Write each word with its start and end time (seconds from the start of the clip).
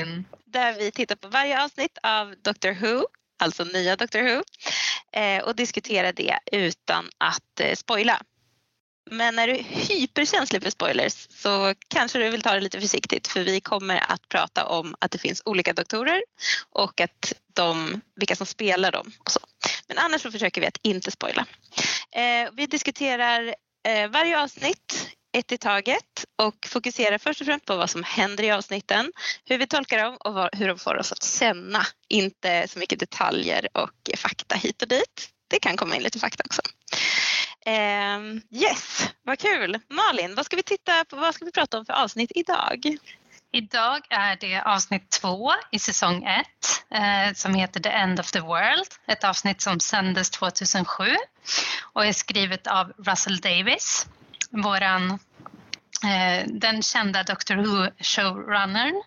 Malin. 0.00 0.24
Där 0.44 0.78
vi 0.78 0.90
tittar 0.90 1.16
på 1.16 1.28
varje 1.28 1.64
avsnitt 1.64 1.98
av 2.02 2.34
Dr 2.42 2.70
Who, 2.70 3.06
alltså 3.38 3.64
nya 3.64 3.96
Dr 3.96 4.22
Who 4.22 4.42
eh, 5.12 5.42
och 5.42 5.56
diskuterar 5.56 6.12
det 6.12 6.38
utan 6.52 7.10
att 7.18 7.60
eh, 7.60 7.74
spoila. 7.74 8.22
Men 9.10 9.38
är 9.38 9.46
du 9.46 9.54
hyperkänslig 9.62 10.62
för 10.62 10.70
spoilers 10.70 11.26
så 11.30 11.74
kanske 11.88 12.18
du 12.18 12.30
vill 12.30 12.42
ta 12.42 12.54
det 12.54 12.60
lite 12.60 12.80
försiktigt 12.80 13.28
för 13.28 13.40
vi 13.40 13.60
kommer 13.60 14.12
att 14.12 14.28
prata 14.28 14.66
om 14.66 14.94
att 14.98 15.10
det 15.10 15.18
finns 15.18 15.42
olika 15.44 15.72
doktorer 15.72 16.22
och 16.70 17.00
att 17.00 17.32
de, 17.54 18.00
vilka 18.16 18.36
som 18.36 18.46
spelar 18.46 18.92
dem. 18.92 19.12
Och 19.18 19.30
så. 19.30 19.40
Men 19.88 19.98
annars 19.98 20.22
så 20.22 20.30
försöker 20.32 20.60
vi 20.60 20.66
att 20.66 20.78
inte 20.82 21.10
spoila. 21.10 21.46
Eh, 22.12 22.50
vi 22.52 22.66
diskuterar 22.66 23.54
eh, 23.88 24.10
varje 24.10 24.42
avsnitt 24.42 25.10
ett 25.32 25.52
i 25.52 25.58
taget 25.58 26.24
och 26.42 26.66
fokuserar 26.66 27.18
först 27.18 27.40
och 27.40 27.46
främst 27.46 27.64
på 27.64 27.76
vad 27.76 27.90
som 27.90 28.04
händer 28.04 28.44
i 28.44 28.50
avsnitten, 28.50 29.12
hur 29.44 29.58
vi 29.58 29.66
tolkar 29.66 30.04
dem 30.04 30.16
och 30.20 30.34
vad, 30.34 30.56
hur 30.56 30.68
de 30.68 30.78
får 30.78 30.96
oss 30.96 31.12
att 31.12 31.24
känna. 31.24 31.86
Inte 32.08 32.68
så 32.68 32.78
mycket 32.78 33.00
detaljer 33.00 33.68
och 33.72 34.10
fakta 34.16 34.54
hit 34.54 34.82
och 34.82 34.88
dit. 34.88 35.30
Det 35.48 35.58
kan 35.58 35.76
komma 35.76 35.96
in 35.96 36.02
lite 36.02 36.18
fakta 36.18 36.44
också. 36.46 36.62
Ehm, 37.66 38.40
yes, 38.50 39.08
vad 39.22 39.38
kul! 39.38 39.78
Malin, 39.88 40.34
vad 40.34 40.46
ska 40.46 40.56
vi 40.56 40.62
titta 40.62 41.04
på, 41.04 41.16
vad 41.16 41.34
ska 41.34 41.44
vi 41.44 41.52
prata 41.52 41.78
om 41.78 41.86
för 41.86 41.92
avsnitt 41.92 42.32
idag? 42.34 42.96
Idag 43.52 44.00
är 44.10 44.36
det 44.36 44.62
avsnitt 44.62 45.10
två 45.10 45.52
i 45.70 45.78
säsong 45.78 46.24
ett 46.24 46.84
eh, 46.94 47.34
som 47.34 47.54
heter 47.54 47.80
The 47.80 47.88
End 47.88 48.20
of 48.20 48.32
the 48.32 48.40
World. 48.40 48.86
Ett 49.06 49.24
avsnitt 49.24 49.60
som 49.60 49.80
sändes 49.80 50.30
2007 50.30 51.04
och 51.92 52.06
är 52.06 52.12
skrivet 52.12 52.66
av 52.66 52.92
Russell 52.98 53.40
Davis, 53.40 54.06
våran 54.50 55.10
eh, 56.04 56.46
den 56.46 56.82
kända 56.82 57.22
Doctor 57.22 57.54
Who-showrunnern 57.56 59.02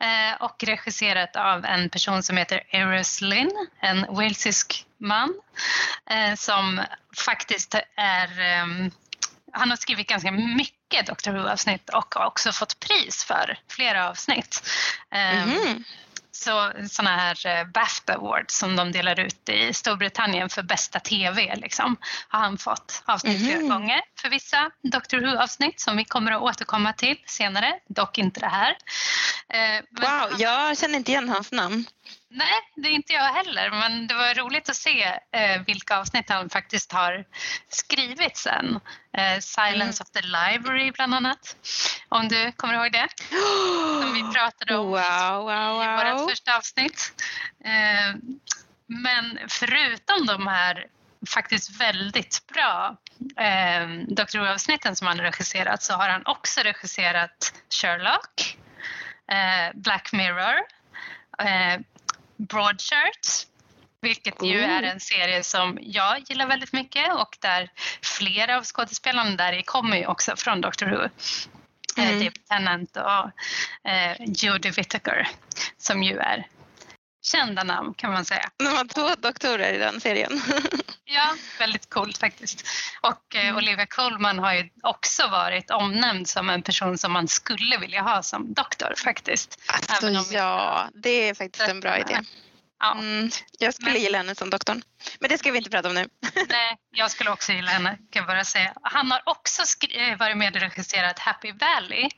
eh, 0.00 0.42
och 0.42 0.64
regisserat 0.64 1.36
av 1.36 1.64
en 1.64 1.90
person 1.90 2.22
som 2.22 2.36
heter 2.36 2.62
Eros 2.70 3.20
Lynn, 3.20 3.68
en 3.80 4.14
walesisk 4.14 4.86
man 4.98 5.34
eh, 6.10 6.34
som 6.34 6.80
faktiskt 7.16 7.74
är 7.96 8.40
ehm, 8.40 8.90
han 9.52 9.70
har 9.70 9.76
skrivit 9.76 10.06
ganska 10.06 10.30
mycket 10.30 11.06
Doctor 11.06 11.32
Who-avsnitt 11.32 11.90
och 11.90 12.14
har 12.14 12.26
också 12.26 12.52
fått 12.52 12.80
pris 12.80 13.24
för 13.24 13.58
flera 13.68 14.08
avsnitt. 14.08 14.68
Mm 15.10 15.48
-hmm. 15.48 15.84
Så 16.42 16.72
sådana 16.90 17.16
här 17.16 17.46
eh, 17.46 17.64
BAFTA 17.64 18.14
Awards 18.14 18.58
som 18.58 18.76
de 18.76 18.92
delar 18.92 19.20
ut 19.20 19.48
i 19.48 19.72
Storbritannien 19.72 20.48
för 20.48 20.62
bästa 20.62 21.00
TV 21.00 21.56
liksom, 21.56 21.96
har 22.28 22.40
han 22.40 22.58
fått 22.58 23.02
avsnitt 23.04 23.40
mm. 23.40 23.48
flera 23.48 23.74
gånger 23.74 24.00
för 24.20 24.28
vissa 24.28 24.70
Doctor 24.82 25.20
Who-avsnitt 25.20 25.80
som 25.80 25.96
vi 25.96 26.04
kommer 26.04 26.32
att 26.32 26.42
återkomma 26.42 26.92
till 26.92 27.16
senare, 27.26 27.74
dock 27.88 28.18
inte 28.18 28.40
det 28.40 28.48
här. 28.48 28.76
Eh, 29.48 29.84
wow, 29.90 30.40
jag 30.40 30.78
känner 30.78 30.96
inte 30.98 31.10
igen 31.10 31.28
hans 31.28 31.52
namn. 31.52 31.84
Nej, 32.28 32.60
det 32.76 32.88
är 32.88 32.92
inte 32.92 33.12
jag 33.12 33.32
heller, 33.32 33.70
men 33.70 34.06
det 34.06 34.14
var 34.14 34.34
roligt 34.34 34.68
att 34.68 34.76
se 34.76 35.02
eh, 35.32 35.62
vilka 35.66 35.98
avsnitt 35.98 36.30
han 36.30 36.50
faktiskt 36.50 36.92
har 36.92 37.24
skrivit 37.68 38.36
sen. 38.36 38.80
Eh, 39.12 39.38
Silence 39.40 40.02
mm. 40.02 40.04
of 40.04 40.10
the 40.10 40.22
Library 40.22 40.90
bland 40.90 41.14
annat, 41.14 41.56
om 42.08 42.28
du 42.28 42.52
kommer 42.52 42.74
ihåg 42.74 42.92
det. 42.92 43.08
Som 44.02 44.14
vi 44.14 44.34
pratade 44.34 44.76
om 44.76 44.86
wow, 44.86 45.44
wow, 45.44 45.74
wow. 45.74 46.06
i 46.06 46.12
vårt 46.12 46.30
första 46.30 46.56
avsnitt. 46.56 47.22
Eh, 47.64 48.16
men 48.86 49.38
förutom 49.48 50.26
de 50.26 50.46
här 50.46 50.86
faktiskt 51.28 51.80
väldigt 51.80 52.46
bra 52.46 52.96
eh, 53.36 53.88
Dr. 54.08 54.38
Who-avsnitten 54.38 54.96
som 54.96 55.06
han 55.06 55.20
regisserat 55.20 55.82
så 55.82 55.94
har 55.94 56.08
han 56.08 56.22
också 56.26 56.60
regisserat 56.60 57.54
Sherlock, 57.70 58.58
eh, 59.28 59.74
Black 59.74 60.12
Mirror, 60.12 60.56
eh, 61.38 61.80
Broadchurch 62.36 63.46
vilket 64.00 64.42
ju 64.42 64.60
är 64.60 64.82
en 64.82 65.00
serie 65.00 65.42
som 65.42 65.78
jag 65.82 66.22
gillar 66.28 66.46
väldigt 66.46 66.72
mycket 66.72 67.14
och 67.14 67.36
där 67.40 67.70
flera 68.02 68.56
av 68.56 68.64
skådespelarna 68.64 69.36
där 69.36 69.62
kommer 69.62 69.96
ju 69.96 70.06
också 70.06 70.36
från 70.36 70.60
Doctor 70.60 70.86
Who. 70.86 71.02
Eh, 71.98 72.08
mm. 72.08 72.18
David 72.18 72.46
Tennant 72.48 72.96
och 72.96 73.30
eh, 73.90 74.16
Jodie 74.18 74.70
Whittaker 74.70 75.28
som 75.78 76.02
ju 76.02 76.18
är 76.18 76.46
kända 77.22 77.64
namn 77.64 77.94
kan 77.94 78.12
man 78.12 78.24
säga. 78.24 78.50
De 78.56 78.66
har 78.66 78.84
två 78.84 79.14
doktorer 79.18 79.72
i 79.72 79.78
den 79.78 80.00
serien. 80.00 80.40
ja, 81.04 81.34
väldigt 81.60 81.90
coolt 81.90 82.18
faktiskt. 82.18 82.66
Och 83.00 83.36
eh, 83.36 83.44
mm. 83.44 83.56
Olivia 83.56 83.86
Colman 83.86 84.38
har 84.38 84.54
ju 84.54 84.68
också 84.82 85.28
varit 85.28 85.70
omnämnd 85.70 86.28
som 86.28 86.50
en 86.50 86.62
person 86.62 86.98
som 86.98 87.12
man 87.12 87.28
skulle 87.28 87.78
vilja 87.78 88.02
ha 88.02 88.22
som 88.22 88.54
doktor 88.54 88.94
faktiskt. 89.04 89.60
Alltså 89.88 90.34
ja, 90.34 90.88
det 90.94 91.28
är 91.28 91.34
faktiskt 91.34 91.68
en 91.68 91.80
bra 91.80 91.98
idé. 91.98 92.20
Ja. 92.78 92.92
Mm, 92.92 93.30
jag 93.58 93.74
skulle 93.74 93.92
men, 93.92 94.00
gilla 94.00 94.18
henne 94.18 94.34
som 94.34 94.50
doktorn. 94.50 94.82
Men 95.20 95.30
det 95.30 95.38
ska 95.38 95.50
vi 95.50 95.58
inte 95.58 95.70
prata 95.70 95.88
om 95.88 95.94
nu. 95.94 96.08
Nej, 96.48 96.76
jag 96.90 97.10
skulle 97.10 97.30
också 97.30 97.52
gilla 97.52 97.70
henne 97.70 97.98
kan 98.10 98.20
jag 98.20 98.26
bara 98.26 98.44
säga. 98.44 98.72
Han 98.82 99.10
har 99.10 99.22
också 99.24 99.62
eh, 99.90 100.16
varit 100.18 100.36
med 100.36 100.54
och 100.56 100.60
regisserat 100.60 101.18
Happy 101.18 101.52
Valley. 101.52 102.08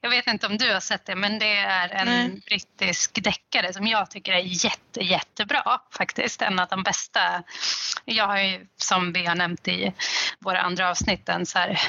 Jag 0.00 0.10
vet 0.10 0.26
inte 0.26 0.46
om 0.46 0.58
du 0.58 0.72
har 0.72 0.80
sett 0.80 1.06
det 1.06 1.14
men 1.14 1.38
det 1.38 1.56
är 1.56 1.88
en 1.88 2.08
Nej. 2.08 2.42
brittisk 2.46 3.24
deckare 3.24 3.72
som 3.72 3.86
jag 3.86 4.10
tycker 4.10 4.32
är 4.32 4.64
jätte, 4.64 5.00
jättebra 5.00 5.80
faktiskt. 5.92 6.42
En 6.42 6.58
av 6.58 6.68
de 6.68 6.82
bästa. 6.82 7.42
Jag 8.04 8.26
har 8.26 8.38
ju 8.38 8.66
som 8.76 9.12
vi 9.12 9.26
har 9.26 9.34
nämnt 9.34 9.68
i 9.68 9.92
våra 10.40 10.60
andra 10.60 10.90
avsnitt 10.90 11.28
en 11.28 11.46
så 11.46 11.58
här 11.58 11.80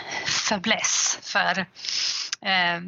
fäbless 0.50 1.20
för 1.22 1.66
eh, 2.46 2.82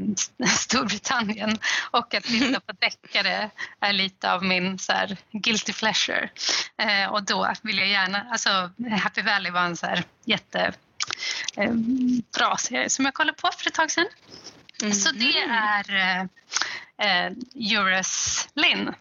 Storbritannien 0.48 1.58
och 1.92 2.14
att 2.14 2.24
titta 2.24 2.60
på 2.60 2.72
deckare 2.72 3.50
är 3.80 3.94
lite 3.94 4.34
av 4.34 4.44
min 4.44 4.80
så 4.80 4.94
här, 4.94 5.18
guilty 5.32 5.74
pleasure. 5.74 6.30
Eh, 6.78 7.12
och 7.12 7.24
då 7.24 7.54
vill 7.64 7.78
jag 7.78 7.88
gärna, 7.88 8.28
alltså 8.32 8.72
Happy 9.02 9.22
Valley 9.22 9.52
var 9.52 9.62
en 9.62 9.78
så 9.78 9.86
här 9.86 10.04
jätte 10.26 10.74
eh, 11.58 11.74
bra 12.38 12.58
serie 12.58 12.90
som 12.90 13.06
jag 13.06 13.14
kollade 13.14 13.38
på 13.42 13.50
för 13.58 13.68
ett 13.68 13.74
tag 13.74 13.92
sedan. 13.92 14.08
Mm. 14.82 14.94
Så 14.94 15.12
det 15.12 15.40
är 15.40 15.96
eh, 15.96 16.22
eh 16.98 17.32
Eurus 17.56 18.48
Lynn 18.54 18.94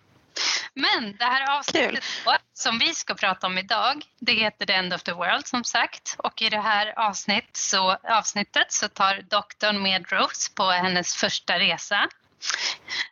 men 0.74 1.16
det 1.18 1.24
här 1.24 1.58
avsnittet 1.58 2.04
som 2.58 2.78
vi 2.78 2.94
ska 2.94 3.14
prata 3.14 3.46
om 3.46 3.58
idag, 3.58 4.04
det 4.18 4.32
heter 4.32 4.66
The 4.66 4.72
End 4.72 4.94
of 4.94 5.02
the 5.02 5.12
World 5.12 5.46
som 5.46 5.64
sagt. 5.64 6.16
Och 6.18 6.42
i 6.42 6.48
det 6.48 6.60
här 6.60 6.98
avsnitt 6.98 7.56
så, 7.56 7.96
avsnittet 8.02 8.72
så 8.72 8.88
tar 8.88 9.22
doktorn 9.22 9.82
med 9.82 10.12
Rose 10.12 10.50
på 10.54 10.64
hennes 10.64 11.14
första 11.14 11.58
resa. 11.58 12.08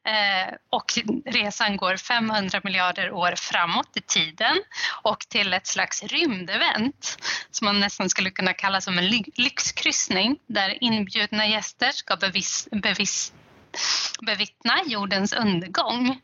Eh, 0.04 0.54
och 0.70 0.92
resan 1.24 1.76
går 1.76 1.96
500 1.96 2.60
miljarder 2.64 3.12
år 3.12 3.34
framåt 3.36 3.96
i 3.96 4.00
tiden 4.00 4.56
och 5.02 5.18
till 5.28 5.52
ett 5.52 5.66
slags 5.66 6.02
rymdevent 6.02 7.18
som 7.50 7.64
man 7.64 7.80
nästan 7.80 8.10
skulle 8.10 8.30
kunna 8.30 8.52
kalla 8.52 8.80
som 8.80 8.98
en 8.98 9.08
lyxkryssning 9.36 10.38
där 10.46 10.84
inbjudna 10.84 11.46
gäster 11.46 11.90
ska 11.90 12.16
bevis, 12.16 12.68
bevis 12.72 13.32
bevittna 14.20 14.82
jordens 14.86 15.32
undergång. 15.32 16.20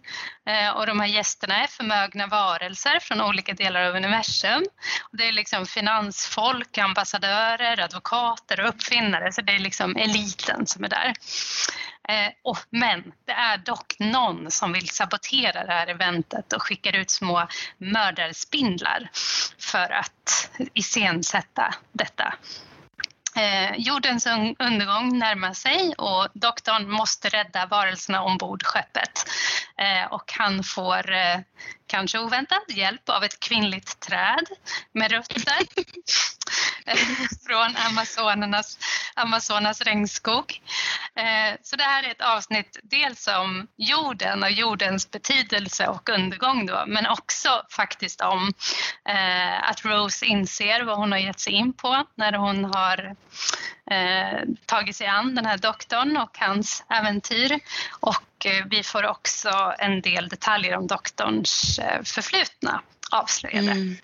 Eh, 0.47 0.71
och 0.71 0.87
de 0.87 1.01
här 1.01 1.07
gästerna 1.07 1.63
är 1.63 1.67
förmögna 1.67 2.27
varelser 2.27 2.99
från 3.01 3.21
olika 3.21 3.55
delar 3.55 3.83
av 3.83 3.97
universum. 3.97 4.63
Det 5.13 5.29
är 5.29 5.33
liksom 5.33 5.67
finansfolk, 5.67 6.79
ambassadörer, 6.79 7.81
advokater 7.81 8.61
och 8.61 8.69
uppfinnare, 8.69 9.33
så 9.33 9.43
det 9.43 9.53
är 9.53 9.59
liksom 9.59 9.97
eliten 9.97 10.67
som 10.67 10.85
är 10.85 10.89
där. 10.89 11.13
Eh, 12.09 12.57
men 12.71 13.13
det 13.27 13.33
är 13.33 13.59
dock 13.59 13.97
någon 13.99 14.51
som 14.51 14.73
vill 14.73 14.89
sabotera 14.89 15.65
det 15.65 15.73
här 15.73 15.87
eventet 15.87 16.53
och 16.53 16.63
skickar 16.63 16.97
ut 16.97 17.11
små 17.11 17.49
mördarspindlar 17.79 19.11
för 19.59 19.93
att 19.93 20.51
iscensätta 20.75 21.75
detta. 21.93 22.35
Eh, 23.37 23.77
jordens 23.77 24.27
undergång 24.59 25.19
närmar 25.19 25.53
sig 25.53 25.95
och 25.99 26.29
doktorn 26.35 26.91
måste 26.91 27.29
rädda 27.29 27.67
varelserna 27.67 28.23
ombord 28.23 28.63
skeppet. 28.63 29.25
Eh, 29.77 30.13
och 30.13 30.33
han 30.39 30.63
får 30.63 31.13
eh, 31.13 31.39
kanske 31.87 32.19
oväntat 32.19 32.65
hjälp 32.69 33.09
av 33.09 33.25
ett 33.25 33.41
kvinnligt 33.41 34.01
träd 34.01 34.47
med 34.93 35.11
rötter 35.11 35.67
från 37.47 37.77
Amazonernas, 37.77 38.79
Amazonas 39.15 39.81
regnskog. 39.81 40.63
Eh, 41.15 41.57
så 41.63 41.77
det 41.77 41.83
här 41.83 42.03
är 42.03 42.11
ett 42.11 42.21
avsnitt 42.21 42.81
dels 42.83 43.29
om 43.29 43.69
jorden 43.77 44.43
och 44.43 44.51
jordens 44.51 45.11
betydelse 45.11 45.87
och 45.87 46.09
undergång 46.09 46.67
då, 46.67 46.85
men 46.87 47.07
också 47.07 47.63
faktiskt 47.71 48.21
om 48.21 48.53
eh, 49.09 49.71
att 49.71 49.85
Rose 49.85 50.27
inser 50.27 50.83
vad 50.83 50.97
hon 50.97 51.13
har 51.13 51.19
gett 51.19 51.41
sig 51.41 51.53
in 51.53 51.73
på 51.73 52.07
när 52.15 52.33
hon 52.33 52.65
har 52.65 53.17
eh, 53.93 54.41
tagit 54.67 54.97
sig 54.97 55.07
an 55.07 55.35
den 55.35 55.47
här 55.47 55.59
doktorn 55.59 56.17
och 56.17 56.39
hans 56.39 56.85
äventyr. 56.89 57.61
Och 57.91 58.47
vi 58.67 58.83
får 58.83 59.07
också 59.07 59.75
en 59.79 60.01
del 60.01 60.29
detaljer 60.29 60.77
om 60.77 60.87
doktorns 60.87 61.81
förflutna 62.05 62.83
avslöjade. 63.11 63.71
Mm. 63.71 63.97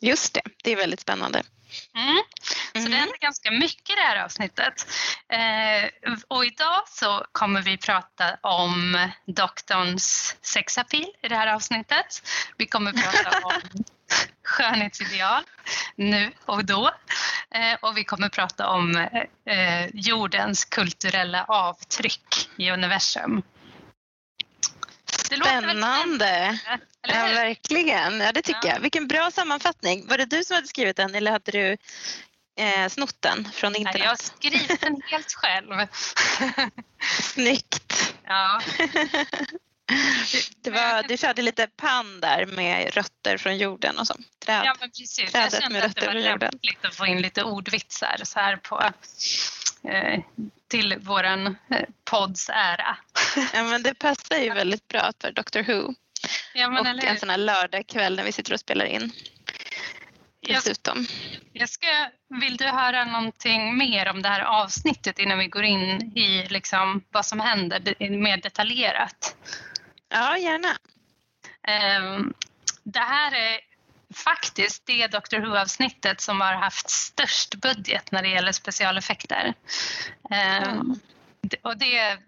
Just 0.00 0.34
det, 0.34 0.42
det 0.64 0.72
är 0.72 0.76
väldigt 0.76 1.00
spännande. 1.00 1.42
Mm. 1.94 2.16
Så 2.72 2.78
mm. 2.78 2.90
det 2.90 2.96
händer 2.96 3.18
ganska 3.18 3.50
mycket 3.50 3.90
i 3.90 3.94
det 3.94 4.02
här 4.02 4.24
avsnittet. 4.24 4.86
Eh, 5.28 6.14
så 6.86 7.26
kommer 7.32 7.62
vi 7.62 7.76
prata 7.76 8.36
om 8.40 9.08
doktorns 9.26 10.36
sexapil 10.42 11.06
i 11.22 11.28
det 11.28 11.36
här 11.36 11.54
avsnittet. 11.54 12.22
Vi 12.56 12.66
kommer 12.66 12.92
prata 12.92 13.46
om 13.46 13.84
skönhetsideal 14.44 15.42
nu 15.96 16.32
och 16.44 16.64
då. 16.64 16.90
Eh, 17.50 17.74
och 17.82 17.96
vi 17.96 18.04
kommer 18.04 18.28
prata 18.28 18.68
om 18.68 18.96
eh, 18.96 19.86
jordens 19.92 20.64
kulturella 20.64 21.44
avtryck 21.44 22.50
i 22.56 22.70
universum. 22.70 23.42
Spännande! 25.06 26.58
Ja, 27.08 27.14
verkligen. 27.14 28.20
Ja, 28.20 28.32
det 28.32 28.42
tycker 28.42 28.68
ja. 28.68 28.74
jag. 28.74 28.80
Vilken 28.80 29.08
bra 29.08 29.30
sammanfattning. 29.30 30.06
Var 30.08 30.18
det 30.18 30.24
du 30.24 30.44
som 30.44 30.54
hade 30.54 30.66
skrivit 30.66 30.96
den 30.96 31.14
eller 31.14 31.30
hade 31.30 31.52
du 31.52 31.76
eh, 32.58 32.88
snott 32.88 33.16
den 33.20 33.44
från 33.52 33.76
internet? 33.76 34.00
jag 34.00 34.08
har 34.08 34.16
skrivit 34.16 34.80
den 34.80 35.02
helt 35.06 35.32
själv. 35.32 35.70
Snyggt! 37.20 38.14
Ja. 38.24 38.60
Det 40.62 40.70
var, 40.70 41.02
du 41.08 41.16
körde 41.16 41.42
lite 41.42 41.66
pann 41.66 42.20
där 42.20 42.46
med 42.46 42.94
rötter 42.94 43.38
från 43.38 43.58
jorden 43.58 43.98
och 43.98 44.06
så. 44.06 44.14
Träd, 44.44 44.62
ja, 44.64 44.76
men 44.80 44.90
precis. 44.90 45.34
Jag 45.34 45.52
kände 45.52 45.84
att 45.84 45.96
det 45.96 46.06
var 46.06 46.14
lämpligt 46.14 46.84
att 46.84 46.94
få 46.94 47.06
in 47.06 47.22
lite 47.22 47.42
ordvitsar 47.42 48.20
så 48.24 48.40
här 48.40 48.56
på, 48.56 48.82
eh, 49.88 50.20
till 50.68 50.98
våran 50.98 51.46
eh, 51.46 51.82
podds 52.04 52.48
ära. 52.48 52.96
Ja, 53.54 53.62
men 53.64 53.82
det 53.82 53.94
passar 53.94 54.38
ju 54.38 54.50
väldigt 54.50 54.88
bra 54.88 55.12
för 55.20 55.32
Doctor 55.32 55.62
Who. 55.62 55.94
Ja, 56.54 56.80
och 56.80 56.86
en 56.86 57.18
sån 57.18 57.30
här 57.30 57.38
lördagkväll 57.38 58.16
när 58.16 58.24
vi 58.24 58.32
sitter 58.32 58.52
och 58.52 58.60
spelar 58.60 58.84
in. 58.84 59.12
Dessutom. 60.40 61.06
Jag 61.52 61.68
ska, 61.68 61.86
vill 62.40 62.56
du 62.56 62.64
höra 62.64 63.04
någonting 63.04 63.78
mer 63.78 64.08
om 64.08 64.22
det 64.22 64.28
här 64.28 64.40
avsnittet 64.40 65.18
innan 65.18 65.38
vi 65.38 65.46
går 65.46 65.64
in 65.64 66.12
i 66.16 66.46
liksom 66.48 67.04
vad 67.10 67.26
som 67.26 67.40
händer 67.40 68.10
mer 68.10 68.36
detaljerat? 68.36 69.36
Ja, 70.08 70.38
gärna. 70.38 70.68
Um, 71.68 72.34
det 72.82 72.98
här 73.00 73.34
är 73.34 73.60
faktiskt 74.14 74.86
det 74.86 75.06
Doctor 75.06 75.38
Who-avsnittet 75.38 76.20
som 76.20 76.40
har 76.40 76.52
haft 76.52 76.90
störst 76.90 77.54
budget 77.54 78.12
när 78.12 78.22
det 78.22 78.28
gäller 78.28 78.52
specialeffekter. 78.52 79.54
Um, 80.70 81.00
och 81.62 81.78
det, 81.78 82.18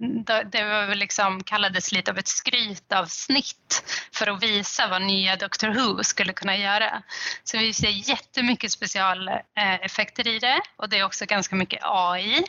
det 0.52 0.64
var 0.64 0.94
liksom, 0.94 1.43
kallades 1.44 1.93
lite 1.93 2.10
av 2.10 2.19
ett 2.19 2.28
skrytavsnitt 2.28 3.82
för 4.12 4.26
att 4.26 4.43
visa 4.43 4.88
vad 4.88 5.02
nya 5.02 5.37
Doctor 5.37 5.69
Who 5.69 6.05
skulle 6.05 6.32
kunna 6.32 6.56
göra. 6.56 7.02
Så 7.44 7.58
vi 7.58 7.75
ser 7.75 8.10
jättemycket 8.10 8.72
specialeffekter 8.72 10.28
eh, 10.28 10.34
i 10.34 10.38
det 10.38 10.60
och 10.76 10.88
det 10.88 10.99
är 10.99 11.05
också 11.05 11.26
ganska 11.26 11.56
mycket 11.56 11.81
AI. 11.82 12.44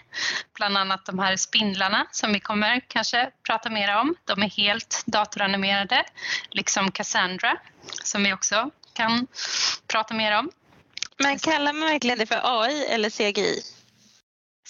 Bland 0.53 0.77
annat 0.77 1.05
de 1.05 1.19
här 1.19 1.35
spindlarna 1.35 2.07
som 2.11 2.33
vi 2.33 2.39
kommer 2.39 2.81
kanske 2.87 3.29
prata 3.43 3.69
mer 3.69 3.97
om. 3.97 4.15
De 4.25 4.43
är 4.43 4.49
helt 4.49 5.03
datoranimerade, 5.05 6.03
liksom 6.49 6.91
Cassandra 6.91 7.57
som 8.03 8.23
vi 8.23 8.33
också 8.33 8.71
kan 8.93 9.27
prata 9.87 10.13
mer 10.13 10.39
om. 10.39 10.51
Men 11.17 11.39
kallar 11.39 11.73
man 11.73 11.89
verkligen 11.89 12.17
det 12.17 12.25
för 12.25 12.41
AI 12.43 12.85
eller 12.85 13.09
CGI? 13.09 13.78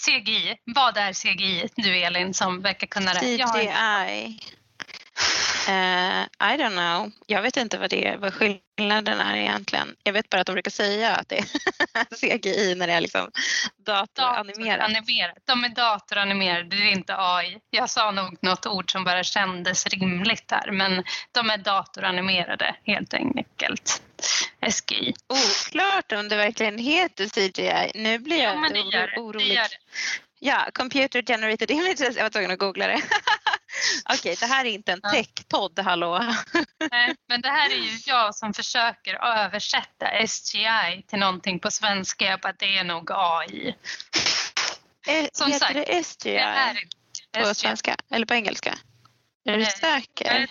CGI, 0.05 0.57
vad 0.65 0.97
är 0.97 1.13
CGI 1.13 1.69
du 1.75 1.97
Elin 1.97 2.33
som 2.33 2.61
verkar 2.61 2.87
kunna 2.87 3.13
det? 3.13 3.19
CGI. 3.19 4.39
Uh, 5.67 6.23
I 6.53 6.57
don't 6.57 6.75
know. 6.75 7.11
Jag 7.25 7.41
vet 7.41 7.57
inte 7.57 7.77
vad, 7.77 7.89
det 7.89 8.07
är, 8.07 8.17
vad 8.17 8.33
skillnaden 8.33 9.19
är 9.19 9.37
egentligen. 9.37 9.95
Jag 10.03 10.13
vet 10.13 10.29
bara 10.29 10.41
att 10.41 10.47
de 10.47 10.53
brukar 10.53 10.71
säga 10.71 11.15
att 11.15 11.29
det 11.29 11.37
är 11.37 11.45
CGI 12.39 12.75
när 12.75 12.87
det 12.87 12.93
är 12.93 13.01
liksom 13.01 13.31
datoranimerat. 13.77 14.79
datoranimerat. 14.79 15.37
De 15.45 15.63
är 15.63 15.69
datoranimerade, 15.69 16.75
det 16.75 16.75
är 16.75 16.91
inte 16.91 17.15
AI. 17.17 17.57
Jag 17.69 17.89
sa 17.89 18.11
nog 18.11 18.37
något 18.41 18.65
ord 18.65 18.91
som 18.91 19.03
bara 19.03 19.23
kändes 19.23 19.87
rimligt 19.87 20.51
här 20.51 20.71
men 20.71 21.03
de 21.31 21.49
är 21.49 21.57
datoranimerade 21.57 22.75
helt 22.83 23.13
enkelt. 23.13 24.01
SGI. 24.71 25.13
Oklart 25.27 26.11
om 26.11 26.29
det 26.29 26.35
verkligen 26.35 26.77
heter 26.77 27.27
CGI. 27.27 27.91
Nu 27.95 28.19
blir 28.19 28.43
jag 28.43 28.55
ja, 28.91 29.07
orolig. 29.17 29.59
Ja, 30.39 30.67
Computer 30.73 31.21
Generated 31.21 31.71
Images. 31.71 32.15
Jag 32.15 32.23
var 32.23 32.29
tvungen 32.29 32.51
att 32.51 32.59
googla 32.59 32.87
det. 32.87 33.01
Okej, 34.13 34.35
det 34.39 34.45
här 34.45 34.65
är 34.65 34.69
inte 34.69 34.91
en 34.91 35.01
tech-podd, 35.01 35.79
hallå. 35.79 36.19
Nej, 36.91 37.15
men 37.27 37.41
det 37.41 37.49
här 37.49 37.69
är 37.69 37.75
ju 37.75 37.97
jag 38.05 38.35
som 38.35 38.53
försöker 38.53 39.25
översätta 39.25 40.27
SGI 40.27 41.03
till 41.07 41.19
någonting 41.19 41.59
på 41.59 41.71
svenska. 41.71 42.25
Jag 42.25 42.39
bara, 42.39 42.53
det 42.53 42.77
är 42.77 42.83
nog 42.83 43.11
AI. 43.11 43.75
Eh, 45.07 45.27
som 45.33 45.51
heter 45.51 45.65
sagt, 45.65 45.73
det 45.73 46.03
SGI 46.03 46.33
det 47.31 47.39
på 47.39 47.45
SGI. 47.45 47.55
svenska 47.55 47.95
eller 48.11 48.25
på 48.25 48.33
engelska? 48.33 48.75
Är 49.45 49.57
du 49.57 49.65
säker? 49.65 50.47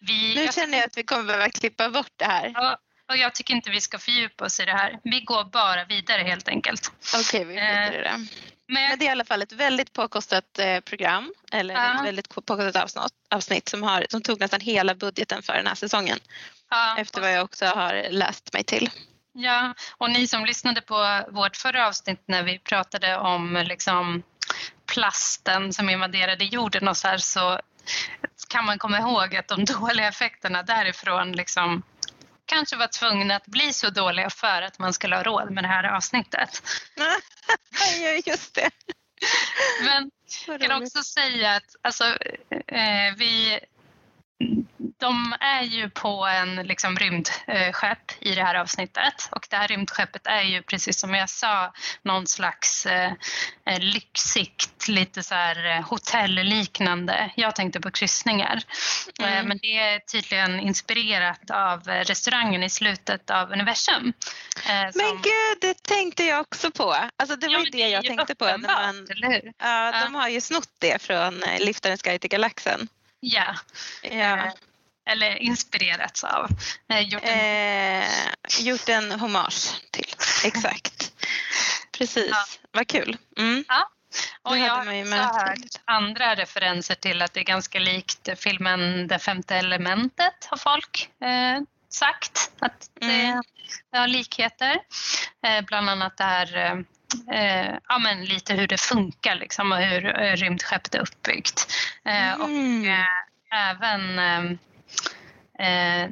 Vi, 0.00 0.34
nu 0.34 0.48
känner 0.52 0.78
jag 0.78 0.86
att 0.86 0.96
vi 0.96 1.02
kommer 1.02 1.24
behöva 1.24 1.50
klippa 1.50 1.90
bort 1.90 2.12
det 2.16 2.24
här. 2.24 2.52
Ja, 2.54 2.78
och 3.08 3.16
jag 3.16 3.34
tycker 3.34 3.54
inte 3.54 3.70
vi 3.70 3.80
ska 3.80 3.98
fördjupa 3.98 4.44
oss 4.44 4.60
i 4.60 4.64
det 4.64 4.72
här. 4.72 5.00
Vi 5.04 5.20
går 5.20 5.44
bara 5.44 5.84
vidare 5.84 6.22
helt 6.22 6.48
enkelt. 6.48 6.92
Okej, 7.14 7.20
okay, 7.20 7.44
vi 7.44 7.54
skiter 7.54 8.00
i 8.00 8.02
det. 8.02 8.26
Men, 8.68 8.88
Men, 8.88 8.98
det 8.98 9.04
är 9.04 9.06
i 9.06 9.10
alla 9.10 9.24
fall 9.24 9.42
ett 9.42 9.52
väldigt 9.52 9.92
påkostat 9.92 10.58
eh, 10.58 10.80
program 10.80 11.32
eller 11.52 11.74
ja. 11.74 11.94
ett 11.94 12.06
väldigt 12.06 12.28
påkostat 12.28 12.76
avsnitt, 12.76 13.12
avsnitt 13.30 13.68
som, 13.68 13.82
har, 13.82 14.06
som 14.10 14.22
tog 14.22 14.40
nästan 14.40 14.60
hela 14.60 14.94
budgeten 14.94 15.42
för 15.42 15.52
den 15.52 15.66
här 15.66 15.74
säsongen. 15.74 16.18
Ja. 16.70 16.96
Efter 16.98 17.20
vad 17.20 17.32
jag 17.32 17.44
också 17.44 17.66
har 17.66 18.06
läst 18.10 18.52
mig 18.52 18.64
till. 18.64 18.90
Ja, 19.32 19.74
och 19.98 20.10
ni 20.10 20.26
som 20.26 20.44
lyssnade 20.44 20.80
på 20.80 21.24
vårt 21.30 21.56
förra 21.56 21.86
avsnitt 21.86 22.22
när 22.26 22.42
vi 22.42 22.58
pratade 22.58 23.16
om 23.16 23.64
liksom 23.68 24.22
plasten 24.86 25.72
som 25.72 25.90
invaderade 25.90 26.44
jorden 26.44 26.88
och 26.88 26.96
så 26.96 27.08
här 27.08 27.18
så 27.18 27.60
kan 28.48 28.64
man 28.64 28.78
komma 28.78 28.98
ihåg 28.98 29.36
att 29.36 29.48
de 29.48 29.64
dåliga 29.80 30.08
effekterna 30.08 30.62
därifrån 30.62 31.32
liksom 31.32 31.82
kanske 32.48 32.76
var 32.76 32.86
tvungna 32.86 33.36
att 33.36 33.46
bli 33.46 33.72
så 33.72 33.90
dåliga 33.90 34.30
för 34.30 34.62
att 34.62 34.78
man 34.78 34.92
skulle 34.92 35.16
ha 35.16 35.22
råd 35.22 35.50
med 35.50 35.64
det 35.64 35.68
här 35.68 35.84
avsnittet. 35.84 36.62
ja, 38.02 38.22
just 38.26 38.54
det. 38.54 38.70
Men 39.84 40.10
jag 40.46 40.60
kan 40.60 40.82
också 40.82 41.02
säga 41.02 41.54
att 41.54 41.76
alltså, 41.82 42.04
eh, 42.66 43.14
vi 43.16 43.60
de 44.98 45.34
är 45.40 45.62
ju 45.62 45.90
på 45.90 46.26
en 46.26 46.56
liksom 46.56 46.96
rymdskepp 46.96 48.12
i 48.20 48.34
det 48.34 48.42
här 48.42 48.54
avsnittet 48.54 49.28
och 49.30 49.46
det 49.50 49.56
här 49.56 49.68
rymdskeppet 49.68 50.26
är 50.26 50.42
ju 50.42 50.62
precis 50.62 51.00
som 51.00 51.14
jag 51.14 51.30
sa 51.30 51.72
någon 52.02 52.26
slags 52.26 52.86
eh, 52.86 53.12
eh 53.66 53.80
lyxigt, 53.80 54.88
lite 54.88 55.22
så 55.22 55.34
här 55.34 55.76
eh, 55.76 55.88
hotellliknande. 55.88 57.32
Jag 57.36 57.56
tänkte 57.56 57.80
på 57.80 57.90
kryssningar. 57.90 58.62
Eh, 59.20 59.32
mm. 59.32 59.48
men 59.48 59.58
det 59.58 59.78
är 59.78 59.98
tydligen 59.98 60.60
inspirerat 60.60 61.50
av 61.50 61.82
restaurangen 61.84 62.62
i 62.62 62.70
slutet 62.70 63.30
av 63.30 63.52
universum. 63.52 64.12
Eh, 64.68 64.90
som... 64.90 65.02
Men 65.02 65.22
gud, 65.22 65.58
det 65.60 65.82
tänkte 65.82 66.24
jag 66.24 66.40
också 66.40 66.70
på. 66.70 66.96
Alltså 67.16 67.36
det 67.36 67.46
var 67.46 67.54
ja, 67.54 67.64
ju 67.64 67.70
det 67.70 67.88
jag 67.88 68.04
tänkte 68.04 68.34
på. 68.34 68.44
När 68.44 68.58
man, 68.58 69.06
ja, 69.58 70.04
de 70.04 70.14
har 70.14 70.28
ju 70.28 70.40
snott 70.40 70.70
det 70.78 71.02
från 71.02 71.44
Liftarens 71.58 72.02
guide 72.02 72.20
till 72.20 72.30
galaxen. 72.30 72.88
Ja. 73.20 73.54
ja. 74.02 74.36
Eh, 74.36 74.52
eller 75.08 75.36
inspirerats 75.36 76.24
av. 76.24 76.48
Eh, 76.92 77.00
gjort, 77.00 77.22
en... 77.24 78.02
Eh, 78.02 78.08
gjort 78.60 78.88
en 78.88 79.12
hommage 79.12 79.90
till, 79.90 80.14
exakt. 80.44 81.12
Precis, 81.98 82.30
ja. 82.30 82.44
vad 82.72 82.88
kul. 82.88 83.16
Mm. 83.38 83.64
Ja. 83.68 83.90
Och 84.42 84.58
jag 84.58 84.74
har 84.74 85.48
hört 85.48 85.58
andra 85.84 86.34
referenser 86.34 86.94
till 86.94 87.22
att 87.22 87.34
det 87.34 87.40
är 87.40 87.44
ganska 87.44 87.78
likt 87.78 88.28
filmen 88.36 89.06
Det 89.06 89.18
femte 89.18 89.56
elementet 89.56 90.46
har 90.50 90.56
folk 90.56 91.10
eh, 91.20 91.62
sagt. 91.88 92.50
Att 92.60 92.90
det, 93.00 93.22
mm. 93.22 93.42
det 93.92 93.98
har 93.98 94.08
likheter. 94.08 94.78
Eh, 95.46 95.64
bland 95.64 95.90
annat 95.90 96.16
det 96.16 96.24
här 96.24 96.56
eh, 97.32 97.74
ja, 97.88 97.98
men 97.98 98.24
lite 98.24 98.54
hur 98.54 98.66
det 98.66 98.80
funkar 98.80 99.34
liksom, 99.34 99.72
och 99.72 99.78
hur 99.78 100.20
eh, 100.20 100.36
rymdskeppet 100.36 100.94
är 100.94 101.00
uppbyggt. 101.00 101.72
Eh, 102.04 102.32
mm. 102.32 102.40
Och 102.40 102.86
eh, 102.86 103.70
även 103.70 104.18
eh, 105.58 106.10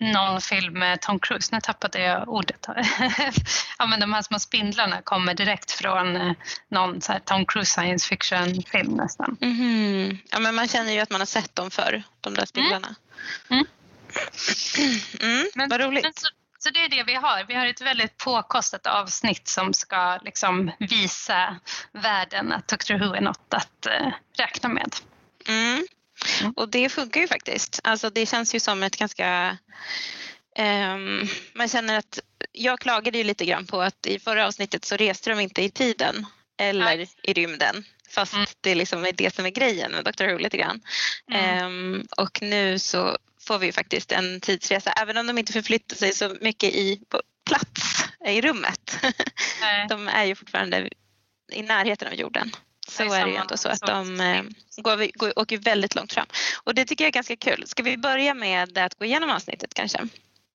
någon 0.00 0.40
film 0.40 0.78
med 0.78 1.00
Tom 1.00 1.18
Cruise, 1.18 1.54
nu 1.54 1.60
tappade 1.60 2.00
jag 2.00 2.28
ordet. 2.28 2.66
ja, 3.78 3.86
men 3.86 4.00
de 4.00 4.12
här 4.12 4.22
små 4.22 4.38
spindlarna 4.38 5.02
kommer 5.02 5.34
direkt 5.34 5.70
från 5.70 6.34
någon 6.68 7.00
så 7.00 7.18
Tom 7.24 7.46
Cruise 7.46 7.72
science 7.72 8.08
fiction-film 8.08 8.92
nästan. 8.92 9.36
Mm. 9.40 10.18
Ja, 10.30 10.38
men 10.38 10.54
man 10.54 10.68
känner 10.68 10.92
ju 10.92 11.00
att 11.00 11.10
man 11.10 11.20
har 11.20 11.26
sett 11.26 11.56
dem 11.56 11.70
förr, 11.70 12.02
de 12.20 12.34
där 12.34 12.46
spindlarna. 12.46 12.94
Mm. 13.50 13.64
Mm. 15.20 15.46
Men, 15.54 15.68
Vad 15.68 15.80
roligt. 15.80 16.04
Men 16.04 16.12
så, 16.16 16.28
så 16.58 16.70
det 16.70 16.84
är 16.84 16.88
det 16.88 17.02
vi 17.02 17.14
har. 17.14 17.44
Vi 17.44 17.54
har 17.54 17.66
ett 17.66 17.80
väldigt 17.80 18.16
påkostat 18.16 18.86
avsnitt 18.86 19.48
som 19.48 19.74
ska 19.74 20.18
liksom 20.22 20.70
visa 20.78 21.56
världen 21.92 22.52
att 22.52 22.68
Doctor 22.68 22.94
Who 22.98 23.14
är 23.14 23.20
något 23.20 23.54
att 23.54 23.86
eh, 23.86 24.12
räkna 24.38 24.68
med. 24.68 24.96
Mm. 25.48 25.86
Och 26.56 26.68
det 26.68 26.88
funkar 26.88 27.20
ju 27.20 27.28
faktiskt. 27.28 27.80
Alltså 27.84 28.10
det 28.10 28.26
känns 28.26 28.54
ju 28.54 28.60
som 28.60 28.82
ett 28.82 28.96
ganska 28.96 29.58
um, 30.58 31.28
man 31.52 31.68
känner 31.68 31.98
att 31.98 32.18
jag 32.52 32.80
klagade 32.80 33.18
ju 33.18 33.24
lite 33.24 33.44
grann 33.44 33.66
på 33.66 33.82
att 33.82 34.06
i 34.06 34.18
förra 34.18 34.46
avsnittet 34.46 34.84
så 34.84 34.96
reste 34.96 35.30
de 35.30 35.40
inte 35.40 35.62
i 35.62 35.70
tiden 35.70 36.26
eller 36.58 36.96
Nej. 36.96 37.10
i 37.22 37.32
rymden 37.32 37.84
Fast 38.08 38.34
mm. 38.34 38.46
det 38.60 38.74
liksom 38.74 39.04
är 39.04 39.12
det 39.12 39.34
som 39.34 39.46
är 39.46 39.50
grejen 39.50 39.92
med 39.92 40.04
Dr 40.04 40.32
Who 40.32 40.38
lite 40.38 40.56
grann. 40.56 40.80
Mm. 41.32 41.66
Um, 41.66 42.06
och 42.16 42.42
nu 42.42 42.78
så 42.78 43.18
får 43.40 43.58
vi 43.58 43.72
faktiskt 43.72 44.12
en 44.12 44.40
tidsresa 44.40 44.92
även 44.92 45.16
om 45.16 45.26
de 45.26 45.38
inte 45.38 45.52
förflyttar 45.52 45.96
sig 45.96 46.12
så 46.12 46.36
mycket 46.40 46.74
i 46.74 47.00
på 47.08 47.22
plats 47.46 48.04
i 48.26 48.40
rummet. 48.40 48.98
de 49.88 50.08
är 50.08 50.24
ju 50.24 50.34
fortfarande 50.34 50.88
i 51.52 51.62
närheten 51.62 52.08
av 52.08 52.14
jorden. 52.14 52.52
Så 52.88 53.14
är, 53.14 53.24
det 53.24 53.30
ju 53.30 53.36
ändå 53.36 53.56
så 53.56 53.68
att 53.68 53.80
de 53.80 54.20
eh, 54.20 54.42
går, 54.76 55.18
går, 55.18 55.38
åker 55.38 55.58
väldigt 55.58 55.94
långt 55.94 56.12
fram. 56.12 56.26
Och 56.64 56.74
det 56.74 56.84
tycker 56.84 57.04
jag 57.04 57.08
är 57.08 57.12
ganska 57.12 57.36
kul. 57.36 57.64
Ska 57.66 57.82
vi 57.82 57.96
börja 57.96 58.34
med 58.34 58.78
att 58.78 58.98
gå 58.98 59.04
igenom 59.04 59.30
avsnittet 59.30 59.74
kanske? 59.74 60.08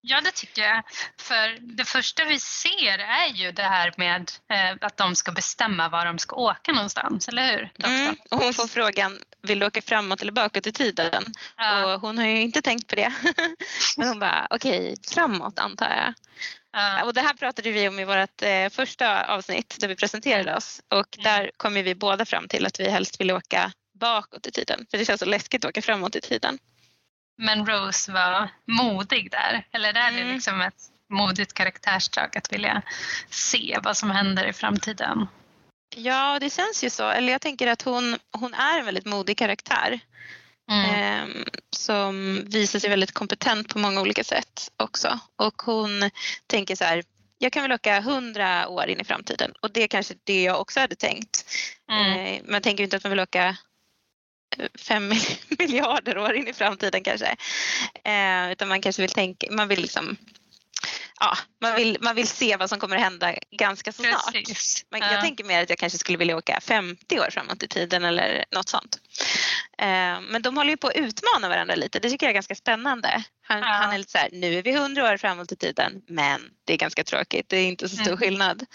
Ja, 0.06 0.22
det 0.22 0.32
tycker 0.32 0.62
jag. 0.62 0.84
För 1.18 1.76
det 1.78 1.86
första 1.86 2.26
vi 2.26 2.40
ser 2.40 3.00
är 3.00 3.28
ju 3.28 3.52
det 3.52 3.64
här 3.64 3.94
med 3.98 4.32
eh, 4.54 4.78
att 4.82 4.98
de 4.98 5.16
ska 5.16 5.32
bestämma 5.32 5.90
var 5.90 6.06
de 6.06 6.20
ska 6.20 6.36
åka 6.36 6.72
någonstans, 6.72 7.28
eller 7.28 7.52
hur? 7.52 7.72
Mm. 7.84 8.16
Och 8.32 8.38
hon 8.38 8.54
får 8.54 8.68
frågan, 8.68 9.20
vill 9.42 9.60
du 9.60 9.66
åka 9.66 9.82
framåt 9.82 10.22
eller 10.22 10.32
bakåt 10.32 10.68
i 10.68 10.72
tiden? 10.72 11.24
Ja. 11.58 11.94
Och 11.94 12.02
hon 12.02 12.18
har 12.18 12.26
ju 12.26 12.42
inte 12.42 12.62
tänkt 12.62 12.88
på 12.88 12.96
det. 12.96 13.14
Men 13.98 14.08
hon 14.08 14.20
bara, 14.20 14.48
okej, 14.50 14.80
okay, 14.80 14.96
framåt 15.14 15.60
antar 15.60 15.90
jag. 15.90 16.14
Ja. 16.74 17.04
Och 17.04 17.14
det 17.14 17.22
här 17.22 17.34
pratade 17.34 17.72
vi 17.72 17.88
om 17.88 18.00
i 18.00 18.06
vårt 18.06 18.42
eh, 18.42 18.70
första 18.70 19.26
avsnitt 19.26 19.78
där 19.80 19.88
vi 19.88 19.96
presenterade 19.96 20.56
oss 20.56 20.82
och 20.90 21.18
mm. 21.18 21.24
där 21.24 21.52
kom 21.58 21.74
vi 21.74 21.96
båda 21.96 22.26
fram 22.26 22.48
till 22.48 22.66
att 22.66 22.80
vi 22.80 22.90
helst 22.90 23.22
vill 23.22 23.32
åka 23.32 23.72
bakåt 24.00 24.48
i 24.48 24.52
tiden 24.52 24.86
för 24.92 24.98
det 24.98 25.06
känns 25.06 25.20
så 25.20 25.26
läskigt 25.26 25.66
att 25.66 25.70
åka 25.70 25.82
framåt 25.82 26.16
i 26.16 26.22
tiden. 26.22 26.60
Men 27.38 27.66
Rose 27.66 28.12
var 28.12 28.50
modig 28.66 29.32
där. 29.32 29.68
Eller 29.72 29.90
är 29.90 30.12
det 30.12 30.20
mm. 30.22 30.34
liksom 30.34 30.62
ett 30.62 30.90
modigt 31.10 31.54
karaktärsdrag 31.54 32.38
att 32.38 32.54
vilja 32.54 32.82
se 33.30 33.80
vad 33.84 33.98
som 33.98 34.12
händer 34.12 34.46
i 34.46 34.54
framtiden? 34.54 35.28
Ja, 35.96 36.40
det 36.40 36.50
känns 36.50 36.84
ju 36.84 36.90
så. 36.90 37.10
Eller 37.10 37.32
jag 37.32 37.42
tänker 37.42 37.68
att 37.68 37.82
hon, 37.82 38.18
hon 38.32 38.54
är 38.54 38.80
en 38.80 38.86
väldigt 38.86 39.06
modig 39.06 39.38
karaktär. 39.38 40.00
Mm. 40.72 40.86
Eh, 40.96 41.46
som 41.76 42.44
visar 42.46 42.80
sig 42.80 42.90
väldigt 42.90 43.12
kompetent 43.12 43.70
på 43.70 43.80
många 43.80 44.02
olika 44.02 44.24
sätt 44.24 44.72
också. 44.78 45.20
Och 45.36 45.62
hon 45.62 46.10
tänker 46.48 46.76
så 46.76 46.84
här, 46.84 47.04
jag 47.38 47.52
kan 47.52 47.62
väl 47.64 47.72
åka 47.72 48.02
hundra 48.02 48.68
år 48.68 48.88
in 48.88 49.00
i 49.00 49.04
framtiden 49.04 49.54
och 49.62 49.72
det 49.72 49.84
är 49.84 49.88
kanske 49.88 50.14
det 50.24 50.44
jag 50.44 50.62
också 50.62 50.80
hade 50.80 50.96
tänkt. 50.96 51.46
Mm. 51.92 52.26
Eh, 52.26 52.42
man 52.46 52.62
tänker 52.62 52.84
inte 52.84 52.98
att 52.98 53.04
man 53.04 53.10
vill 53.10 53.20
åka 53.20 53.58
fem 54.76 55.14
miljarder 55.60 56.18
år 56.18 56.34
in 56.34 56.48
i 56.48 56.54
framtiden 56.54 57.04
kanske. 57.04 57.36
Eh, 58.04 58.52
utan 58.52 58.68
man 58.68 58.82
kanske 58.82 59.02
vill 59.02 59.12
tänka, 59.12 59.48
man 59.52 59.68
vill 59.68 59.82
liksom 59.82 60.18
Ja, 61.20 61.38
man 61.62 61.76
vill, 61.76 61.98
man 62.02 62.16
vill 62.16 62.28
se 62.28 62.58
vad 62.58 62.70
som 62.70 62.80
kommer 62.80 62.96
att 62.96 63.02
hända 63.02 63.36
ganska 63.52 63.92
så 63.92 64.04
snart. 64.04 64.36
Men 64.90 65.02
jag 65.02 65.22
tänker 65.22 65.44
mer 65.44 65.64
att 65.64 65.70
jag 65.70 65.80
kanske 65.80 66.00
skulle 66.00 66.18
vilja 66.18 66.38
åka 66.38 66.60
50 66.62 67.20
år 67.20 67.30
framåt 67.32 67.64
i 67.64 67.68
tiden 67.68 68.04
eller 68.04 68.46
något 68.52 68.70
sånt. 68.70 69.00
Eh, 69.78 70.22
men 70.22 70.42
de 70.42 70.58
håller 70.58 70.70
ju 70.70 70.78
på 70.78 70.88
att 70.88 70.96
utmana 70.96 71.50
varandra 71.50 71.76
lite. 71.76 72.00
Det 72.00 72.10
tycker 72.10 72.26
jag 72.26 72.30
är 72.30 72.34
ganska 72.34 72.56
spännande. 72.56 73.24
Han, 73.42 73.60
ja. 73.60 73.66
han 73.66 73.94
är 73.94 73.98
lite 73.98 74.12
så 74.12 74.18
här, 74.18 74.30
nu 74.32 74.58
är 74.58 74.64
vi 74.64 74.72
100 74.72 75.14
år 75.14 75.18
framåt 75.18 75.52
i 75.52 75.56
tiden 75.56 76.02
men 76.08 76.42
det 76.66 76.74
är 76.74 76.78
ganska 76.78 77.04
tråkigt. 77.04 77.50
Det 77.50 77.58
är 77.58 77.66
inte 77.66 77.90
så 77.90 77.96
stor 77.96 78.08
mm. 78.08 78.18
skillnad. 78.18 78.66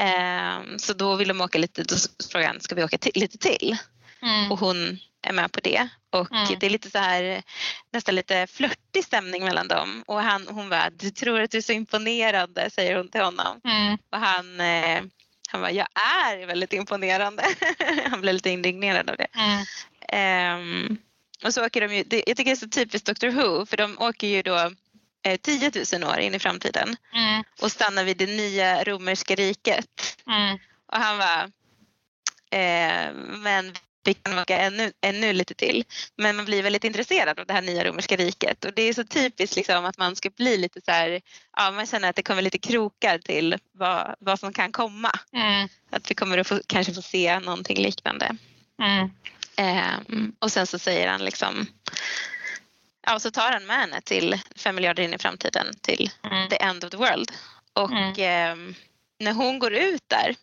Eh, 0.00 0.76
så 0.76 0.92
då 0.92 1.16
vill 1.16 1.28
de 1.28 1.40
åka 1.40 1.58
lite, 1.58 1.82
då 1.82 1.96
frågar 2.32 2.46
han, 2.46 2.60
ska 2.60 2.74
vi 2.74 2.84
åka 2.84 2.98
lite 3.14 3.38
till? 3.38 3.78
Mm. 4.22 4.52
Och 4.52 4.58
hon 4.58 4.98
är 5.22 5.32
med 5.32 5.52
på 5.52 5.60
det. 5.60 5.88
Och 6.10 6.32
mm. 6.32 6.58
det 6.60 6.66
är 6.66 6.70
lite 6.70 6.90
så 6.90 6.98
här 6.98 7.42
nästan 7.92 8.14
lite 8.14 8.46
flörtig 8.46 9.04
stämning 9.04 9.44
mellan 9.44 9.68
dem. 9.68 10.04
Och 10.06 10.22
han, 10.22 10.48
hon 10.48 10.68
bara, 10.68 10.90
du 10.90 11.10
tror 11.10 11.40
att 11.40 11.50
du 11.50 11.58
är 11.58 11.62
så 11.62 11.72
imponerande 11.72 12.70
säger 12.70 12.96
hon 12.96 13.08
till 13.08 13.20
honom. 13.20 13.60
Mm. 13.64 13.98
Och 14.10 14.18
han, 14.18 14.60
eh, 14.60 15.02
han 15.48 15.60
bara, 15.60 15.70
jag 15.70 15.86
är 15.94 16.46
väldigt 16.46 16.72
imponerande. 16.72 17.44
han 18.10 18.20
blev 18.20 18.34
lite 18.34 18.50
indignerad 18.50 19.10
av 19.10 19.16
det. 19.16 19.28
Um, 20.12 20.98
och 21.44 21.54
så 21.54 21.66
åker 21.66 21.80
de 21.80 21.96
ju, 21.96 22.02
det, 22.02 22.24
jag 22.26 22.36
tycker 22.36 22.50
det 22.50 22.54
är 22.54 22.56
så 22.56 22.68
typiskt 22.68 23.06
Dr 23.06 23.28
Who 23.28 23.66
för 23.66 23.76
de 23.76 23.98
åker 23.98 24.26
ju 24.26 24.42
då 24.42 24.70
eh, 25.24 25.36
10 25.40 25.70
000 25.92 26.10
år 26.10 26.18
in 26.18 26.34
i 26.34 26.38
framtiden 26.38 26.96
mm. 27.14 27.44
och 27.60 27.72
stannar 27.72 28.04
vid 28.04 28.16
det 28.16 28.26
nya 28.26 28.84
romerska 28.84 29.34
riket. 29.34 30.16
Mm. 30.26 30.58
Och 30.86 30.98
han 30.98 31.18
var 31.18 31.42
eh, 32.50 33.12
men 33.38 33.74
vi 34.04 34.14
kan 34.14 34.38
åka 34.38 34.58
ännu, 34.58 34.92
ännu 35.00 35.32
lite 35.32 35.54
till. 35.54 35.84
Men 36.16 36.36
man 36.36 36.44
blir 36.44 36.62
väldigt 36.62 36.84
intresserad 36.84 37.38
av 37.40 37.46
det 37.46 37.52
här 37.52 37.62
nya 37.62 37.84
romerska 37.84 38.16
riket 38.16 38.64
och 38.64 38.74
det 38.74 38.82
är 38.82 38.94
så 38.94 39.04
typiskt 39.04 39.56
liksom 39.56 39.84
att 39.84 39.98
man 39.98 40.16
ska 40.16 40.30
bli 40.30 40.56
lite 40.56 40.80
så 40.84 40.90
här, 40.90 41.20
ja 41.56 41.70
man 41.70 41.86
känner 41.86 42.10
att 42.10 42.16
det 42.16 42.22
kommer 42.22 42.42
lite 42.42 42.58
krokar 42.58 43.18
till 43.18 43.58
vad, 43.72 44.14
vad 44.18 44.40
som 44.40 44.52
kan 44.52 44.72
komma. 44.72 45.10
Mm. 45.32 45.68
Att 45.90 46.10
vi 46.10 46.14
kommer 46.14 46.38
att 46.38 46.46
få, 46.46 46.60
kanske 46.66 46.94
få 46.94 47.02
se 47.02 47.38
någonting 47.40 47.82
liknande. 47.82 48.36
Mm. 48.82 49.10
Um, 50.08 50.36
och 50.38 50.52
sen 50.52 50.66
så 50.66 50.78
säger 50.78 51.08
han 51.08 51.24
liksom, 51.24 51.66
ja 53.06 53.20
så 53.20 53.30
tar 53.30 53.52
han 53.52 53.66
med 53.66 53.76
henne 53.76 54.00
till 54.00 54.40
fem 54.56 54.74
miljarder 54.74 55.02
in 55.02 55.14
i 55.14 55.18
framtiden 55.18 55.66
till 55.80 56.10
mm. 56.22 56.48
the 56.48 56.56
end 56.56 56.84
of 56.84 56.90
the 56.90 56.96
world. 56.96 57.32
Och 57.72 57.90
um, 57.90 58.74
när 59.18 59.32
hon 59.32 59.58
går 59.58 59.72
ut 59.72 60.02
där 60.06 60.36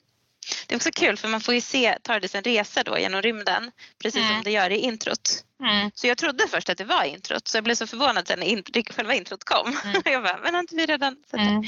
det 0.67 0.73
är 0.73 0.75
också 0.75 0.91
kul 0.91 1.17
för 1.17 1.27
man 1.27 1.41
får 1.41 1.53
ju 1.53 1.61
se 1.61 1.97
TARDIS 2.03 2.35
en 2.35 2.43
resa 2.43 2.83
då 2.83 2.99
genom 2.99 3.21
rymden 3.21 3.71
precis 4.01 4.21
mm. 4.21 4.33
som 4.33 4.43
det 4.43 4.51
gör 4.51 4.69
i 4.69 4.77
introt. 4.77 5.43
Mm. 5.63 5.91
Så 5.95 6.07
jag 6.07 6.17
trodde 6.17 6.47
först 6.47 6.69
att 6.69 6.77
det 6.77 6.83
var 6.83 7.03
introt 7.03 7.47
så 7.47 7.57
jag 7.57 7.63
blev 7.63 7.75
så 7.75 7.87
förvånad 7.87 8.27
sen 8.27 8.39
när 8.39 8.93
själva 8.93 9.13
introt 9.13 9.43
kom. 9.43 9.77
Mm. 9.83 10.01
jag 10.05 10.23
bara, 10.23 10.37
men 10.37 10.53
har 10.53 10.61
inte 10.61 10.75
vi 10.75 10.85
redan 10.85 11.15
sett 11.15 11.31
det? 11.31 11.39
Mm. 11.39 11.63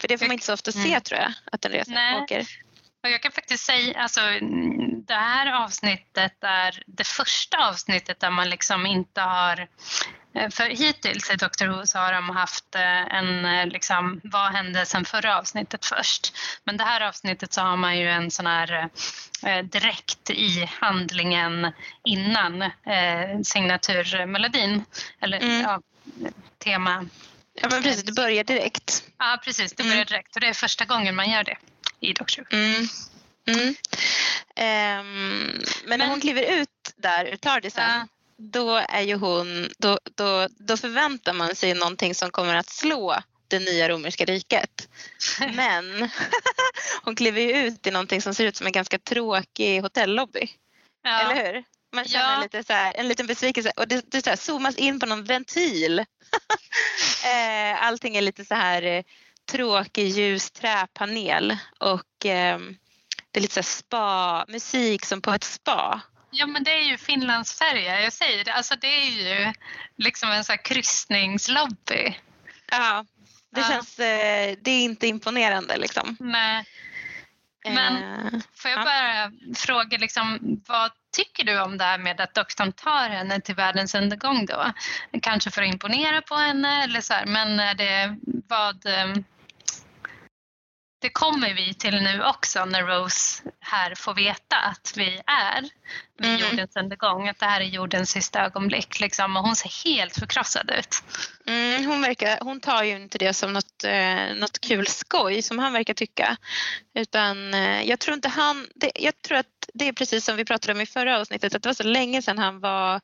För 0.00 0.08
det 0.08 0.18
får 0.18 0.26
man 0.26 0.32
inte 0.32 0.46
så 0.46 0.52
ofta 0.52 0.72
se 0.72 0.88
mm. 0.88 1.00
tror 1.00 1.20
jag, 1.20 1.32
att 1.52 1.64
en 1.64 1.72
resa 1.72 1.90
Nej. 1.90 2.22
åker. 2.22 2.46
Och 3.02 3.10
jag 3.10 3.22
kan 3.22 3.32
faktiskt 3.32 3.64
säga, 3.64 3.98
alltså 3.98 4.20
det 5.06 5.14
här 5.14 5.64
avsnittet 5.64 6.44
är 6.44 6.82
det 6.86 7.06
första 7.06 7.68
avsnittet 7.68 8.20
där 8.20 8.30
man 8.30 8.50
liksom 8.50 8.86
inte 8.86 9.20
har 9.20 9.68
för 10.50 10.64
hittills 10.64 11.30
i 11.30 11.36
Dr 11.36 11.66
Who 11.66 11.86
så 11.86 11.98
har 11.98 12.12
de 12.12 12.30
haft 12.30 12.74
eh, 12.74 13.16
en, 13.16 13.44
eh, 13.44 13.66
liksom, 13.66 14.20
vad 14.24 14.52
hände 14.52 14.86
sen 14.86 15.04
förra 15.04 15.38
avsnittet 15.38 15.86
först? 15.86 16.36
Men 16.64 16.76
det 16.76 16.84
här 16.84 17.00
avsnittet 17.00 17.52
så 17.52 17.60
har 17.60 17.76
man 17.76 17.98
ju 17.98 18.08
en 18.08 18.30
sån 18.30 18.46
här 18.46 18.88
direkt 19.62 20.30
i 20.30 20.70
handlingen 20.80 21.72
innan 22.04 22.62
eh, 22.62 23.40
signaturmelodin, 23.44 24.84
eller 25.20 25.38
mm. 25.40 25.60
ja, 25.60 25.80
tema. 26.64 27.06
Ja 27.54 27.68
men 27.70 27.82
precis, 27.82 28.02
det 28.02 28.12
börjar 28.12 28.44
direkt. 28.44 29.04
Ja 29.18 29.40
precis, 29.44 29.72
det 29.72 29.82
börjar 29.82 29.96
mm. 29.96 30.06
direkt 30.06 30.34
och 30.36 30.40
det 30.40 30.48
är 30.48 30.54
första 30.54 30.84
gången 30.84 31.14
man 31.14 31.30
gör 31.30 31.44
det 31.44 31.56
i 32.00 32.12
Dr 32.12 32.42
Who. 32.50 32.56
Mm. 32.56 32.88
Mm. 33.48 33.68
Um, 34.58 35.64
men 35.84 35.98
när 35.98 36.06
hon 36.06 36.20
kliver 36.20 36.42
ut 36.60 36.68
där 36.96 37.24
ur 37.24 37.36
TARDISen 37.36 37.90
ja 37.90 38.06
då 38.38 38.76
är 38.76 39.02
ju 39.02 39.14
hon, 39.14 39.68
då, 39.78 39.98
då, 40.16 40.48
då 40.58 40.76
förväntar 40.76 41.32
man 41.32 41.54
sig 41.54 41.74
någonting 41.74 42.14
som 42.14 42.30
kommer 42.30 42.54
att 42.54 42.70
slå 42.70 43.16
det 43.48 43.58
nya 43.58 43.88
romerska 43.88 44.24
riket. 44.24 44.88
Men 45.54 46.10
hon 47.02 47.16
kliver 47.16 47.40
ju 47.40 47.66
ut 47.66 47.86
i 47.86 47.90
någonting 47.90 48.22
som 48.22 48.34
ser 48.34 48.44
ut 48.44 48.56
som 48.56 48.66
en 48.66 48.72
ganska 48.72 48.98
tråkig 48.98 49.82
hotellobby. 49.82 50.48
Ja. 51.02 51.20
Eller 51.20 51.52
hur? 51.52 51.64
Man 51.94 52.04
känner 52.04 52.34
ja. 52.34 52.42
lite 52.42 52.64
så 52.64 52.72
här, 52.72 52.94
en 52.96 53.08
liten 53.08 53.26
besvikelse 53.26 53.72
och 53.76 53.88
det, 53.88 54.10
det 54.10 54.24
så 54.24 54.30
här, 54.30 54.36
zoomas 54.36 54.76
in 54.76 55.00
på 55.00 55.06
någon 55.06 55.24
ventil. 55.24 56.04
Eh, 57.24 57.84
allting 57.84 58.16
är 58.16 58.22
lite 58.22 58.44
så 58.44 58.54
här 58.54 58.82
eh, 58.82 59.02
tråkig 59.50 60.08
ljus 60.08 60.50
träpanel 60.50 61.56
och 61.80 62.26
eh, 62.26 62.58
det 63.30 63.38
är 63.38 63.40
lite 63.40 63.54
så 63.54 63.62
spa, 63.62 64.44
musik 64.48 65.04
som 65.04 65.20
på 65.20 65.30
ett 65.32 65.44
spa. 65.44 66.00
Ja 66.38 66.46
men 66.46 66.64
det 66.64 66.70
är 66.70 66.82
ju 66.82 66.98
Finlandsfärja, 66.98 68.00
jag 68.00 68.12
säger 68.12 68.44
det. 68.44 68.52
Alltså 68.52 68.74
det 68.80 68.86
är 68.86 69.10
ju 69.10 69.52
liksom 69.96 70.30
en 70.30 70.44
sån 70.44 70.58
kryssningslobby. 70.58 72.18
Ja, 72.70 73.04
det 73.54 73.60
ja. 73.60 73.68
känns, 73.68 73.98
eh, 73.98 74.56
det 74.62 74.70
är 74.70 74.84
inte 74.84 75.06
imponerande 75.06 75.76
liksom. 75.76 76.16
Nej. 76.20 76.64
Men 77.64 77.96
uh, 77.96 78.40
får 78.54 78.70
jag 78.70 78.84
bara 78.84 79.14
ja. 79.14 79.30
fråga, 79.56 79.98
liksom, 79.98 80.38
vad 80.68 80.90
tycker 81.16 81.44
du 81.44 81.60
om 81.60 81.78
det 81.78 81.84
här 81.84 81.98
med 81.98 82.20
att 82.20 82.34
doktorn 82.34 82.72
tar 82.72 83.08
henne 83.08 83.40
till 83.40 83.54
världens 83.54 83.94
undergång 83.94 84.46
då? 84.46 84.72
Kanske 85.22 85.50
för 85.50 85.62
att 85.62 85.72
imponera 85.72 86.22
på 86.22 86.34
henne 86.34 86.84
eller 86.84 87.00
så 87.00 87.14
här, 87.14 87.26
men 87.26 87.60
är 87.60 87.74
det 87.74 88.16
vad 88.48 88.86
eh, 88.86 89.14
det 90.98 91.08
kommer 91.08 91.54
vi 91.54 91.74
till 91.74 92.02
nu 92.02 92.24
också 92.24 92.64
när 92.64 92.82
Rose 92.82 93.42
här 93.60 93.94
får 93.94 94.14
veta 94.14 94.56
att 94.56 94.92
vi 94.96 95.20
är 95.26 95.62
vid 96.18 96.30
mm. 96.30 96.40
jordens 96.40 96.76
undergång, 96.76 97.28
att 97.28 97.38
det 97.38 97.46
här 97.46 97.60
är 97.60 97.64
jordens 97.64 98.10
sista 98.10 98.44
ögonblick. 98.44 99.00
Liksom, 99.00 99.36
och 99.36 99.42
hon 99.42 99.56
ser 99.56 99.84
helt 99.84 100.18
förkrossad 100.18 100.70
ut. 100.78 101.02
Mm, 101.46 101.86
hon, 101.86 102.00
verkar, 102.00 102.38
hon 102.40 102.60
tar 102.60 102.82
ju 102.82 102.96
inte 102.96 103.18
det 103.18 103.34
som 103.34 103.52
något, 103.52 103.84
eh, 103.84 104.34
något 104.36 104.60
kul 104.60 104.86
skoj 104.86 105.42
som 105.42 105.58
han 105.58 105.72
verkar 105.72 105.94
tycka. 105.94 106.36
Utan 106.94 107.54
eh, 107.54 107.82
jag 107.82 108.00
tror 108.00 108.14
inte 108.14 108.28
han, 108.28 108.66
det, 108.74 108.92
jag 108.94 109.22
tror 109.22 109.38
att 109.38 109.46
det 109.74 109.88
är 109.88 109.92
precis 109.92 110.24
som 110.24 110.36
vi 110.36 110.44
pratade 110.44 110.72
om 110.72 110.80
i 110.80 110.86
förra 110.86 111.20
avsnittet, 111.20 111.54
att 111.54 111.62
det 111.62 111.68
var 111.68 111.74
så 111.74 111.82
länge 111.82 112.22
sedan 112.22 112.38
han 112.38 112.60
var 112.60 113.00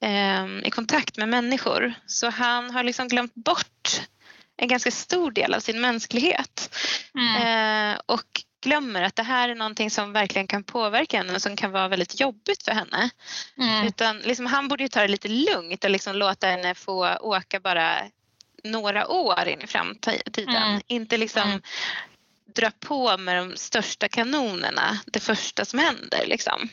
eh, 0.00 0.46
i 0.64 0.70
kontakt 0.70 1.16
med 1.16 1.28
människor. 1.28 1.94
Så 2.06 2.30
han 2.30 2.70
har 2.70 2.82
liksom 2.82 3.08
glömt 3.08 3.34
bort 3.34 4.00
en 4.56 4.68
ganska 4.68 4.90
stor 4.90 5.30
del 5.30 5.54
av 5.54 5.60
sin 5.60 5.80
mänsklighet. 5.80 6.76
Mm. 7.14 7.92
Eh, 7.92 8.00
och 8.06 8.42
glömmer 8.62 9.02
att 9.02 9.16
det 9.16 9.22
här 9.22 9.48
är 9.48 9.54
någonting 9.54 9.90
som 9.90 10.12
verkligen 10.12 10.46
kan 10.46 10.64
påverka 10.64 11.16
henne 11.16 11.34
och 11.34 11.42
som 11.42 11.56
kan 11.56 11.72
vara 11.72 11.88
väldigt 11.88 12.20
jobbigt 12.20 12.62
för 12.62 12.72
henne. 12.72 13.10
Mm. 13.58 13.86
Utan 13.86 14.18
liksom, 14.18 14.46
han 14.46 14.68
borde 14.68 14.82
ju 14.82 14.88
ta 14.88 15.00
det 15.00 15.08
lite 15.08 15.28
lugnt 15.28 15.84
och 15.84 15.90
liksom 15.90 16.16
låta 16.16 16.46
henne 16.46 16.74
få 16.74 17.16
åka 17.16 17.60
bara 17.60 17.98
några 18.64 19.08
år 19.08 19.48
in 19.48 19.62
i 19.62 19.66
framtiden. 19.66 20.48
Mm. 20.48 20.80
Inte 20.86 21.16
liksom 21.16 21.42
mm. 21.42 21.62
dra 22.54 22.70
på 22.70 23.16
med 23.16 23.36
de 23.36 23.56
största 23.56 24.08
kanonerna 24.08 24.98
det 25.06 25.20
första 25.20 25.64
som 25.64 25.78
händer. 25.78 26.26
Liksom. 26.26 26.68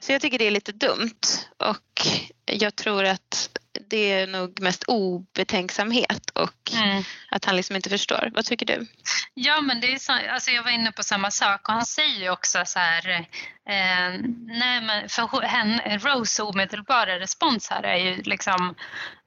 Så 0.00 0.12
jag 0.12 0.20
tycker 0.20 0.38
det 0.38 0.46
är 0.46 0.50
lite 0.50 0.72
dumt 0.72 1.20
och 1.56 2.06
jag 2.44 2.76
tror 2.76 3.04
att 3.04 3.58
det 3.88 4.12
är 4.12 4.26
nog 4.26 4.60
mest 4.60 4.84
obetänksamhet 4.86 6.30
och 6.30 6.72
mm. 6.72 7.02
att 7.30 7.44
han 7.44 7.56
liksom 7.56 7.76
inte 7.76 7.90
förstår. 7.90 8.30
Vad 8.34 8.44
tycker 8.44 8.66
du? 8.66 8.86
Ja, 9.34 9.60
men 9.60 9.80
det 9.80 9.92
är 9.92 9.98
så, 9.98 10.12
alltså 10.12 10.50
jag 10.50 10.62
var 10.62 10.70
inne 10.70 10.92
på 10.92 11.02
samma 11.02 11.30
sak 11.30 11.68
och 11.68 11.74
han 11.74 11.86
säger 11.86 12.20
ju 12.20 12.30
också 12.30 12.62
så 12.66 12.78
här, 12.78 13.28
eh, 13.68 14.20
nej 14.46 14.80
men 14.80 15.08
för 15.08 15.42
henne, 15.42 15.98
Rose 15.98 16.42
omedelbara 16.42 17.18
respons 17.18 17.70
här 17.70 17.82
är 17.82 17.96
ju 17.96 18.22
liksom, 18.22 18.74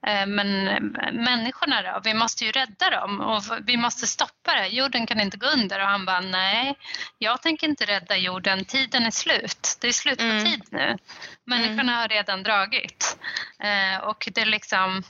eh, 0.06 0.26
men 0.26 0.64
människorna 1.12 1.82
då, 1.82 2.00
vi 2.04 2.14
måste 2.14 2.44
ju 2.44 2.52
rädda 2.52 2.90
dem 2.90 3.20
och 3.20 3.42
vi 3.66 3.76
måste 3.76 4.06
stoppa 4.06 4.54
det, 4.54 4.68
jorden 4.68 5.06
kan 5.06 5.20
inte 5.20 5.36
gå 5.36 5.46
under 5.46 5.80
och 5.80 5.86
han 5.86 6.04
bara, 6.06 6.20
nej, 6.20 6.78
jag 7.18 7.42
tänker 7.42 7.68
inte 7.68 7.84
rädda 7.84 8.16
jorden, 8.16 8.64
tiden 8.64 9.02
är 9.02 9.10
slut, 9.10 9.78
det 9.80 9.88
är 9.88 9.92
slut 9.92 10.18
på 10.18 10.24
mm. 10.24 10.44
tid 10.44 10.64
nu. 10.70 10.96
Människorna 11.46 11.82
mm. 11.82 11.94
har 11.94 12.08
redan 12.08 12.42
dragit 12.42 13.18
eh, 13.58 14.04
och 14.04 14.28
det 14.34 14.40
är 14.40 14.46
liksom 14.46 15.02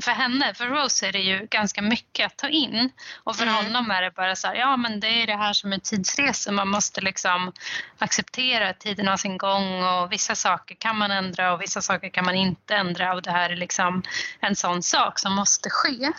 för 0.00 0.10
henne, 0.10 0.54
för 0.54 0.66
Rose 0.66 1.08
är 1.08 1.12
det 1.12 1.18
ju 1.18 1.46
ganska 1.50 1.82
mycket 1.82 2.26
att 2.26 2.36
ta 2.36 2.48
in 2.48 2.90
och 3.24 3.36
för 3.36 3.42
mm. 3.42 3.54
honom 3.54 3.90
är 3.90 4.02
det 4.02 4.10
bara 4.10 4.36
så 4.36 4.48
här, 4.48 4.54
ja 4.54 4.76
men 4.76 5.00
det 5.00 5.22
är 5.22 5.26
det 5.26 5.36
här 5.36 5.52
som 5.52 5.72
är 5.72 5.78
tidsresor, 5.78 6.52
man 6.52 6.68
måste 6.68 7.00
liksom 7.00 7.52
acceptera 7.98 8.68
att 8.68 8.80
tiden 8.80 9.08
har 9.08 9.16
sin 9.16 9.38
gång 9.38 9.84
och 9.84 10.12
vissa 10.12 10.34
saker 10.34 10.74
kan 10.74 10.98
man 10.98 11.10
ändra 11.10 11.52
och 11.52 11.62
vissa 11.62 11.82
saker 11.82 12.08
kan 12.08 12.24
man 12.24 12.34
inte 12.34 12.74
ändra 12.74 13.14
och 13.14 13.22
det 13.22 13.30
här 13.30 13.50
är 13.50 13.56
liksom 13.56 14.02
en 14.40 14.56
sån 14.56 14.82
sak 14.82 15.18
som 15.18 15.34
måste 15.34 15.70
ske. 15.70 16.12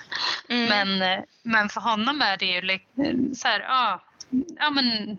Mm. 0.50 0.70
Men, 1.00 1.24
men 1.44 1.70
för 1.70 1.82
honom 1.82 2.22
är 2.22 2.38
det 2.38 2.46
ju 2.46 2.80
så 3.36 3.48
här, 3.48 3.60
ja, 3.60 4.04
ja 4.60 4.70
men 4.70 5.18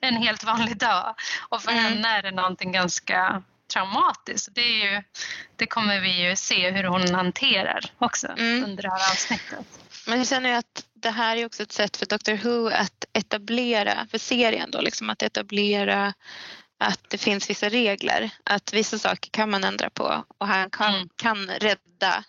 en 0.00 0.16
helt 0.16 0.44
vanlig 0.44 0.76
dag 0.76 1.14
och 1.48 1.62
för 1.62 1.72
mm. 1.72 1.84
henne 1.84 2.08
är 2.08 2.22
det 2.22 2.30
någonting 2.30 2.72
ganska 2.72 3.42
traumatiskt. 3.72 4.54
Det, 4.54 4.60
är 4.60 4.92
ju, 4.92 5.02
det 5.56 5.66
kommer 5.66 6.00
vi 6.00 6.28
ju 6.28 6.36
se 6.36 6.70
hur 6.70 6.84
hon 6.84 7.14
hanterar 7.14 7.80
också 7.98 8.26
mm. 8.26 8.64
under 8.64 8.82
det 8.82 8.90
här 8.90 9.12
avsnittet. 9.12 9.66
Men 10.06 10.18
jag 10.18 10.28
känner 10.28 10.50
ju 10.50 10.56
att 10.56 10.84
det 10.94 11.10
här 11.10 11.36
är 11.36 11.46
också 11.46 11.62
ett 11.62 11.72
sätt 11.72 11.96
för 11.96 12.06
Doctor 12.06 12.34
Who 12.34 12.68
att 12.68 13.04
etablera, 13.12 14.06
för 14.10 14.18
serien 14.18 14.70
då, 14.70 14.80
liksom 14.80 15.10
att 15.10 15.22
etablera 15.22 16.14
att 16.78 17.10
det 17.10 17.18
finns 17.18 17.50
vissa 17.50 17.68
regler. 17.68 18.30
Att 18.44 18.72
vissa 18.72 18.98
saker 18.98 19.30
kan 19.30 19.50
man 19.50 19.64
ändra 19.64 19.90
på 19.90 20.24
och 20.38 20.46
han 20.46 20.70
kan, 20.70 20.94
mm. 20.94 21.08
kan 21.16 21.46
rädda 21.46 22.24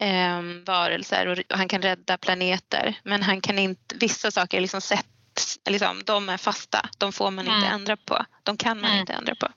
eh, 0.00 0.42
varelser 0.66 1.26
och 1.26 1.58
han 1.58 1.68
kan 1.68 1.82
rädda 1.82 2.18
planeter. 2.18 3.00
Men 3.04 3.22
han 3.22 3.40
kan 3.40 3.58
inte, 3.58 3.94
vissa 4.00 4.30
saker 4.30 4.56
är 4.56 4.60
liksom 4.60 4.80
sett 4.80 5.06
liksom, 5.68 6.02
de 6.04 6.28
är 6.28 6.36
fasta. 6.36 6.88
De 6.98 7.12
får 7.12 7.30
man 7.30 7.46
mm. 7.46 7.56
inte 7.56 7.68
ändra 7.68 7.96
på. 7.96 8.24
De 8.42 8.56
kan 8.56 8.80
man 8.80 8.90
mm. 8.90 9.00
inte 9.00 9.12
ändra 9.12 9.34
på. 9.34 9.48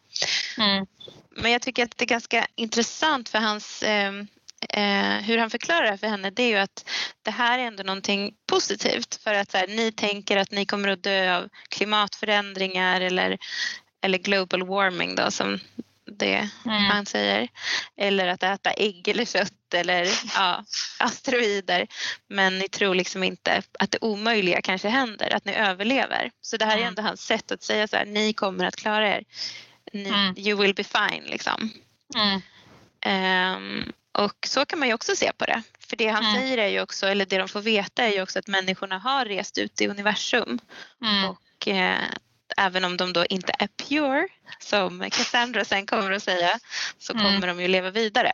Men 1.35 1.51
jag 1.51 1.61
tycker 1.61 1.83
att 1.83 1.97
det 1.97 2.05
är 2.05 2.07
ganska 2.07 2.47
intressant 2.55 3.29
för 3.29 3.39
hans 3.39 3.83
eh, 3.83 4.13
eh, 4.69 5.21
hur 5.21 5.37
han 5.37 5.49
förklarar 5.49 5.91
det 5.91 5.97
för 5.97 6.07
henne 6.07 6.29
det 6.29 6.43
är 6.43 6.47
ju 6.47 6.57
att 6.57 6.89
det 7.21 7.31
här 7.31 7.59
är 7.59 7.63
ändå 7.63 7.83
någonting 7.83 8.33
positivt 8.47 9.19
för 9.23 9.33
att 9.33 9.51
så 9.51 9.57
här, 9.57 9.67
ni 9.67 9.91
tänker 9.91 10.37
att 10.37 10.51
ni 10.51 10.65
kommer 10.65 10.89
att 10.89 11.03
dö 11.03 11.37
av 11.37 11.49
klimatförändringar 11.69 13.01
eller, 13.01 13.37
eller 14.01 14.17
global 14.17 14.67
warming 14.67 15.15
då 15.15 15.31
som 15.31 15.59
det 16.17 16.49
mm. 16.65 16.83
han 16.83 17.05
säger. 17.05 17.47
Eller 17.97 18.27
att 18.27 18.43
äta 18.43 18.71
ägg 18.71 19.07
eller 19.07 19.25
kött 19.25 19.73
eller 19.73 20.07
ja, 20.35 20.63
asteroider. 20.99 21.87
Men 22.27 22.59
ni 22.59 22.69
tror 22.69 22.95
liksom 22.95 23.23
inte 23.23 23.61
att 23.79 23.91
det 23.91 23.97
omöjliga 24.01 24.61
kanske 24.61 24.89
händer, 24.89 25.35
att 25.35 25.45
ni 25.45 25.55
överlever. 25.55 26.31
Så 26.41 26.57
det 26.57 26.65
här 26.65 26.73
mm. 26.73 26.83
är 26.83 26.87
ändå 26.87 27.01
hans 27.01 27.25
sätt 27.25 27.51
att 27.51 27.63
säga 27.63 27.87
så 27.87 27.95
här, 27.95 28.05
ni 28.05 28.33
kommer 28.33 28.65
att 28.65 28.75
klara 28.75 29.15
er. 29.15 29.23
Ni, 29.93 30.09
mm. 30.09 30.35
You 30.37 30.61
will 30.61 30.75
be 30.75 30.83
fine 30.83 31.23
liksom. 31.23 31.69
Um, 33.05 33.91
och 34.11 34.47
så 34.47 34.65
kan 34.65 34.79
man 34.79 34.87
ju 34.87 34.93
också 34.93 35.15
se 35.15 35.31
på 35.37 35.45
det. 35.45 35.63
För 35.79 35.95
det 35.95 36.07
han 36.07 36.25
mm. 36.25 36.35
säger 36.35 36.57
är 36.57 36.67
ju 36.67 36.81
också, 36.81 37.07
eller 37.07 37.25
det 37.25 37.37
de 37.37 37.47
får 37.47 37.61
veta 37.61 38.03
är 38.03 38.11
ju 38.11 38.21
också 38.21 38.39
att 38.39 38.47
människorna 38.47 38.97
har 38.97 39.25
rest 39.25 39.57
ut 39.57 39.81
i 39.81 39.87
universum. 39.87 40.59
Mm. 41.01 41.29
Och 41.29 41.67
eh, 41.67 41.99
även 42.57 42.85
om 42.85 42.97
de 42.97 43.13
då 43.13 43.25
inte 43.25 43.53
är 43.59 43.67
pure, 43.67 44.27
som 44.59 45.09
Cassandra 45.09 45.65
sen 45.65 45.85
kommer 45.85 46.11
att 46.11 46.23
säga, 46.23 46.59
så 46.99 47.13
mm. 47.13 47.25
kommer 47.25 47.47
de 47.47 47.61
ju 47.61 47.67
leva 47.67 47.91
vidare. 47.91 48.31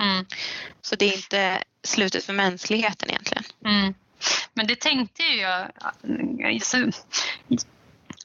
Mm. 0.00 0.26
Så 0.82 0.96
det 0.96 1.04
är 1.04 1.16
inte 1.16 1.64
slutet 1.84 2.24
för 2.24 2.32
mänskligheten 2.32 3.10
egentligen. 3.10 3.44
Mm. 3.64 3.94
Men 4.54 4.66
det 4.66 4.80
tänkte 4.80 5.22
ju 5.22 5.40
jag... 5.40 5.70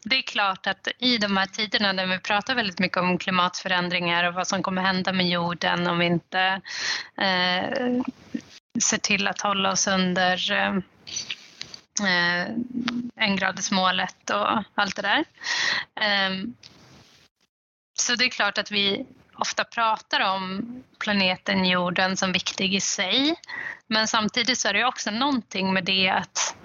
Det 0.03 0.17
är 0.17 0.21
klart 0.21 0.67
att 0.67 0.87
i 0.99 1.17
de 1.17 1.37
här 1.37 1.45
tiderna 1.45 1.91
när 1.91 2.05
vi 2.05 2.19
pratar 2.19 2.55
väldigt 2.55 2.79
mycket 2.79 2.97
om 2.97 3.17
klimatförändringar 3.17 4.23
och 4.23 4.33
vad 4.33 4.47
som 4.47 4.63
kommer 4.63 4.81
hända 4.81 5.13
med 5.13 5.29
jorden 5.29 5.87
om 5.87 5.99
vi 5.99 6.05
inte 6.05 6.61
eh, 7.17 8.01
ser 8.83 8.97
till 8.97 9.27
att 9.27 9.41
hålla 9.41 9.71
oss 9.71 9.87
under 9.87 10.51
eh, 10.51 10.73
eh, 11.99 12.55
engradersmålet 13.15 14.29
och 14.29 14.63
allt 14.75 14.95
det 14.95 15.01
där. 15.01 15.25
Eh, 16.01 16.45
så 17.99 18.15
det 18.15 18.25
är 18.25 18.29
klart 18.29 18.57
att 18.57 18.71
vi 18.71 19.05
ofta 19.35 19.63
pratar 19.63 20.33
om 20.35 20.65
planeten 20.99 21.65
jorden 21.65 22.17
som 22.17 22.31
viktig 22.31 22.75
i 22.75 22.81
sig. 22.81 23.35
Men 23.87 24.07
samtidigt 24.07 24.57
så 24.57 24.67
är 24.67 24.73
det 24.73 24.85
också 24.85 25.11
någonting 25.11 25.73
med 25.73 25.85
det 25.85 26.09
att 26.09 26.55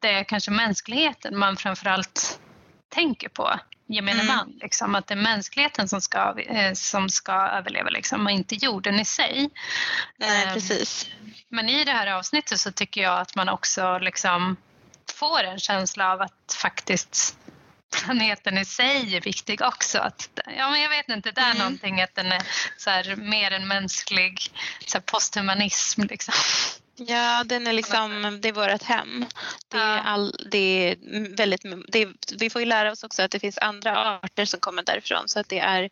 det 0.00 0.14
är 0.14 0.24
kanske 0.24 0.50
mänskligheten 0.50 1.38
man 1.38 1.56
framförallt 1.56 2.40
tänker 2.88 3.28
på 3.28 3.58
gemene 3.86 4.22
mm. 4.22 4.36
man. 4.36 4.52
Liksom, 4.60 4.94
att 4.94 5.06
det 5.06 5.14
är 5.14 5.22
mänskligheten 5.22 5.88
som 5.88 6.00
ska, 6.00 6.40
eh, 6.40 6.72
som 6.72 7.08
ska 7.08 7.32
överleva 7.32 7.90
liksom, 7.90 8.26
och 8.26 8.32
inte 8.32 8.54
jorden 8.54 9.00
i 9.00 9.04
sig. 9.04 9.50
Nej, 10.16 10.46
um, 10.46 10.54
precis. 10.54 11.08
Men 11.48 11.68
i 11.68 11.84
det 11.84 11.92
här 11.92 12.06
avsnittet 12.06 12.60
så 12.60 12.72
tycker 12.72 13.02
jag 13.02 13.20
att 13.20 13.34
man 13.34 13.48
också 13.48 13.98
liksom 13.98 14.56
får 15.14 15.44
en 15.44 15.58
känsla 15.58 16.12
av 16.12 16.20
att 16.20 16.56
faktiskt 16.62 17.36
planeten 17.92 18.58
i 18.58 18.64
sig 18.64 19.16
är 19.16 19.20
viktig 19.20 19.62
också. 19.62 19.98
Att, 19.98 20.28
ja, 20.58 20.70
men 20.70 20.80
jag 20.80 20.88
vet 20.88 21.08
inte, 21.08 21.30
det 21.30 21.40
är 21.40 21.50
mm. 21.50 21.58
någonting 21.58 22.02
att 22.02 22.14
den 22.14 22.32
är 22.32 22.42
så 22.78 22.90
här, 22.90 23.16
mer 23.16 23.50
än 23.50 23.68
mänsklig 23.68 24.50
så 24.86 24.98
här, 24.98 25.02
posthumanism. 25.02 26.02
Liksom. 26.02 26.34
Ja, 26.96 27.44
den 27.46 27.66
är 27.66 27.72
liksom, 27.72 28.38
det 28.42 28.48
är 28.48 28.52
vårt 28.52 28.82
hem. 28.82 29.24
Det 29.68 29.76
är 29.76 29.98
all, 29.98 30.46
det 30.50 30.58
är 30.58 30.96
väldigt, 31.36 31.62
det 31.88 32.02
är, 32.02 32.12
vi 32.38 32.50
får 32.50 32.62
ju 32.62 32.66
lära 32.66 32.92
oss 32.92 33.04
också 33.04 33.22
att 33.22 33.30
det 33.30 33.40
finns 33.40 33.58
andra 33.58 33.98
arter 33.98 34.44
som 34.44 34.60
kommer 34.60 34.82
därifrån 34.82 35.28
så 35.28 35.40
att 35.40 35.48
det 35.48 35.58
är 35.58 35.90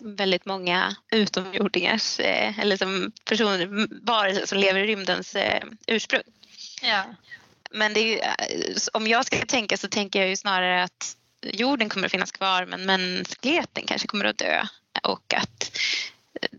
väldigt 0.00 0.44
många 0.44 0.96
utomjordingars 1.10 2.20
eh, 2.20 2.58
eller 2.58 2.76
som 2.76 3.12
personer, 3.24 3.86
varelser 4.06 4.46
som 4.46 4.58
lever 4.58 4.80
i 4.80 4.86
rymdens 4.86 5.34
eh, 5.34 5.64
ursprung. 5.86 6.22
Ja. 6.82 7.04
Men 7.70 7.94
det 7.94 8.20
är, 8.20 8.34
om 8.92 9.06
jag 9.06 9.26
ska 9.26 9.36
tänka 9.36 9.76
så 9.76 9.88
tänker 9.88 10.18
jag 10.20 10.28
ju 10.28 10.36
snarare 10.36 10.82
att 10.82 11.16
jorden 11.42 11.88
kommer 11.88 12.06
att 12.06 12.12
finnas 12.12 12.32
kvar 12.32 12.66
men 12.66 12.86
mänskligheten 12.86 13.84
kanske 13.86 14.08
kommer 14.08 14.24
att 14.24 14.38
dö 14.38 14.66
och 15.02 15.34
att 15.34 15.78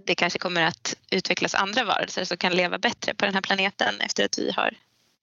det 0.05 0.15
kanske 0.15 0.39
kommer 0.39 0.61
att 0.61 0.95
utvecklas 1.09 1.55
andra 1.55 1.83
varelser 1.83 2.25
som 2.25 2.37
kan 2.37 2.53
leva 2.53 2.77
bättre 2.77 3.13
på 3.13 3.25
den 3.25 3.33
här 3.33 3.41
planeten 3.41 4.01
efter 4.01 4.25
att 4.25 4.37
vi 4.37 4.51
har 4.51 4.73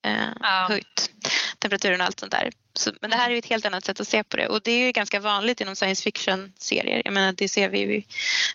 eh, 0.04 0.28
ja. 0.40 0.66
höjt 0.68 1.10
temperaturen 1.58 2.00
och 2.00 2.06
allt 2.06 2.20
sånt 2.20 2.32
där. 2.32 2.50
Så, 2.76 2.92
men 3.00 3.10
det 3.10 3.16
här 3.16 3.26
är 3.26 3.30
ju 3.30 3.38
ett 3.38 3.46
helt 3.46 3.66
annat 3.66 3.84
sätt 3.84 4.00
att 4.00 4.08
se 4.08 4.24
på 4.24 4.36
det 4.36 4.48
och 4.48 4.60
det 4.62 4.72
är 4.72 4.86
ju 4.86 4.92
ganska 4.92 5.20
vanligt 5.20 5.60
inom 5.60 5.76
science 5.76 6.02
fiction-serier. 6.02 7.02
Jag 7.04 7.14
menar 7.14 7.32
det 7.32 7.48
ser 7.48 7.68
vi 7.68 7.78
ju 7.78 7.94
i 7.94 8.06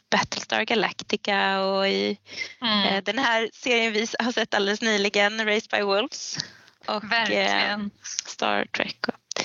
Battlestar 0.09 0.63
Galactica 0.63 1.61
och 1.61 1.87
i 1.87 2.17
mm. 2.61 2.83
eh, 2.83 3.03
den 3.03 3.19
här 3.19 3.49
serien 3.53 3.93
vi 3.93 4.07
har 4.19 4.31
sett 4.31 4.53
alldeles 4.53 4.81
nyligen, 4.81 5.45
Raised 5.45 5.69
by 5.69 5.81
Wolves. 5.81 6.37
Och 6.85 7.13
eh, 7.13 7.79
Star 8.25 8.65
Trek. 8.65 9.07
Och, 9.07 9.43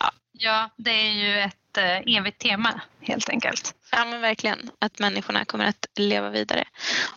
ja. 0.00 0.12
Ja, 0.40 0.70
det 0.76 0.90
är 0.90 1.12
ju 1.12 1.40
ett 1.40 1.76
eh, 1.78 2.16
evigt 2.16 2.38
tema 2.38 2.80
helt 3.00 3.28
enkelt. 3.28 3.74
Ja 3.92 4.04
men 4.04 4.20
verkligen, 4.20 4.70
att 4.78 4.98
människorna 4.98 5.44
kommer 5.44 5.64
att 5.64 5.86
leva 5.96 6.30
vidare 6.30 6.64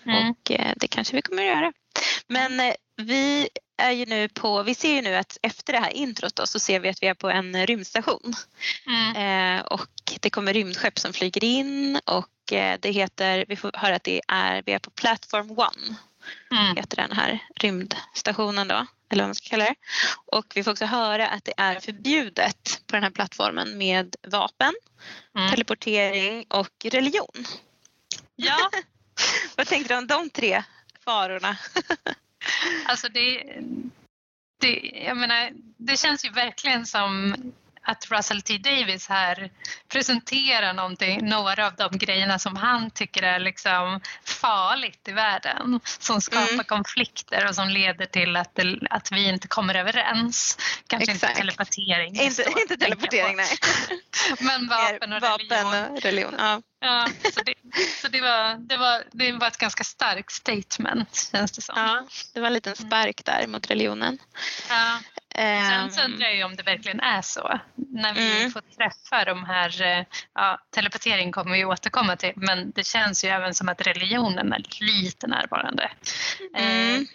mm. 0.05 0.29
och 0.29 0.51
eh, 0.51 0.73
det 0.75 0.87
kanske 0.87 1.15
vi 1.15 1.21
kommer 1.21 1.41
att 1.41 1.57
göra. 1.57 1.73
Men 2.27 2.59
eh, 2.59 2.73
vi 2.97 3.49
är 3.77 3.91
ju 3.91 4.05
nu 4.05 4.29
på, 4.29 4.63
vi 4.63 4.75
ser 4.75 4.93
ju 4.95 5.01
nu 5.01 5.15
att 5.15 5.37
efter 5.41 5.73
det 5.73 5.79
här 5.79 5.89
introt 5.89 6.35
då, 6.35 6.45
så 6.45 6.59
ser 6.59 6.79
vi 6.79 6.89
att 6.89 7.03
vi 7.03 7.07
är 7.07 7.13
på 7.13 7.29
en 7.29 7.65
rymdstation. 7.65 8.33
Mm. 8.87 9.57
Eh, 9.57 9.65
och 9.65 9.89
det 10.19 10.29
kommer 10.29 10.53
rymdskepp 10.53 10.99
som 10.99 11.13
flyger 11.13 11.43
in 11.43 11.99
och 12.05 12.29
det 12.79 12.91
heter, 12.91 13.45
vi 13.47 13.55
får 13.55 13.71
höra 13.73 13.95
att 13.95 14.03
det 14.03 14.21
är, 14.27 14.63
vi 14.65 14.71
är 14.71 14.79
på 14.79 14.89
Platform 14.89 15.51
One. 15.51 15.95
Mm. 16.51 16.75
Heter 16.75 16.97
den 16.97 17.11
här 17.11 17.39
rymdstationen 17.55 18.67
då. 18.67 18.85
Eller 19.13 19.23
vad 19.23 19.27
man 19.27 19.35
ska 19.35 19.49
kalla 19.49 19.65
det. 19.65 19.75
Och 20.25 20.45
vi 20.55 20.63
får 20.63 20.71
också 20.71 20.85
höra 20.85 21.27
att 21.27 21.45
det 21.45 21.53
är 21.57 21.79
förbjudet 21.79 22.81
på 22.87 22.95
den 22.95 23.03
här 23.03 23.09
plattformen 23.09 23.77
med 23.77 24.15
vapen, 24.27 24.73
mm. 25.37 25.51
teleportering 25.51 26.45
och 26.49 26.85
religion. 26.85 27.45
Ja. 28.35 28.69
vad 29.55 29.67
tänkte 29.67 29.93
du 29.93 29.97
om 29.97 30.07
de 30.07 30.29
tre 30.29 30.63
farorna? 31.05 31.57
alltså 32.85 33.07
det, 33.09 33.43
det, 34.59 35.03
jag 35.07 35.17
menar, 35.17 35.51
det 35.77 35.97
känns 35.97 36.25
ju 36.25 36.29
verkligen 36.29 36.85
som 36.85 37.35
att 37.83 38.11
Russell 38.11 38.41
T 38.41 38.57
Davis 38.57 39.09
här 39.09 39.51
presenterar 39.89 40.73
någonting, 40.73 41.29
några 41.29 41.67
av 41.67 41.75
de 41.75 41.97
grejerna 41.97 42.39
som 42.39 42.55
han 42.55 42.91
tycker 42.91 43.23
är 43.23 43.39
liksom 43.39 44.01
farligt 44.25 45.07
i 45.07 45.11
världen. 45.11 45.79
Som 45.99 46.21
skapar 46.21 46.53
mm. 46.53 46.65
konflikter 46.65 47.47
och 47.47 47.55
som 47.55 47.69
leder 47.69 48.05
till 48.05 48.35
att, 48.35 48.55
det, 48.55 48.79
att 48.89 49.11
vi 49.11 49.29
inte 49.29 49.47
kommer 49.47 49.75
överens. 49.75 50.57
Kanske 50.87 51.11
Exakt. 51.11 51.31
inte 51.31 51.41
teleportering. 51.41 52.21
Inte, 52.21 52.45
inte 52.61 52.77
teleportering, 52.77 53.35
nej. 53.35 53.57
Men 54.39 54.67
vapen 54.67 55.13
och 55.13 55.21
vapen 55.21 55.47
religion. 55.49 55.95
Och 55.95 56.01
religion 56.01 56.35
ja. 56.37 56.61
Ja, 56.79 57.07
så 57.33 57.41
det, 57.45 57.53
så 58.01 58.07
det, 58.07 58.21
var, 58.21 58.55
det, 58.55 58.77
var, 58.77 59.03
det 59.11 59.31
var 59.31 59.47
ett 59.47 59.57
ganska 59.57 59.83
starkt 59.83 60.31
statement 60.31 61.29
känns 61.31 61.51
det 61.51 61.61
som. 61.61 61.75
Ja, 61.77 62.07
det 62.33 62.39
var 62.39 62.47
en 62.47 62.53
liten 62.53 62.75
spark 62.75 63.25
där 63.25 63.47
mot 63.47 63.69
religionen. 63.69 64.17
Ja. 64.69 64.99
Sen 65.35 65.91
så 65.91 66.01
undrar 66.01 66.27
jag 66.27 66.45
om 66.45 66.55
det 66.55 66.63
verkligen 66.63 66.99
är 66.99 67.21
så. 67.21 67.59
När 67.75 68.13
vi 68.13 68.37
mm. 68.37 68.51
får 68.51 68.61
träffa 68.61 69.25
de 69.25 69.45
här, 69.45 69.81
eh, 69.81 70.05
ja, 70.33 70.59
teleportering 70.69 71.31
kommer 71.31 71.55
vi 71.55 71.65
återkomma 71.65 72.15
till, 72.15 72.33
men 72.35 72.71
det 72.71 72.85
känns 72.85 73.25
ju 73.25 73.29
även 73.29 73.53
som 73.53 73.69
att 73.69 73.87
religionen 73.87 74.53
är 74.53 74.65
lite 74.79 75.27
närvarande. 75.27 75.91
Mm. 76.55 76.95
Eh, 76.95 77.07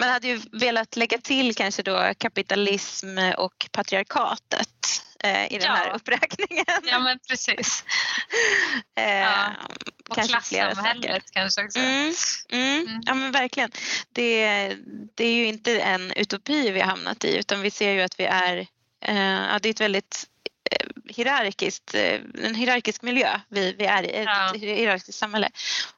Man 0.00 0.08
hade 0.08 0.28
ju 0.28 0.40
velat 0.52 0.96
lägga 0.96 1.18
till 1.18 1.54
kanske 1.54 1.82
då 1.82 2.12
kapitalism 2.18 3.18
och 3.36 3.68
patriarkatet 3.72 5.02
eh, 5.24 5.52
i 5.52 5.58
den 5.58 5.66
ja. 5.66 5.72
här 5.72 5.94
uppräkningen. 5.94 6.64
Ja 6.82 6.98
men 6.98 7.18
precis. 7.28 7.84
eh, 8.98 9.18
ja. 9.18 9.52
Och 10.08 10.16
klassamhället 10.16 11.30
kanske 11.30 11.64
också. 11.64 11.78
Mm, 11.78 12.12
mm, 12.48 12.86
mm. 12.86 13.00
Ja 13.06 13.14
men 13.14 13.32
verkligen. 13.32 13.70
Det, 14.08 14.76
det 15.14 15.24
är 15.24 15.32
ju 15.32 15.46
inte 15.46 15.80
en 15.80 16.12
utopi 16.12 16.70
vi 16.70 16.80
har 16.80 16.88
hamnat 16.88 17.24
i 17.24 17.38
utan 17.38 17.60
vi 17.60 17.70
ser 17.70 17.92
ju 17.92 18.00
att 18.00 18.20
vi 18.20 18.24
är, 18.24 18.56
eh, 19.04 19.16
ja, 19.16 19.58
det 19.62 19.68
är 19.68 19.70
ett 19.70 19.80
väldigt 19.80 20.26
eh, 20.70 20.86
hierarkiskt, 21.08 21.94
eh, 21.94 22.20
en 22.44 22.54
hierarkisk 22.54 23.02
miljö 23.02 23.40
vi, 23.48 23.72
vi 23.78 23.84
är 23.84 24.02
i, 24.02 24.10
ett 24.10 24.24
ja. 24.24 24.52
hierarkiskt 24.54 25.18
samhälle. 25.18 25.50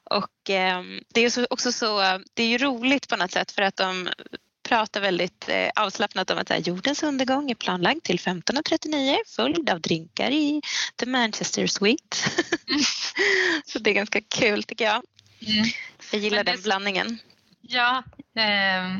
Och 0.03 0.49
eh, 0.49 0.83
det 1.13 1.21
är 1.21 1.53
också 1.53 1.71
så, 1.71 2.19
det 2.33 2.43
är 2.43 2.47
ju 2.47 2.57
roligt 2.57 3.07
på 3.07 3.15
något 3.15 3.31
sätt 3.31 3.51
för 3.51 3.61
att 3.61 3.75
de 3.75 4.09
pratar 4.73 5.01
väldigt 5.01 5.49
eh, 5.49 5.69
avslappnat 5.75 6.29
om 6.29 6.37
att 6.37 6.49
här, 6.49 6.57
jordens 6.57 7.03
undergång 7.03 7.51
är 7.51 7.55
planlagd 7.55 8.03
till 8.03 8.19
15.39 8.19 9.17
följd 9.27 9.69
av 9.69 9.81
drinkar 9.81 10.31
i 10.31 10.61
The 10.95 11.05
Manchester 11.05 11.67
Suite. 11.67 12.17
Mm. 12.69 12.81
så 13.65 13.79
det 13.79 13.89
är 13.89 13.93
ganska 13.93 14.21
kul 14.21 14.63
tycker 14.63 14.85
jag. 14.85 15.01
Mm. 15.47 15.65
Jag 16.11 16.21
gillar 16.21 16.43
den 16.43 16.61
blandningen. 16.63 17.19
Ja, 17.61 18.03
eh, 18.35 18.99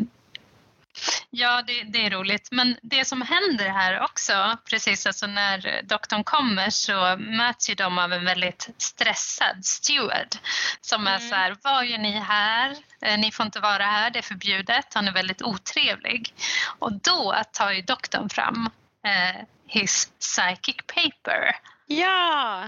Ja, 1.35 1.61
det, 1.67 1.83
det, 1.83 2.05
är 2.05 2.09
roligt. 2.09 2.47
Men 2.51 2.77
det 2.81 3.05
som 3.05 3.21
händer 3.21 3.69
här 3.69 4.01
också, 4.01 4.57
precis 4.69 5.05
alltså 5.05 5.27
när 5.27 5.81
doktorn 5.83 6.23
kommer 6.23 6.69
så 6.69 7.15
möts 7.17 7.69
ju 7.69 7.75
de 7.75 7.97
av 7.97 8.13
en 8.13 8.25
väldigt 8.25 8.69
stressad 8.77 9.65
steward 9.65 10.35
som 10.81 11.07
är 11.07 11.15
mm. 11.15 11.29
så 11.29 11.35
här, 11.35 11.55
vad 11.61 11.85
gör 11.85 11.97
ni 11.97 12.11
här? 12.11 12.75
Eh, 13.01 13.17
ni 13.17 13.31
får 13.31 13.45
inte 13.45 13.59
vara 13.59 13.83
här, 13.83 14.09
det 14.09 14.19
är 14.19 14.23
förbjudet. 14.23 14.93
Han 14.93 15.07
är 15.07 15.11
väldigt 15.11 15.41
otrevlig. 15.41 16.33
Och 16.79 16.93
då 16.93 17.43
tar 17.51 17.71
ju 17.71 17.81
doktorn 17.81 18.29
fram 18.29 18.69
eh, 19.05 19.41
his 19.67 20.11
psychic 20.19 20.77
paper. 20.87 21.55
Ja! 21.87 22.63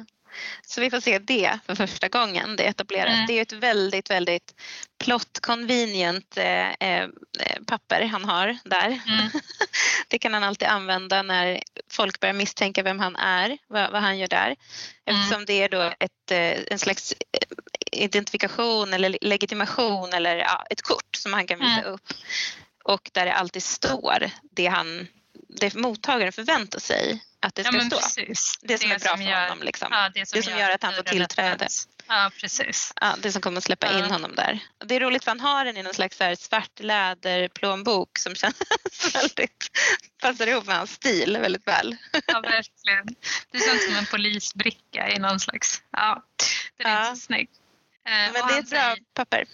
Så 0.62 0.82
vi 0.82 0.90
får 0.90 1.00
se 1.00 1.20
det 1.20 1.60
för 1.66 1.76
första 1.76 2.08
gången 2.08 2.56
det 2.56 2.64
etableras. 2.64 3.14
Mm. 3.14 3.28
Det 3.28 3.34
är 3.34 3.42
ett 3.42 3.54
väldigt, 3.54 4.10
väldigt 4.10 4.56
plot 4.98 5.40
convenient 5.40 6.38
eh, 6.38 6.70
eh, 6.70 7.08
papper 7.68 8.06
han 8.06 8.26
har 8.26 8.58
där. 8.66 8.86
Mm. 8.86 9.30
det 10.08 10.20
kan 10.20 10.34
han 10.34 10.44
alltid 10.44 10.68
använda 10.68 11.22
när 11.22 11.64
folk 11.90 12.20
börjar 12.20 12.34
misstänka 12.34 12.84
vem 12.84 13.00
han 13.00 13.16
är, 13.16 13.58
vad, 13.68 13.92
vad 13.92 14.02
han 14.02 14.18
gör 14.18 14.28
där. 14.28 14.46
Mm. 14.46 14.56
Eftersom 15.06 15.36
mm. 15.36 15.46
det 15.46 15.54
är 15.54 15.70
då 15.70 15.94
ett, 16.00 16.32
eh, 16.32 16.64
en 16.72 16.80
slags 16.80 17.12
eh, 17.12 18.04
identifikation 18.04 18.94
eller 18.94 19.18
legitimation 19.22 20.14
eller 20.14 20.36
ja, 20.36 20.66
ett 20.70 20.82
kort 20.82 21.16
som 21.16 21.34
han 21.34 21.48
kan 21.48 21.60
visa 21.60 21.80
mm. 21.80 21.94
upp. 21.94 22.14
Och 22.84 23.10
där 23.14 23.26
det 23.26 23.34
alltid 23.34 23.64
står 23.64 24.30
det 24.52 24.68
han 24.68 25.08
det 25.60 25.76
mottagaren 25.76 26.32
förväntar 26.32 26.80
sig 26.80 27.24
att 27.46 27.56
det 27.56 27.64
ska 27.64 27.76
ja, 27.76 27.82
stå. 27.82 28.00
Precis. 28.00 28.60
Det 28.62 28.78
som 28.78 28.90
det 28.90 28.96
är 28.96 29.00
bra 29.00 29.10
som 29.10 29.18
för 29.18 29.26
gör, 29.26 29.42
honom. 29.42 29.64
Liksom. 29.64 29.88
Ja, 29.92 30.10
det, 30.14 30.26
som 30.26 30.38
det 30.38 30.44
som 30.44 30.54
gör, 30.54 30.60
gör 30.60 30.76
att 30.76 30.84
han 30.84 30.94
får 30.94 31.04
tillträde. 31.04 31.68
Ja, 32.08 32.32
precis. 32.42 32.94
Ja, 33.02 33.16
det 33.20 33.32
som 33.32 33.42
kommer 33.42 33.58
att 33.58 33.64
släppa 33.64 33.92
ja. 33.92 34.00
in 34.00 34.12
honom 34.12 34.36
där. 34.36 34.60
Det 34.86 34.96
är 34.96 35.00
roligt 35.00 35.24
för 35.24 35.32
han 35.32 35.40
har 35.40 35.66
den 35.66 35.78
i 35.78 35.84
någon 35.84 35.94
slags 35.94 36.18
svart 36.38 36.80
läderplånbok 36.80 38.18
som 38.18 38.36
känns 38.36 38.56
väldigt, 39.14 39.70
passar 40.22 40.48
ihop 40.48 40.66
med 40.66 40.78
hans 40.78 40.92
stil 40.92 41.38
väldigt 41.42 41.68
väl. 41.68 41.98
Ja, 42.28 42.42
verkligen. 42.42 43.16
Det 43.52 43.60
känns 43.60 43.86
som 43.86 43.96
en 43.96 44.06
polisbricka 44.06 45.10
i 45.10 45.20
någon 45.20 45.40
slags, 45.40 45.84
ja, 45.92 46.24
det 46.78 46.84
är 46.84 47.04
ja. 47.04 47.16
så 47.16 47.22
snyggt. 47.22 47.52
Eh, 48.06 48.12
Men 48.12 48.34
det 48.34 48.40
är 48.40 48.60
ett 48.60 48.70
bra 48.70 48.80
säger, 48.80 48.98
papper. 49.14 49.46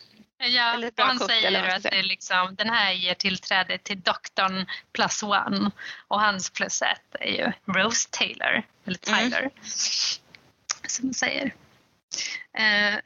Ja, 0.44 0.78
och 0.78 1.04
han 1.06 1.20
säger 1.20 1.76
att 1.76 1.84
det 1.84 2.00
är 2.00 2.04
liksom, 2.04 2.56
den 2.56 2.70
här 2.70 2.92
ger 2.92 3.14
tillträde 3.14 3.78
till 3.78 4.02
doktorn 4.02 4.66
plus 4.94 5.24
one 5.24 5.72
och 6.08 6.22
hans 6.22 6.50
plus 6.50 6.82
ett 6.82 7.16
är 7.20 7.32
ju 7.32 7.52
Rose 7.74 8.10
Taylor, 8.12 8.64
eller 8.86 9.00
mm. 9.08 9.20
Tyler, 9.20 9.40
mm. 9.40 9.52
som 10.88 11.06
man 11.06 11.14
säger. 11.14 11.54
Eh, 12.54 13.00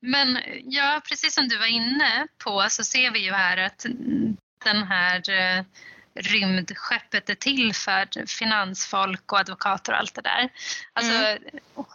men 0.00 0.38
ja, 0.64 1.00
precis 1.08 1.34
som 1.34 1.48
du 1.48 1.58
var 1.58 1.66
inne 1.66 2.26
på 2.38 2.66
så 2.70 2.84
ser 2.84 3.10
vi 3.10 3.18
ju 3.18 3.32
här 3.32 3.56
att 3.56 3.86
den 4.64 4.82
här 4.82 5.30
eh, 5.30 5.64
rymdskeppet 6.14 7.30
är 7.30 7.34
till 7.34 7.74
för 7.74 8.26
finansfolk 8.26 9.32
och 9.32 9.38
advokater 9.38 9.92
och 9.92 9.98
allt 9.98 10.14
det 10.14 10.22
där. 10.22 10.48
Alltså, 10.92 11.14
mm. 11.14 11.42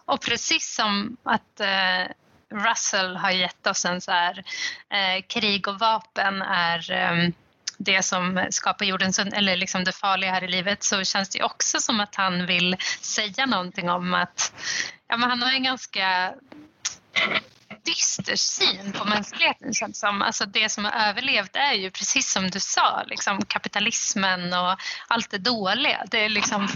Och 0.06 0.22
precis 0.22 0.76
som 0.76 1.18
att 1.24 1.60
eh, 1.60 2.04
Russell 2.52 3.18
har 3.18 3.32
gett 3.32 3.68
oss 3.68 3.86
en 3.86 4.02
så 4.02 4.12
här, 4.12 4.44
eh, 4.90 5.24
krig 5.28 5.68
och 5.68 5.80
vapen 5.80 6.42
är 6.42 6.92
eh, 6.92 7.30
det 7.78 8.04
som 8.04 8.48
skapar 8.50 8.86
jordens, 8.86 9.20
eller 9.20 9.56
liksom 9.56 9.84
det 9.84 9.92
farliga 9.92 10.32
här 10.32 10.44
i 10.44 10.48
livet 10.48 10.84
så 10.84 11.04
känns 11.04 11.30
det 11.30 11.44
också 11.44 11.80
som 11.80 12.00
att 12.00 12.16
han 12.16 12.46
vill 12.46 12.78
säga 13.02 13.46
någonting 13.46 13.90
om 13.90 14.14
att 14.14 14.54
ja, 15.08 15.18
men 15.18 15.30
han 15.30 15.42
har 15.42 15.52
en 15.52 15.64
ganska 15.64 16.34
dyster 17.86 18.36
syn 18.36 18.92
på 18.92 19.06
mänskligheten 19.06 19.74
känns 19.74 20.00
som. 20.00 20.22
Alltså 20.22 20.46
det 20.46 20.70
som 20.70 20.86
har 20.86 20.92
överlevt 20.92 21.56
är 21.56 21.74
ju 21.74 21.92
precis 21.92 22.32
som 22.32 22.50
du 22.50 22.60
sa, 22.60 23.04
liksom 23.08 23.46
kapitalismen 23.46 24.54
och 24.54 24.78
allt 25.08 25.30
det 25.32 25.38
dåliga. 25.38 26.06
Det 26.12 26.26
är, 26.26 26.30
liksom, 26.30 26.68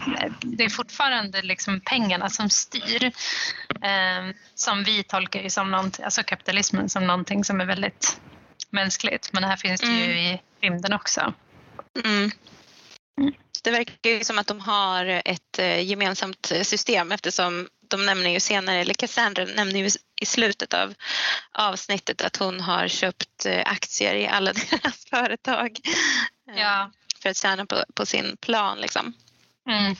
det 0.41 0.63
är 0.63 0.69
fortfarande 0.69 1.41
liksom 1.41 1.81
pengarna 1.81 2.29
som 2.29 2.49
styr. 2.49 3.03
Eh, 3.83 4.35
som 4.55 4.83
vi 4.83 5.03
tolkar 5.03 5.41
ju 5.41 5.49
som 5.49 5.71
någonting, 5.71 6.05
alltså 6.05 6.23
kapitalismen 6.23 6.89
som 6.89 7.07
någonting 7.07 7.43
som 7.43 7.61
är 7.61 7.65
väldigt 7.65 8.19
mänskligt. 8.69 9.33
Men 9.33 9.43
här 9.43 9.57
finns 9.57 9.81
det 9.81 9.87
ju 9.87 10.03
mm. 10.03 10.17
i 10.17 10.41
rymden 10.61 10.93
också. 10.93 11.33
Mm. 12.05 12.31
mm. 13.17 13.33
Det 13.63 13.71
verkar 13.71 14.09
ju 14.09 14.23
som 14.23 14.39
att 14.39 14.47
de 14.47 14.59
har 14.59 15.05
ett 15.05 15.59
eh, 15.59 15.79
gemensamt 15.81 16.51
system 16.63 17.11
eftersom 17.11 17.67
de 17.87 18.05
nämner 18.05 18.29
ju 18.29 18.39
senare, 18.39 18.77
eller 18.77 18.93
Cassandra 18.93 19.45
nämner 19.45 19.79
ju 19.79 19.89
i 20.23 20.25
slutet 20.25 20.73
av 20.73 20.93
avsnittet 21.51 22.21
att 22.21 22.37
hon 22.37 22.61
har 22.61 22.87
köpt 22.87 23.45
eh, 23.45 23.61
aktier 23.65 24.15
i 24.15 24.27
alla 24.27 24.53
deras 24.71 25.05
företag 25.09 25.79
eh, 26.49 26.59
ja. 26.59 26.91
för 27.21 27.29
att 27.29 27.37
tjäna 27.37 27.65
på, 27.65 27.83
på 27.93 28.05
sin 28.05 28.37
plan. 28.37 28.77
Liksom. 28.77 29.13
Mm. 29.69 29.95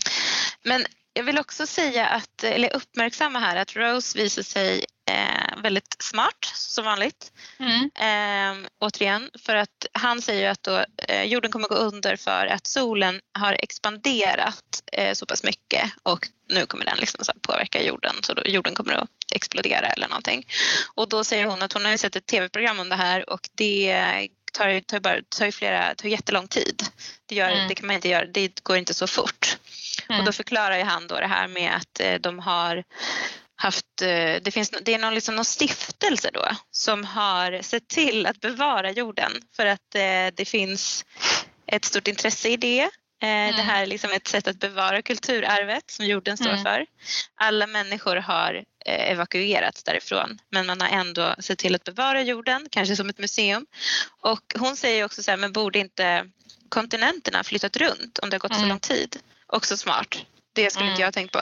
Men 0.64 0.86
jag 1.14 1.24
vill 1.24 1.40
också 1.40 1.68
säga 1.68 2.08
att, 2.08 2.44
eller 2.44 2.76
uppmärksamma 2.76 3.40
här 3.40 3.56
att 3.56 3.76
Rose 3.76 4.18
visar 4.18 4.44
sig 4.44 4.86
eh, 5.06 5.43
väldigt 5.62 5.96
smart 6.00 6.46
som 6.56 6.86
vanligt. 6.86 7.32
Mm. 7.60 7.92
Eh, 7.96 8.70
återigen, 8.80 9.30
för 9.40 9.56
att 9.56 9.86
han 9.94 10.22
säger 10.22 10.50
att 10.50 10.64
då, 10.64 10.86
eh, 11.08 11.24
jorden 11.24 11.52
kommer 11.52 11.68
gå 11.68 11.76
under 11.76 12.16
för 12.16 12.46
att 12.46 12.68
solen 12.68 13.22
har 13.40 13.54
expanderat 13.54 14.84
eh, 14.92 15.14
så 15.14 15.26
pass 15.26 15.44
mycket 15.44 15.92
och 16.04 16.28
nu 16.50 16.66
kommer 16.66 16.86
den 16.86 16.98
liksom 16.98 17.26
så 17.26 17.32
påverka 17.42 17.84
jorden 17.84 18.16
så 18.22 18.34
då 18.34 18.42
jorden 18.46 18.76
kommer 18.76 18.94
att 18.94 19.10
explodera 19.36 19.88
eller 19.88 20.08
någonting. 20.08 20.48
Och 20.96 21.10
då 21.10 21.24
säger 21.24 21.46
hon 21.46 21.62
att 21.62 21.74
hon 21.74 21.86
har 21.86 21.98
sett 21.98 22.16
ett 22.16 22.26
tv-program 22.26 22.80
om 22.80 22.90
det 22.90 22.96
här 22.96 23.30
och 23.30 23.50
det 23.56 24.30
tar, 24.54 24.80
tar, 24.80 25.00
bara, 25.00 25.22
tar, 25.30 25.52
flera, 25.52 25.96
tar 25.96 26.10
jättelång 26.10 26.48
tid. 26.48 26.84
Det, 27.26 27.36
gör, 27.36 27.50
mm. 27.50 27.68
det 27.68 27.76
kan 27.76 27.88
man 27.88 27.96
inte 27.96 28.10
göra, 28.10 28.26
det 28.26 28.64
går 28.64 28.78
inte 28.78 28.94
så 28.94 29.08
fort. 29.08 29.58
Mm. 30.10 30.20
Och 30.20 30.26
då 30.26 30.32
förklarar 30.32 30.78
ju 30.78 30.84
han 30.84 31.08
då 31.08 31.20
det 31.20 31.28
här 31.28 31.48
med 31.48 31.76
att 31.76 32.00
eh, 32.00 32.14
de 32.14 32.40
har 32.40 32.84
haft, 33.64 34.02
eh, 34.02 34.42
det, 34.42 34.52
finns, 34.52 34.72
det 34.82 34.94
är 34.94 35.00
någon, 35.00 35.14
liksom 35.14 35.36
någon 35.36 35.46
stiftelse 35.46 36.30
då 36.34 36.46
som 36.72 37.04
har 37.04 37.62
sett 37.62 37.88
till 37.88 38.26
att 38.26 38.42
bevara 38.42 38.92
jorden 38.92 39.32
för 39.56 39.66
att 39.66 39.96
eh, 39.96 40.28
det 40.34 40.46
finns 40.48 41.06
ett 41.68 41.86
stort 41.86 42.08
intresse 42.08 42.50
i 42.50 42.58
det. 42.58 42.90
Mm. 43.22 43.56
Det 43.56 43.62
här 43.62 43.82
är 43.82 43.86
liksom 43.86 44.12
ett 44.12 44.28
sätt 44.28 44.48
att 44.48 44.60
bevara 44.60 45.02
kulturarvet 45.02 45.92
som 45.92 46.06
jorden 46.06 46.38
står 46.38 46.50
mm. 46.50 46.64
för. 46.64 46.86
Alla 47.36 47.68
människor 47.68 48.16
har 48.16 48.64
evakuerats 48.86 49.84
därifrån 49.84 50.40
men 50.52 50.66
man 50.66 50.82
har 50.82 50.88
ändå 50.88 51.36
sett 51.40 51.60
till 51.60 51.76
att 51.76 51.84
bevara 51.84 52.22
jorden, 52.22 52.68
kanske 52.72 52.96
som 52.96 53.10
ett 53.10 53.18
museum. 53.18 53.66
Och 54.22 54.54
hon 54.60 54.76
säger 54.76 55.06
också 55.06 55.24
så 55.24 55.32
här, 55.32 55.38
men 55.38 55.52
borde 55.52 55.80
inte 55.80 56.26
kontinenterna 56.70 57.44
flyttat 57.44 57.78
runt 57.78 58.20
om 58.20 58.30
det 58.30 58.34
har 58.34 58.40
gått 58.40 58.52
mm. 58.52 58.64
så 58.64 58.70
lång 58.70 58.80
tid? 58.80 59.18
Också 59.48 59.78
smart. 59.78 60.26
Det 60.54 60.72
skulle 60.72 60.84
mm. 60.84 60.92
inte 60.92 61.02
jag 61.02 61.08
ha 61.08 61.12
tänkt 61.12 61.32
på. 61.32 61.42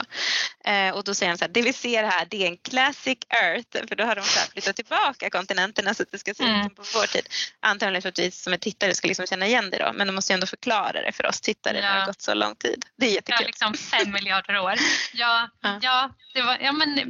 Eh, 0.64 0.90
och 0.90 1.04
då 1.04 1.14
säger 1.14 1.30
han 1.30 1.38
så 1.38 1.44
här, 1.44 1.52
det 1.52 1.62
vi 1.62 1.72
ser 1.72 2.04
här 2.04 2.26
det 2.30 2.42
är 2.42 2.46
en 2.46 2.56
classic 2.56 3.18
earth 3.28 3.88
för 3.88 3.96
då 3.96 4.04
har 4.04 4.16
de 4.16 4.22
så 4.22 4.40
flyttat 4.52 4.76
tillbaka 4.76 5.30
kontinenterna 5.30 5.94
så 5.94 6.02
att 6.02 6.10
det 6.12 6.18
ska 6.18 6.34
se 6.34 6.42
ut 6.42 6.48
mm. 6.48 6.62
som 6.62 6.74
på 6.74 6.82
vår 6.94 7.06
tid. 7.06 7.28
Antagligen 7.60 8.02
för 8.02 8.08
att 8.08 8.18
vi 8.18 8.30
som 8.30 8.52
är 8.52 8.56
tittare 8.56 8.94
ska 8.94 9.08
liksom 9.08 9.26
känna 9.26 9.46
igen 9.46 9.70
det 9.70 9.78
då 9.78 9.92
men 9.92 10.06
de 10.06 10.12
måste 10.12 10.32
ju 10.32 10.34
ändå 10.34 10.46
förklara 10.46 11.02
det 11.02 11.12
för 11.12 11.26
oss 11.26 11.40
tittare 11.40 11.76
ja. 11.76 11.82
när 11.82 11.94
det 11.94 12.00
har 12.00 12.06
gått 12.06 12.22
så 12.22 12.34
lång 12.34 12.56
tid. 12.56 12.84
Det 12.96 13.06
är 13.06 13.10
jättekul. 13.10 13.36
Ja, 13.40 13.46
liksom 13.46 13.74
fem 13.74 14.12
miljarder 14.18 14.58
år. 14.58 14.74
Ja, 15.12 15.48
ja. 15.60 15.78
ja, 15.82 16.10
det 16.34 16.42
var, 16.42 16.58
ja 16.60 16.72
men 16.72 17.00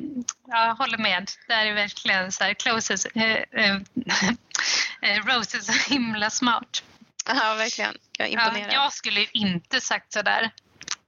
jag 0.47 0.75
håller 0.75 0.99
med. 0.99 1.31
Det 1.49 1.55
är 1.55 1.73
verkligen 1.73 2.33
så 2.33 2.45
här 2.45 2.55
closest, 2.55 3.07
äh, 3.15 3.33
äh, 3.33 3.79
Rose 5.27 5.57
är 5.57 5.61
så 5.61 5.93
himla 5.93 6.31
smart. 6.31 6.83
Ja, 7.27 7.55
verkligen. 7.55 7.99
Jag 8.19 8.29
är 8.29 8.33
imponerad. 8.33 8.73
Ja, 8.73 8.83
jag 8.83 8.93
skulle 8.93 9.27
inte 9.33 9.81
sagt 9.81 10.13
sådär. 10.13 10.51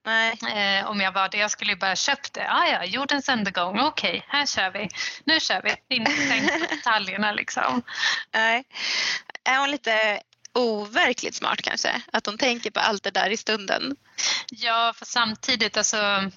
Nej. 0.04 0.38
Eh, 0.54 0.86
om 0.86 1.00
jag 1.00 1.12
var 1.12 1.28
det. 1.28 1.38
Jag 1.38 1.50
skulle 1.50 1.76
bara 1.76 1.96
köpt 1.96 2.32
det. 2.32 2.50
Ah, 2.50 2.66
ja, 2.66 2.84
jordens 2.84 3.28
undergång. 3.28 3.80
Okej, 3.80 4.10
okay, 4.10 4.22
här 4.28 4.46
kör 4.46 4.70
vi. 4.70 4.88
Nu 5.24 5.40
kör 5.40 5.62
vi. 5.62 5.96
Inte 5.96 6.10
tänkt 6.28 6.52
på 6.52 6.74
detaljerna 6.74 7.32
liksom. 7.32 7.82
Nej. 8.34 8.64
Är 9.44 9.58
hon 9.58 9.70
lite 9.70 10.20
overkligt 10.54 11.34
smart 11.34 11.62
kanske? 11.62 12.02
Att 12.12 12.26
hon 12.26 12.38
tänker 12.38 12.70
på 12.70 12.80
allt 12.80 13.02
det 13.02 13.10
där 13.10 13.30
i 13.30 13.36
stunden? 13.36 13.96
Ja, 14.50 14.92
för 14.96 15.06
samtidigt 15.06 15.76
alltså 15.76 16.30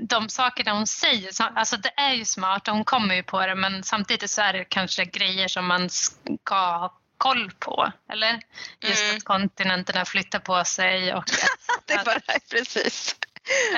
de 0.00 0.28
sakerna 0.28 0.72
hon 0.72 0.86
säger, 0.86 1.42
alltså 1.58 1.76
det 1.76 1.92
är 1.96 2.12
ju 2.14 2.24
smart 2.24 2.68
och 2.68 2.74
hon 2.74 2.84
kommer 2.84 3.14
ju 3.14 3.22
på 3.22 3.46
det 3.46 3.54
men 3.54 3.82
samtidigt 3.82 4.30
så 4.30 4.42
är 4.42 4.52
det 4.52 4.64
kanske 4.64 5.04
grejer 5.04 5.48
som 5.48 5.66
man 5.66 5.90
ska 5.90 6.54
ha 6.54 6.99
koll 7.20 7.50
på, 7.58 7.92
eller? 8.12 8.40
Just 8.80 9.02
mm. 9.02 9.16
att 9.16 9.24
kontinenterna 9.24 10.04
flyttar 10.04 10.38
på 10.38 10.64
sig 10.64 11.14
och 11.14 11.24
det 11.86 11.94
är 11.94 12.04
bara, 12.04 12.20
precis. 12.50 13.16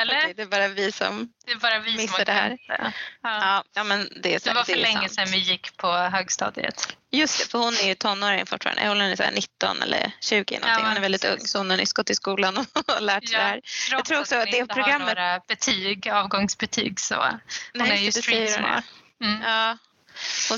Eller? 0.00 0.18
Okej, 0.18 0.35
det 0.37 0.42
är 0.42 0.46
bara 0.46 0.68
vi 0.68 0.92
som 0.92 1.33
det 1.46 1.52
är 1.52 1.57
bara 1.57 1.78
vi 1.78 1.96
missar 1.96 2.16
som 2.16 2.24
det 2.24 2.33
här. 2.33 2.59
Ja. 2.68 2.92
Ja, 3.22 3.64
ja, 3.74 3.85
men 3.85 4.09
det, 4.22 4.35
är 4.35 4.38
så, 4.38 4.48
det 4.48 4.55
var 4.55 4.64
för 4.64 4.72
det 4.72 4.83
länge 4.83 5.09
sedan 5.09 5.26
vi 5.31 5.38
gick 5.38 5.76
på 5.76 5.92
högstadiet. 5.92 6.96
Just 7.11 7.38
det, 7.38 7.50
för 7.50 7.59
hon 7.59 7.74
är 7.74 7.87
ju 7.87 7.94
tonåring 7.94 8.46
fortfarande. 8.46 8.88
Hon 8.88 9.00
är 9.00 9.16
så 9.16 9.31
19 9.35 9.83
eller 9.83 10.12
20 10.20 10.59
någonting. 10.59 10.85
Ja, 10.85 10.88
hon 10.88 10.96
är 10.96 11.00
väldigt 11.00 11.24
ung 11.24 11.40
så 11.40 11.59
hon 11.59 11.70
har 11.70 11.76
nyss 11.76 11.92
gått 11.92 12.11
i 12.11 12.14
skolan 12.14 12.57
och 12.96 13.02
lärt 13.02 13.28
sig 13.28 13.38
ja, 13.38 13.38
det 13.38 13.44
här. 13.44 13.61
Jag 13.90 14.05
tror 14.05 14.20
också 14.20 14.37
att 14.37 14.50
det 14.52 14.66
programmet... 14.66 15.09
Har 15.09 15.14
några 15.14 15.40
betyg, 15.48 16.09
avgångsbetyg 16.09 17.00
så 17.00 17.14
hon 17.14 17.40
Nej, 17.74 17.90
är 17.90 17.96
ju 17.96 18.12
street 18.12 18.52
smart. 18.52 18.85
Mm. 19.20 19.42
Ja, 19.42 19.78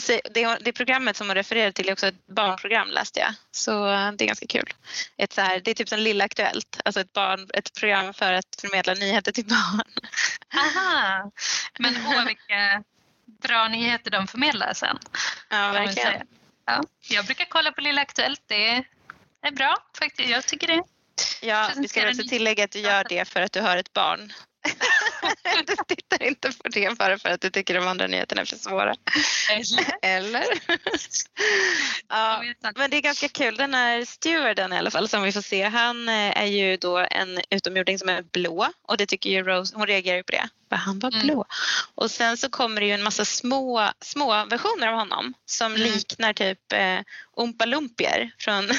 säger, 0.01 0.23
det, 0.31 0.59
det 0.61 0.73
programmet 0.73 1.17
som 1.17 1.27
hon 1.27 1.35
refererar 1.35 1.71
till 1.71 1.89
är 1.89 1.93
också 1.93 2.07
ett 2.07 2.27
barnprogram 2.27 2.91
läste 2.91 3.21
jag. 3.21 3.35
Så 3.51 3.87
det 3.87 4.25
är 4.25 4.27
ganska 4.27 4.47
kul. 4.47 4.75
Ett 5.17 5.33
så 5.33 5.41
här, 5.41 5.61
det 5.61 5.71
är 5.71 5.75
typ 5.75 5.89
som 5.89 5.99
Lilla 5.99 6.25
Aktuellt, 6.25 6.81
alltså 6.85 7.01
ett, 7.01 7.13
barn, 7.13 7.49
ett 7.55 7.73
program 7.73 8.15
för 8.15 8.33
att 8.33 8.61
förmedla 8.61 8.95
nyheter 8.95 9.33
till 9.33 9.45
barn. 9.47 9.83
Aha, 10.55 11.31
men 11.79 11.97
åh 12.07 12.27
vilka 12.27 12.83
bra 13.27 13.69
nyheter 13.69 14.11
de 14.11 14.27
förmedlar 14.27 14.75
sen. 14.75 14.99
Ja, 15.49 15.73
verkligen. 15.73 16.27
Ja, 16.67 16.83
jag 17.01 17.25
brukar 17.25 17.45
kolla 17.45 17.73
på 17.73 17.81
Lilla 17.81 18.03
Aktuellt, 18.03 18.43
det 18.47 18.85
är 19.43 19.51
bra 19.51 19.77
faktiskt. 19.99 20.29
Jag 20.31 20.47
tycker 20.47 20.67
det. 20.67 20.83
Ja, 21.43 21.71
vi 21.77 21.89
ska 21.89 22.09
också 22.09 22.23
tillägga 22.23 22.65
att 22.65 22.71
du 22.71 22.79
gör 22.79 23.05
det 23.09 23.29
för 23.29 23.41
att 23.41 23.53
du 23.53 23.61
har 23.61 23.77
ett 23.77 23.93
barn 23.93 24.33
du 25.67 25.77
tittar 25.95 26.23
inte 26.23 26.53
på 26.53 26.69
det 26.69 26.99
bara 26.99 27.19
för 27.19 27.29
att 27.29 27.41
du 27.41 27.51
tycker 27.51 27.75
de 27.75 27.89
andra 27.89 28.07
nyheterna 28.07 28.41
är 28.41 28.45
för 28.45 28.57
svåra. 28.57 28.95
Eller? 30.03 30.45
ja, 32.09 32.45
men 32.77 32.91
det 32.91 32.97
är 32.97 33.01
ganska 33.01 33.29
kul. 33.29 33.57
Den 33.57 33.75
här 33.75 34.05
stewarden 34.05 34.73
i 34.73 34.79
alla 34.79 34.91
fall 34.91 35.09
som 35.09 35.23
vi 35.23 35.33
får 35.33 35.41
se, 35.41 35.63
han 35.63 36.09
eh, 36.09 36.43
är 36.43 36.47
ju 36.47 36.77
då 36.77 36.99
en 37.11 37.41
utomjording 37.51 37.99
som 37.99 38.09
är 38.09 38.23
blå 38.23 38.69
och 38.89 38.97
det 38.97 39.07
tycker 39.07 39.31
ju 39.31 39.43
Rose, 39.43 39.77
hon 39.77 39.87
reagerar 39.87 40.17
ju 40.17 40.23
på 40.23 40.33
det. 40.33 40.49
För 40.69 40.77
han 40.77 40.99
var 40.99 41.11
mm. 41.11 41.27
blå. 41.27 41.45
Och 41.95 42.11
sen 42.11 42.37
så 42.37 42.49
kommer 42.51 42.81
det 42.81 42.87
ju 42.87 42.93
en 42.93 43.03
massa 43.03 43.25
små, 43.25 43.91
små 44.01 44.45
versioner 44.45 44.87
av 44.87 44.95
honom 44.95 45.35
som 45.47 45.75
mm. 45.75 45.83
liknar 45.83 46.33
typ 46.33 46.73
eh, 46.73 47.01
Oompa 47.37 47.65
Loompier 47.65 48.31
från 48.39 48.65
mm. 48.65 48.77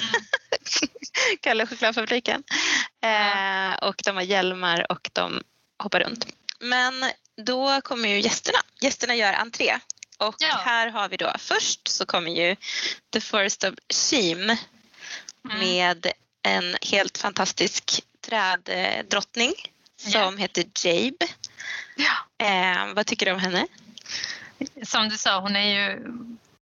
Kalle 1.42 1.68
chokladfabriken. 1.68 2.44
Eh, 3.04 3.88
och 3.88 3.96
de 4.06 4.16
har 4.16 4.24
hjälmar 4.24 4.92
och 4.92 5.10
de 5.14 5.44
hoppa 5.84 6.00
runt. 6.00 6.28
Men 6.60 7.12
då 7.38 7.82
kommer 7.82 8.10
ju 8.10 8.20
gästerna. 8.20 8.60
Gästerna 8.82 9.16
gör 9.16 9.34
entré. 9.34 9.80
Och 10.18 10.36
ja. 10.40 10.62
här 10.66 10.88
har 10.88 11.10
vi 11.10 11.18
då 11.18 11.32
först 11.40 11.88
så 11.88 12.06
kommer 12.06 12.32
ju 12.32 12.56
The 13.14 13.22
Forest 13.22 13.64
of 13.64 13.74
Sheem 13.94 14.50
mm. 14.50 14.60
med 15.60 16.08
en 16.44 16.76
helt 16.82 17.18
fantastisk 17.18 18.04
träddrottning 18.22 19.54
som 19.98 20.12
yeah. 20.12 20.38
heter 20.38 20.64
Jabe. 20.84 21.28
Ja. 21.96 22.46
Eh, 22.46 22.94
vad 22.94 23.06
tycker 23.06 23.26
du 23.26 23.32
om 23.32 23.40
henne? 23.40 23.68
Som 24.84 25.10
du 25.10 25.18
sa, 25.18 25.40
hon 25.40 25.56
är 25.56 25.90
ju 25.90 26.06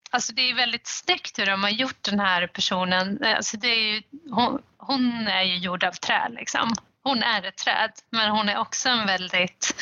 Alltså 0.09 0.33
det 0.33 0.49
är 0.49 0.55
väldigt 0.55 0.87
snyggt 0.87 1.39
hur 1.39 1.45
de 1.45 1.63
har 1.63 1.69
gjort 1.69 2.03
den 2.03 2.19
här 2.19 2.47
personen. 2.47 3.23
Alltså 3.23 3.57
det 3.57 3.67
är 3.67 3.93
ju, 3.93 4.01
hon, 4.29 4.61
hon 4.77 5.27
är 5.27 5.43
ju 5.43 5.57
gjord 5.57 5.83
av 5.83 5.91
trä 5.91 6.29
liksom 6.29 6.75
hon 7.07 7.23
är 7.23 7.45
ett 7.45 7.57
träd 7.57 7.91
men 8.09 8.31
hon 8.31 8.49
är 8.49 8.57
också 8.57 8.89
en 8.89 9.07
väldigt 9.07 9.75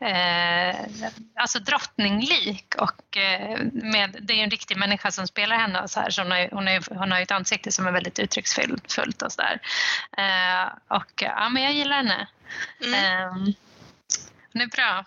eh, 0.00 0.76
alltså 1.34 1.58
drottninglik 1.58 2.74
och 2.78 3.16
eh, 3.16 3.58
med, 3.72 4.16
det 4.20 4.32
är 4.32 4.44
en 4.44 4.50
riktig 4.50 4.76
människa 4.76 5.10
som 5.10 5.26
spelar 5.26 5.56
henne 5.56 5.80
och 5.80 5.90
så 5.90 6.00
här 6.00 6.10
så 6.10 6.22
hon 6.22 6.30
har, 6.30 6.48
hon, 6.52 6.68
är, 6.68 6.94
hon 6.94 7.12
har 7.12 7.20
ett 7.20 7.30
ansikte 7.30 7.72
som 7.72 7.86
är 7.86 7.92
väldigt 7.92 8.18
uttrycksfullt 8.18 9.22
och 9.22 9.32
sådär. 9.32 9.60
Eh, 10.16 10.96
och 10.96 11.22
ja 11.22 11.48
men 11.48 11.62
jag 11.62 11.72
gillar 11.72 11.96
henne. 11.96 12.28
Mm. 12.84 12.94
Eh, 12.94 13.54
hon 14.52 14.62
är 14.62 14.66
bra. 14.66 15.04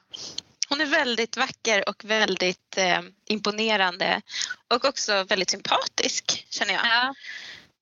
Hon 0.69 0.82
är 0.82 0.86
väldigt 0.86 1.38
vacker 1.38 1.89
och 1.89 2.06
väldigt 2.06 2.78
eh, 2.78 3.02
imponerande 3.28 4.21
och 4.67 4.86
också 4.86 5.24
väldigt 5.24 5.50
sympatisk 5.50 6.45
känner 6.50 6.74
jag. 6.74 6.86
Ja. 6.86 7.13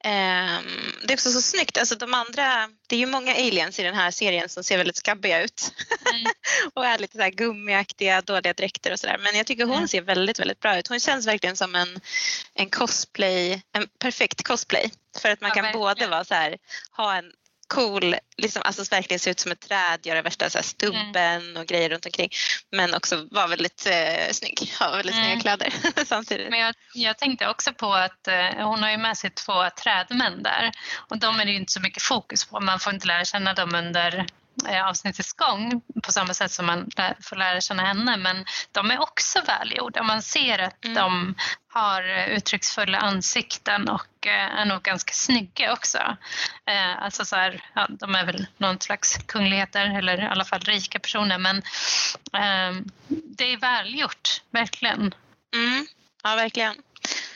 Um, 0.05 0.93
det 1.03 1.13
är 1.13 1.13
också 1.13 1.31
så 1.31 1.41
snyggt. 1.41 1.77
Alltså 1.77 1.95
de 1.95 2.13
andra, 2.13 2.69
det 2.87 2.95
är 2.95 2.99
ju 2.99 3.05
många 3.05 3.31
aliens 3.33 3.79
i 3.79 3.83
den 3.83 3.95
här 3.95 4.11
serien 4.11 4.49
som 4.49 4.63
ser 4.63 4.77
väldigt 4.77 4.95
skabbiga 4.95 5.43
ut. 5.43 5.73
Mm. 6.13 6.31
och 6.73 6.85
är 6.85 6.97
lite 6.97 7.17
så 7.17 7.23
här 7.23 7.29
gummiaktiga, 7.29 8.21
dåliga 8.21 8.53
dräkter 8.53 8.91
och 8.91 8.99
sådär. 8.99 9.17
Men 9.17 9.35
jag 9.35 9.47
tycker 9.47 9.65
hon 9.65 9.75
mm. 9.75 9.87
ser 9.87 10.01
väldigt, 10.01 10.39
väldigt 10.39 10.59
bra 10.59 10.79
ut. 10.79 10.87
Hon 10.87 10.99
känns 10.99 11.27
verkligen 11.27 11.55
som 11.55 11.75
en, 11.75 11.99
en 12.53 12.69
cosplay, 12.69 13.61
en 13.71 13.87
perfekt 13.99 14.43
cosplay. 14.43 14.91
För 15.17 15.29
att 15.29 15.41
man 15.41 15.47
ja, 15.47 15.53
kan 15.53 15.63
verkligen. 15.63 15.81
både 15.81 16.07
vara 16.07 16.25
så 16.25 16.33
här, 16.33 16.57
ha 16.91 17.15
en 17.15 17.31
cool, 17.69 18.15
liksom, 18.37 18.61
alltså 18.65 18.95
verkligen 18.95 19.19
se 19.19 19.29
ut 19.29 19.39
som 19.39 19.51
ett 19.51 19.59
träd, 19.59 19.99
göra 20.03 20.21
värsta 20.21 20.49
så 20.49 20.57
här, 20.57 20.63
stubben 20.63 21.41
mm. 21.41 21.57
och 21.57 21.67
grejer 21.67 21.89
runt 21.89 22.05
omkring. 22.05 22.29
Men 22.71 22.93
också 22.93 23.27
vara 23.31 23.47
väldigt 23.47 23.85
eh, 23.85 24.31
snygg, 24.31 24.73
ha 24.79 24.91
väldigt 24.91 25.15
mm. 25.15 25.25
snygga 25.25 25.41
kläder 25.41 25.73
samtidigt. 26.05 26.49
Men 26.49 26.59
jag, 26.59 26.75
jag, 26.93 27.17
tänkte 27.17 27.49
också 27.49 27.73
på 27.73 27.93
att 27.93 28.27
eh, 28.27 28.67
hon 28.67 28.83
har 28.83 28.91
ju 28.91 28.97
med 28.97 29.17
sig 29.17 29.29
två 29.29 29.69
trädmän 29.83 30.43
där 30.43 30.71
och 31.09 31.19
de 31.19 31.39
är 31.39 31.45
det 31.45 31.51
ju 31.51 31.57
inte 31.57 31.71
så 31.71 31.81
mycket 31.81 32.03
fokus 32.03 32.45
på. 32.45 32.59
Man 32.59 32.79
får 32.79 32.93
inte 32.93 33.07
lära 33.07 33.25
känna 33.25 33.53
dem 33.53 33.75
under 33.75 34.25
avsnittets 34.67 35.33
gång 35.33 35.81
på 36.03 36.11
samma 36.11 36.33
sätt 36.33 36.51
som 36.51 36.65
man 36.65 36.89
får 37.21 37.35
lära 37.35 37.61
känna 37.61 37.83
henne 37.83 38.17
men 38.17 38.45
de 38.71 38.91
är 38.91 39.01
också 39.01 39.41
välgjorda. 39.41 40.03
Man 40.03 40.21
ser 40.21 40.59
att 40.59 40.85
mm. 40.85 40.95
de 40.95 41.35
har 41.71 42.27
uttrycksfulla 42.27 42.97
ansikten 42.97 43.89
och 43.89 44.27
eh, 44.27 44.59
är 44.59 44.65
nog 44.65 44.81
ganska 44.81 45.13
snygga 45.13 45.73
också. 45.73 45.97
Eh, 46.65 47.03
alltså 47.03 47.25
så 47.25 47.35
här, 47.35 47.63
ja, 47.73 47.87
de 47.89 48.15
är 48.15 48.25
väl 48.25 48.47
någon 48.57 48.79
slags 48.79 49.17
kungligheter 49.17 49.97
eller 49.97 50.21
i 50.21 50.27
alla 50.27 50.45
fall 50.45 50.59
rika 50.59 50.99
personer 50.99 51.37
men 51.37 51.57
eh, 52.33 52.81
det 53.07 53.53
är 53.53 53.57
välgjort, 53.57 54.41
verkligen. 54.51 55.13
Mm. 55.55 55.87
Ja, 56.23 56.35
verkligen. 56.35 56.75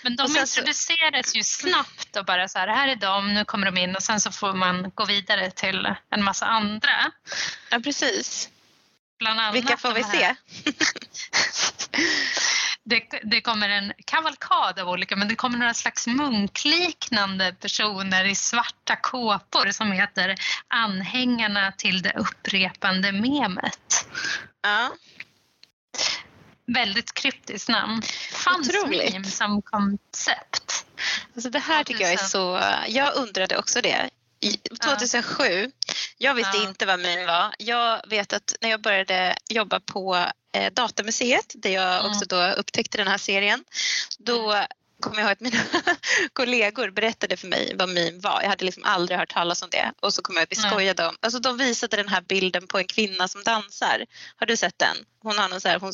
Men 0.03 0.15
de 0.15 0.23
introduceras 0.23 1.31
så... 1.31 1.37
ju 1.37 1.43
snabbt 1.43 2.15
och 2.15 2.25
bara 2.25 2.47
så 2.47 2.59
här, 2.59 2.67
här 2.67 2.87
är 2.87 2.95
de, 2.95 3.33
nu 3.33 3.45
kommer 3.45 3.65
de 3.71 3.77
in 3.77 3.95
och 3.95 4.03
sen 4.03 4.19
så 4.19 4.31
får 4.31 4.53
man 4.53 4.91
gå 4.95 5.05
vidare 5.05 5.51
till 5.51 5.95
en 6.09 6.23
massa 6.23 6.45
andra. 6.45 7.11
Ja, 7.69 7.79
precis. 7.79 8.49
Bland 9.19 9.39
annat 9.39 9.55
Vilka 9.55 9.77
får 9.77 9.93
vi 9.93 10.03
se? 10.03 10.35
det, 12.83 13.03
det, 13.23 13.41
kommer 13.41 13.69
en 13.69 13.93
kavalkad 14.05 14.79
av 14.79 14.89
olika, 14.89 15.15
men 15.15 15.27
det 15.27 15.35
kommer 15.35 15.57
några 15.57 15.73
slags 15.73 16.07
munkliknande 16.07 17.55
personer 17.59 18.25
i 18.25 18.35
svarta 18.35 18.95
kåpor 18.95 19.71
som 19.71 19.91
heter 19.91 20.35
Anhängarna 20.67 21.71
till 21.71 22.01
det 22.01 22.13
upprepande 22.15 23.11
memet. 23.11 24.07
Ja. 24.61 24.91
Väldigt 26.65 27.13
kryptiskt 27.13 27.69
namn. 27.69 28.01
Fanns 28.31 28.71
meme 28.89 29.23
som 29.23 29.61
koncept? 29.61 30.85
Alltså 31.35 31.49
det 31.49 31.59
här 31.59 31.83
tycker 31.83 32.01
jag 32.03 32.13
är 32.13 32.17
så... 32.17 32.61
Jag 32.87 33.15
undrade 33.15 33.57
också 33.57 33.81
det. 33.81 34.09
I 34.39 34.51
2007, 34.57 35.71
jag 36.17 36.33
visste 36.33 36.57
Ja. 36.57 36.63
inte 36.69 36.85
vad 36.85 36.99
meme 36.99 37.25
var. 37.25 37.55
Jag 37.59 38.01
vet 38.09 38.33
att 38.33 38.55
när 38.61 38.69
jag 38.69 38.81
började 38.81 39.35
jobba 39.49 39.79
på 39.79 40.25
eh, 40.53 40.73
Datamuseet 40.73 41.53
där 41.55 41.69
jag 41.69 41.99
Mm. 41.99 42.11
också 42.11 42.25
då 42.25 42.43
upptäckte 42.47 42.97
den 42.97 43.07
här 43.07 43.17
serien. 43.17 43.63
Då 44.19 44.65
kommer 44.99 45.17
jag 45.17 45.23
ihåg 45.25 45.31
att 45.31 45.39
mina 45.39 45.59
kollegor 46.33 46.89
berättade 46.91 47.37
för 47.37 47.47
mig 47.47 47.75
vad 47.75 47.89
meme 47.89 48.19
var. 48.19 48.41
Jag 48.41 48.49
hade 48.49 48.65
liksom 48.65 48.83
aldrig 48.83 49.19
hört 49.19 49.33
talas 49.33 49.61
om 49.61 49.69
det. 49.71 49.91
Och 49.99 50.13
så 50.13 50.21
kommer 50.21 50.39
jag 50.39 50.43
att 50.43 50.51
vi 50.51 50.55
skojade 50.55 51.07
om... 51.07 51.17
Alltså 51.21 51.39
de 51.39 51.57
visade 51.57 51.97
den 51.97 52.07
här 52.07 52.21
bilden 52.21 52.67
på 52.67 52.77
en 52.77 52.87
kvinna 52.87 53.27
som 53.27 53.43
dansar. 53.43 54.05
Har 54.35 54.45
du 54.45 54.57
sett 54.57 54.79
den? 54.79 54.97
Hon 55.19 55.37
har 55.37 55.49
någon 55.49 55.61
så 55.61 55.67
här, 55.69 55.79
hon 55.79 55.93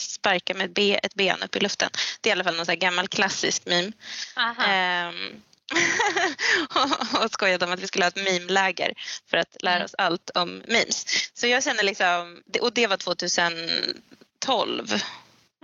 sparkar 0.00 0.54
med 0.54 0.78
ett 1.02 1.14
ben, 1.14 1.42
upp 1.42 1.56
i 1.56 1.60
luften. 1.60 1.90
Det 2.20 2.28
är 2.28 2.30
i 2.30 2.32
alla 2.32 2.44
fall 2.44 2.56
någon 2.56 2.66
så 2.66 2.74
gammal 2.74 3.08
klassisk 3.08 3.66
meme. 3.66 3.92
Ehm, 4.66 5.42
och 7.24 7.30
skojade 7.32 7.64
om 7.64 7.72
att 7.72 7.80
vi 7.80 7.86
skulle 7.86 8.04
ha 8.04 8.08
ett 8.08 8.16
meme-läger 8.16 8.92
för 9.30 9.36
att 9.36 9.56
lära 9.62 9.74
Mm. 9.74 9.84
oss 9.84 9.94
allt 9.98 10.30
om 10.34 10.62
memes. 10.66 11.06
Så 11.34 11.46
jag 11.46 11.64
känner 11.64 11.82
liksom, 11.82 12.42
och 12.60 12.72
det 12.72 12.86
var 12.86 12.96
2012. 12.96 15.02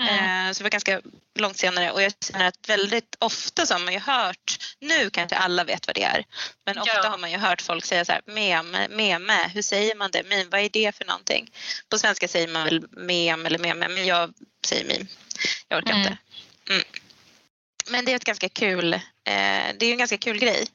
Mm. 0.01 0.55
Så 0.55 0.59
det 0.59 0.65
var 0.65 0.71
ganska 0.71 1.01
långt 1.35 1.59
senare 1.59 1.91
och 1.91 2.03
jag 2.03 2.13
känner 2.21 2.45
att 2.45 2.69
väldigt 2.69 3.17
ofta 3.19 3.67
så 3.67 3.75
har 3.75 3.79
man 3.81 3.93
ju 3.93 3.99
hört, 3.99 4.59
nu 4.81 5.11
kanske 5.11 5.37
alla 5.37 5.65
vet 5.65 5.87
vad 5.87 5.97
det 5.97 6.03
är, 6.03 6.25
men 6.67 6.79
ofta 6.79 6.95
Ja. 6.95 7.09
har 7.09 7.19
man 7.19 7.31
ju 7.31 7.37
hört 7.37 7.63
folk 7.63 7.85
säga 7.85 8.05
så 8.05 8.13
här, 8.13 8.23
meme, 8.27 8.89
meme, 8.89 9.51
hur 9.55 9.63
säger 9.63 9.95
man 9.95 10.11
det? 10.11 10.23
Meme, 10.23 10.45
vad 10.51 10.61
är 10.61 10.69
det 10.69 10.97
för 10.97 11.05
någonting? 11.05 11.51
På 11.89 11.99
svenska 11.99 12.29
säger 12.29 12.49
man 12.49 12.65
väl 12.65 12.85
mem 12.91 13.47
eller 13.47 13.59
meme, 13.59 13.89
men 13.89 14.07
jag 14.07 14.33
säger 14.67 14.85
meme. 14.85 15.07
Jag 15.69 15.79
orkar 15.79 15.91
Mm. 15.91 16.03
inte. 16.03 16.17
Mm. 16.71 16.83
Men 17.91 18.05
det 18.05 18.13
är 18.13 18.17
ett 18.17 18.25
ganska 18.25 18.49
kul, 18.49 18.95
eh, 18.95 19.01
det 19.79 19.87
är 19.87 19.91
en 19.91 19.99
ganska 19.99 20.19
kul 20.19 20.39
grej. 20.39 20.67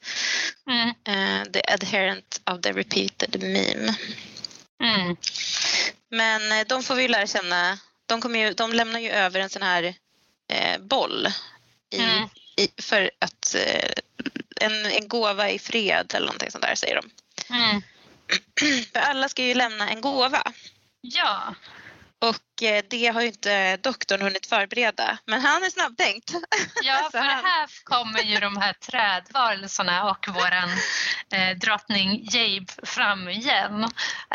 Mm. 0.70 0.90
Eh, 0.90 1.46
the 1.52 1.62
adherent 1.74 2.42
of 2.46 2.62
the 2.62 2.72
repeated 2.72 3.44
meme. 3.44 3.96
Mm. 4.84 5.16
Men 6.10 6.52
eh, 6.52 6.68
de 6.68 6.84
får 6.84 6.96
vi 6.96 7.08
lära 7.08 7.28
känna. 7.28 7.80
De, 8.12 8.22
kommer 8.22 8.40
ju, 8.40 8.54
de 8.54 8.74
lämnar 8.74 9.00
ju 9.00 9.10
över 9.10 9.40
en 9.40 9.50
sån 9.50 9.62
här 9.62 9.96
eh, 10.54 10.82
boll 10.82 11.28
i, 11.90 12.00
Mm. 12.00 12.30
i, 12.58 12.82
för 12.82 13.12
att 13.20 13.56
eh, 13.56 13.90
en, 14.62 14.86
en 14.86 15.08
gåva 15.08 15.50
i 15.50 15.60
fred 15.60 16.12
eller 16.14 16.26
någonting 16.26 16.52
sånt 16.52 16.64
där 16.64 16.76
säger 16.76 16.96
de. 16.96 17.10
Mm. 17.56 17.82
För 18.94 19.00
alla 19.00 19.30
ska 19.30 19.44
ju 19.44 19.54
lämna 19.54 19.90
en 19.90 20.02
gåva 20.02 20.44
Ja, 21.02 21.56
och 22.22 22.64
eh, 22.64 22.84
det 22.90 23.08
har 23.08 23.22
ju 23.22 23.28
inte 23.28 23.78
doktorn 23.78 24.22
hunnit 24.22 24.46
förbereda. 24.46 25.18
Men 25.26 25.42
han 25.42 25.64
är 25.64 25.70
snabbtänkt. 25.70 26.34
ja 26.84 27.10
för 27.12 27.18
här 27.18 27.84
kommer 27.84 28.22
ju 28.22 28.40
de 28.40 28.58
här 28.58 28.74
trädvarelserna 28.74 30.12
och 30.12 30.28
våran 30.28 30.70
eh, 31.32 31.58
drottning 31.58 32.28
Jabe 32.32 32.74
fram 32.84 33.30
igen. 33.30 33.84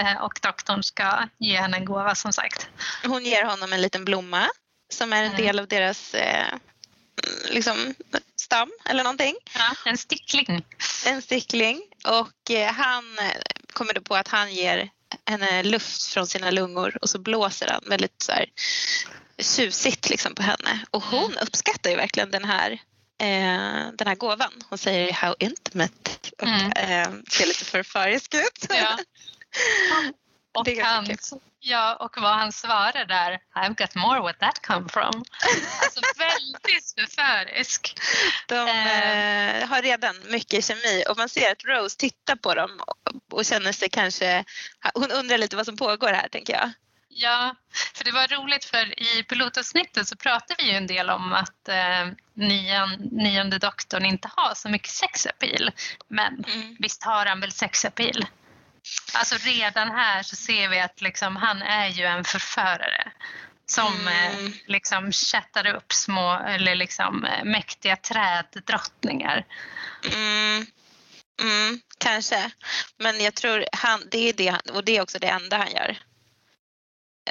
Eh, 0.00 0.16
och 0.22 0.38
doktorn 0.42 0.82
ska 0.82 1.28
ge 1.38 1.56
henne 1.60 1.76
en 1.76 1.84
gåva 1.84 2.14
som 2.14 2.32
sagt. 2.32 2.68
Hon 3.04 3.24
ger 3.24 3.44
honom 3.44 3.72
en 3.72 3.82
liten 3.82 4.04
blomma 4.04 4.48
som 4.92 5.12
är 5.12 5.22
en 5.22 5.26
Mm. 5.26 5.36
del 5.36 5.58
av 5.58 5.68
deras 5.68 6.14
eh, 6.14 6.46
liksom, 7.50 7.94
stam 8.40 8.72
eller 8.84 9.02
någonting. 9.02 9.34
Ja, 9.54 9.74
en 9.90 9.98
stickling. 9.98 10.64
En 11.06 11.22
stickling 11.22 11.82
och 12.04 12.50
eh, 12.50 12.72
han 12.72 13.18
kommer 13.72 13.94
då 13.94 14.00
på 14.00 14.16
att 14.16 14.28
han 14.28 14.54
ger 14.54 14.90
henne 15.26 15.62
luft 15.62 16.02
från 16.04 16.26
sina 16.26 16.50
lungor 16.50 16.98
och 17.02 17.10
så 17.10 17.18
blåser 17.18 17.68
han 17.68 17.82
väldigt 17.86 18.22
så 18.22 18.32
här, 18.32 18.46
tjusigt 19.38 20.10
liksom 20.10 20.34
på 20.34 20.42
henne. 20.42 20.80
Och 20.90 21.02
hon 21.02 21.38
uppskattar 21.38 21.90
ju 21.90 21.96
verkligen 21.96 22.30
den 22.30 22.44
här, 22.44 22.70
eh, 23.20 23.92
den 23.94 24.06
här 24.06 24.14
gåvan. 24.14 24.52
Hon 24.68 24.78
säger 24.78 25.12
how 25.12 25.34
intimate 25.38 26.10
och 26.38 26.48
Mm. 26.48 26.72
eh, 26.72 27.08
ser 27.30 27.46
lite 27.46 27.64
förförisk 27.64 28.34
ut. 28.34 28.66
Ja. 28.68 28.98
Och, 30.56 30.68
han, 30.84 31.06
ja, 31.60 31.96
och 31.96 32.16
vad 32.20 32.34
han 32.34 32.52
svarar 32.52 33.04
där, 33.04 33.38
I've 33.56 33.74
got 33.74 33.94
more 33.94 34.20
where 34.20 34.32
that 34.32 34.66
come 34.66 34.88
from. 34.88 35.24
Alltså 35.82 36.00
väldigt 36.18 36.94
förförisk. 36.98 37.98
De 38.48 38.68
Eh. 38.68 39.62
eh, 39.62 39.68
har 39.68 39.82
redan 39.82 40.16
mycket 40.30 40.64
kemi 40.64 41.04
och 41.08 41.16
man 41.18 41.28
ser 41.28 41.52
att 41.52 41.64
Rose 41.64 41.96
tittar 41.96 42.36
på 42.36 42.54
dem 42.54 42.80
och, 43.32 43.44
känner 43.44 43.72
sig 43.72 43.88
kanske... 43.88 44.44
Hon 44.94 45.10
undrar 45.10 45.38
lite 45.38 45.56
vad 45.56 45.66
som 45.66 45.76
pågår 45.76 46.12
här 46.12 46.28
tänker 46.28 46.52
jag. 46.52 46.70
Ja, 47.08 47.54
för 47.94 48.04
det 48.04 48.12
var 48.12 48.28
roligt 48.28 48.64
för 48.64 49.00
i 49.02 49.22
pilotavsnittet 49.22 50.08
så 50.08 50.16
pratade 50.16 50.54
vi 50.62 50.70
ju 50.70 50.76
en 50.76 50.86
del 50.86 51.10
om 51.10 51.32
att 51.32 51.68
eh, 51.68 52.06
nian, 52.34 52.90
nionde 53.12 53.58
doktorn 53.58 54.04
inte 54.04 54.30
har 54.36 54.54
så 54.54 54.68
mycket 54.68 54.90
sexappeal. 54.90 55.70
Men 56.08 56.44
Mm. 56.44 56.76
visst 56.78 57.02
har 57.04 57.26
han 57.26 57.40
väl 57.40 57.52
sexappeal? 57.52 58.26
Alltså 59.14 59.36
redan 59.40 59.90
här 59.90 60.22
så 60.22 60.36
ser 60.36 60.68
vi 60.68 60.80
att 60.80 61.00
liksom, 61.00 61.36
han 61.36 61.62
är 61.62 61.88
ju 61.88 62.04
en 62.04 62.24
förförare 62.24 63.12
som 63.66 64.08
Mm. 64.08 64.46
eh, 64.46 64.52
liksom 64.66 65.12
chattar 65.12 65.66
upp 65.66 65.92
små 65.92 66.32
eller 66.46 66.74
liksom 66.74 67.24
eh, 67.24 67.44
mäktiga 67.44 67.96
träddrottningar. 67.96 69.44
Mm. 70.14 70.66
Mm, 71.42 71.80
kanske. 71.98 72.50
Men 72.98 73.20
jag 73.20 73.34
tror 73.34 73.64
han, 73.72 74.02
det 74.10 74.28
är 74.28 74.32
det 74.32 74.70
och 74.72 74.84
det 74.84 74.96
är 74.96 75.02
också 75.02 75.18
det 75.18 75.28
enda 75.28 75.56
han 75.56 75.70
gör. 75.70 75.98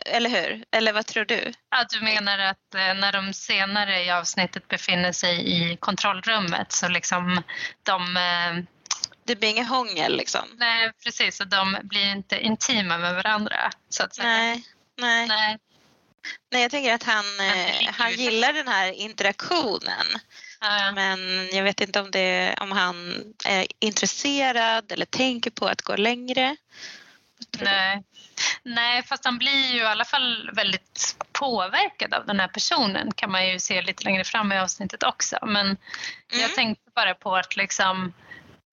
Eller 0.06 0.30
hur? 0.30 0.66
Eller 0.72 0.94
vad 0.94 1.06
tror 1.06 1.26
du? 1.26 1.54
Ja, 1.70 1.86
du 1.90 2.02
menar 2.02 2.40
att 2.40 2.76
eh, 2.76 2.94
när 2.94 3.12
de 3.12 3.34
senare 3.34 4.04
i 4.04 4.12
avsnittet 4.12 4.68
befinner 4.68 5.12
sig 5.12 5.52
i 5.52 5.78
kontrollrummet 5.78 6.72
så 6.72 6.88
liksom 6.88 7.44
de, 7.84 8.18
Det 9.26 9.36
blir 9.36 9.50
inget 9.50 9.68
hångel 9.68 10.18
liksom? 10.18 10.42
nej 10.58 10.92
precis, 11.04 11.40
och 11.40 11.48
de 11.48 11.78
blir 11.84 12.12
inte 12.12 12.40
intima 12.40 12.98
med 12.98 13.16
varandra 13.16 13.72
så 13.90 14.04
att 14.04 14.16
säga. 14.16 14.28
Nej. 14.28 14.64
Nej. 14.98 15.28
Nej. 15.28 15.58
Nej, 16.52 16.62
jag 16.62 16.72
tänker 16.72 16.94
att 16.94 17.04
han, 17.04 17.26
eh, 17.40 17.92
han 17.94 18.12
ju- 18.12 18.18
gillar 18.18 18.54
den 18.54 18.68
här 18.68 18.92
interaktionen. 18.92 20.06
Ja, 20.62 20.92
Men 20.92 21.50
jag 21.56 21.64
vet 21.64 21.82
inte 21.82 22.00
om, 22.02 22.12
det, 22.12 22.56
om 22.62 22.72
han 22.72 23.24
är 23.46 23.68
intresserad 23.80 24.92
eller 24.92 25.06
tänker 25.06 25.52
på 25.52 25.68
att 25.68 25.82
gå 25.82 25.96
längre. 25.96 26.56
Nej. 27.60 28.04
nej, 28.64 29.04
fast 29.04 29.26
han 29.26 29.38
blir 29.38 29.72
ju 29.74 29.78
i 29.78 29.86
alla 29.86 30.06
fall 30.06 30.50
väldigt 30.54 31.16
påverkad 31.32 32.14
av 32.14 32.26
den 32.26 32.40
här 32.40 32.48
personen 32.48 33.12
kan 33.14 33.32
man 33.32 33.48
ju 33.50 33.60
se 33.60 33.82
lite 33.82 34.04
längre 34.04 34.24
fram 34.24 34.52
i 34.52 34.60
avsnittet 34.60 35.04
också. 35.04 35.38
Men 35.46 35.66
Mm. 35.66 35.78
jag 36.42 36.56
tänkte 36.56 36.92
bara 36.96 37.16
på 37.16 37.36
att 37.36 37.56
liksom 37.56 38.14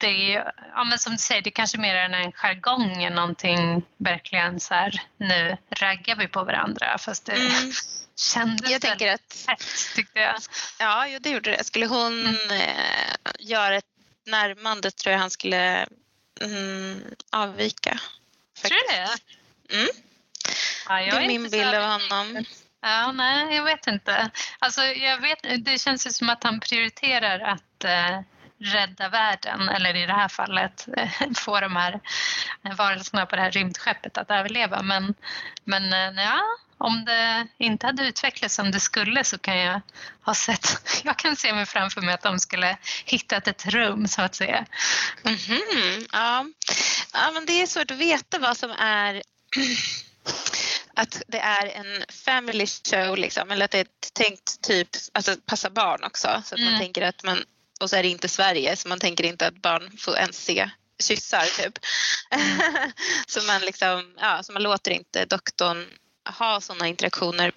det 0.03 0.35
är, 0.35 0.53
ja 0.75 0.85
men 0.85 0.99
som 0.99 1.13
du 1.13 1.19
säger, 1.19 1.43
det 1.43 1.51
kanske 1.51 1.79
mer 1.79 1.95
är 1.95 2.09
en 2.09 2.33
jargong 2.33 3.03
än 3.03 3.15
någonting 3.15 3.83
verkligen 3.97 4.61
så 4.61 4.75
här, 4.75 5.03
nu 5.17 5.57
raggar 5.71 6.17
vi 6.17 6.29
på 6.29 6.45
varandra 6.45 6.99
fast 6.99 7.27
det 7.27 7.33
Mm. 7.33 7.73
kändes 8.17 8.71
Jag 8.71 8.81
tänker 8.81 9.13
att 9.15 9.45
hett 9.49 9.65
tyckte 9.95 10.21
jag. 10.21 10.35
Ja, 10.79 11.07
jo, 11.09 11.19
det 11.19 11.31
gjorde 11.31 11.51
det. 11.51 11.65
Skulle 11.65 11.87
hon 11.87 12.27
eh, 12.51 13.33
göra 13.39 13.77
ett 13.77 13.85
närmande 14.27 14.91
tror 14.91 15.13
jag 15.13 15.21
han 15.21 15.31
skulle 15.31 15.87
mm, 16.41 17.05
avvika. 17.31 17.99
Tror 18.63 18.71
du 18.71 18.97
det? 18.97 19.09
Mm. 19.77 19.89
Ja, 20.89 20.95
Det 20.95 21.05
jag 21.07 21.23
är 21.23 21.27
min 21.27 21.51
bild 21.51 21.75
av 21.75 21.83
honom. 21.91 22.45
Ja, 22.83 23.13
nej, 23.13 23.57
jag 23.57 23.65
vet 23.65 23.87
inte. 23.87 24.31
Alltså, 24.59 24.83
jag 24.85 25.21
vet, 25.21 25.65
det 25.65 25.79
känns 25.79 26.07
ju 26.07 26.11
som 26.11 26.29
att 26.29 26.45
han 26.45 26.61
prioriterar 26.61 27.41
att 27.41 27.85
eh, 27.85 28.21
rädda 28.63 29.09
världen, 29.09 29.69
eller 29.69 29.97
i 29.97 30.07
det 30.07 30.13
här 30.13 30.29
fallet 30.29 30.89
eh, 30.97 31.11
få 31.37 31.61
de 31.61 31.77
här 31.77 32.01
varelserna 32.77 33.27
på 33.27 33.37
det 33.37 33.43
här 33.43 33.51
rymdskeppet 33.51 34.19
att 34.19 34.31
överleva. 34.31 34.83
Men, 34.83 35.15
men 35.65 35.93
eh, 35.93 36.25
ja, 36.25 36.41
om 36.79 37.05
det 37.05 37.47
inte 37.59 37.87
hade 37.87 38.07
utvecklats 38.07 38.55
som 38.55 38.71
det 38.71 38.81
skulle 38.81 39.25
så 39.25 39.39
kan 39.39 39.59
jag 39.59 39.81
ha 40.23 40.35
sett, 40.35 41.01
jag 41.05 41.17
kan 41.19 41.37
se 41.37 41.53
mig 41.53 41.67
framför 41.67 42.01
mig 42.01 42.15
att 42.15 42.23
de 42.23 42.39
skulle 42.39 42.77
hittat 43.05 43.49
ett 43.49 43.67
rum 43.67 44.09
så 44.09 44.23
att 44.23 44.35
säga. 44.35 44.67
Mhm, 45.23 46.07
ja. 46.13 46.47
ja, 47.13 47.31
men 47.35 47.47
det 47.47 47.63
är 47.63 47.67
svårt 47.67 47.91
att 47.91 47.97
veta 47.99 48.39
vad 48.39 48.57
som 48.57 48.71
är 48.71 49.23
att 50.95 51.23
det 51.29 51.39
är 51.39 51.67
en 51.67 52.05
family 52.25 52.67
show 52.67 53.17
liksom, 53.17 53.51
eller 53.51 53.65
att 53.65 53.71
det 53.71 53.81
är 53.81 53.87
tänkt 54.13 54.61
typ, 54.63 54.89
alltså 55.13 55.37
passa 55.47 55.71
barn 55.71 56.05
också. 56.05 56.43
Så 56.45 56.55
att 56.55 56.61
man 56.61 56.69
Mm. 56.69 56.81
tänker 56.81 57.03
att 57.03 57.23
man, 57.25 57.45
och 57.83 57.91
så 57.91 57.97
är 57.97 58.03
det 58.03 58.09
inte 58.09 58.29
Sverige 58.29 58.77
så 58.77 58.89
man 58.89 59.01
tänker 59.01 59.25
inte 59.25 59.47
att 59.47 59.63
barn 59.63 59.91
får 59.99 60.17
ens 60.19 60.45
se 60.45 60.71
kyssar 61.03 61.63
typ. 61.63 61.79
så 63.27 63.43
man 63.43 63.61
liksom, 63.61 64.15
ja, 64.21 64.43
så 64.43 64.53
man 64.53 64.63
låter 64.63 64.91
inte 64.91 65.25
doktorn 65.25 65.87
ha 66.39 66.61
sådana 66.61 66.89
interaktioner 66.89 67.53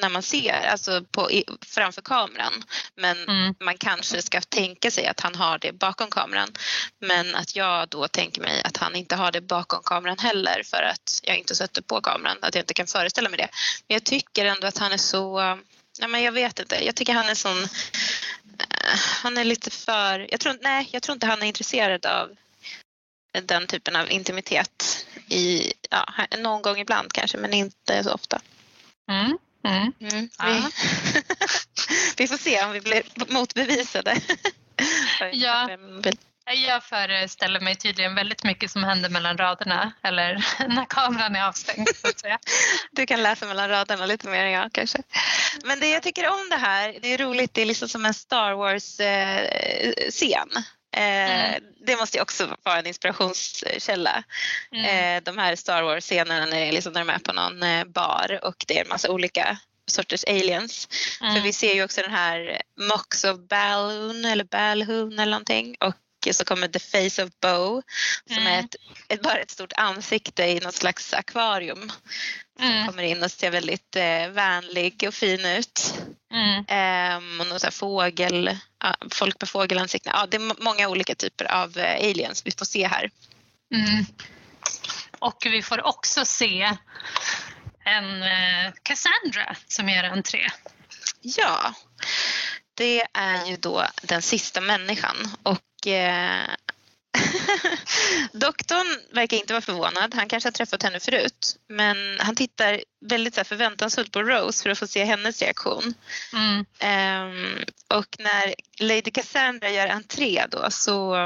när 0.00 0.08
man 0.08 0.22
ser, 0.22 0.66
alltså 0.70 1.04
på, 1.04 1.30
i, 1.30 1.44
framför 1.66 2.02
kameran. 2.02 2.64
Men 2.94 3.16
Mm. 3.28 3.54
man 3.60 3.78
kanske 3.78 4.22
ska 4.22 4.40
tänka 4.40 4.90
sig 4.90 5.06
att 5.06 5.20
han 5.20 5.34
har 5.34 5.58
det 5.58 5.72
bakom 5.72 6.10
kameran. 6.10 6.52
Men 7.00 7.34
att 7.34 7.56
jag 7.56 7.88
då 7.88 8.08
tänker 8.08 8.40
mig 8.40 8.62
att 8.62 8.76
han 8.76 8.96
inte 8.96 9.16
har 9.16 9.32
det 9.32 9.40
bakom 9.40 9.82
kameran 9.82 10.18
heller 10.18 10.62
för 10.64 10.82
att 10.82 11.20
jag 11.22 11.36
inte 11.36 11.54
sätter 11.54 11.82
på 11.82 12.00
kameran, 12.00 12.36
att 12.42 12.54
jag 12.54 12.62
inte 12.62 12.74
kan 12.74 12.86
föreställa 12.86 13.28
mig 13.28 13.36
det. 13.38 13.48
Men 13.88 13.94
jag 13.94 14.04
tycker 14.04 14.44
ändå 14.44 14.66
att 14.66 14.78
han 14.78 14.92
är 14.92 14.96
så, 14.96 15.58
ja 15.98 16.08
men 16.08 16.22
jag 16.22 16.32
vet 16.32 16.58
inte, 16.58 16.84
jag 16.84 16.96
tycker 16.96 17.14
han 17.14 17.28
är 17.28 17.34
sån, 17.34 17.68
han 19.22 19.38
är 19.38 19.44
lite 19.44 19.70
för, 19.70 20.26
jag 20.30 20.40
tror, 20.40 20.58
nej 20.60 20.88
jag 20.92 21.02
tror 21.02 21.14
inte 21.14 21.26
han 21.26 21.42
är 21.42 21.46
intresserad 21.46 22.06
av 22.06 22.36
den 23.42 23.66
typen 23.66 23.96
av 23.96 24.10
intimitet 24.10 25.06
i, 25.28 25.72
ja, 25.90 26.26
någon 26.38 26.62
gång 26.62 26.78
ibland 26.78 27.12
kanske 27.12 27.38
men 27.38 27.52
inte 27.52 28.04
så 28.04 28.12
ofta. 28.12 28.40
Mm. 29.10 29.38
Mm. 29.64 29.92
Mm, 30.00 30.28
vi, 30.44 30.64
vi 32.16 32.28
får 32.28 32.36
se 32.36 32.64
om 32.64 32.72
vi 32.72 32.80
blir 32.80 33.02
motbevisade. 33.32 34.20
Ja. 35.32 35.68
Jag 36.54 36.84
föreställer 36.84 37.60
mig 37.60 37.76
tydligen 37.76 38.14
väldigt 38.14 38.44
mycket 38.44 38.70
som 38.70 38.84
händer 38.84 39.08
mellan 39.08 39.38
raderna 39.38 39.92
eller 40.02 40.44
när 40.68 40.84
kameran 40.84 41.36
är 41.36 41.44
avstängd. 41.48 41.88
Så 41.96 42.08
att 42.08 42.20
säga. 42.20 42.38
Du 42.92 43.06
kan 43.06 43.22
läsa 43.22 43.46
mellan 43.46 43.68
raderna 43.68 44.06
lite 44.06 44.28
mer 44.28 44.44
än 44.44 44.50
jag 44.50 44.72
kanske. 44.72 44.98
Men 45.64 45.80
det 45.80 45.88
jag 45.88 46.02
tycker 46.02 46.28
om 46.28 46.48
det 46.50 46.56
här, 46.56 46.96
det 47.02 47.08
är 47.14 47.18
roligt, 47.18 47.54
det 47.54 47.62
är 47.62 47.66
liksom 47.66 47.88
som 47.88 48.06
en 48.06 48.14
Star 48.14 48.52
Wars-scen. 48.52 50.48
Eh, 50.56 50.62
Mm. 50.96 51.62
Det 51.86 51.96
måste 51.96 52.16
ju 52.16 52.22
också 52.22 52.56
vara 52.62 52.78
en 52.78 52.86
inspirationskälla. 52.86 54.22
Mm. 54.72 54.84
Eh, 55.16 55.22
de 55.24 55.38
här 55.38 55.56
Star 55.56 55.82
Wars-scenerna 55.82 56.46
när, 56.46 56.72
liksom, 56.72 56.92
när 56.92 57.00
de 57.00 57.10
är 57.10 57.18
på 57.18 57.32
någon 57.32 57.62
eh, 57.62 57.84
bar 57.84 58.40
och 58.42 58.64
det 58.68 58.78
är 58.78 58.82
en 58.82 58.88
massa 58.88 59.10
olika 59.10 59.58
sorters 59.86 60.24
aliens. 60.24 60.88
För 61.18 61.26
Mm. 61.26 61.42
vi 61.42 61.52
ser 61.52 61.74
ju 61.74 61.84
också 61.84 62.00
den 62.02 62.10
här 62.12 62.62
Mox 62.80 63.24
of 63.24 63.38
Balloon 63.48 64.24
eller 64.24 64.44
Balhoon 64.44 65.12
eller 65.18 65.30
någonting 65.30 65.76
och 65.80 65.94
så 66.34 66.44
kommer 66.44 66.68
The 66.68 66.78
Face 66.78 67.24
of 67.24 67.30
Bo 67.40 67.82
som 68.26 68.36
är 68.46 68.52
Mm. 68.52 68.64
ett, 68.64 68.74
ett, 69.08 69.22
bara 69.22 69.38
ett 69.38 69.50
stort 69.50 69.72
ansikte 69.76 70.42
i 70.44 70.60
något 70.60 70.74
slags 70.74 71.12
akvarium. 71.14 71.92
Som 72.58 72.66
Mm. 72.68 72.86
kommer 72.86 73.02
in 73.02 73.22
och 73.22 73.30
ser 73.30 73.50
väldigt 73.50 73.96
eh, 73.96 74.28
vänlig 74.28 75.04
och 75.08 75.14
fin 75.14 75.44
ut. 75.44 75.94
Mm. 76.32 76.64
Ehm, 76.68 77.40
och 77.40 77.46
någon 77.46 77.60
så 77.60 77.70
fågel, 77.70 78.58
folk 79.10 79.40
med 79.40 79.48
fågelansikten. 79.48 80.12
Ja, 80.16 80.26
det 80.26 80.36
är 80.36 80.40
må- 80.40 80.54
många 80.58 80.88
olika 80.88 81.14
typer 81.14 81.44
av 81.44 81.78
eh, 81.78 81.94
aliens 82.10 82.42
vi 82.46 82.50
får 82.50 82.64
se 82.66 82.86
här. 82.86 83.10
Mm. 83.74 84.04
Och 85.18 85.46
vi 85.46 85.62
får 85.62 85.86
också 85.86 86.24
se 86.24 86.76
en 87.84 88.22
eh, 88.22 88.72
Cassandra 88.82 89.56
som 89.68 89.88
gör 89.88 90.04
entré. 90.04 90.48
Ja, 91.20 91.74
det 92.76 93.02
är 93.12 93.46
ju 93.46 93.56
då 93.56 93.86
den 94.02 94.22
sista 94.22 94.60
människan 94.60 95.16
och 95.42 95.86
eh, 95.86 96.46
doktorn 98.32 98.86
verkar 99.12 99.36
inte 99.36 99.52
vara 99.52 99.60
förvånad. 99.60 100.14
Han 100.14 100.28
kanske 100.28 100.46
har 100.46 100.52
träffat 100.52 100.82
henne 100.82 101.00
förut 101.00 101.56
men 101.68 101.96
han 102.20 102.34
tittar 102.34 102.80
väldigt 103.00 103.34
så 103.34 103.40
här, 103.40 103.44
förväntansfullt 103.44 104.12
på 104.12 104.22
Rose 104.22 104.62
för 104.62 104.70
att 104.70 104.78
få 104.78 104.86
se 104.86 105.04
hennes 105.04 105.42
reaktion. 105.42 105.94
Mm. 106.32 106.64
Ehm, 106.78 107.64
och 107.88 108.16
när 108.18 108.54
Lady 108.78 109.10
Cassandra 109.10 109.70
gör 109.70 109.88
entré 109.88 110.46
då 110.50 110.70
så 110.70 111.16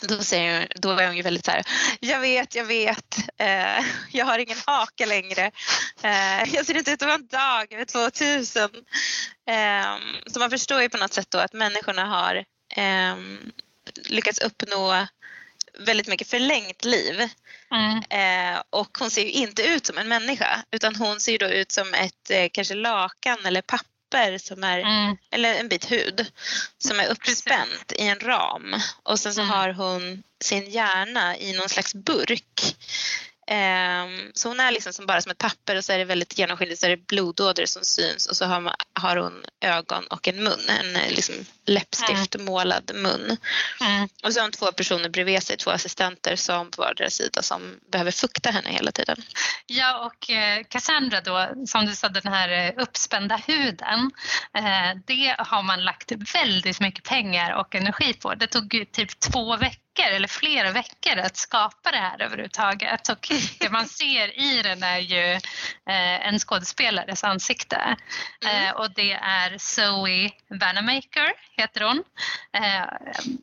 då, 0.00 0.22
säger 0.22 0.58
hon, 0.58 0.68
då 0.74 0.90
är 0.90 1.06
hon 1.06 1.16
ju 1.16 1.22
väldigt 1.22 1.44
så 1.44 1.50
här, 1.50 1.64
jag 2.00 2.20
vet, 2.20 2.54
jag 2.54 2.64
vet, 2.64 3.16
eh, 3.38 3.84
jag 4.12 4.26
har 4.26 4.38
ingen 4.38 4.58
haka 4.66 5.06
längre. 5.06 5.50
Eh, 6.02 6.54
jag 6.54 6.66
ser 6.66 6.76
inte 6.76 6.90
ut 6.90 7.02
att 7.02 7.08
vara 7.08 7.14
en 7.14 7.26
dag 7.26 7.72
över 7.72 7.84
2000. 7.84 8.70
Ehm, 9.46 10.00
så 10.26 10.38
man 10.38 10.50
förstår 10.50 10.82
ju 10.82 10.88
på 10.88 10.98
något 10.98 11.12
sätt 11.12 11.30
då 11.30 11.38
att 11.38 11.52
människorna 11.52 12.04
har 12.04 12.44
ehm, 12.76 13.52
lyckats 14.08 14.38
uppnå 14.38 15.06
väldigt 15.78 16.08
mycket 16.08 16.30
förlängt 16.30 16.84
liv. 16.84 17.28
Mm. 17.70 18.02
Eh, 18.10 18.62
och 18.70 18.98
hon 18.98 19.10
ser 19.10 19.22
ju 19.22 19.30
inte 19.30 19.62
ut 19.62 19.86
som 19.86 19.98
en 19.98 20.08
människa 20.08 20.62
utan 20.70 20.96
hon 20.96 21.20
ser 21.20 21.32
ju 21.32 21.38
då 21.38 21.46
ut 21.46 21.72
som 21.72 21.94
ett 21.94 22.30
eh, 22.30 22.48
kanske 22.52 22.74
lakan 22.74 23.38
eller 23.44 23.62
papper 23.62 23.89
som 24.38 24.64
är, 24.64 24.78
Mm. 24.78 25.16
eller 25.30 25.54
en 25.54 25.68
bit 25.68 25.92
hud 25.92 26.26
som 26.78 27.00
är 27.00 27.08
uppspänt 27.08 27.92
i 27.98 28.02
en 28.02 28.20
ram 28.20 28.74
och 29.02 29.20
sen 29.20 29.34
så 29.34 29.40
Mm. 29.40 29.50
har 29.50 29.68
hon 29.72 30.22
sin 30.40 30.70
hjärna 30.70 31.36
i 31.38 31.52
någon 31.52 31.68
slags 31.68 31.94
burk. 31.94 32.76
Ehm, 33.46 34.30
så 34.34 34.48
hon 34.48 34.60
är 34.60 34.70
liksom 34.70 34.92
som 34.92 35.06
bara 35.06 35.20
som 35.22 35.30
ett 35.32 35.38
papper 35.38 35.76
och 35.76 35.84
så 35.84 35.92
är 35.92 35.98
det 35.98 36.04
väldigt 36.04 36.38
genomskinligt 36.38 36.80
så 36.80 36.86
är 36.86 36.90
det 36.90 37.06
blodådror 37.06 37.66
som 37.66 37.84
syns 37.84 38.26
och 38.26 38.36
så 38.36 38.44
har, 38.44 38.60
man, 38.60 38.74
har 38.92 39.16
hon 39.16 39.44
ögon 39.60 40.06
och 40.06 40.28
en 40.28 40.44
mun, 40.44 40.60
en 40.68 40.96
eh, 40.96 41.10
liksom 41.10 41.34
läppstift 41.70 42.36
målad 42.40 42.90
mun. 42.94 43.36
Mm. 43.80 44.08
Och 44.24 44.32
så 44.32 44.40
har 44.40 44.44
hon 44.44 44.52
två 44.52 44.72
personer 44.72 45.08
bredvid 45.08 45.42
sig, 45.42 45.56
två 45.56 45.70
assistenter 45.70 46.36
som 46.36 46.70
på 46.70 46.82
vardera 46.82 47.10
sida 47.10 47.42
som 47.42 47.80
behöver 47.92 48.10
fukta 48.10 48.50
henne 48.50 48.70
hela 48.70 48.92
tiden. 48.92 49.22
Ja, 49.66 50.06
och 50.06 50.30
eh, 50.30 50.62
Cassandra 50.68 51.20
då, 51.20 51.48
som 51.66 51.86
du 51.86 51.94
sa, 51.94 52.08
den 52.08 52.32
här 52.32 52.48
eh, 52.48 52.82
uppspända 52.82 53.36
huden, 53.36 54.10
eh, 54.54 54.98
det 55.06 55.36
har 55.38 55.62
man 55.62 55.84
lagt 55.84 56.12
väldigt 56.34 56.80
mycket 56.80 57.04
pengar 57.04 57.52
och 57.52 57.74
energi 57.74 58.14
på. 58.14 58.34
Det 58.34 58.46
tog 58.46 58.86
typ 58.92 59.20
två 59.20 59.56
veckor 59.56 60.06
eller 60.12 60.28
flera 60.28 60.70
veckor 60.70 61.18
att 61.18 61.36
skapa 61.36 61.90
det 61.90 61.96
här 61.96 62.22
överhuvudtaget. 62.22 63.08
Och 63.08 63.28
det 63.58 63.70
man 63.70 63.86
ser 64.00 64.40
i 64.40 64.62
den 64.62 64.82
är 64.82 64.98
ju 64.98 65.40
en 66.22 66.38
skådespelares 66.38 67.24
ansikte. 67.24 67.96
Mm. 68.44 68.76
Och 68.76 68.94
det 68.94 69.12
är 69.12 69.58
Zoe 69.58 70.30
Vanamaker, 70.60 71.32
heter 71.60 71.80
hon. 71.80 72.04
Eh, 72.52 72.84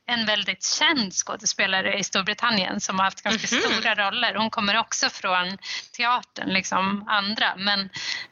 en 0.08 0.26
väldigt 0.26 0.64
känd 0.64 1.14
skådespelare 1.14 1.98
i 2.00 2.04
Storbritannien 2.04 2.80
som 2.82 2.98
har 3.00 3.06
haft 3.06 3.22
ganska 3.22 3.56
Mhm. 3.56 3.62
stora 3.64 3.96
roller. 3.96 4.36
Hon 4.36 4.50
kommer 4.50 4.78
också 4.78 5.10
från 5.10 5.58
teatern, 5.98 6.50
liksom 6.50 7.08
andra. 7.08 7.56
Men 7.58 7.90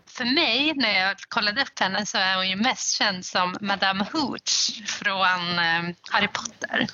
för 0.08 0.26
mig, 0.26 0.74
när 0.76 1.00
jag 1.00 1.18
kollade 1.30 1.62
upp 1.62 1.80
henne, 1.80 2.06
så 2.06 2.18
är 2.18 2.36
hon 2.36 2.50
ju 2.50 2.56
mest 2.56 2.98
känd 2.98 3.26
som 3.26 3.58
Madame 3.62 4.06
Hooch 4.14 4.84
från 4.88 5.60
eh, 5.60 5.84
Harry 6.12 6.28
Potter. 6.28 6.88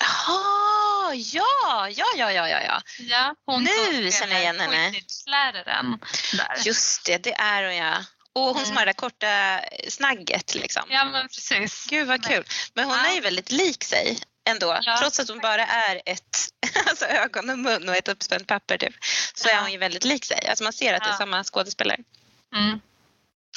Jaha, 0.00 1.14
ja, 1.14 1.88
ja, 1.88 2.06
ja, 2.16 2.30
ja, 2.32 2.48
ja, 2.48 2.80
ja. 2.98 3.34
Hon 3.46 3.64
Nu 3.64 4.10
känner 4.12 4.32
jag 4.32 4.42
igen 4.42 4.60
henne. 4.60 4.90
Där. 6.32 6.66
Just 6.66 7.06
det, 7.06 7.22
det 7.22 7.32
är 7.34 7.64
hon 7.64 7.76
ja. 7.76 7.94
Och 8.38 8.54
hon 8.54 8.64
som 8.64 8.64
Mm. 8.64 8.76
har 8.76 8.86
det 8.86 8.92
där 8.92 8.96
korta 8.96 9.60
snagget 9.88 10.54
liksom. 10.54 10.82
Ja, 10.88 11.04
men 11.04 11.28
precis. 11.28 11.86
Gud 11.90 12.08
vad 12.08 12.24
kul. 12.24 12.44
Men 12.74 12.84
hon 12.84 12.96
Ja. 12.96 13.10
är 13.10 13.14
ju 13.14 13.20
väldigt 13.20 13.52
lik 13.52 13.84
sig 13.84 14.18
ändå. 14.50 14.78
Ja. 14.82 14.96
Trots 15.00 15.20
att 15.20 15.28
hon 15.28 15.38
bara 15.38 15.66
är 15.66 16.02
ett 16.06 16.36
alltså 16.88 17.04
ögon 17.04 17.50
och 17.50 17.58
mun 17.58 17.88
och 17.88 17.96
ett 17.96 18.08
uppspänt 18.08 18.46
papper 18.46 18.78
typ. 18.78 18.94
Så 19.34 19.48
är 19.48 19.52
Ja. 19.54 19.60
hon 19.60 19.72
ju 19.72 19.78
väldigt 19.78 20.04
lik 20.04 20.24
sig. 20.24 20.46
Alltså 20.48 20.64
man 20.64 20.72
ser 20.72 20.94
att 20.94 21.02
det 21.04 21.08
är 21.08 21.12
samma 21.12 21.44
skådespelare. 21.44 21.98
Mm. 22.54 22.80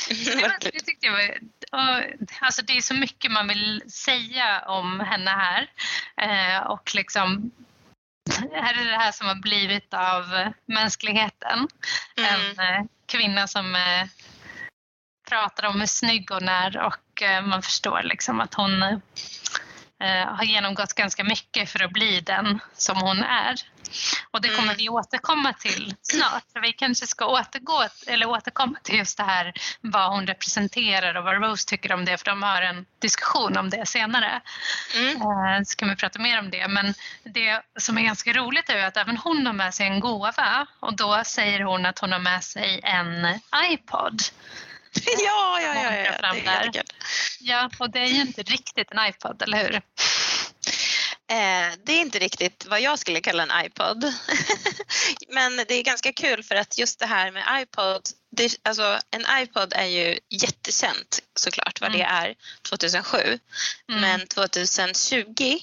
Det 0.61 0.71
tyckte 0.71 1.05
jag 1.05 1.11
var, 1.13 1.37
och, 1.71 2.03
alltså 2.39 2.61
det 2.61 2.77
är 2.77 2.81
så 2.81 2.93
mycket 2.93 3.31
man 3.31 3.47
vill 3.47 3.83
säga 3.91 4.63
om 4.67 4.99
henne 4.99 5.31
här. 5.31 5.69
Eh, 6.21 6.61
och 6.61 6.95
liksom, 6.95 7.51
här 8.53 8.73
är 8.81 8.85
det 8.91 8.97
här 8.97 9.11
som 9.11 9.27
har 9.27 9.35
blivit 9.35 9.93
av 9.93 10.51
mänskligheten. 10.65 11.67
Mm. 12.17 12.35
En 12.35 12.59
eh, 12.59 12.83
kvinna 13.05 13.47
som 13.47 13.75
eh, 13.75 14.07
pratar 15.31 15.65
om 15.67 15.79
hur 15.79 15.87
snygg 15.87 16.29
hon 16.31 16.49
är 16.49 16.77
och 16.77 17.21
eh, 17.21 17.41
man 17.41 17.61
förstår 17.61 18.01
liksom 18.03 18.41
att 18.41 18.53
hon 18.53 18.83
eh, 18.83 20.27
har 20.35 20.43
genomgått 20.43 20.93
ganska 20.93 21.23
mycket 21.23 21.69
för 21.69 21.83
att 21.83 21.91
bli 21.91 22.21
den 22.21 22.59
som 22.73 22.97
hon 23.01 23.23
är. 23.23 23.55
Och 24.31 24.41
det 24.41 24.47
kommer 24.47 24.63
Mm. 24.63 24.77
vi 24.77 24.89
återkomma 24.89 25.53
till 25.53 25.95
snart. 26.01 26.43
Så 26.53 26.59
vi 26.59 26.73
kanske 26.73 27.07
ska 27.07 27.25
återgå, 27.25 27.83
eller 28.07 28.29
återkomma 28.29 28.77
till 28.83 28.95
just 28.97 29.17
det 29.17 29.23
här 29.23 29.53
vad 29.81 30.11
hon 30.11 30.27
representerar 30.27 31.15
och 31.17 31.23
vad 31.23 31.43
Rose 31.43 31.67
tycker 31.67 31.93
om 31.93 32.05
det 32.05 32.17
för 32.17 32.25
de 32.25 32.43
har 32.43 32.61
en 32.61 32.85
diskussion 32.99 33.57
om 33.57 33.69
det 33.69 33.85
senare. 33.85 34.41
Mm. 34.95 35.15
Eh, 35.21 35.63
Så 35.65 35.75
kan 35.75 35.89
vi 35.89 35.95
prata 35.95 36.19
mer 36.19 36.39
om 36.39 36.49
det. 36.49 36.67
Men 36.67 36.93
det 37.23 37.61
som 37.79 37.97
är 37.97 38.01
ganska 38.01 38.33
roligt 38.33 38.69
är 38.69 38.85
att 38.87 38.97
även 38.97 39.17
hon 39.17 39.45
har 39.45 39.53
med 39.53 39.73
sig 39.73 39.87
en 39.87 39.99
gåva 39.99 40.67
och 40.79 40.95
då 40.95 41.23
säger 41.25 41.59
hon 41.63 41.85
att 41.85 41.99
hon 41.99 42.11
har 42.11 42.19
med 42.19 42.43
sig 42.43 42.79
en 42.83 43.39
iPod. 43.71 44.21
Ja, 45.25 45.59
ja, 45.61 45.75
ja, 45.75 45.95
ja, 45.95 46.13
fram 46.19 46.35
Det 46.35 46.41
är 46.49 46.71
där. 46.71 46.83
Ja, 47.39 47.69
och 47.79 47.89
det 47.89 47.99
är 47.99 48.05
ju 48.05 48.21
inte 48.21 48.43
riktigt 48.43 48.91
en 48.91 49.05
iPod, 49.09 49.41
eller 49.41 49.57
hur? 49.57 49.81
Eh, 51.27 51.73
det 51.85 51.93
är 51.93 52.01
inte 52.01 52.19
riktigt 52.19 52.65
vad 52.65 52.81
jag 52.81 52.99
skulle 52.99 53.21
kalla 53.21 53.43
en 53.43 53.65
iPod. 53.65 54.03
Men 55.29 55.55
det 55.57 55.73
är 55.73 55.83
ganska 55.83 56.13
kul 56.13 56.43
för 56.43 56.55
att 56.55 56.77
just 56.77 56.99
det 56.99 57.05
här 57.05 57.31
med 57.31 57.61
iPod, 57.61 58.01
det, 58.31 58.55
alltså 58.63 58.99
en 59.11 59.25
iPod 59.43 59.73
är 59.73 59.85
ju 59.85 60.19
jättekänt 60.29 61.19
såklart 61.35 61.81
vad 61.81 61.89
Mm. 61.89 61.99
det 61.99 62.05
är 62.05 62.35
2007. 62.69 63.17
Mm. 63.89 64.01
Men 64.01 64.27
2020, 64.27 65.59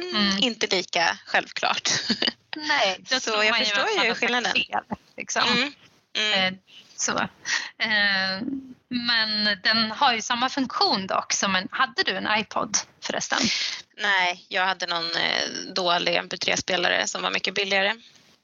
mm, 0.00 0.16
Mm. 0.16 0.38
inte 0.42 0.66
lika 0.66 1.18
självklart. 1.26 1.90
Nej, 2.56 3.04
Så 3.06 3.14
jag 3.44 3.56
förstår 3.58 4.04
ju 4.04 4.14
skillnaden. 4.14 4.52
Fel, 4.52 4.82
liksom. 5.16 5.72
Mm. 6.18 6.58
Så. 6.98 7.18
Eh, 7.78 8.42
men 8.88 9.58
den 9.62 9.90
har 9.90 10.12
ju 10.14 10.22
samma 10.22 10.48
funktion 10.48 11.06
dock 11.06 11.32
som 11.32 11.56
en... 11.56 11.68
Hade 11.70 12.02
du 12.02 12.16
en 12.16 12.38
iPod 12.38 12.76
förresten? 13.00 13.38
Nej, 13.96 14.46
jag 14.48 14.66
hade 14.66 14.86
någon 14.86 15.16
eh, 15.16 15.72
dålig 15.74 16.18
MP3-spelare 16.20 17.06
som 17.06 17.22
var 17.22 17.30
mycket 17.30 17.54
billigare. 17.54 17.94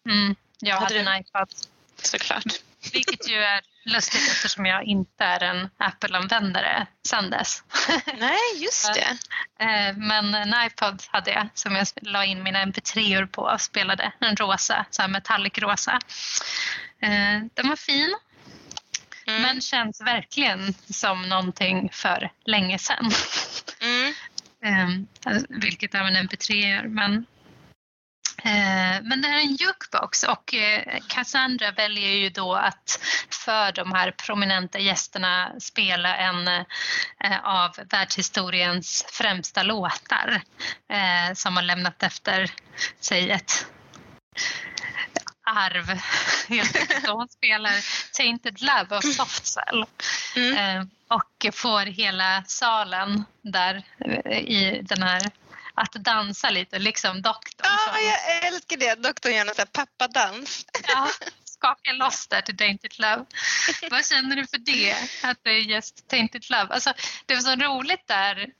Mm, 0.08 0.36
jag 0.60 0.74
hade, 0.74 0.98
Hade 0.98 1.10
en 1.10 1.20
iPod. 1.20 1.48
Såklart. 2.02 2.44
Vilket 2.92 3.28
ju 3.28 3.36
är 3.36 3.60
lustigt 3.84 4.30
eftersom 4.30 4.66
jag 4.66 4.84
inte 4.84 5.24
är 5.24 5.42
en 5.42 5.70
Apple-användare 5.76 6.86
sedan 7.08 7.30
dess. 7.30 7.62
Nej, 8.18 8.38
just 8.62 8.94
det. 8.94 9.18
Eh, 9.64 9.96
Men 9.96 10.34
en 10.34 10.66
iPod 10.66 11.02
hade 11.08 11.30
jag 11.30 11.48
som 11.54 11.76
jag 11.76 11.86
la 12.02 12.24
in 12.24 12.42
mina 12.42 12.64
mp3or 12.64 13.26
på 13.26 13.42
och 13.42 13.60
spelade. 13.60 14.12
En 14.20 14.36
rosa, 14.36 14.86
så 14.90 15.02
här 15.02 15.08
metallic 15.08 15.58
rosa. 15.58 16.00
Eh, 17.00 17.40
Den 17.54 17.68
var 17.68 17.76
fin 17.76 18.16
Mm. 19.26 19.42
men 19.42 19.60
känns 19.60 20.00
verkligen 20.00 20.74
som 20.90 21.28
någonting 21.28 21.90
för 21.92 22.30
länge 22.44 22.78
sedan. 22.78 23.10
Mm. 23.80 24.14
Eh, 24.64 24.88
Vilket 25.48 25.94
även 25.94 26.16
mp3 26.16 26.52
gör. 26.54 26.88
Men, 26.88 27.14
eh, 28.44 29.02
men 29.02 29.22
det 29.22 29.28
är 29.28 29.38
en 29.38 29.56
jukebox 29.56 30.22
och 30.22 30.54
eh, 30.54 30.98
Cassandra 31.08 31.70
väljer 31.70 32.10
ju 32.10 32.30
då 32.30 32.54
att 32.54 33.00
för 33.30 33.72
de 33.72 33.92
här 33.92 34.10
prominenta 34.10 34.78
gästerna 34.78 35.52
spela 35.60 36.16
en 36.16 36.48
eh, 36.48 36.64
av 37.42 37.76
världshistoriens 37.90 39.06
främsta 39.08 39.62
låtar 39.62 40.42
eh, 40.90 41.34
som 41.34 41.56
har 41.56 41.62
lämnat 41.62 42.02
efter 42.02 42.50
sig 43.00 43.30
ett 43.30 43.66
arv. 45.56 45.84
Helt 46.48 46.76
enkelt. 46.76 47.08
Hon 47.08 47.28
spelar 47.28 47.72
Tainted 48.12 48.62
Love 48.62 48.96
av 48.96 49.00
Soft 49.00 49.46
Cell 49.46 49.84
Mm. 50.36 50.56
eh, 50.78 50.84
och 51.08 51.54
får 51.54 51.86
hela 51.86 52.44
salen 52.46 53.24
där 53.42 53.82
eh, 54.24 54.38
i 54.38 54.80
den 54.84 55.02
här 55.02 55.30
att 55.74 55.92
dansa 55.92 56.50
lite, 56.50 56.78
liksom 56.78 57.22
doktorn. 57.22 57.70
Ja, 57.70 57.92
som- 57.92 58.04
jag 58.04 58.46
älskar 58.46 58.76
det. 58.76 58.94
Doktorn 58.94 59.32
gör 59.34 59.44
någon 59.44 59.54
pappadans. 59.72 60.66
Ja, 60.88 61.08
skaka 61.44 61.92
loss 61.92 62.26
där 62.26 62.40
till 62.40 62.56
Tainted 62.56 62.98
Love. 62.98 63.24
Vad 63.90 64.06
känner 64.06 64.36
du 64.36 64.46
för 64.46 64.58
det? 64.58 64.94
Att 65.22 65.38
det 65.42 65.50
är 65.50 65.60
just 65.60 66.08
Tainted 66.08 66.50
Love? 66.50 66.74
Alltså, 66.74 66.92
det 67.26 67.34
var 67.34 67.40
så 67.42 67.56
roligt 67.56 68.06
där. 68.06 68.50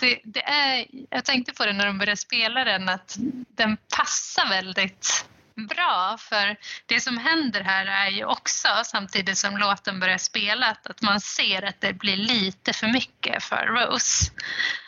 Det, 0.00 0.20
det 0.24 0.42
är, 0.44 0.86
jag 1.10 1.24
tänkte 1.24 1.52
på 1.52 1.66
det 1.66 1.72
när 1.72 1.86
de 1.86 1.98
började 1.98 2.16
spela 2.16 2.64
den 2.64 2.88
att 2.88 3.16
den 3.48 3.76
passar 3.96 4.48
väldigt 4.48 5.24
bra 5.54 6.16
för 6.18 6.56
det 6.86 7.00
som 7.00 7.18
händer 7.18 7.60
här 7.60 7.86
är 7.86 8.10
ju 8.10 8.24
också 8.24 8.68
samtidigt 8.84 9.38
som 9.38 9.56
låten 9.56 10.00
börjar 10.00 10.18
spela 10.18 10.66
att 10.66 11.02
man 11.02 11.20
ser 11.20 11.62
att 11.62 11.80
det 11.80 11.92
blir 11.92 12.16
lite 12.16 12.72
för 12.72 12.86
mycket 12.86 13.44
för 13.44 13.66
Rose. 13.66 14.32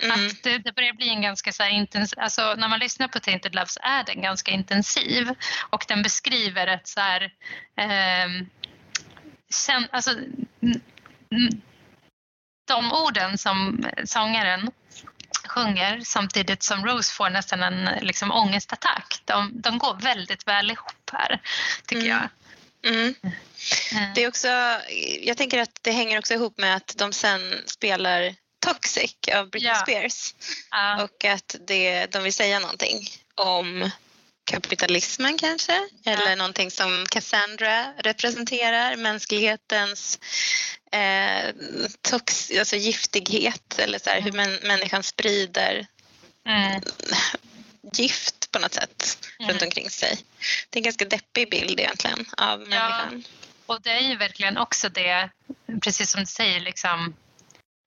Mm. 0.02 0.26
Att 0.26 0.42
det, 0.42 0.58
det 0.58 0.72
börjar 0.74 0.92
bli 0.92 1.08
en 1.08 1.22
ganska 1.22 1.52
så 1.52 1.62
här 1.62 1.70
intensiv, 1.70 2.18
alltså 2.20 2.54
när 2.54 2.68
man 2.68 2.78
lyssnar 2.78 3.08
på 3.08 3.20
Tainted 3.20 3.54
Love 3.54 3.66
så 3.66 3.80
är 3.82 4.04
den 4.04 4.22
ganska 4.22 4.50
intensiv 4.50 5.34
och 5.70 5.84
den 5.88 6.02
beskriver 6.02 6.66
ett 6.66 6.88
så 6.88 7.00
här, 7.00 7.32
ehm, 7.76 8.46
sen, 9.50 9.88
alltså, 9.92 10.10
de 12.68 12.92
orden 12.92 13.38
som 13.38 13.86
sångaren 14.04 14.70
sjunger 15.48 16.00
samtidigt 16.04 16.62
som 16.62 16.86
Rose 16.86 17.12
får 17.14 17.30
nästan 17.30 17.62
en 17.62 17.84
liksom, 18.00 18.32
ångestattack. 18.32 19.22
De, 19.24 19.50
de 19.60 19.78
går 19.78 19.94
väldigt 20.00 20.46
väl 20.48 20.70
ihop 20.70 21.10
här, 21.12 21.40
tycker 21.86 22.06
Mm. 22.06 22.18
jag. 22.18 22.28
Mm. 22.92 23.14
Eh, 23.92 24.12
Det 24.14 24.22
är 24.24 24.28
också, 24.28 24.48
jag 25.22 25.36
tänker 25.36 25.58
att 25.62 25.78
det 25.82 25.90
hänger 25.92 26.18
också 26.18 26.34
ihop 26.34 26.58
med 26.58 26.76
att 26.76 26.94
de 26.96 27.12
sen 27.12 27.54
spelar 27.66 28.34
Toxic 28.66 29.14
av 29.34 29.50
Britney 29.50 29.72
Ja. 29.72 29.80
Spears. 29.82 30.34
ja, 30.70 31.02
Och 31.02 31.24
att 31.24 31.56
det, 31.66 32.06
de 32.12 32.22
vill 32.22 32.32
säga 32.34 32.58
någonting 32.58 33.08
om 33.34 33.90
kapitalismen 34.52 35.38
kanske. 35.38 35.88
Eller 36.04 36.28
Ja. 36.30 36.34
någonting 36.36 36.70
som 36.70 37.06
Cassandra 37.10 37.92
representerar. 37.98 38.96
Mänsklighetens 38.96 40.18
eh, 40.92 41.54
tox, 42.02 42.50
alltså 42.58 42.76
giftighet. 42.76 43.78
Eller 43.78 43.98
så 43.98 44.10
här, 44.10 44.20
hur 44.20 44.32
män, 44.32 44.58
människan 44.62 45.02
sprider 45.02 45.86
mm, 46.46 46.80
gift 47.92 48.50
på 48.52 48.58
något 48.58 48.74
sätt 48.74 49.18
Mm. 49.38 49.50
runt 49.50 49.62
omkring 49.62 49.90
sig. 49.90 50.18
Det 50.70 50.76
är 50.76 50.80
en 50.80 50.84
ganska 50.84 51.04
deppig 51.04 51.50
bild 51.50 51.80
egentligen 51.80 52.24
av 52.36 52.60
människan. 52.60 53.24
Och 53.66 53.82
det 53.82 53.90
är 53.90 54.00
ju 54.00 54.16
verkligen 54.16 54.58
också 54.58 54.88
det, 54.88 55.30
precis 55.82 56.10
som 56.10 56.20
du 56.20 56.26
säger, 56.26 56.60
liksom, 56.60 57.14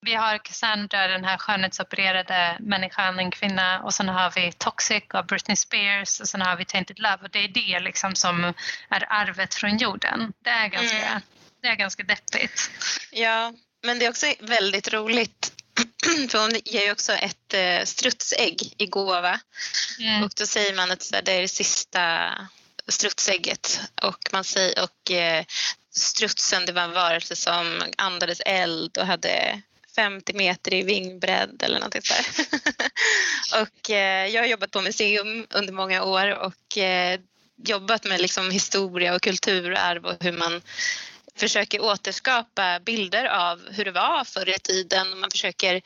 vi 0.06 0.14
har 0.14 0.38
Cassandra, 0.38 1.08
den 1.08 1.24
här 1.26 1.38
skönhetsopererade 1.38 2.58
människan, 2.60 3.20
en 3.20 3.32
kvinna 3.32 3.82
och 3.82 3.94
sen 3.94 4.10
har 4.10 4.32
vi 4.36 4.52
Toxic 4.52 5.04
av 5.14 5.26
Britney 5.26 5.56
Spears 5.56 6.20
och 6.20 6.28
sen 6.28 6.42
har 6.42 6.56
vi 6.56 6.66
Tainted 6.66 7.00
Love 7.00 7.18
och 7.24 7.30
det 7.30 7.40
är 7.40 7.48
det 7.48 7.80
liksom 7.80 8.16
som 8.16 8.54
är 8.90 9.06
arvet 9.10 9.54
från 9.56 9.78
jorden. 9.78 10.34
Det 10.44 10.50
är 10.50 10.68
ganska, 10.68 10.98
Mm. 10.98 11.22
det 11.62 11.68
är 11.68 11.76
ganska 11.76 12.04
deppigt. 12.04 12.72
Ja, 13.12 13.54
men 13.84 14.00
det 14.00 14.06
är 14.06 14.10
också 14.10 14.34
väldigt 14.40 14.94
roligt 14.94 15.54
för 16.30 16.42
hon 16.42 16.52
ger 16.66 16.86
ju 16.86 16.92
också 16.92 17.14
ett 17.14 17.54
eh, 17.54 17.84
strutsägg 17.84 18.74
i 18.78 18.86
gåva 18.86 19.40
Mm. 20.00 20.24
och 20.24 20.32
då 20.36 20.46
säger 20.46 20.76
man 20.76 20.92
att 20.92 21.12
det 21.24 21.34
är 21.34 21.42
det 21.42 21.48
sista 21.48 22.32
strutsägget 22.88 23.82
och 24.04 24.30
man 24.32 24.44
säger 24.44 24.84
och 24.84 25.12
eh, 25.12 25.46
strutsen 25.96 26.66
det 26.66 26.72
var 26.72 26.82
en 26.82 26.92
varelse 26.92 27.36
som 27.36 27.84
andades 27.98 28.40
eld 28.46 28.98
och 28.98 29.06
hade 29.08 29.62
50 29.96 30.34
meter 30.34 30.74
i 30.74 30.84
vingbredd 30.84 31.64
eller 31.64 31.80
någonting 31.80 32.02
sådär. 32.02 32.26
och 33.62 33.90
eh, 33.90 34.28
jag 34.28 34.42
har 34.42 34.48
jobbat 34.48 34.72
på 34.72 34.82
museum 34.82 35.48
under 35.50 35.74
många 35.74 36.04
år 36.04 36.40
och 36.40 36.78
eh, 36.78 37.20
jobbat 37.56 38.04
med 38.04 38.22
liksom 38.22 38.52
historia 38.52 39.16
och 39.16 39.22
kulturarv 39.22 40.06
och 40.06 40.24
hur 40.24 40.32
man 40.32 40.62
försöker 41.36 41.82
återskapa 41.82 42.80
bilder 42.80 43.26
av 43.26 43.62
hur 43.72 43.86
det 43.86 43.92
var 43.92 44.24
förr 44.24 44.50
i 44.50 44.60
tiden. 44.60 45.20
Man 45.20 45.32
försöker 45.32 45.82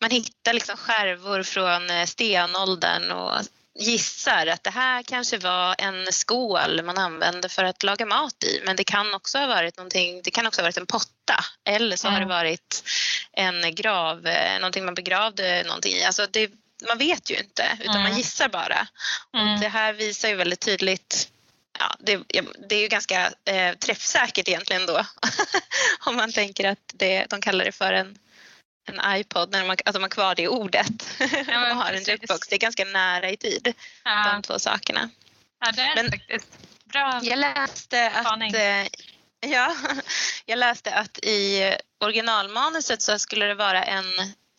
man 0.00 0.10
hittar 0.10 0.52
liksom 0.52 0.76
skärvor 0.76 1.42
från 1.42 1.90
eh, 1.90 2.06
stenåldern 2.06 3.10
och 3.10 3.32
gissar 3.78 4.46
att 4.46 4.64
det 4.64 4.70
här 4.70 5.02
kanske 5.02 5.38
var 5.38 5.74
en 5.78 6.06
skål 6.12 6.82
man 6.82 6.98
använde 6.98 7.48
för 7.48 7.64
att 7.64 7.82
laga 7.82 8.06
mat 8.06 8.44
i 8.44 8.62
men 8.64 8.76
det 8.76 8.84
kan 8.84 9.14
också 9.14 9.38
ha 9.38 9.46
varit 9.46 9.76
någonting, 9.76 10.22
det 10.24 10.30
kan 10.30 10.46
också 10.46 10.60
ha 10.60 10.64
varit 10.64 10.76
en 10.76 10.86
potta 10.86 11.44
eller 11.64 11.96
så 11.96 12.08
har 12.08 12.16
det 12.16 12.24
Mm. 12.24 12.28
varit 12.28 12.84
en 13.32 13.74
grav, 13.74 14.26
eh, 14.26 14.60
någonting 14.60 14.84
man 14.84 14.94
begravde 14.94 15.62
någonting 15.66 15.92
i. 15.92 16.04
Alltså 16.04 16.26
det, 16.30 16.50
man 16.88 16.98
vet 16.98 17.30
ju 17.30 17.36
inte 17.36 17.78
utan 17.80 17.96
Mm. 17.96 18.02
man 18.02 18.16
gissar 18.16 18.48
bara. 18.48 18.86
Mm. 19.34 19.60
Det 19.60 19.68
här 19.68 19.92
visar 19.92 20.28
ju 20.28 20.34
väldigt 20.34 20.60
tydligt 20.60 21.28
Ja, 21.78 21.96
det, 21.98 22.20
det 22.68 22.74
är 22.74 22.80
ju 22.80 22.88
ganska 22.88 23.32
eh, 23.44 23.74
träffsäkert 23.74 24.48
egentligen 24.48 24.86
då. 24.86 25.04
Om 26.06 26.16
man 26.16 26.32
tänker 26.32 26.68
att 26.68 26.78
det, 26.94 27.26
de 27.30 27.40
kallar 27.40 27.64
det 27.64 27.72
för 27.72 27.92
en, 27.92 28.18
en 28.98 29.16
iPod, 29.20 29.50
när 29.52 29.64
man, 29.66 29.76
de 29.92 30.02
har 30.02 30.08
kvar 30.10 30.34
det 30.34 30.48
ordet 30.48 31.18
men 31.46 31.70
och 31.70 31.76
har 31.76 31.92
en 31.92 32.02
jukebox. 32.02 32.48
Det 32.48 32.54
är 32.54 32.58
ganska 32.58 32.84
nära 32.84 33.30
i 33.30 33.36
tid, 33.36 33.74
Ja, 34.04 34.32
de 34.32 34.42
två 34.42 34.58
sakerna. 34.58 35.10
ja, 35.60 35.72
det 35.72 35.82
är 35.82 35.94
Men- 35.96 36.10
faktiskt 36.10 36.46
bra. 36.84 37.20
Jag 37.22 37.38
läste 37.38 38.10
att, 38.10 38.26
Spaning. 38.26 38.54
eh, 38.54 38.86
ja, 39.40 39.76
jag 40.46 40.58
läste 40.58 40.94
att 40.94 41.18
i 41.18 41.74
originalmanuset 42.00 43.02
så 43.02 43.18
skulle 43.18 43.44
det 43.46 43.54
vara 43.54 43.82
en 43.84 44.04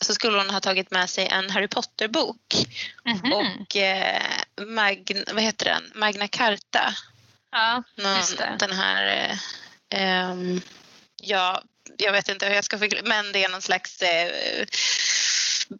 så 0.06 0.14
skulle 0.14 0.38
hon 0.38 0.50
ha 0.50 0.60
tagit 0.60 0.92
med 0.92 1.10
sig 1.10 1.28
en 1.28 1.50
Harry 1.50 1.68
Potter-bok 1.68 2.56
Mhm. 3.06 3.34
och 3.34 3.76
eh, 3.76 4.22
Magna, 4.68 5.22
vad 5.34 5.44
heter 5.44 5.66
den? 5.66 5.92
Magna 5.96 6.28
Carta. 6.28 6.94
Ja, 7.52 7.84
Någon, 7.96 8.58
den 8.60 8.72
här, 8.72 9.06
eh, 9.08 9.38
ehm, 10.02 10.62
ja, 11.22 11.62
jag 11.98 12.12
vet 12.12 12.30
inte 12.30 12.46
hur 12.46 12.56
jag 12.56 12.64
ska 12.64 12.78
förklara, 12.78 13.04
men 13.06 13.32
det 13.32 13.44
är 13.44 13.50
någon 13.50 13.62
slags 13.62 14.02
eh, 14.02 14.66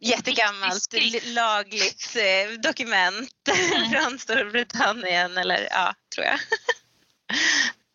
jättegammalt 0.02 0.94
lagligt 1.24 2.16
eh, 2.16 2.60
dokument 2.60 3.32
Mm. 3.48 3.92
från 3.92 4.20
Storbritannien 4.20 5.38
eller 5.38 5.68
ja, 5.72 5.94
tror 6.16 6.26
jag. 6.26 6.40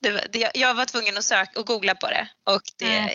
Det, 0.03 0.27
det, 0.33 0.51
jag 0.55 0.75
var 0.75 0.85
tvungen 0.85 1.17
att 1.17 1.25
söka 1.25 1.61
och 1.61 1.67
googla 1.67 1.95
på 1.95 2.07
det 2.07 2.29
och 2.45 2.63
det, 2.79 2.97
Mm. 2.97 3.11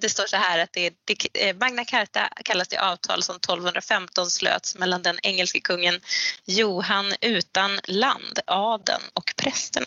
det 0.00 0.08
står 0.08 0.26
så 0.26 0.36
här 0.36 0.58
att 0.58 0.72
det, 0.72 0.94
det, 1.04 1.48
eh, 1.48 1.56
Magna 1.56 1.84
Carta 1.84 2.28
kallas 2.44 2.68
det 2.68 2.78
avtal 2.78 3.22
som 3.22 3.36
1215 3.36 4.30
slöts 4.30 4.74
mellan 4.76 5.02
den 5.02 5.18
engelske 5.22 5.60
kungen 5.60 6.00
Johan 6.44 7.14
utan 7.20 7.80
land, 7.84 8.38
adeln 8.46 9.02
och 9.14 9.32
prästerna. 9.36 9.86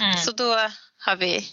Mm. 0.00 0.16
Så 0.16 0.32
då 0.32 0.70
har 0.98 1.16
vi 1.16 1.48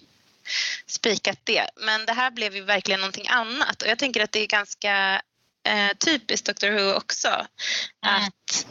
spikat 0.87 1.39
det. 1.43 1.69
Men 1.75 2.05
det 2.05 2.13
här 2.13 2.31
blev 2.31 2.55
ju 2.55 2.61
verkligen 2.63 2.99
någonting 2.99 3.27
annat 3.27 3.81
och 3.81 3.87
jag 3.87 3.99
tänker 3.99 4.23
att 4.23 4.31
det 4.31 4.39
är 4.39 4.47
ganska 4.47 5.21
eh, 5.67 5.97
typiskt 6.05 6.47
Doctor 6.47 6.69
Who 6.71 6.93
också 6.93 7.27
Mm. 7.27 8.23
att 8.23 8.67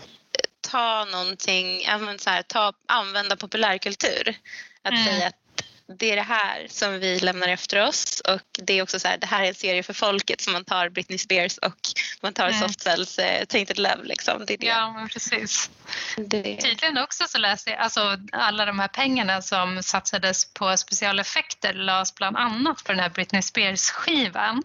ta 0.61 1.05
någonting, 1.05 1.87
så 2.19 2.31
här, 2.31 2.43
ta, 2.43 2.73
använda 2.89 3.37
populärkultur. 3.37 4.39
Att 4.83 4.93
Mm. 4.93 5.05
säga 5.05 5.27
att 5.27 5.42
det 5.87 6.13
är 6.13 6.17
det 6.17 6.23
här 6.23 6.67
som 6.69 6.99
vi 6.99 7.21
lämnar 7.21 7.49
efter 7.49 7.87
oss 7.87 8.21
och 8.21 8.41
det 8.53 8.79
är 8.79 8.83
också 8.83 9.01
så 9.01 9.09
här, 9.09 9.19
det 9.19 9.27
här 9.27 9.45
är 9.45 9.49
en 9.49 9.55
serie 9.55 9.83
för 9.83 9.93
folket 9.93 10.41
som 10.41 10.53
man 10.53 10.65
tar 10.65 10.89
Britney 10.89 11.19
Spears 11.19 11.59
och 11.59 11.77
man 12.21 12.33
tar 12.33 12.49
mm. 12.49 12.61
Soft 12.61 12.81
Cells 12.81 13.19
eh, 13.19 13.45
Tainted 13.45 13.79
Love 13.79 14.05
liksom. 14.05 14.45
Det 14.47 14.55
är 14.55 14.59
det. 14.59 14.67
Ja, 14.67 14.93
men 14.93 15.09
precis. 15.09 15.71
Det... 16.17 16.57
Tydligen 16.57 16.99
också 16.99 17.25
så 17.29 17.39
läste 17.39 17.71
jag, 17.71 17.79
alltså 17.79 18.19
alla 18.33 18.65
de 18.65 18.79
här 18.79 18.89
pengarna 18.89 19.43
som 19.43 19.83
satsades 19.83 20.45
på 20.55 20.77
specialeffekter 20.77 21.75
lades 21.75 22.15
bland 22.15 22.37
annat 22.37 22.85
på 22.85 22.93
den 22.93 23.01
här 23.01 23.11
Britney 23.11 23.43
Spears-skivan. 23.43 24.63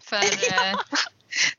För 0.00 0.16
eh, 0.52 0.78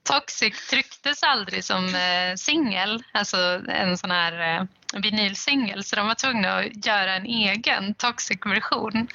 Toxic 0.04 0.68
trycktes 0.70 1.24
aldrig 1.24 1.64
som 1.64 1.96
eh, 1.96 2.36
singel, 2.36 3.04
alltså 3.12 3.38
en 3.70 3.98
sån 3.98 4.12
här 4.12 4.58
eh, 4.58 4.66
vinylsingel 5.02 5.84
så 5.84 5.96
de 5.96 6.08
var 6.08 6.16
tvungna 6.16 6.58
att 6.58 6.86
göra 6.86 7.16
en 7.16 7.26
egen 7.26 7.94
Toxic-version. 7.94 9.08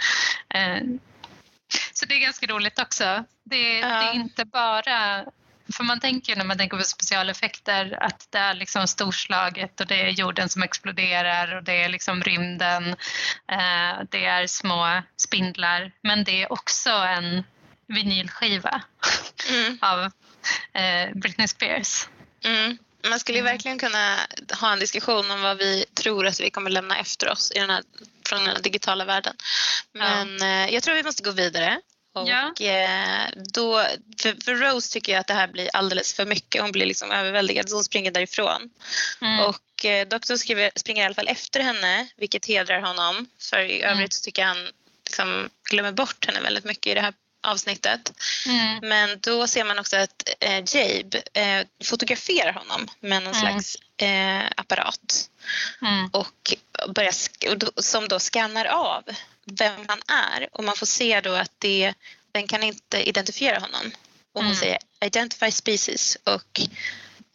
Eh, 0.49 0.83
så 1.93 2.07
det 2.07 2.15
är 2.15 2.21
ganska 2.21 2.47
roligt 2.47 2.79
också. 2.79 3.25
Det, 3.45 3.79
ja. 3.79 3.89
det, 3.89 3.95
är 3.95 4.13
inte 4.13 4.45
bara... 4.45 5.25
För 5.73 5.85
man 5.85 6.01
tänker 6.01 6.37
när 6.37 6.45
man 6.45 6.59
tänker 6.59 6.77
på 6.77 6.83
specialeffekter 6.83 7.99
att 8.01 8.27
det 8.31 8.39
är 8.39 8.55
liksom 8.55 8.87
storslaget 8.87 9.81
och 9.81 9.87
det 9.87 10.01
är 10.01 10.09
jorden 10.09 10.49
som 10.49 10.63
exploderar 10.63 11.57
och 11.57 11.65
det 11.65 11.85
är 11.85 11.89
liksom 11.89 12.23
rymden. 12.23 12.89
Eh, 13.49 14.03
det 14.11 14.25
är 14.25 14.47
små 14.47 15.03
spindlar 15.17 15.93
men 16.03 16.25
det 16.25 16.43
är 16.43 16.53
också 16.53 16.91
en 16.91 17.45
vinylskiva 17.87 18.83
mm. 19.51 19.79
av 19.81 20.11
Britney 21.15 21.49
Spears. 21.49 22.09
Mm. 22.45 22.79
Man 23.09 23.21
skulle 23.21 23.39
mm. 23.39 23.53
verkliligen 23.53 23.79
kunna 23.79 24.19
ha 24.61 24.73
en 24.73 24.79
diskussion 24.79 25.31
om 25.31 25.43
vad 25.43 25.59
vi 25.59 25.85
tror 25.95 26.27
att 26.27 26.41
vi 26.41 26.51
kommer 26.51 26.71
lämna 26.71 26.99
efter 26.99 27.29
oss 27.29 27.53
i 27.55 27.59
den 27.59 27.71
här, 27.71 27.83
från 28.27 28.45
den 28.45 28.63
digitala 28.63 29.05
världen. 29.05 29.37
Men 29.93 30.39
ja. 30.39 30.47
Eh, 30.47 30.75
jag 30.75 30.83
tror 30.83 30.95
vi 30.95 31.03
måste 31.03 31.23
gå 31.23 31.31
vidare. 31.31 31.81
Och 32.15 32.29
ja. 32.29 32.67
Eh, 32.67 33.29
då, 33.55 33.87
för, 34.23 34.45
för, 34.45 34.55
Rose 34.55 34.93
tycker 34.93 35.13
jag 35.13 35.21
att 35.21 35.27
det 35.27 35.35
här 35.35 35.49
blir 35.49 35.71
alldeles 35.73 36.15
för 36.15 36.27
mycket. 36.27 36.63
Hon 36.63 36.73
blir 36.73 36.87
liksom 36.87 37.11
överväldigad 37.11 37.69
så 37.69 37.77
hon 37.77 37.85
springer 37.85 38.11
därifrån. 38.11 38.71
Mm. 39.21 39.41
Och 39.41 39.85
eh, 39.85 40.09
Doktorn 40.09 40.39
skriver, 40.39 40.71
springer 40.77 41.03
i 41.03 41.07
alla 41.07 41.15
fall 41.15 41.29
efter 41.29 41.61
henne 41.61 42.09
vilket 42.17 42.47
hedrar 42.47 42.81
honom. 42.81 43.27
För 43.39 43.59
i 43.59 43.83
mm. 43.83 43.97
övrigt 43.97 44.13
så 44.13 44.25
tycker 44.25 44.43
jag 44.43 44.49
han 44.49 44.69
liksom 45.05 45.51
glömmer 45.71 45.93
bort 45.93 46.27
henne 46.27 46.41
väldigt 46.41 46.65
mycket 46.65 46.87
i 46.87 46.95
det 46.95 47.01
här 47.01 47.15
avsnittet. 47.45 48.13
Mm. 48.47 48.79
Men 48.83 49.21
då 49.21 49.47
ser 49.47 49.65
man 49.65 49.79
också 49.79 49.97
att 49.97 50.29
eh, 50.41 50.65
Jabe 50.77 51.23
eh, 51.33 51.67
fotograferar 51.85 52.53
honom 52.53 52.89
med 53.01 53.23
någon 53.23 53.35
mm. 53.35 53.41
slags 53.41 53.77
eh, 53.97 54.45
apparat. 54.57 55.31
Mm. 55.83 56.11
Och 56.13 56.55
börjar, 56.89 57.15
som 57.83 58.09
då 58.09 58.19
skannar 58.19 58.65
av 58.65 59.03
vem 59.45 59.85
han 59.89 60.03
är 60.07 60.49
och 60.53 60.65
man 60.65 60.77
får 60.77 60.87
se 60.87 61.21
då 61.21 61.33
att 61.33 61.53
det, 61.59 61.95
den 62.33 62.47
kan 62.47 62.63
inte 62.63 63.09
identifiera 63.09 63.59
honom. 63.59 63.93
Och 64.33 64.41
hon 64.41 64.45
mm. 64.45 64.57
säger 64.57 64.79
identify 65.01 65.51
species 65.51 66.19
och 66.25 66.61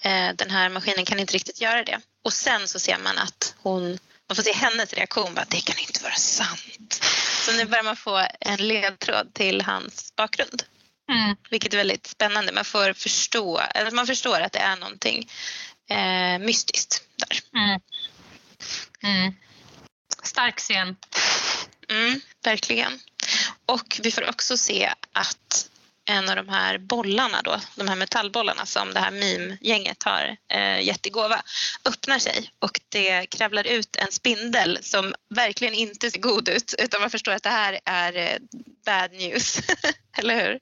eh, 0.02 0.36
den 0.36 0.50
här 0.50 0.70
maskinen 0.70 1.06
kan 1.06 1.20
inte 1.20 1.34
riktigt 1.34 1.62
göra 1.62 1.84
det. 1.84 2.02
Och 2.24 2.34
sen 2.34 2.68
så 2.68 2.80
ser 2.80 2.98
man 2.98 3.18
att 3.18 3.56
hon, 3.58 4.00
man 4.30 4.36
får 4.36 4.44
se 4.44 4.54
hennes 4.54 4.94
reaktion, 4.94 5.36
bara, 5.36 5.46
det 5.50 5.62
kan 5.62 5.78
inte 5.78 6.04
vara 6.04 6.16
sant. 6.16 7.04
Så 7.46 7.52
nu 7.52 7.66
börjar 7.66 7.84
man 7.84 7.96
få 7.96 8.28
en 8.40 8.68
ledtråd 8.68 9.34
till 9.34 9.62
hans 9.62 10.16
bakgrund. 10.16 10.64
Mm. 11.12 11.36
Vilket 11.50 11.74
är 11.74 11.78
väldigt 11.78 12.08
spännande. 12.08 12.52
Man 12.52 12.66
får 12.66 12.94
förstå, 12.94 13.62
eller 13.76 13.92
man 13.92 14.08
förstår 14.08 14.42
att 14.42 14.52
det 14.52 14.60
är 14.60 14.76
någonting 14.76 15.30
eh, 15.90 16.40
mystiskt 16.40 17.04
där. 17.16 17.40
Mm. 17.60 17.82
Mm. 19.04 19.34
Stark 20.24 20.60
scen. 20.60 20.96
Mm, 21.90 22.22
verkligen. 22.44 23.00
Och 23.66 24.00
vi 24.04 24.12
får 24.12 24.30
också 24.30 24.58
se 24.58 24.94
att 25.14 25.69
en 26.10 26.30
av 26.30 26.36
de 26.36 26.50
här 26.50 26.78
bollarna 26.78 27.42
då, 27.42 27.60
de 27.76 27.88
här 27.88 27.96
metallbollarna 27.96 28.66
som 28.66 28.94
det 28.94 29.00
här 29.00 29.12
meme-gänget 29.12 30.04
har 30.04 30.38
eh, 30.54 30.82
gett 30.82 31.08
i 31.08 31.10
gåva, 31.10 31.42
öppnar 31.86 32.20
sig 32.20 32.52
och 32.60 32.80
det 32.90 33.26
kravlar 33.26 33.68
ut 33.68 33.96
en 33.96 34.12
spindel 34.12 34.80
som 34.82 35.14
verkligen 35.30 35.74
inte 35.74 36.12
ser 36.12 36.20
god 36.20 36.50
ut 36.50 36.76
utan 36.78 37.02
man 37.02 37.10
förstår 37.10 37.32
att 37.32 37.44
det 37.44 37.50
här 37.50 37.80
är 37.86 38.18
eh, 38.18 38.38
bad 38.86 39.12
news. 39.12 39.62
Eller 40.18 40.46
hur? 40.46 40.60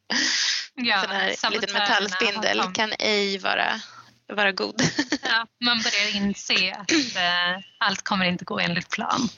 Ja, 0.75 1.01
Sån 1.01 1.11
här 1.11 1.49
liten 1.51 1.73
metallspindel 1.73 2.61
kan 2.73 2.93
ej 2.99 3.37
vara, 3.37 3.81
vara 4.33 4.51
god. 4.51 4.81
ja, 5.23 5.47
man 5.61 5.81
börjar 5.81 6.15
inse 6.15 6.73
att 6.73 6.91
eh, 6.91 7.63
allt 7.77 8.01
kommer 8.01 8.25
inte 8.25 8.45
gå 8.45 8.59
enligt 8.59 8.89
plan. 8.89 9.29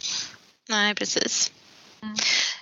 Nej, 0.69 0.95
precis. 0.95 1.51
Mm. 2.03 2.15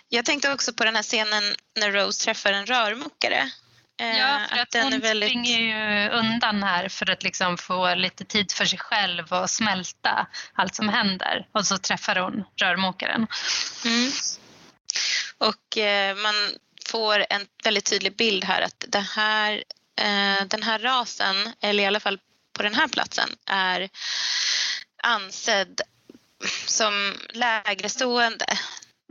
Jag 0.09 0.25
tänkte 0.25 0.53
också 0.53 0.73
på 0.73 0.85
den 0.85 0.95
här 0.95 1.03
scenen 1.03 1.43
när 1.79 1.91
Rose 1.91 2.23
träffar 2.23 2.53
en 2.53 2.65
rörmokare. 2.65 3.51
Eh, 3.99 4.17
ja, 4.17 4.41
för 4.49 4.57
att, 4.57 4.75
att 4.75 4.83
hon 4.83 4.99
väldigt... 4.99 5.29
springer 5.29 5.59
ju 5.59 6.09
undan 6.09 6.63
här 6.63 6.89
för 6.89 7.09
att 7.09 7.23
liksom 7.23 7.57
få 7.57 7.95
lite 7.95 8.25
tid 8.25 8.51
för 8.51 8.65
sig 8.65 8.79
själv 8.79 9.33
och 9.33 9.49
smälta 9.49 10.27
allt 10.53 10.75
som 10.75 10.89
händer. 10.89 11.47
Och 11.51 11.67
så 11.67 11.77
träffar 11.77 12.15
hon 12.15 12.43
rörmokaren. 12.55 13.27
Mm. 13.85 14.11
Och 15.37 15.77
eh, 15.77 16.15
man 16.15 16.35
får 16.85 17.25
en 17.29 17.47
väldigt 17.63 17.85
tydlig 17.85 18.15
bild 18.15 18.43
här 18.43 18.61
att 18.61 18.85
det 18.87 19.05
här, 19.15 19.63
eh, 20.01 20.45
den 20.47 20.63
här 20.63 20.79
rasen, 20.79 21.53
eller 21.61 21.83
i 21.83 21.87
alla 21.87 21.99
fall 21.99 22.19
på 22.53 22.63
den 22.63 22.75
här 22.75 22.87
platsen, 22.87 23.29
är 23.45 23.89
ansedd 25.03 25.81
som 26.65 27.15
lägre 27.29 27.89
stående. 27.89 28.57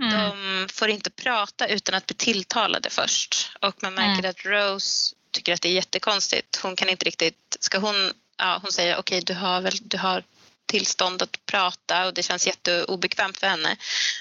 Mm. 0.02 0.12
De 0.12 0.68
får 0.72 0.88
inte 0.88 1.10
prata 1.10 1.68
utan 1.68 1.94
att 1.94 2.06
bli 2.06 2.16
tilltalade 2.16 2.90
först 2.90 3.50
och 3.60 3.82
man 3.82 3.94
märker 3.94 4.18
mm. 4.18 4.30
att 4.30 4.44
Rose 4.44 5.14
tycker 5.30 5.54
att 5.54 5.62
det 5.62 5.68
är 5.68 5.72
jättekonstigt. 5.72 6.56
Hon 6.62 6.76
kan 6.76 6.88
inte 6.88 7.04
riktigt, 7.04 7.56
ska 7.60 7.78
hon, 7.78 8.12
ja 8.38 8.58
hon 8.62 8.72
säger 8.72 8.96
okej 8.96 9.18
okay, 9.18 9.34
du 9.34 9.40
har 9.40 9.60
väl, 9.60 9.78
du 9.80 9.98
har 9.98 10.22
tillstånd 10.66 11.22
att 11.22 11.46
prata 11.46 12.06
och 12.06 12.14
det 12.14 12.22
känns 12.22 12.46
jätteobekvämt 12.46 13.38
för 13.38 13.46
henne. 13.46 13.76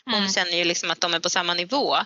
Hon 0.06 0.14
mm. 0.14 0.30
känner 0.30 0.58
ju 0.58 0.64
liksom 0.64 0.92
att 0.92 1.02
de 1.02 1.14
är 1.14 1.20
på 1.20 1.30
samma 1.30 1.54
nivå. 1.54 1.98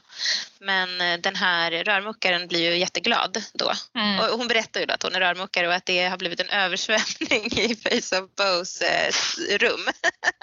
Men 0.59 1.01
eh, 1.01 1.19
den 1.19 1.35
här 1.35 1.71
rörmokaren 1.71 2.47
blir 2.47 2.71
ju 2.71 2.77
jätteglad 2.77 3.43
då. 3.53 3.71
Mm. 3.95 4.19
Och 4.19 4.37
hon 4.37 4.47
berättar 4.47 4.79
ju 4.79 4.85
då 4.85 4.93
att 4.93 5.03
hon 5.03 5.15
är 5.15 5.19
rörmokare 5.19 5.67
och 5.67 5.73
att 5.73 5.85
det 5.85 6.05
har 6.05 6.17
blivit 6.17 6.39
en 6.39 6.49
översvämning 6.49 7.45
i 7.51 7.75
Face 7.75 8.21
of 8.21 8.29
Bows 8.35 8.81
eh, 8.81 9.13
rum. 9.57 9.87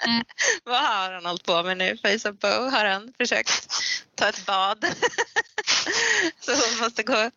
Mm. 0.05 0.23
Vad 0.63 0.81
har 0.81 1.13
han 1.13 1.25
hållit 1.25 1.43
på 1.43 1.63
med 1.63 1.77
nu? 1.77 1.97
Face 1.97 2.29
of 2.29 2.35
Bow 2.39 2.71
har 2.71 2.85
han 2.85 3.13
försökt 3.17 3.67
ta 4.15 4.29
ett 4.29 4.45
bad. 4.45 4.85
Så 6.39 6.51
hon 6.51 6.79
måste 6.79 7.03
gå 7.03 7.31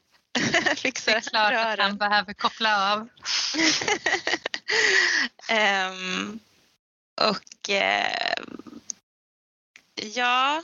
fixa 0.76 1.10
Det 1.10 1.16
är 1.16 1.20
klart 1.20 1.52
rören. 1.52 1.70
att 1.70 1.78
han 1.78 1.96
behöver 1.96 2.32
koppla 2.32 2.92
av. 2.92 3.08
um, 5.90 6.40
och 7.20 7.70
eh, 7.70 8.34
ja. 10.14 10.62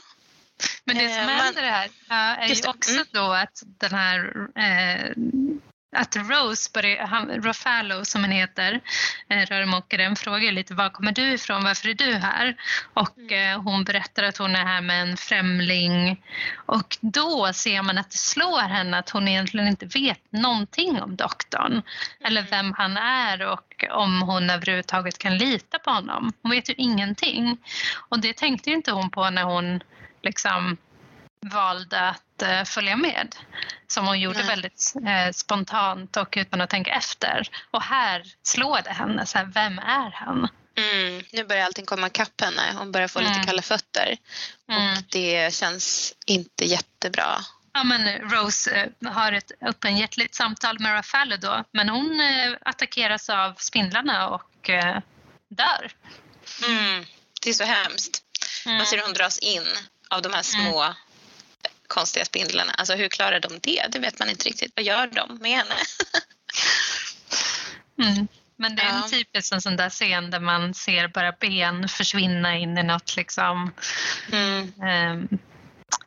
Men 0.83 0.95
det 0.95 1.09
som 1.09 1.29
eh, 1.29 1.29
händer 1.29 1.63
här 1.63 1.89
är 2.37 2.47
ju 2.47 2.69
också 2.69 2.91
mm. 2.91 3.05
då 3.11 3.33
att 3.33 3.63
den 3.65 3.91
här 3.91 4.47
eh, 4.55 5.11
att 5.95 6.15
Rose, 6.15 6.69
börjar, 6.73 7.41
Rafalo 7.41 8.05
som 8.05 8.21
han 8.21 8.31
heter, 8.31 8.81
eh, 9.29 9.45
rörmokaren, 9.45 10.15
frågar 10.15 10.51
lite 10.51 10.73
var 10.73 10.89
kommer 10.89 11.11
du 11.11 11.33
ifrån, 11.33 11.63
varför 11.63 11.89
är 11.89 11.93
du 11.93 12.13
här? 12.13 12.55
Och 12.93 13.17
mm. 13.17 13.53
eh, 13.53 13.63
hon 13.63 13.83
berättar 13.83 14.23
att 14.23 14.37
hon 14.37 14.55
är 14.55 14.65
här 14.65 14.81
med 14.81 15.01
en 15.01 15.17
främling 15.17 16.23
och 16.55 16.97
då 17.01 17.53
ser 17.53 17.81
man 17.81 17.97
att 17.97 18.11
det 18.11 18.17
slår 18.17 18.61
henne 18.61 18.97
att 18.97 19.09
hon 19.09 19.27
egentligen 19.27 19.67
inte 19.67 19.85
vet 19.85 20.31
någonting 20.31 21.01
om 21.01 21.15
doktorn 21.15 21.81
eller 22.19 22.41
mm. 22.41 22.51
vem 22.51 22.73
han 22.73 22.97
är 22.97 23.47
och 23.47 23.85
om 23.91 24.21
hon 24.21 24.49
överhuvudtaget 24.49 25.17
kan 25.17 25.37
lita 25.37 25.79
på 25.79 25.91
honom. 25.91 26.33
Hon 26.41 26.51
vet 26.51 26.69
ju 26.69 26.73
ingenting 26.77 27.57
och 28.09 28.19
det 28.19 28.37
tänkte 28.37 28.69
inte 28.69 28.91
hon 28.91 29.09
på 29.09 29.29
när 29.29 29.43
hon 29.43 29.83
liksom 30.21 30.77
valde 31.45 31.99
att 31.99 32.41
eh, 32.41 32.63
följa 32.63 32.95
med. 32.95 33.35
Som 33.87 34.07
hon 34.07 34.19
gjorde 34.19 34.39
Nej. 34.39 34.47
väldigt 34.47 34.93
eh, 35.07 35.31
spontant 35.31 36.17
och 36.17 36.33
utan 36.37 36.61
att 36.61 36.69
tänka 36.69 36.91
efter. 36.91 37.47
Och 37.71 37.81
här 37.81 38.23
slår 38.43 38.81
det 38.83 38.91
henne, 38.91 39.25
så 39.25 39.37
här, 39.37 39.45
vem 39.45 39.79
är 39.79 40.11
han? 40.11 40.47
Mm, 40.77 41.23
nu 41.33 41.43
börjar 41.43 41.65
allting 41.65 41.85
komma 41.85 42.07
ikapp 42.07 42.41
henne. 42.41 42.73
Hon 42.77 42.91
börjar 42.91 43.07
få 43.07 43.19
mm. 43.19 43.31
lite 43.31 43.47
kalla 43.47 43.61
fötter. 43.61 44.17
Mm. 44.71 44.91
Och 44.91 45.03
det 45.09 45.53
känns 45.53 46.13
inte 46.25 46.65
jättebra. 46.65 47.39
Ja, 47.73 47.83
men 47.83 48.29
Rose 48.31 48.91
eh, 49.01 49.11
har 49.11 49.31
ett 49.31 49.51
öppenhjärtligt 49.61 50.35
samtal 50.35 50.79
med 50.79 50.93
Raffaello 50.93 51.37
då. 51.37 51.63
Men 51.71 51.89
hon 51.89 52.21
eh, 52.21 52.53
attackeras 52.61 53.29
av 53.29 53.53
spindlarna 53.57 54.29
och 54.29 54.69
eh, 54.69 54.99
dör. 55.49 55.91
Mm, 56.67 57.05
det 57.41 57.49
är 57.49 57.53
så 57.53 57.63
hemskt. 57.63 58.23
Man 58.65 58.85
ser 58.85 58.97
hur 58.97 59.03
hon 59.03 59.13
dras 59.13 59.39
in 59.39 59.65
av 60.09 60.21
de 60.21 60.33
här 60.33 60.41
små 60.41 60.81
mm 60.81 60.95
konstiga 61.87 62.25
spindlarna. 62.25 62.71
Alltså 62.71 62.93
hur 62.93 63.09
klarar 63.09 63.39
de 63.39 63.59
det? 63.61 63.87
Det 63.91 63.99
vet 63.99 64.19
man 64.19 64.29
inte 64.29 64.45
riktigt. 64.45 64.71
Vad 64.75 64.85
gör 64.85 65.07
de 65.07 65.37
med 65.41 65.51
henne? 65.51 65.75
mm. 68.09 68.27
Men 68.55 68.75
det 68.75 68.81
är 68.81 68.89
en 68.89 69.01
ja. 69.01 69.07
typisk 69.09 69.53
en 69.53 69.61
sån 69.61 69.75
där 69.75 69.89
scen 69.89 70.31
där 70.31 70.39
man 70.39 70.73
ser 70.73 71.07
bara 71.07 71.31
ben 71.31 71.87
försvinna 71.89 72.57
in 72.57 72.77
i 72.77 72.83
något 72.83 73.15
liksom, 73.15 73.73
mm. 74.31 74.73
um, 74.81 75.39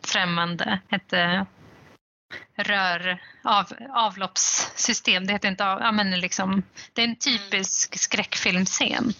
främmande, 0.02 0.80
ett 0.90 1.12
eh, 1.12 1.42
rör, 2.56 3.22
av, 3.44 3.72
avloppssystem. 3.90 5.26
Det 5.26 5.32
heter 5.32 5.48
inte 5.48 5.66
av, 5.66 5.80
ja, 5.80 5.92
men 5.92 6.20
liksom, 6.20 6.62
det 6.92 7.02
är 7.02 7.08
en 7.08 7.16
typisk 7.16 7.98
skräckfilmscen. 7.98 9.12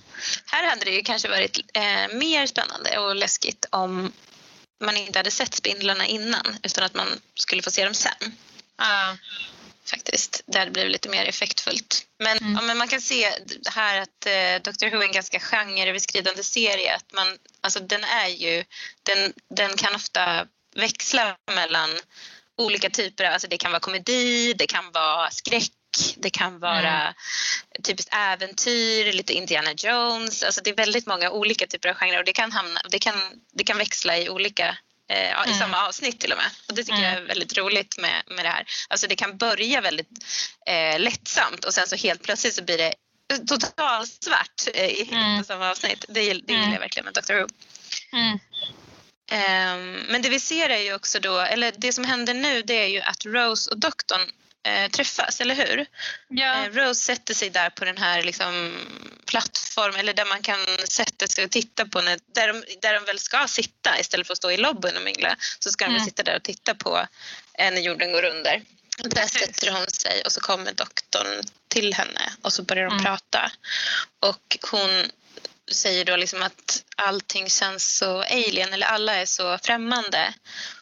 Här 0.47 0.71
hade 0.71 0.85
det 0.85 0.91
ju 0.91 1.03
kanske 1.03 1.29
varit 1.29 1.59
eh, 1.75 2.19
mer 2.19 2.47
spännande 2.47 2.99
och 2.99 3.17
läskigt 3.17 3.67
om 3.71 4.13
man 4.81 4.97
inte 4.97 5.19
hade 5.19 5.31
sett 5.31 5.55
spindlarna 5.55 6.07
innan 6.07 6.57
utan 6.63 6.85
att 6.85 6.95
man 6.95 7.21
skulle 7.35 7.63
få 7.63 7.71
se 7.71 7.85
dem 7.85 7.95
sen. 7.95 8.37
Uh. 8.81 9.15
Faktiskt. 9.91 10.43
Det 10.47 10.59
hade 10.59 10.71
blivit 10.71 10.93
lite 10.93 11.09
mer 11.09 11.25
effektfullt. 11.25 12.07
Men, 12.19 12.39
mm. 12.39 12.55
ja, 12.55 12.61
men 12.61 12.79
man 12.79 12.89
kan 12.89 13.01
se 13.01 13.31
här 13.71 14.01
att 14.01 14.27
eh, 14.27 14.63
Doctor 14.63 14.91
Who 14.91 14.97
är 14.97 15.07
en 15.07 15.13
ganska 15.13 15.41
genreöverskridande 15.41 16.43
serie. 16.43 16.97
Att 16.97 17.13
man, 17.13 17.39
alltså, 17.61 17.81
den, 17.81 18.05
är 18.05 18.29
ju, 18.29 18.65
den, 19.03 19.33
den 19.49 19.77
kan 19.77 19.95
ofta 19.95 20.47
växla 20.75 21.37
mellan 21.55 21.91
olika 22.57 22.91
typer. 22.91 23.25
Alltså 23.25 23.49
det 23.49 23.57
kan 23.57 23.73
vara 23.73 23.81
komedi, 23.81 24.53
det 24.53 24.67
kan 24.67 24.93
vara 24.93 25.31
skräck, 25.31 25.73
det 26.17 26.31
kan 26.31 26.59
vara 26.59 27.01
mm. 27.01 27.15
typiskt 27.83 28.15
äventyr, 28.15 29.13
lite 29.13 29.33
Indiana 29.33 29.73
Jones. 29.73 30.43
Alltså 30.43 30.61
det 30.65 30.71
är 30.71 30.75
väldigt 30.75 31.07
många 31.07 31.31
olika 31.31 31.67
typer 31.67 31.89
av 31.89 31.95
genrer 31.95 32.19
och 32.19 32.25
det 32.25 32.33
kan, 32.33 32.53
hamna, 32.53 32.81
det 32.91 32.99
kan, 32.99 33.15
det 33.53 33.65
kan 33.65 33.79
växla 33.79 34.19
i 34.19 34.29
olika 34.29 34.77
eh, 35.09 35.41
mm. 35.41 35.51
i 35.51 35.59
samma 35.59 35.87
avsnitt 35.87 36.21
till 36.21 36.33
och 36.33 36.39
med. 36.39 36.51
Och 36.69 36.75
det 36.75 36.85
tycker 36.85 36.99
mm. 36.99 37.13
jag 37.13 37.23
är 37.23 37.27
väldigt 37.27 37.59
roligt 37.59 37.99
med, 37.99 38.23
med 38.27 38.45
det 38.45 38.49
här. 38.49 38.65
Alltså 38.89 39.07
det 39.07 39.17
kan 39.17 39.37
börja 39.37 39.81
väldigt 39.81 40.11
eh, 40.67 41.01
lättsamt 41.01 41.65
och 41.65 41.75
sen 41.75 41.87
så 41.87 41.97
helt 41.97 42.23
plötsligt 42.23 42.55
så 42.55 42.65
blir 42.65 42.79
det 42.79 42.95
totalt 43.49 44.23
svart 44.23 44.75
eh, 44.75 44.87
i 44.87 45.09
mm. 45.13 45.45
samma 45.45 45.71
avsnitt. 45.71 46.05
Det, 46.09 46.15
det 46.15 46.23
gillar 46.23 46.45
jag 46.47 46.65
mm. 46.65 46.81
verkligen 46.81 47.05
med 47.05 47.15
Doctor 47.15 47.35
Who. 47.35 47.47
Mm. 48.13 48.39
Um, 49.33 50.07
men 50.09 50.23
det 50.23 50.29
vi 50.29 50.41
ser 50.41 50.69
är 50.69 50.79
ju 50.79 50.95
också 50.95 51.21
då, 51.21 51.39
eller 51.39 51.73
det 51.77 51.93
som 51.93 52.05
händer 52.05 52.35
nu 52.35 52.63
det 52.63 52.75
är 52.75 52.87
ju 52.87 53.01
att 53.01 53.27
Rose 53.27 53.71
och 53.71 53.79
doktorn 53.79 54.31
eh, 54.63 54.91
träffas, 54.91 55.41
eller 55.41 55.55
hur? 55.55 55.87
Ja. 56.29 56.65
Eh, 56.65 56.73
Rose 56.73 57.01
sätter 57.01 57.35
sig 57.35 57.51
där 57.51 57.71
på 57.71 57.85
den 57.85 57.99
här 57.99 58.23
liksom, 58.23 58.79
plattformen, 59.27 60.01
eller 60.01 60.15
där 60.15 60.25
man 60.25 60.43
kan 60.43 60.59
sätta 60.89 61.27
sig 61.27 61.45
och 61.45 61.51
titta 61.51 61.87
på, 61.87 62.01
när, 62.01 62.19
där, 62.35 62.49
de, 62.49 62.65
där 62.83 62.95
de 62.95 63.05
väl 63.05 63.19
ska 63.19 63.47
sitta 63.49 64.01
istället 64.01 64.27
för 64.27 64.33
att 64.33 64.39
stå 64.39 64.51
i 64.51 64.57
lobbyn 64.57 64.97
och 64.97 65.03
mingla, 65.03 65.37
så 65.59 65.71
ska 65.71 65.85
mm. 65.85 65.99
de 65.99 66.05
sitta 66.05 66.23
där 66.23 66.37
och 66.37 66.43
titta 66.43 66.75
på 66.75 67.07
eh, 67.55 67.73
när 67.73 67.81
jorden 67.81 68.13
går 68.13 68.25
under. 68.25 68.63
Där 69.05 69.27
sätter 69.27 69.71
hon 69.71 69.87
sig 69.87 70.23
och 70.25 70.33
så 70.33 70.41
kommer 70.41 70.73
doktorn 70.73 71.43
till 71.69 71.95
henne 71.95 72.33
och 72.43 72.53
så 72.53 72.63
börjar 72.63 72.85
de 72.85 72.93
mm. 72.93 73.05
prata. 73.05 73.53
Och 74.21 74.59
hon 74.71 75.11
säger 75.73 76.05
då 76.05 76.17
liksom 76.17 76.43
att 76.43 76.85
allting 76.97 77.49
känns 77.49 77.97
så 77.99 78.23
alien 78.23 78.73
eller 78.73 78.87
alla 78.87 79.15
är 79.15 79.27
så 79.27 79.59
främmande. 79.59 80.35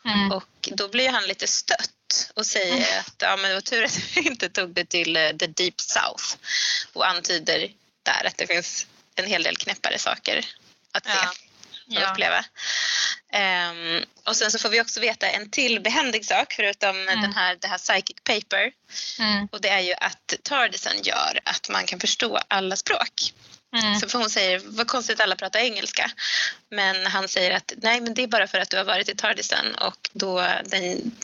Mm. 0.04 0.32
Och 0.32 0.68
då 0.72 0.88
blir 0.88 1.10
han 1.10 1.24
lite 1.24 1.46
stött 1.46 1.90
och 2.34 2.46
säger 2.46 2.76
mm. 2.76 3.00
att 3.00 3.14
ja, 3.18 3.36
men 3.36 3.48
det 3.48 3.54
var 3.54 3.60
tur 3.60 3.84
att 3.84 4.16
vi 4.16 4.20
inte 4.20 4.48
tog 4.48 4.74
det 4.74 4.84
till 4.84 5.16
uh, 5.16 5.36
the 5.36 5.46
deep 5.46 5.80
south 5.80 6.36
och 6.92 7.08
antyder 7.08 7.72
där 8.02 8.26
att 8.26 8.36
det 8.36 8.46
finns 8.46 8.86
en 9.14 9.26
hel 9.26 9.42
del 9.42 9.56
knäppare 9.56 9.98
saker 9.98 10.46
att 10.92 11.04
se 11.04 11.10
ja. 11.10 11.30
och 11.96 12.02
ja. 12.02 12.10
uppleva. 12.10 12.44
Um, 13.32 14.04
och 14.24 14.36
sen 14.36 14.50
så 14.50 14.58
får 14.58 14.68
vi 14.68 14.80
också 14.80 15.00
veta 15.00 15.28
en 15.28 15.50
till 15.50 15.80
behändig 15.80 16.24
sak 16.24 16.52
förutom 16.52 16.96
mm. 16.96 17.22
den 17.22 17.32
här, 17.32 17.56
det 17.60 17.68
här 17.68 17.78
psychic 17.78 18.16
paper. 18.24 18.72
Mm. 19.18 19.48
Och 19.52 19.60
det 19.60 19.68
är 19.68 19.80
ju 19.80 19.94
att 19.94 20.34
Tardisen 20.42 21.02
gör 21.02 21.40
att 21.44 21.68
man 21.68 21.86
kan 21.86 22.00
förstå 22.00 22.38
alla 22.48 22.76
språk. 22.76 23.32
Mm. 23.76 24.00
Så 24.00 24.08
för 24.08 24.18
hon 24.18 24.30
säger, 24.30 24.60
vad 24.64 24.86
konstigt 24.86 25.14
att 25.14 25.24
alla 25.24 25.36
pratar 25.36 25.60
engelska. 25.60 26.10
Men 26.70 27.06
han 27.06 27.28
säger 27.28 27.50
att 27.50 27.72
nej 27.76 28.00
men 28.00 28.14
det 28.14 28.22
är 28.22 28.26
bara 28.26 28.46
för 28.46 28.58
att 28.58 28.70
du 28.70 28.76
har 28.76 28.84
varit 28.84 29.08
i 29.08 29.14
Tardisen 29.14 29.74
och 29.74 30.10
då 30.12 30.48
den, 30.64 31.16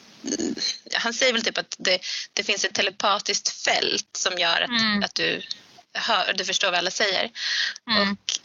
han 0.93 1.15
säger 1.15 1.33
väl 1.33 1.43
typ 1.43 1.59
att 1.59 1.75
det, 1.79 2.01
det 2.33 2.45
finns 2.45 2.65
ett 2.65 2.75
telepatiskt 2.75 3.49
fält 3.49 4.09
som 4.13 4.39
gör 4.39 4.61
att, 4.61 4.71
mm. 4.71 5.03
att 5.03 5.15
du, 5.15 5.43
hör, 5.93 6.33
du 6.33 6.45
förstår 6.45 6.71
vad 6.71 6.79
alla 6.79 6.91
säger. 6.91 7.31
Mm. 7.91 8.13
Och 8.13 8.39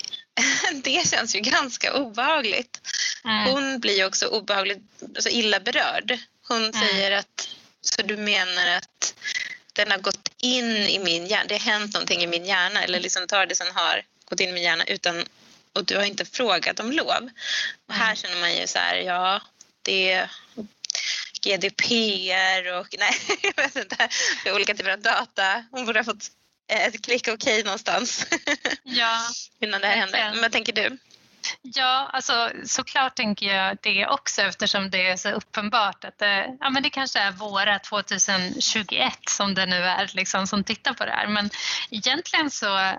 det 0.83 1.09
känns 1.09 1.35
ju 1.35 1.39
ganska 1.39 1.93
obehagligt. 1.93 2.81
Mm. 3.23 3.45
Hon 3.45 3.79
blir 3.79 4.05
också 4.05 4.25
obehagligt 4.25 4.83
alltså 5.01 5.29
illa 5.29 5.59
berörd. 5.59 6.17
Hon 6.47 6.57
mm. 6.57 6.73
säger 6.73 7.11
att, 7.11 7.49
så 7.81 8.01
du 8.01 8.17
menar 8.17 8.67
att 8.67 9.13
den 9.73 9.91
har 9.91 9.97
gått 9.97 10.31
in 10.37 10.75
i 10.75 10.99
min 10.99 11.27
hjärna, 11.27 11.45
det 11.47 11.53
har 11.53 11.71
hänt 11.71 11.93
någonting 11.93 12.23
i 12.23 12.27
min 12.27 12.45
hjärna 12.45 12.83
eller 12.83 12.99
liksom 12.99 13.27
Tardisen 13.27 13.71
har 13.73 14.03
gått 14.25 14.39
in 14.39 14.49
i 14.49 14.53
min 14.53 14.63
hjärna 14.63 14.83
utan 14.83 15.25
och 15.73 15.85
du 15.85 15.97
har 15.97 16.03
inte 16.03 16.25
frågat 16.25 16.79
om 16.79 16.91
lov. 16.91 17.29
Och 17.87 17.93
här 17.93 18.05
mm. 18.05 18.15
känner 18.15 18.39
man 18.39 18.55
ju 18.55 18.67
så 18.67 18.79
här, 18.79 18.95
ja, 18.95 19.41
det 19.81 20.29
GDPR 21.41 22.79
och 22.79 22.95
nej, 22.99 23.13
jag 23.41 23.63
vet 23.63 23.75
inte, 23.75 24.09
olika 24.53 24.73
typer 24.73 24.91
av 24.91 25.01
data. 25.01 25.65
Hon 25.71 25.85
borde 25.85 25.99
ha 25.99 26.03
fått 26.03 26.31
ett 26.67 27.05
klick 27.05 27.21
okej 27.21 27.33
okay 27.33 27.63
någonstans 27.63 28.25
ja, 28.83 29.19
innan 29.59 29.81
det 29.81 29.87
här 29.87 29.97
hände. 29.97 30.29
Men 30.31 30.41
vad 30.41 30.51
tänker 30.51 30.73
du? 30.73 30.97
Ja, 31.61 32.09
alltså 32.13 32.51
såklart 32.65 33.15
tänker 33.15 33.45
jag 33.45 33.77
det 33.81 34.07
också 34.07 34.41
eftersom 34.41 34.89
det 34.89 35.07
är 35.07 35.17
så 35.17 35.29
uppenbart 35.29 36.05
att 36.05 36.17
det, 36.17 36.57
ja, 36.59 36.69
men 36.69 36.83
det 36.83 36.89
kanske 36.89 37.19
är 37.19 37.31
våra 37.31 37.79
2021 37.79 39.13
som 39.29 39.53
det 39.53 39.65
nu 39.65 39.75
är 39.75 40.11
liksom, 40.13 40.47
som 40.47 40.63
tittar 40.63 40.93
på 40.93 41.05
det 41.05 41.11
här. 41.11 41.27
Men 41.27 41.49
egentligen 41.89 42.51
så 42.51 42.91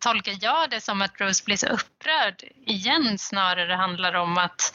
tolkar 0.00 0.36
jag 0.40 0.70
det 0.70 0.80
som 0.80 1.02
att 1.02 1.20
Rose 1.20 1.44
blir 1.44 1.56
så 1.56 1.66
upprörd 1.66 2.44
igen 2.66 3.18
snarare 3.18 3.74
handlar 3.74 4.14
om 4.14 4.38
att 4.38 4.74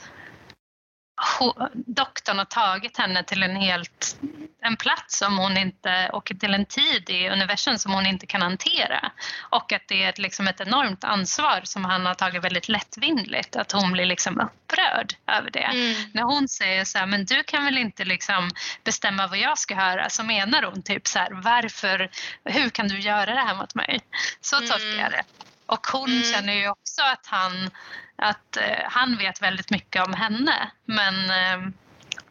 doktorn 1.74 2.38
har 2.38 2.45
tagit 2.45 2.97
henne 2.97 3.24
till 3.24 3.43
en 3.43 3.55
helt 3.55 4.20
en 4.61 4.78
plats 4.78 5.17
som 5.17 5.38
hon 5.38 5.57
inte, 5.57 6.09
och 6.13 6.32
till 6.39 6.53
en 6.53 6.65
tid 6.65 7.09
i 7.09 7.30
universum 7.30 7.78
som 7.78 7.93
hon 7.93 8.05
inte 8.05 8.26
kan 8.26 8.41
hantera. 8.41 9.11
Och 9.39 9.74
att 9.74 9.82
det 9.88 10.03
är 10.03 10.09
ett, 10.09 10.17
liksom 10.17 10.47
ett 10.47 10.61
enormt 10.61 11.03
ansvar 11.03 11.61
som 11.63 11.86
han 11.86 12.05
har 12.05 12.13
tagit 12.13 12.43
väldigt 12.43 12.70
lättvindigt. 12.70 13.55
Att 13.55 13.72
hon 13.72 13.91
blir 13.91 14.05
liksom 14.05 14.39
upprörd 14.39 15.13
över 15.28 15.51
det. 15.51 15.59
Mm. 15.59 15.95
När 16.13 16.24
hon 16.24 16.47
säger 16.47 16.86
så 16.86 16.97
här, 16.97 17.05
men 17.05 17.26
du 17.26 17.43
kan 17.43 17.65
väl 17.65 17.78
inte 17.78 18.05
liksom 18.05 18.51
bestämma 18.84 19.28
vad 19.28 19.38
jag 19.38 19.57
ska 19.57 19.76
höra? 19.76 20.09
Så 20.09 20.24
menar 20.24 20.63
hon 20.63 20.84
typ 20.84 21.07
så 21.07 21.20
här, 21.20 21.32
varför, 21.32 22.09
hur 22.43 22.70
kan 22.70 22.88
du 22.88 22.99
göra 22.99 23.34
det 23.36 23.41
här 23.41 23.55
mot 23.55 23.76
mig? 23.76 23.99
Så 24.41 24.59
tolkar 24.59 24.86
mm. 24.86 24.99
jag 24.99 25.11
det. 25.11 25.24
Och 25.70 25.88
hon 25.88 26.11
mm. 26.11 26.24
känner 26.34 26.53
ju 26.53 26.70
också 26.70 27.01
att 27.01 27.26
han, 27.26 27.72
att, 28.15 28.57
eh, 28.57 28.84
han 28.84 29.17
vet 29.17 29.41
väldigt 29.41 29.70
mycket 29.70 30.07
om 30.07 30.13
henne 30.13 30.72
men 30.86 31.30
eh, 31.30 31.70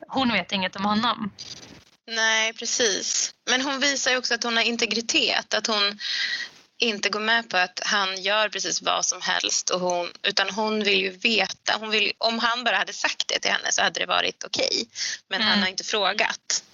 hon 0.09 0.33
vet 0.33 0.53
inget 0.53 0.77
om 0.77 0.85
honom. 0.85 1.31
Nej, 2.07 2.53
precis. 2.53 3.35
Men 3.51 3.63
hon 3.63 3.81
visar 3.81 4.11
ju 4.11 4.17
också 4.17 4.35
att 4.35 4.45
hon 4.45 4.57
har 4.57 4.65
integritet. 4.65 5.55
Att 5.55 5.67
hon 5.67 5.99
inte 6.79 7.09
går 7.09 7.21
med 7.21 7.51
på 7.51 7.57
att 7.57 7.81
han 7.85 8.23
gör 8.23 8.49
precis 8.49 8.83
vad 8.83 9.07
som 9.07 9.21
helst. 9.23 9.71
Och 9.71 9.81
hon, 9.81 10.13
utan 10.23 10.51
hon 10.51 10.85
vill 10.85 11.01
ju 11.01 11.11
veta. 11.11 11.77
Hon 11.81 11.91
vill, 11.91 12.13
om 12.19 12.39
han 12.39 12.65
bara 12.65 12.77
hade 12.77 12.93
sagt 12.93 13.29
det 13.29 13.39
till 13.39 13.51
henne 13.51 13.73
så 13.73 13.83
hade 13.83 14.01
det 14.01 14.07
varit 14.07 14.45
okej. 14.45 14.69
Okay. 14.73 14.85
Men 15.29 15.41
mm. 15.41 15.51
han 15.51 15.61
har 15.63 15.69
inte 15.69 15.85
frågat. 15.85 16.65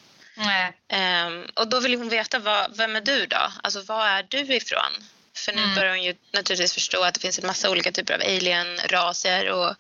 Um, 1.27 1.47
och 1.55 1.69
då 1.69 1.81
vill 1.81 1.99
hon 1.99 2.09
veta, 2.09 2.39
vad, 2.39 2.77
vem 2.77 2.97
är 2.97 3.01
du 3.01 3.27
då? 3.27 3.53
Alltså 3.63 3.83
var 3.83 4.07
är 4.07 4.27
du 4.29 4.55
ifrån? 4.55 4.93
För 5.35 5.53
nu 5.53 5.63
mm. 5.63 5.75
börjar 5.75 5.91
hon 5.91 6.03
ju 6.03 6.15
naturligtvis 6.33 6.73
förstå 6.73 7.05
att 7.05 7.15
det 7.15 7.21
finns 7.21 7.39
en 7.39 7.47
massa 7.47 7.71
olika 7.71 7.93
typer 7.93 8.15
av 8.15 8.21
alien-raser 8.21 9.51
och 9.51 9.77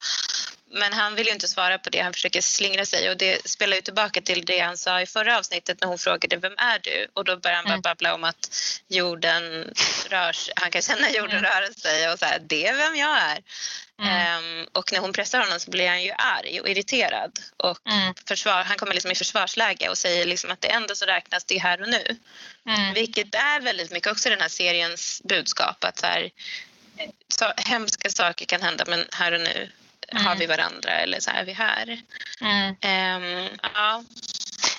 men 0.71 0.93
han 0.93 1.15
vill 1.15 1.27
ju 1.27 1.33
inte 1.33 1.49
svara 1.49 1.79
på 1.79 1.91
det, 1.91 2.01
han 2.01 2.13
försöker 2.13 2.41
slingra 2.41 2.87
sig 2.87 3.11
och 3.11 3.17
det 3.17 3.49
spelar 3.49 3.77
ju 3.77 3.83
tillbaka 3.83 4.21
till 4.21 4.45
det 4.45 4.59
han 4.59 4.79
sa 4.79 5.01
i 5.01 5.07
förra 5.07 5.39
avsnittet 5.39 5.81
när 5.81 5.89
hon 5.89 5.99
frågade 5.99 6.37
vem 6.37 6.55
är 6.57 6.79
du? 6.79 7.07
Och 7.13 7.25
då 7.25 7.37
börjar 7.37 7.57
han 7.57 7.65
bara 7.65 7.73
mm. 7.73 7.83
babbla 7.83 8.15
om 8.15 8.25
att 8.25 8.57
jorden 8.89 9.75
rör 10.09 10.33
sig, 10.33 10.55
han 10.57 10.71
kan 10.71 10.83
känna 10.83 11.11
jorden 11.11 11.39
mm. 11.39 11.51
röra 11.51 11.73
sig 11.73 12.13
och 12.13 12.19
så 12.19 12.25
här, 12.25 12.39
det 12.39 12.67
är 12.67 12.77
vem 12.77 12.97
jag 12.97 13.19
är. 13.19 13.43
Mm. 13.99 14.61
Um, 14.61 14.69
och 14.73 14.93
när 14.93 15.01
hon 15.01 15.13
pressar 15.13 15.41
honom 15.41 15.61
så 15.61 15.71
blir 15.71 15.89
han 15.89 16.03
ju 16.03 16.13
arg 16.13 16.61
och 16.61 16.69
irriterad 16.69 17.39
och 17.57 17.91
mm. 17.91 18.15
försvar, 18.29 18.65
han 18.65 18.77
kommer 18.77 18.95
liksom 18.95 19.11
i 19.11 19.15
försvarsläge 19.15 19.89
och 19.89 19.99
säger 19.99 20.27
liksom 20.27 20.51
att 20.51 20.61
det 20.61 20.69
enda 20.69 20.95
som 20.95 21.07
räknas 21.07 21.45
det 21.45 21.57
är 21.57 21.61
här 21.61 21.83
och 21.83 21.89
nu. 21.89 22.17
Mm. 22.69 22.95
Vilket 22.95 23.35
är 23.35 23.61
väldigt 23.61 23.91
mycket 23.91 24.13
också 24.13 24.29
den 24.29 24.41
här 24.41 24.49
seriens 24.49 25.23
budskap 25.25 25.85
att 25.85 25.99
så 25.99 26.07
här, 26.07 26.31
så 27.29 27.53
hemska 27.57 28.11
saker 28.11 28.47
kan 28.47 28.63
hända 28.63 28.85
men 28.87 29.07
här 29.13 29.33
och 29.33 29.41
nu 29.41 29.71
mm. 30.09 30.27
har 30.27 30.37
vi 30.37 30.47
varandra 30.47 30.91
eller 30.91 31.21
så 31.21 31.31
är 31.31 31.45
vi 31.45 31.53
här. 31.53 31.99
Mm. 32.41 32.69
Um, 32.69 33.49
ja. 33.75 34.03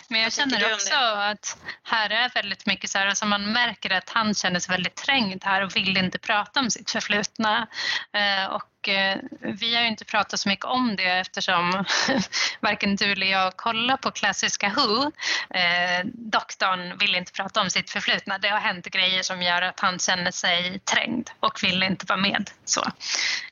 Men 0.07 0.21
jag 0.21 0.33
känner 0.33 0.73
också 0.73 0.95
att 0.95 1.57
här 1.83 2.09
är 2.09 2.29
väldigt 2.29 2.65
mycket 2.65 2.89
så 2.89 2.97
här, 2.97 3.07
alltså 3.07 3.25
man 3.25 3.51
märker 3.51 3.89
att 3.89 4.09
han 4.09 4.33
känner 4.33 4.59
sig 4.59 4.71
väldigt 4.71 4.95
trängd 4.95 5.43
här 5.43 5.61
och 5.61 5.75
vill 5.75 5.97
inte 5.97 6.19
prata 6.19 6.59
om 6.59 6.71
sitt 6.71 6.91
förflutna. 6.91 7.67
Eh, 8.13 8.45
och 8.45 8.89
eh, 8.89 9.17
vi 9.41 9.75
har 9.75 9.81
ju 9.81 9.87
inte 9.87 10.05
pratat 10.05 10.39
så 10.39 10.49
mycket 10.49 10.65
om 10.65 10.95
det 10.95 11.03
eftersom 11.03 11.85
varken 12.59 12.95
du 12.95 13.11
eller 13.11 13.27
jag 13.27 13.57
kollar 13.57 13.97
på 13.97 14.11
klassiska 14.11 14.73
Who. 14.75 15.11
Eh, 15.57 16.05
doktorn 16.05 16.97
vill 16.97 17.15
inte 17.15 17.31
prata 17.31 17.61
om 17.61 17.69
sitt 17.69 17.89
förflutna. 17.89 18.37
Det 18.37 18.49
har 18.49 18.59
hänt 18.59 18.85
grejer 18.85 19.23
som 19.23 19.41
gör 19.41 19.61
att 19.61 19.79
han 19.79 19.99
känner 19.99 20.31
sig 20.31 20.79
trängd 20.79 21.29
och 21.39 21.63
vill 21.63 21.83
inte 21.83 22.05
vara 22.05 22.19
med. 22.19 22.49
Så. 22.65 22.83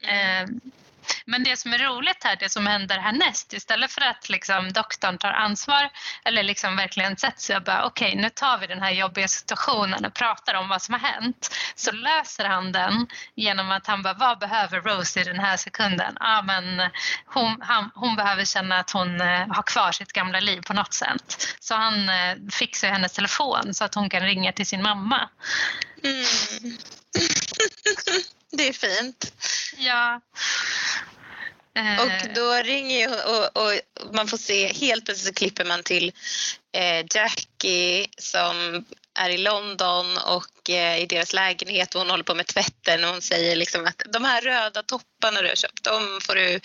Mm. 0.01 0.61
Men 1.26 1.43
det 1.43 1.58
som 1.58 1.74
är 1.74 1.78
roligt 1.78 2.24
här, 2.24 2.36
det 2.36 2.49
som 2.49 2.68
händer 2.68 2.97
härnäst, 2.99 3.54
istället 3.54 3.91
för 3.91 4.01
att 4.01 4.30
liksom 4.30 4.74
doktorn 4.74 5.18
tar 5.18 5.32
ansvar 5.32 5.89
eller 6.26 6.43
liksom 6.43 6.76
verkligen 6.76 7.18
sätter 7.18 7.41
sig 7.41 7.56
och 7.56 7.64
bara 7.64 7.86
okej, 7.86 8.10
okay, 8.10 8.22
nu 8.22 8.30
tar 8.30 8.58
vi 8.58 8.68
den 8.68 8.82
här 8.82 8.91
jobbiga 8.91 9.28
situationen 9.28 10.06
och 10.06 10.14
pratar 10.14 10.54
om 10.54 10.70
vad 10.70 10.82
som 10.82 10.93
har 10.93 10.99
hänt, 10.99 11.56
så 11.76 11.91
löser 11.91 12.45
han 12.45 12.72
den 12.72 13.08
genom 13.36 13.72
att 13.72 13.88
han 13.88 14.01
bara, 14.04 14.14
vad 14.14 14.39
behöver 14.39 14.82
Rose 14.82 15.22
i 15.22 15.24
den 15.24 15.39
här 15.39 15.58
sekunden? 15.58 16.18
Ja, 16.20 16.41
men 16.41 16.89
hon, 17.26 17.58
han, 17.62 17.91
hon 17.95 18.16
behöver 18.16 18.45
känna 18.45 18.80
att 18.80 18.91
hon 18.91 19.22
eh, 19.22 19.47
har 19.47 19.64
kvar 19.64 19.91
sitt 19.91 20.14
gamla 20.14 20.39
liv 20.39 20.62
på 20.62 20.74
något 20.74 20.93
sätt. 20.93 21.56
Så 21.60 21.76
han 21.76 22.10
eh, 22.10 22.36
fixar 22.51 22.88
hennes 22.88 23.14
telefon 23.14 23.74
så 23.74 23.84
att 23.84 23.95
hon 23.95 24.10
kan 24.10 24.22
ringa 24.22 24.51
till 24.51 24.66
sin 24.66 24.82
mamma. 24.82 25.30
Mm. 26.04 26.78
det 28.52 28.68
är 28.68 28.74
fint. 28.74 29.34
Ja. 29.78 30.22
Och 31.76 32.12
eh. 32.12 32.34
då 32.36 32.54
ringer 32.54 33.10
och, 33.28 33.64
och, 33.64 33.74
man 34.14 34.28
får 34.28 34.38
se, 34.38 34.74
helt 34.74 35.06
plötsligt 35.06 35.28
så 35.28 35.34
klipper 35.34 35.66
man 35.66 35.84
till 35.84 36.12
eh, 36.72 37.06
Jackie 37.16 38.08
som 38.18 38.86
är 39.20 39.30
i 39.30 39.38
London 39.38 40.18
och 40.18 40.70
eh, 40.70 41.02
i 41.02 41.06
deras 41.06 41.34
lägenhet 41.34 41.96
och 41.96 42.02
hon 42.02 42.10
håller 42.10 42.24
på 42.24 42.36
med 42.36 42.48
tvätten 42.48 43.04
och 43.04 43.10
hon 43.10 43.22
säger 43.22 43.56
liksom 43.56 43.86
att 43.86 44.02
de 44.10 44.26
här 44.26 44.42
röda 44.42 44.84
topparna 44.84 45.42
du 45.42 45.48
har 45.48 45.56
köpt, 45.56 45.84
de 45.84 46.20
får 46.22 46.36
du 46.36 46.60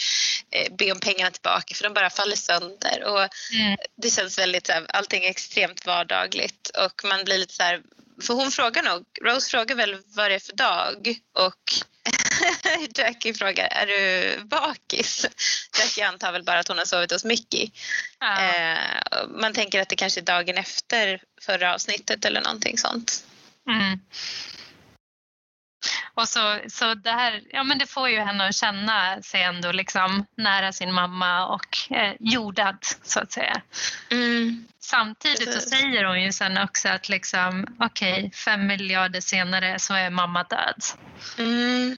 eh, 0.51 0.73
be 0.79 0.93
om 0.93 1.01
pengarna 1.01 1.31
tillbaka 1.31 1.75
för 1.75 1.85
de 1.85 1.95
bara 1.95 2.11
faller 2.11 2.37
sönder. 2.37 3.05
Och 3.05 3.29
mm. 3.53 3.77
Det 3.97 4.11
känns 4.11 4.39
väldigt, 4.39 4.66
så 4.66 4.73
här, 4.73 4.87
allting 4.89 5.25
är 5.25 5.31
extremt 5.31 5.87
vardagligt 5.87 6.71
och 6.85 7.05
man 7.05 7.25
blir 7.25 7.39
lite 7.39 7.55
så 7.55 7.62
här, 7.62 7.83
för 8.23 8.35
hon 8.35 8.51
frågar 8.51 8.83
nog, 8.83 9.05
Rose 9.23 9.51
frågar 9.51 9.77
väl 9.77 9.97
vad 10.07 10.31
det 10.31 10.35
är 10.35 10.39
för 10.39 10.57
dag 10.57 11.19
och 11.33 11.73
Jackie 12.99 13.35
frågar, 13.35 13.69
är 13.71 13.87
du 13.87 14.45
bakis? 14.45 15.27
Jackie 15.79 16.09
antar 16.09 16.33
väl 16.33 16.45
bara 16.45 16.59
att 16.59 16.69
hon 16.69 16.79
har 16.79 16.85
sovit 16.85 17.12
hos 17.12 17.25
Mickey. 17.25 17.71
Ja. 18.19 18.43
Eh, 18.43 18.79
man 19.29 19.53
tänker 19.53 19.83
att 19.83 19.89
det 19.89 19.97
kanske 19.97 20.21
är 20.21 20.25
dagen 20.25 20.59
efter 20.59 21.23
förra 21.43 21.75
avsnittet 21.75 22.25
eller 22.25 22.41
någonting 22.41 22.79
sånt. 22.79 23.25
Mm. 23.69 24.01
Och 26.14 26.28
så, 26.28 26.61
så 26.68 26.95
det 26.95 27.11
här, 27.11 27.43
ja 27.51 27.64
men 27.64 27.78
det 27.78 27.86
får 27.86 28.09
ju 28.09 28.20
henne 28.20 28.49
att 28.49 28.55
känna 28.55 29.22
sig 29.22 29.43
ändå 29.43 29.72
liksom 29.72 30.26
nära 30.36 30.72
sin 30.72 30.93
mamma 30.93 31.47
och 31.47 31.76
eh, 31.91 32.14
jordad 32.20 32.78
så 33.03 33.20
att 33.20 33.32
säga. 33.32 33.62
Mm. 34.11 34.66
Samtidigt 34.80 35.53
så 35.53 35.61
säger 35.61 36.05
hon 36.05 36.22
ju 36.22 36.32
sen 36.32 36.59
också 36.59 36.89
att 36.89 37.09
liksom 37.09 37.76
okej, 37.80 38.12
okay, 38.12 38.30
fem 38.30 38.66
miljarder 38.66 39.20
senare 39.20 39.78
så 39.78 39.95
är 39.95 40.11
mamma 40.11 40.43
död. 40.45 40.82
Mm. 41.39 41.97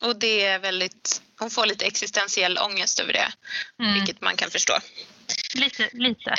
Och 0.00 0.18
det 0.18 0.44
är 0.44 0.58
väldigt, 0.58 1.22
hon 1.38 1.50
får 1.50 1.66
lite 1.66 1.86
existentiell 1.86 2.58
ångest 2.58 3.00
över 3.00 3.12
det, 3.12 3.32
mm. 3.80 3.94
vilket 3.94 4.20
man 4.20 4.36
kan 4.36 4.50
förstå. 4.50 4.78
Lite, 5.54 5.88
lite. 5.92 6.34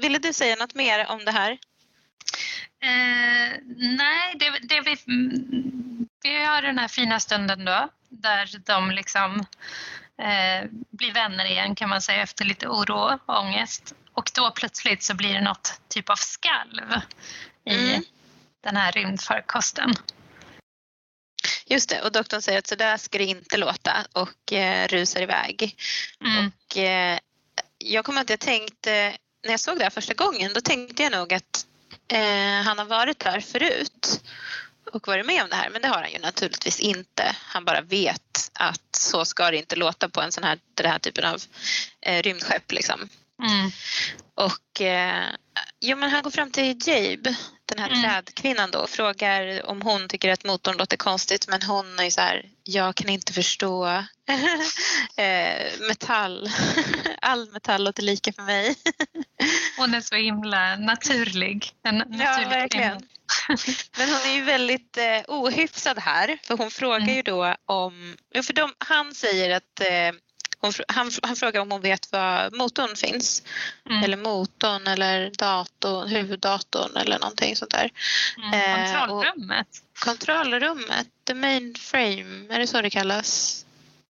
Ville 0.00 0.18
du 0.18 0.32
säga 0.32 0.56
något 0.56 0.74
mer 0.74 1.06
om 1.10 1.24
det 1.24 1.32
här? 1.32 1.50
Eh, 2.82 3.58
nej, 3.76 4.34
det, 4.34 4.58
det 4.62 4.80
vi, 4.80 4.96
vi 6.24 6.44
har 6.44 6.62
den 6.62 6.78
här 6.78 6.88
fina 6.88 7.20
stunden 7.20 7.64
då 7.64 7.88
där 8.08 8.50
de 8.66 8.90
liksom 8.90 9.38
eh, 10.18 10.70
blir 10.90 11.12
vänner 11.12 11.44
igen 11.44 11.74
kan 11.74 11.88
man 11.88 12.02
säga 12.02 12.22
efter 12.22 12.44
lite 12.44 12.68
oro 12.68 13.18
och 13.26 13.38
ångest. 13.38 13.94
Och 14.12 14.30
då 14.34 14.50
plötsligt 14.50 15.02
så 15.02 15.14
blir 15.14 15.34
det 15.34 15.40
något 15.40 15.80
typ 15.88 16.10
av 16.10 16.16
skalv 16.16 16.92
i 17.64 17.90
mm. 17.90 18.02
den 18.62 18.76
här 18.76 18.92
rymdfarkosten. 18.92 19.94
Just 21.66 21.88
det, 21.88 22.02
och 22.02 22.12
doktorn 22.12 22.42
säger 22.42 22.58
att 22.58 22.66
så 22.66 22.74
där 22.74 22.96
ska 22.96 23.18
det 23.18 23.24
inte 23.24 23.56
låta 23.56 24.06
och 24.12 24.52
eh, 24.52 24.88
rusar 24.88 25.22
iväg. 25.22 25.76
Mm. 26.20 26.46
Och, 26.46 26.76
eh, 26.76 27.18
jag 27.78 28.04
kommer 28.04 28.20
att 28.20 28.30
jag 28.30 28.40
tänkte, 28.40 29.16
när 29.44 29.50
jag 29.50 29.60
såg 29.60 29.78
det 29.78 29.84
här 29.84 29.90
första 29.90 30.14
gången, 30.14 30.52
då 30.54 30.60
tänkte 30.60 31.02
jag 31.02 31.12
nog 31.12 31.34
att 31.34 31.66
eh, 32.08 32.62
han 32.64 32.78
har 32.78 32.84
varit 32.84 33.18
där 33.18 33.40
förut 33.40 34.22
och 34.94 35.06
varit 35.06 35.26
med 35.26 35.42
om 35.42 35.48
det 35.50 35.56
här, 35.56 35.70
men 35.70 35.82
det 35.82 35.88
har 35.88 36.02
han 36.02 36.12
ju 36.12 36.18
naturligtvis 36.18 36.80
inte. 36.80 37.36
Han 37.40 37.64
bara 37.64 37.80
vet 37.80 38.50
att 38.52 38.96
så 38.96 39.24
ska 39.24 39.50
det 39.50 39.56
inte 39.56 39.76
låta 39.76 40.08
på 40.08 40.20
en 40.20 40.32
sån 40.32 40.44
här, 40.44 40.58
den 40.74 40.90
här 40.90 40.98
typen 40.98 41.24
av 41.24 41.42
eh, 42.00 42.22
rymdskepp. 42.22 42.72
Liksom. 42.72 43.08
Mm. 43.42 43.70
Och 44.34 44.80
eh, 44.80 45.24
jo, 45.80 45.96
men 45.96 46.10
han 46.10 46.22
går 46.22 46.30
fram 46.30 46.50
till 46.50 46.78
Jabe, 46.86 47.34
den 47.66 47.78
här 47.78 47.90
mm. 47.90 48.02
trädkvinnan 48.02 48.70
då, 48.70 48.78
och 48.78 48.90
frågar 48.90 49.66
om 49.66 49.82
hon 49.82 50.08
tycker 50.08 50.32
att 50.32 50.44
motorn 50.44 50.76
låter 50.76 50.96
konstigt 50.96 51.48
men 51.48 51.62
hon 51.62 51.98
är 51.98 52.10
så 52.10 52.20
här, 52.20 52.46
jag 52.62 52.94
kan 52.94 53.08
inte 53.08 53.32
förstå 53.32 53.86
eh, 55.16 55.86
metall. 55.88 56.50
All 57.22 57.52
metall 57.52 57.84
låter 57.84 58.02
lika 58.02 58.32
för 58.32 58.42
mig. 58.42 58.76
hon 59.76 59.94
är 59.94 60.00
så 60.00 60.14
himla 60.14 60.76
naturlig. 60.76 61.72
En 61.82 61.98
naturlig 61.98 62.20
ja, 62.20 62.48
verkligen. 62.48 63.02
Men 63.98 64.08
hon 64.08 64.30
är 64.30 64.34
ju 64.34 64.42
väldigt 64.42 64.96
eh, 64.96 65.20
ohyfsad 65.28 65.98
här 65.98 66.38
för 66.42 66.56
hon 66.56 66.70
frågar 66.70 67.00
mm. 67.00 67.14
ju 67.14 67.22
då 67.22 67.54
om, 67.66 68.16
för 68.42 68.52
de, 68.52 68.72
han 68.78 69.14
säger 69.14 69.56
att 69.56 69.80
eh, 69.80 70.18
hon, 70.64 70.72
han, 70.88 71.10
han 71.22 71.36
frågar 71.36 71.60
om 71.60 71.70
hon 71.70 71.80
vet 71.80 72.12
var 72.12 72.50
motorn 72.58 72.96
finns. 72.96 73.42
Mm. 73.90 74.04
Eller 74.04 74.16
motorn 74.16 74.86
eller 74.86 75.30
datorn, 75.38 76.08
huvuddatorn 76.08 76.96
eller 76.96 77.18
någonting 77.18 77.56
sånt 77.56 77.70
där. 77.70 77.90
Mm. 78.36 78.96
Kontrollrummet. 78.96 79.66
Eh, 79.66 80.04
kontrollrummet, 80.04 81.08
the 81.26 81.34
mainframe, 81.34 82.54
är 82.54 82.58
det 82.58 82.66
så 82.66 82.82
det 82.82 82.90
kallas? 82.90 83.60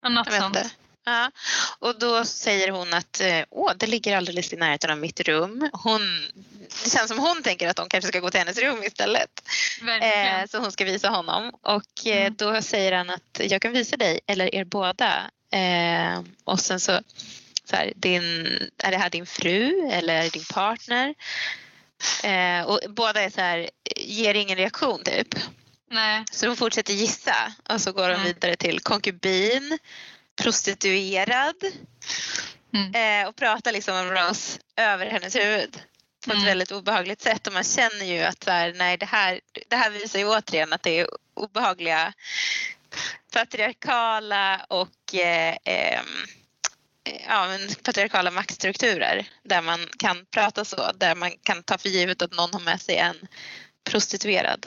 Något 0.09 0.33
sånt. 0.33 0.55
Inte. 0.57 0.69
Ja. 1.05 1.31
Och 1.79 1.99
då 1.99 2.25
säger 2.25 2.71
hon 2.71 2.93
att 2.93 3.21
eh, 3.21 3.43
Åh, 3.49 3.71
det 3.77 3.87
ligger 3.87 4.17
alldeles 4.17 4.53
i 4.53 4.55
närheten 4.55 4.89
av 4.89 4.97
mitt 4.97 5.19
rum. 5.19 5.69
Hon, 5.73 6.01
det 6.83 6.89
känns 6.89 7.07
som 7.07 7.19
hon 7.19 7.43
tänker 7.43 7.67
att 7.69 7.75
de 7.75 7.89
kanske 7.89 8.07
ska 8.07 8.19
gå 8.19 8.29
till 8.29 8.39
hennes 8.39 8.57
rum 8.57 8.83
istället. 8.83 9.41
Eh, 10.01 10.47
så 10.49 10.57
hon 10.57 10.71
ska 10.71 10.85
visa 10.85 11.09
honom. 11.09 11.51
Och 11.61 12.07
eh, 12.07 12.21
mm. 12.21 12.35
då 12.37 12.61
säger 12.61 12.91
han 12.91 13.09
att 13.09 13.41
jag 13.41 13.61
kan 13.61 13.73
visa 13.73 13.97
dig 13.97 14.19
eller 14.27 14.55
er 14.55 14.63
båda 14.63 15.31
Eh, 15.51 16.21
och 16.43 16.59
sen 16.59 16.79
så, 16.79 16.99
så 17.65 17.75
här, 17.75 17.93
din, 17.95 18.23
är 18.77 18.91
det 18.91 18.97
här 18.97 19.09
din 19.09 19.25
fru 19.25 19.89
eller 19.91 20.29
din 20.29 20.45
partner? 20.53 21.15
Eh, 22.23 22.65
och 22.65 22.79
båda 22.89 23.21
är 23.21 23.29
så 23.29 23.41
här, 23.41 23.69
ger 23.95 24.33
ingen 24.33 24.57
reaktion 24.57 25.03
typ. 25.03 25.27
Nej. 25.91 26.23
Så 26.31 26.45
de 26.45 26.55
fortsätter 26.55 26.93
gissa 26.93 27.53
och 27.69 27.81
så 27.81 27.91
går 27.91 28.07
de 28.09 28.13
mm. 28.13 28.23
vidare 28.23 28.55
till 28.55 28.79
konkubin, 28.79 29.77
prostituerad 30.35 31.55
mm. 32.73 33.23
eh, 33.23 33.29
och 33.29 33.35
pratar 33.35 33.71
liksom 33.71 33.95
om 33.95 34.11
Rose 34.11 34.59
över 34.75 35.05
hennes 35.05 35.35
huvud 35.35 35.81
på 36.25 36.31
ett 36.31 36.37
mm. 36.37 36.45
väldigt 36.45 36.71
obehagligt 36.71 37.21
sätt 37.21 37.47
och 37.47 37.53
man 37.53 37.63
känner 37.63 38.05
ju 38.05 38.19
att 38.21 38.43
så 38.43 38.51
här, 38.51 38.73
nej, 38.73 38.97
det, 38.97 39.05
här, 39.05 39.39
det 39.67 39.75
här 39.75 39.89
visar 39.89 40.19
ju 40.19 40.25
återigen 40.25 40.73
att 40.73 40.83
det 40.83 40.99
är 40.99 41.07
obehagliga 41.33 42.13
patriarkala 43.33 44.65
och 44.69 45.15
eh, 45.15 45.55
eh, 45.63 46.01
ja, 47.27 47.47
patriarkala 47.83 48.31
maktstrukturer 48.31 49.29
där 49.43 49.61
man 49.61 49.79
kan 49.97 50.25
prata 50.25 50.65
så, 50.65 50.91
där 50.95 51.15
man 51.15 51.31
kan 51.43 51.63
ta 51.63 51.77
för 51.77 51.89
givet 51.89 52.21
att 52.21 52.33
någon 52.33 52.53
har 52.53 52.59
med 52.59 52.81
sig 52.81 52.97
en 52.97 53.27
prostituerad. 53.83 54.65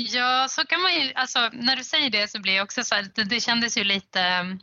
Ja, 0.00 0.46
så 0.48 0.66
kan 0.66 0.82
man 0.82 0.94
ju, 0.94 1.12
alltså 1.14 1.50
när 1.52 1.76
du 1.76 1.84
säger 1.84 2.10
det 2.10 2.30
så 2.30 2.40
blir 2.40 2.54
jag 2.54 2.64
också 2.64 2.84
så 2.84 2.94
här, 2.94 3.06
det, 3.14 3.24
det 3.24 3.40
kändes 3.40 3.76
ju 3.76 3.84
lite 3.84 4.58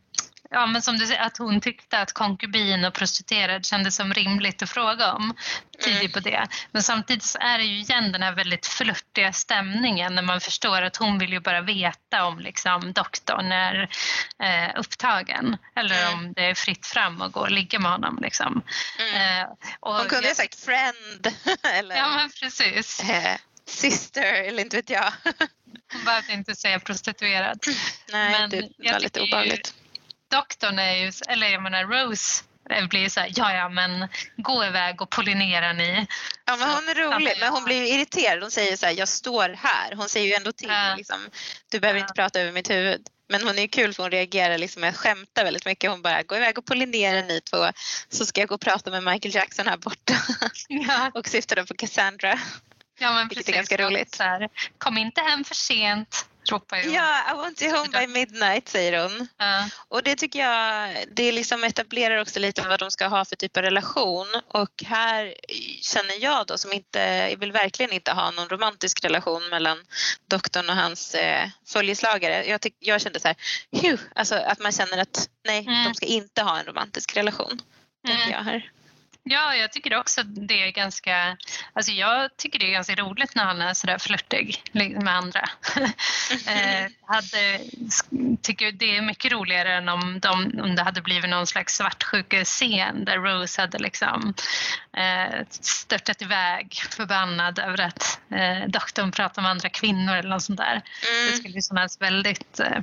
Ja, 0.49 0.65
men 0.65 0.81
som 0.81 0.97
du 0.97 1.07
säger, 1.07 1.21
att 1.21 1.37
hon 1.37 1.61
tyckte 1.61 1.99
att 1.99 2.13
konkubin 2.13 2.85
och 2.85 2.93
prostituerad 2.93 3.65
kändes 3.65 3.95
som 3.95 4.13
rimligt 4.13 4.61
att 4.63 4.69
fråga 4.69 5.13
om 5.13 5.33
tidigt 5.79 6.01
mm. 6.01 6.11
på 6.11 6.19
det. 6.19 6.47
Men 6.71 6.83
samtidigt 6.83 7.23
så 7.23 7.37
är 7.41 7.57
det 7.57 7.63
ju 7.63 7.79
igen 7.79 8.11
den 8.11 8.23
här 8.23 8.31
väldigt 8.31 8.65
flörtiga 8.65 9.33
stämningen 9.33 10.15
när 10.15 10.21
man 10.21 10.41
förstår 10.41 10.81
att 10.81 10.97
hon 10.97 11.17
vill 11.17 11.33
ju 11.33 11.39
bara 11.39 11.61
veta 11.61 12.25
om 12.25 12.39
liksom 12.39 12.93
doktorn 12.93 13.51
är 13.51 13.89
eh, 14.43 14.79
upptagen 14.79 15.57
eller 15.75 16.01
mm. 16.01 16.13
om 16.13 16.33
det 16.33 16.45
är 16.45 16.53
fritt 16.53 16.85
fram 16.85 17.21
att 17.21 17.31
gå 17.31 17.39
och 17.39 17.51
ligga 17.51 17.79
med 17.79 17.91
honom. 17.91 18.19
Liksom. 18.21 18.61
Mm. 18.99 19.41
Eh, 19.41 19.47
hon 19.79 20.05
kunde 20.05 20.27
ha 20.27 20.35
sagt 20.35 20.65
friend. 20.65 21.27
eller, 21.63 21.95
ja, 21.95 22.09
men 22.09 22.29
precis. 22.29 23.01
Sister, 23.67 24.33
eller 24.33 24.63
inte 24.63 24.77
vet 24.77 24.89
jag. 24.89 25.13
hon 25.93 26.05
behövde 26.05 26.33
inte 26.33 26.55
säga 26.55 26.79
prostituerad. 26.79 27.59
Nej, 28.11 28.31
men 28.31 28.49
det 28.49 28.91
var 28.91 28.99
lite 28.99 29.21
obehagligt 29.21 29.73
doktorn 30.35 30.79
är 30.79 30.93
ju, 30.93 31.11
eller 31.27 31.47
jag 31.47 31.63
menar 31.63 31.85
Rose 31.85 32.43
blir 32.89 33.09
så 33.09 33.19
här, 33.19 33.31
ja 33.35 33.53
ja 33.53 33.69
men 33.69 34.07
gå 34.37 34.65
iväg 34.65 35.01
och 35.01 35.09
pollinera 35.09 35.73
ni. 35.73 36.07
Ja 36.45 36.55
men 36.55 36.69
hon 36.69 36.89
är 36.89 36.95
rolig 36.95 37.33
men 37.39 37.53
hon 37.53 37.65
blir 37.65 37.83
irriterad. 37.95 38.41
Hon 38.41 38.51
säger 38.51 38.77
så 38.77 38.85
här, 38.85 38.93
jag 38.93 39.07
står 39.07 39.49
här. 39.49 39.95
Hon 39.95 40.09
säger 40.09 40.27
ju 40.27 40.33
ändå 40.33 40.51
till 40.51 40.67
ja. 40.67 40.95
liksom, 40.97 41.17
du 41.71 41.79
behöver 41.79 41.99
ja. 41.99 42.03
inte 42.03 42.13
prata 42.13 42.39
över 42.39 42.51
mitt 42.51 42.69
huvud. 42.69 43.07
Men 43.29 43.43
hon 43.43 43.59
är 43.59 43.67
kul 43.67 43.93
för 43.93 44.03
hon 44.03 44.11
reagerar 44.11 44.57
liksom 44.57 44.81
med 44.81 44.95
skämtar 44.95 45.43
väldigt 45.43 45.65
mycket. 45.65 45.91
Hon 45.91 46.01
bara, 46.01 46.23
gå 46.23 46.35
iväg 46.35 46.57
och 46.57 46.65
pollinera 46.65 47.21
ni 47.21 47.41
två 47.41 47.67
så 48.09 48.25
ska 48.25 48.41
jag 48.41 48.49
gå 48.49 48.55
och 48.55 48.61
prata 48.61 48.91
med 48.91 49.03
Michael 49.03 49.35
Jackson 49.35 49.67
här 49.67 49.77
borta. 49.77 50.13
Ja. 50.67 51.11
och 51.19 51.27
syftar 51.27 51.55
då 51.55 51.65
på 51.65 51.73
Cassandra. 51.73 52.39
Ja 52.99 53.13
men 53.13 53.27
Vilket 53.27 53.37
precis. 53.37 53.49
är 53.53 53.55
ganska 53.57 53.77
roligt. 53.77 54.15
Så 54.15 54.23
här, 54.23 54.49
kom 54.77 54.97
inte 54.97 55.21
hem 55.21 55.43
för 55.43 55.55
sent 55.55 56.25
ropar 56.49 56.77
ju 56.77 56.89
Ja, 56.89 57.31
I 57.31 57.35
want 57.35 57.61
you 57.61 57.77
home 57.77 57.99
by 57.99 58.07
midnight 58.07 58.69
säger 58.69 59.01
hon. 59.03 59.27
Ja. 59.37 59.69
Och 59.87 60.03
det 60.03 60.15
tycker 60.15 60.39
jag, 60.39 60.95
det 61.11 61.31
liksom 61.31 61.63
etablerar 61.63 62.21
också 62.21 62.39
lite 62.39 62.61
vad 62.67 62.79
de 62.79 62.91
ska 62.91 63.07
ha 63.07 63.25
för 63.25 63.35
typ 63.35 63.57
av 63.57 63.63
relation. 63.63 64.27
Och 64.47 64.83
här 64.85 65.33
känner 65.81 66.23
jag 66.23 66.47
då 66.47 66.57
som 66.57 66.73
inte, 66.73 66.99
jag 67.31 67.37
vill 67.37 67.51
verkligen 67.51 67.91
inte 67.91 68.11
ha 68.11 68.31
någon 68.31 68.49
romantisk 68.49 69.03
relation 69.05 69.49
mellan 69.49 69.77
doktorn 70.29 70.69
och 70.69 70.75
hans 70.75 71.15
eh, 71.15 71.49
följeslagare. 71.67 72.45
Jag, 72.45 72.61
tyck, 72.61 72.75
jag 72.79 73.01
kände 73.01 73.19
så 73.19 73.27
här, 73.27 73.37
Phew! 73.81 73.97
alltså 74.15 74.35
att 74.35 74.59
man 74.59 74.71
känner 74.71 74.97
att 74.97 75.29
nej, 75.45 75.59
Mm. 75.67 75.83
de 75.83 75.93
ska 75.93 76.05
inte 76.05 76.41
ha 76.41 76.59
en 76.59 76.65
romantisk 76.65 77.17
relation. 77.17 77.61
Tänker 78.07 78.23
Mm. 78.23 78.31
jag 78.31 78.43
här. 78.43 78.71
Ja, 79.29 79.55
jag 79.55 79.71
tycker 79.71 79.97
också 79.97 80.21
att 80.21 80.47
det 80.47 80.63
är 80.63 80.71
ganska... 80.71 81.37
Alltså 81.73 81.91
jag 81.91 82.37
tycker 82.37 82.59
det 82.59 82.65
är 82.65 82.71
ganska 82.71 82.95
roligt 82.95 83.35
när 83.35 83.45
han 83.45 83.61
är 83.61 83.73
sådär 83.73 83.97
flörtig 83.97 84.61
med 84.71 85.07
andra. 85.15 85.49
eh, 86.47 86.91
hade, 87.07 87.59
tycker 88.41 88.71
det 88.71 88.97
är 88.97 89.01
mycket 89.01 89.31
roligare 89.31 89.73
än 89.73 89.89
om, 89.89 90.19
de, 90.19 90.59
om 90.61 90.75
det 90.75 90.83
hade 90.83 91.01
blivit 91.01 91.29
någon 91.29 91.47
slags 91.47 91.75
svartsjukescen 91.75 93.05
där 93.05 93.17
Rose 93.17 93.61
hade 93.61 93.77
liksom 93.77 94.33
eh, 94.97 95.45
störtat 95.49 96.21
iväg 96.21 96.73
förbannad 96.89 97.59
över 97.59 97.81
att 97.81 98.19
eh, 98.31 98.67
doktorn 98.67 99.11
pratar 99.11 99.41
med 99.41 99.51
andra 99.51 99.69
kvinnor 99.69 100.15
eller 100.15 100.29
något 100.29 100.43
sånt 100.43 100.59
där. 100.59 100.81
Det 101.01 101.25
Mm. 101.27 101.37
skulle 101.37 101.53
ju 101.53 101.61
kännas 101.61 102.01
väldigt... 102.01 102.59
Eh, 102.59 102.79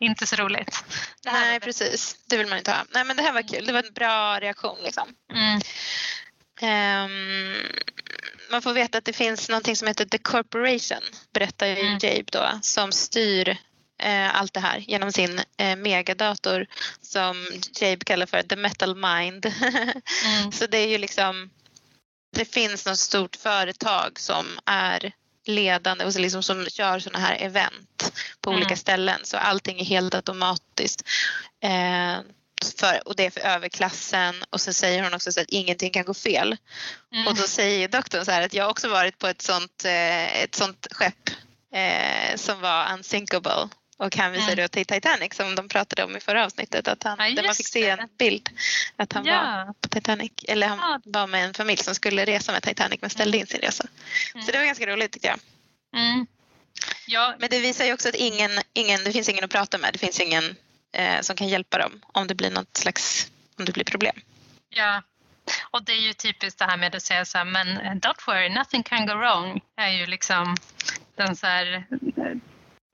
inte 0.00 0.26
så 0.26 0.36
roligt. 0.36 0.84
Nej, 1.24 1.60
precis. 1.60 2.16
Det 2.26 2.36
vill 2.36 2.46
man 2.46 2.58
inte 2.58 2.70
ha. 2.70 2.84
Nej, 2.90 3.04
men 3.04 3.16
det 3.16 3.22
här 3.22 3.32
var 3.32 3.48
kul. 3.48 3.66
Det 3.66 3.72
var 3.72 3.82
en 3.82 3.92
bra 3.92 4.40
reaktion. 4.40 4.78
Liksom. 4.84 5.14
Mm, 5.32 5.60
Ehm, 6.60 7.54
man 8.50 8.62
får 8.62 8.72
veta 8.72 8.98
att 8.98 9.04
det 9.04 9.12
finns 9.12 9.48
någonting 9.48 9.76
som 9.76 9.88
heter 9.88 10.04
The 10.04 10.18
Corporation, 10.18 11.02
berättar 11.32 11.66
ju 11.66 11.76
Mm. 11.76 11.98
Jabe 12.02 12.24
då, 12.32 12.58
som 12.62 12.92
styr 12.92 13.48
eh, 14.02 14.36
allt 14.36 14.54
det 14.54 14.60
här 14.60 14.78
genom 14.78 15.12
sin 15.12 15.40
eh, 15.56 15.76
megadator 15.76 16.66
som 17.02 17.46
Jabe 17.80 18.04
kallar 18.04 18.26
för 18.26 18.42
The 18.42 18.56
Metal 18.56 18.96
Mind. 18.96 19.46
mm, 20.24 20.52
Så 20.52 20.66
det 20.66 20.78
är 20.78 20.88
ju 20.88 20.98
liksom, 20.98 21.50
det 22.36 22.44
finns 22.44 22.86
något 22.86 22.98
stort 22.98 23.36
företag 23.36 24.20
som 24.20 24.46
är 24.64 25.12
ledande 25.46 26.04
och 26.04 26.12
så 26.12 26.18
liksom 26.18 26.42
som 26.42 26.66
kör 26.70 26.98
sådana 26.98 27.26
här 27.26 27.36
event 27.40 28.12
på 28.40 28.50
Mm. 28.50 28.60
olika 28.60 28.76
ställen 28.76 29.20
så 29.22 29.36
allting 29.36 29.80
är 29.80 29.84
helt 29.84 30.14
automatiskt. 30.14 31.02
Eh, 31.62 32.18
för, 32.76 33.08
och 33.08 33.16
det 33.16 33.26
är 33.26 33.30
för 33.30 33.40
överklassen 33.40 34.44
och 34.50 34.60
så 34.60 34.72
säger 34.72 35.02
hon 35.02 35.14
också 35.14 35.32
så 35.32 35.40
att 35.40 35.48
ingenting 35.48 35.90
kan 35.90 36.04
gå 36.04 36.14
fel. 36.14 36.56
mm. 37.12 37.26
Och 37.26 37.34
då 37.34 37.42
säger 37.42 37.88
doktorn 37.88 38.24
så 38.24 38.30
här 38.30 38.42
att 38.42 38.54
jag 38.54 38.64
har 38.64 38.70
också 38.70 38.88
varit 38.88 39.18
på 39.18 39.26
ett 39.26 39.42
sånt, 39.42 39.84
eh, 39.84 40.42
ett 40.42 40.54
sånt 40.54 40.86
skepp 40.90 41.30
eh, 41.74 42.36
som 42.36 42.60
var 42.60 42.92
unsinkable 42.92 43.68
och 44.00 44.16
hänvisar 44.16 44.52
Mm. 44.52 44.56
då 44.62 44.68
till 44.68 44.86
Titanic 44.86 45.34
som 45.34 45.54
de 45.54 45.68
pratade 45.68 46.04
om 46.04 46.16
i 46.16 46.20
förra 46.20 46.44
avsnittet 46.44 46.88
att 46.88 47.02
han, 47.02 47.16
Ja, 47.18 47.34
där 47.34 47.42
man 47.46 47.54
fick 47.54 47.68
se 47.68 47.88
en 47.90 48.08
bild 48.18 48.50
att 48.96 49.12
han 49.12 49.24
var 49.24 49.32
Ja. 49.32 49.74
på 49.80 49.88
Titanic. 49.88 50.32
Eller 50.48 50.66
han 50.68 50.78
Ja. 50.78 51.00
var 51.04 51.26
med 51.26 51.44
en 51.44 51.54
familj 51.54 51.76
som 51.82 51.94
skulle 51.94 52.24
resa 52.24 52.52
med 52.52 52.62
Titanic 52.62 53.00
men 53.00 53.10
ställde 53.10 53.38
in 53.38 53.46
sin 53.46 53.60
resa. 53.60 53.84
Mm. 54.34 54.46
Så 54.46 54.52
det 54.52 54.58
var 54.58 54.64
ganska 54.64 54.86
roligt 54.86 55.12
tyckte 55.12 55.28
jag. 55.28 55.38
Mm. 56.00 56.26
Ja, 57.06 57.34
Men 57.38 57.48
det 57.50 57.60
visar 57.60 57.84
ju 57.84 57.92
också 57.92 58.08
att 58.08 58.14
ingen, 58.14 58.50
ingen, 58.72 59.04
det 59.04 59.12
finns 59.12 59.28
ingen 59.28 59.44
att 59.44 59.50
prata 59.50 59.78
med. 59.78 59.92
Det 59.92 59.98
finns 59.98 60.20
ingen 60.20 60.56
eh, 60.92 61.20
som 61.20 61.36
kan 61.36 61.48
hjälpa 61.48 61.78
dem 61.78 62.00
om 62.12 62.26
det 62.26 62.34
blir 62.34 62.50
något 62.50 62.76
slags 62.76 63.30
om 63.58 63.64
det 63.64 63.72
blir 63.72 63.84
problem. 63.84 64.20
ja. 64.70 65.02
Och 65.70 65.84
det 65.84 65.92
är 65.92 66.00
ju 66.00 66.12
typiskt 66.12 66.58
det 66.58 66.64
här 66.64 66.76
med 66.76 66.94
att 66.94 67.02
säga 67.02 67.24
så 67.24 67.38
här, 67.38 67.44
men 67.44 67.68
don't 68.00 68.26
worry, 68.26 68.48
nothing 68.48 68.82
can 68.82 69.06
go 69.06 69.14
wrong. 69.14 69.60
är 69.76 69.88
ju 69.88 70.06
liksom 70.06 70.56
den 71.16 71.36
så 71.36 71.46
här, 71.46 71.84
eh, 72.16 72.36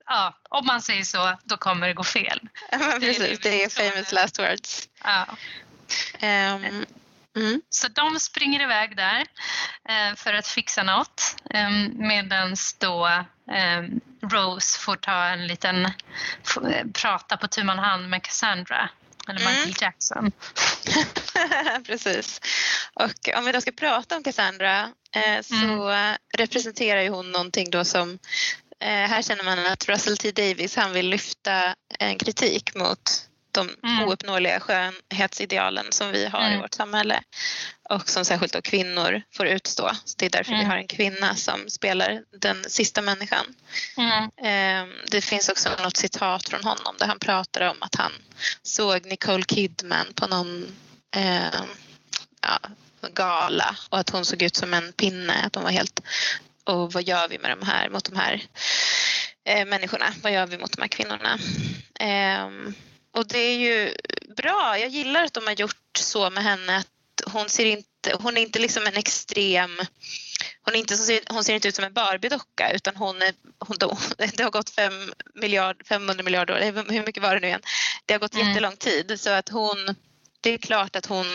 ja, 0.06 0.34
om 0.48 0.66
man 0.66 0.82
säger 0.82 1.04
så, 1.04 1.38
då 1.44 1.56
kommer 1.56 1.86
det 1.88 1.94
gå 1.94 2.04
fel. 2.04 2.40
Är 2.68 3.00
precis, 3.00 3.40
det 3.40 3.64
är 3.64 3.68
famous 3.68 4.12
last 4.12 4.38
words. 4.38 4.88
Ja. 5.04 5.26
Ehm, 6.18 6.84
mm. 7.36 7.62
Så 7.70 7.88
de 7.88 8.20
springer 8.20 8.62
iväg 8.62 8.96
där 8.96 9.20
eh, 9.88 10.14
för 10.16 10.34
att 10.34 10.46
fixa 10.48 10.82
något 10.82 11.36
eh, 11.50 11.70
medan 11.94 12.54
då 12.78 13.06
eh, 13.52 13.82
Rose 14.22 14.78
får 14.78 14.96
ta 14.96 15.24
en 15.24 15.46
liten, 15.46 15.90
prata 16.92 17.36
på 17.36 17.48
tu 17.48 17.64
man 17.64 17.78
hand 17.78 18.08
med 18.08 18.22
Cassandra, 18.22 18.88
eller 19.28 19.40
Mm. 19.40 19.52
Michael 19.52 19.74
Jackson. 19.80 20.32
Precis. 21.86 22.40
Och 22.94 23.28
om 23.38 23.44
vi 23.44 23.52
då 23.52 23.60
ska 23.60 23.72
prata 23.72 24.16
om 24.16 24.22
Cassandra 24.22 24.92
eh, 25.12 25.42
så 25.42 25.88
Mm. 25.88 26.16
representerar 26.36 27.00
ju 27.02 27.08
hon 27.08 27.32
någonting 27.32 27.70
då 27.70 27.84
som 27.84 28.18
här 28.80 29.22
känner 29.22 29.44
man 29.44 29.66
att 29.66 29.88
Russell 29.88 30.16
T 30.16 30.30
Davis 30.30 30.76
han 30.76 30.92
vill 30.92 31.08
lyfta 31.08 31.74
en 31.98 32.18
kritik 32.18 32.74
mot 32.74 33.22
de 33.52 33.76
Mm. 33.82 34.08
ouppnåeliga 34.08 34.60
skönhetsidealen 34.60 35.86
som 35.92 36.10
vi 36.12 36.26
har 36.26 36.42
i 36.42 36.46
Mm. 36.46 36.60
vårt 36.60 36.74
samhälle 36.74 37.22
och 37.88 38.08
som 38.10 38.24
särskilt 38.24 38.52
då 38.52 38.62
kvinnor 38.62 39.22
får 39.36 39.46
utstå. 39.46 39.90
Så 40.04 40.14
det 40.18 40.26
är 40.26 40.30
därför 40.30 40.52
vi 40.52 40.58
Mm. 40.58 40.70
har 40.70 40.76
en 40.76 40.86
kvinna 40.88 41.34
som 41.34 41.70
spelar 41.70 42.22
den 42.40 42.64
sista 42.68 43.02
människan. 43.02 43.54
Mm. 43.96 44.24
Eh, 44.24 44.94
Det 45.10 45.20
finns 45.20 45.48
också 45.48 45.70
något 45.82 45.96
citat 45.96 46.48
från 46.48 46.64
honom 46.64 46.94
där 46.98 47.06
han 47.06 47.18
pratar 47.18 47.60
om 47.60 47.76
att 47.82 47.94
han 47.94 48.12
såg 48.62 49.06
Nicole 49.06 49.44
Kidman 49.44 50.06
på 50.14 50.26
någon 50.26 50.76
eh, 51.16 51.60
ja, 52.42 52.58
gala 53.14 53.76
och 53.90 53.98
att 53.98 54.10
hon 54.10 54.24
såg 54.24 54.42
ut 54.42 54.56
som 54.56 54.74
en 54.74 54.92
pinne. 54.92 55.34
Att 55.46 55.54
hon 55.54 55.64
var 55.64 55.70
helt... 55.70 56.00
Och 56.66 56.92
vad 56.92 57.02
gör 57.02 57.28
vi 57.28 57.38
med 57.38 57.50
de 57.58 57.66
här, 57.66 57.88
mot 57.90 58.04
de 58.04 58.16
här 58.16 58.42
eh, 59.44 59.64
människorna? 59.66 60.14
Vad 60.22 60.32
gör 60.32 60.46
vi 60.46 60.58
mot 60.58 60.72
de 60.76 60.80
här 60.82 60.88
kvinnorna? 60.88 61.38
Eh, 62.00 62.46
och 63.16 63.26
det 63.28 63.38
är 63.38 63.56
ju 63.56 63.94
bra. 64.36 64.78
Jag 64.78 64.88
gillar 64.88 65.24
att 65.24 65.32
de 65.34 65.46
har 65.46 65.52
gjort 65.54 65.96
så 65.98 66.30
med 66.30 66.44
henne 66.44 66.76
att 66.76 67.32
hon 67.32 67.48
ser 67.48 67.64
inte, 67.66 68.16
hon 68.20 68.36
är 68.36 68.40
inte 68.42 68.58
liksom 68.58 68.86
en 68.86 68.96
extrem 68.96 69.80
hon, 70.62 70.74
är 70.74 70.78
inte, 70.78 70.96
så- 70.96 71.20
hon 71.28 71.44
ser 71.44 71.54
inte 71.54 71.68
ut 71.68 71.74
som 71.74 71.84
en 71.84 71.92
Barbie-docka 71.92 72.70
utan 72.74 72.96
hon 72.96 73.22
är, 73.22 73.34
hon, 73.58 73.76
det 74.36 74.42
har 74.42 74.50
gått 74.50 74.70
fem 74.70 75.12
miljard, 75.34 75.86
500 75.86 76.22
miljarder 76.22 76.54
år, 76.54 76.90
hur 76.92 77.06
mycket 77.06 77.22
var 77.22 77.34
det 77.34 77.40
nu 77.40 77.46
igen? 77.46 77.62
Det 78.06 78.14
har 78.14 78.18
gått 78.18 78.34
Mm. 78.34 78.48
jättelång 78.48 78.76
tid 78.76 79.20
så 79.20 79.30
att 79.30 79.48
hon, 79.48 79.94
det 80.40 80.50
är 80.50 80.58
klart 80.58 80.96
att 80.96 81.06
hon, 81.06 81.26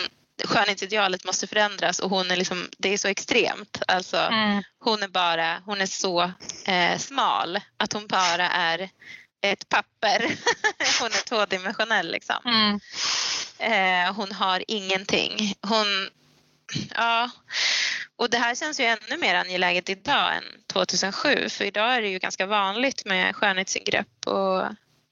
skönhetsidealet 0.45 1.25
måste 1.25 1.47
förändras 1.47 1.99
och 1.99 2.09
hon 2.09 2.31
är 2.31 2.35
liksom, 2.35 2.69
det 2.77 2.93
är 2.93 2.97
så 2.97 3.07
extremt. 3.07 3.81
Alltså, 3.87 4.17
Mm. 4.17 4.63
hon 4.79 5.03
är 5.03 5.07
bara, 5.07 5.61
hon 5.65 5.81
är 5.81 5.85
så 5.85 6.31
eh, 6.65 6.97
smal 6.97 7.59
att 7.77 7.93
hon 7.93 8.07
bara 8.07 8.49
är 8.49 8.89
ett 9.41 9.69
papper. 9.69 10.19
hon 10.99 11.07
är 11.07 11.25
tvådimensionell 11.25 12.11
liksom. 12.11 12.35
Mm. 12.45 12.79
Eh, 13.59 14.13
hon 14.15 14.31
har 14.31 14.63
ingenting. 14.67 15.55
Hon, 15.61 16.09
ja. 16.95 17.29
Och 18.15 18.29
det 18.29 18.37
här 18.37 18.55
känns 18.55 18.79
ju 18.79 18.85
ännu 18.85 19.17
mer 19.17 19.35
angeläget 19.35 19.89
idag 19.89 20.35
än 20.35 20.43
2007 20.73 21.49
för 21.49 21.65
idag 21.65 21.95
är 21.95 22.01
det 22.01 22.07
ju 22.07 22.19
ganska 22.19 22.45
vanligt 22.45 23.05
med 23.05 23.35
skönhetsingrepp 23.35 24.27
och 24.27 24.63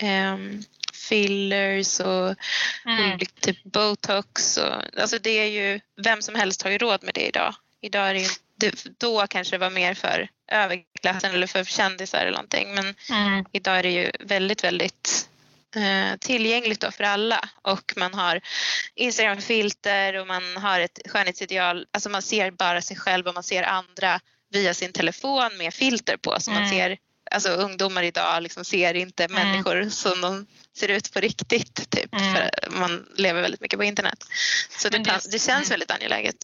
ehm, 0.02 0.64
fillers 0.94 2.00
och 2.00 2.36
Mm. 2.86 3.20
typ 3.42 3.64
botox. 3.64 4.58
Och, 4.58 5.00
alltså 5.02 5.20
det 5.20 5.30
är 5.30 5.46
ju, 5.46 5.80
vem 6.04 6.22
som 6.22 6.36
helst 6.36 6.62
har 6.62 6.72
ju 6.72 6.78
råd 6.78 7.04
med 7.04 7.14
det 7.14 7.28
idag. 7.28 7.56
Idag 7.82 8.10
är 8.10 8.14
det 8.14 8.30
det, 8.56 9.00
då 9.00 9.28
kanske 9.28 9.54
det 9.56 9.58
var 9.60 9.70
mer 9.70 9.94
för 9.94 10.30
överklassen 10.52 11.34
eller 11.34 11.48
för 11.48 11.64
kändisar 11.64 12.20
eller 12.22 12.32
någonting 12.32 12.74
men 12.76 12.96
Mm. 13.10 13.46
idag 13.52 13.78
är 13.80 13.84
det 13.84 13.92
ju 13.92 14.12
väldigt, 14.20 14.64
väldigt 14.64 15.30
eh, 15.76 16.18
tillgängligt 16.20 16.86
för 16.96 17.04
alla 17.04 17.50
och 17.62 17.94
man 17.98 18.14
har 18.14 18.42
Instagramfilter 18.96 20.16
och 20.16 20.28
man 20.28 20.58
har 20.58 20.80
ett 20.80 21.00
skönhetsideal, 21.06 21.86
alltså 21.92 22.10
man 22.10 22.22
ser 22.22 22.52
bara 22.52 22.82
sig 22.82 22.98
själv 22.98 23.28
och 23.28 23.34
man 23.34 23.44
ser 23.44 23.64
andra 23.64 24.20
via 24.52 24.74
sin 24.74 24.94
telefon 24.94 25.58
med 25.58 25.74
filter 25.74 26.18
på 26.18 26.36
så 26.40 26.52
man 26.52 26.64
Mm. 26.64 26.70
ser, 26.72 26.98
alltså 27.32 27.50
ungdomar 27.50 28.04
idag 28.04 28.44
liksom 28.44 28.66
ser 28.66 28.94
inte 28.94 29.24
Mm. 29.24 29.48
människor 29.52 29.90
som 29.90 30.22
de 30.22 30.46
ser 30.78 30.88
ut 30.88 31.14
på 31.14 31.20
riktigt 31.20 31.90
typ 31.92 32.14
Mm. 32.14 32.34
för 32.36 32.50
man 32.72 33.06
lever 33.16 33.42
väldigt 33.42 33.62
mycket 33.62 33.80
på 33.80 33.84
internet. 33.84 34.18
Så 34.78 34.90
det, 34.90 34.98
det- 34.98 35.32
det, 35.32 35.40
känns 35.40 35.72
väldigt 35.72 35.92
angeläget. 35.92 36.36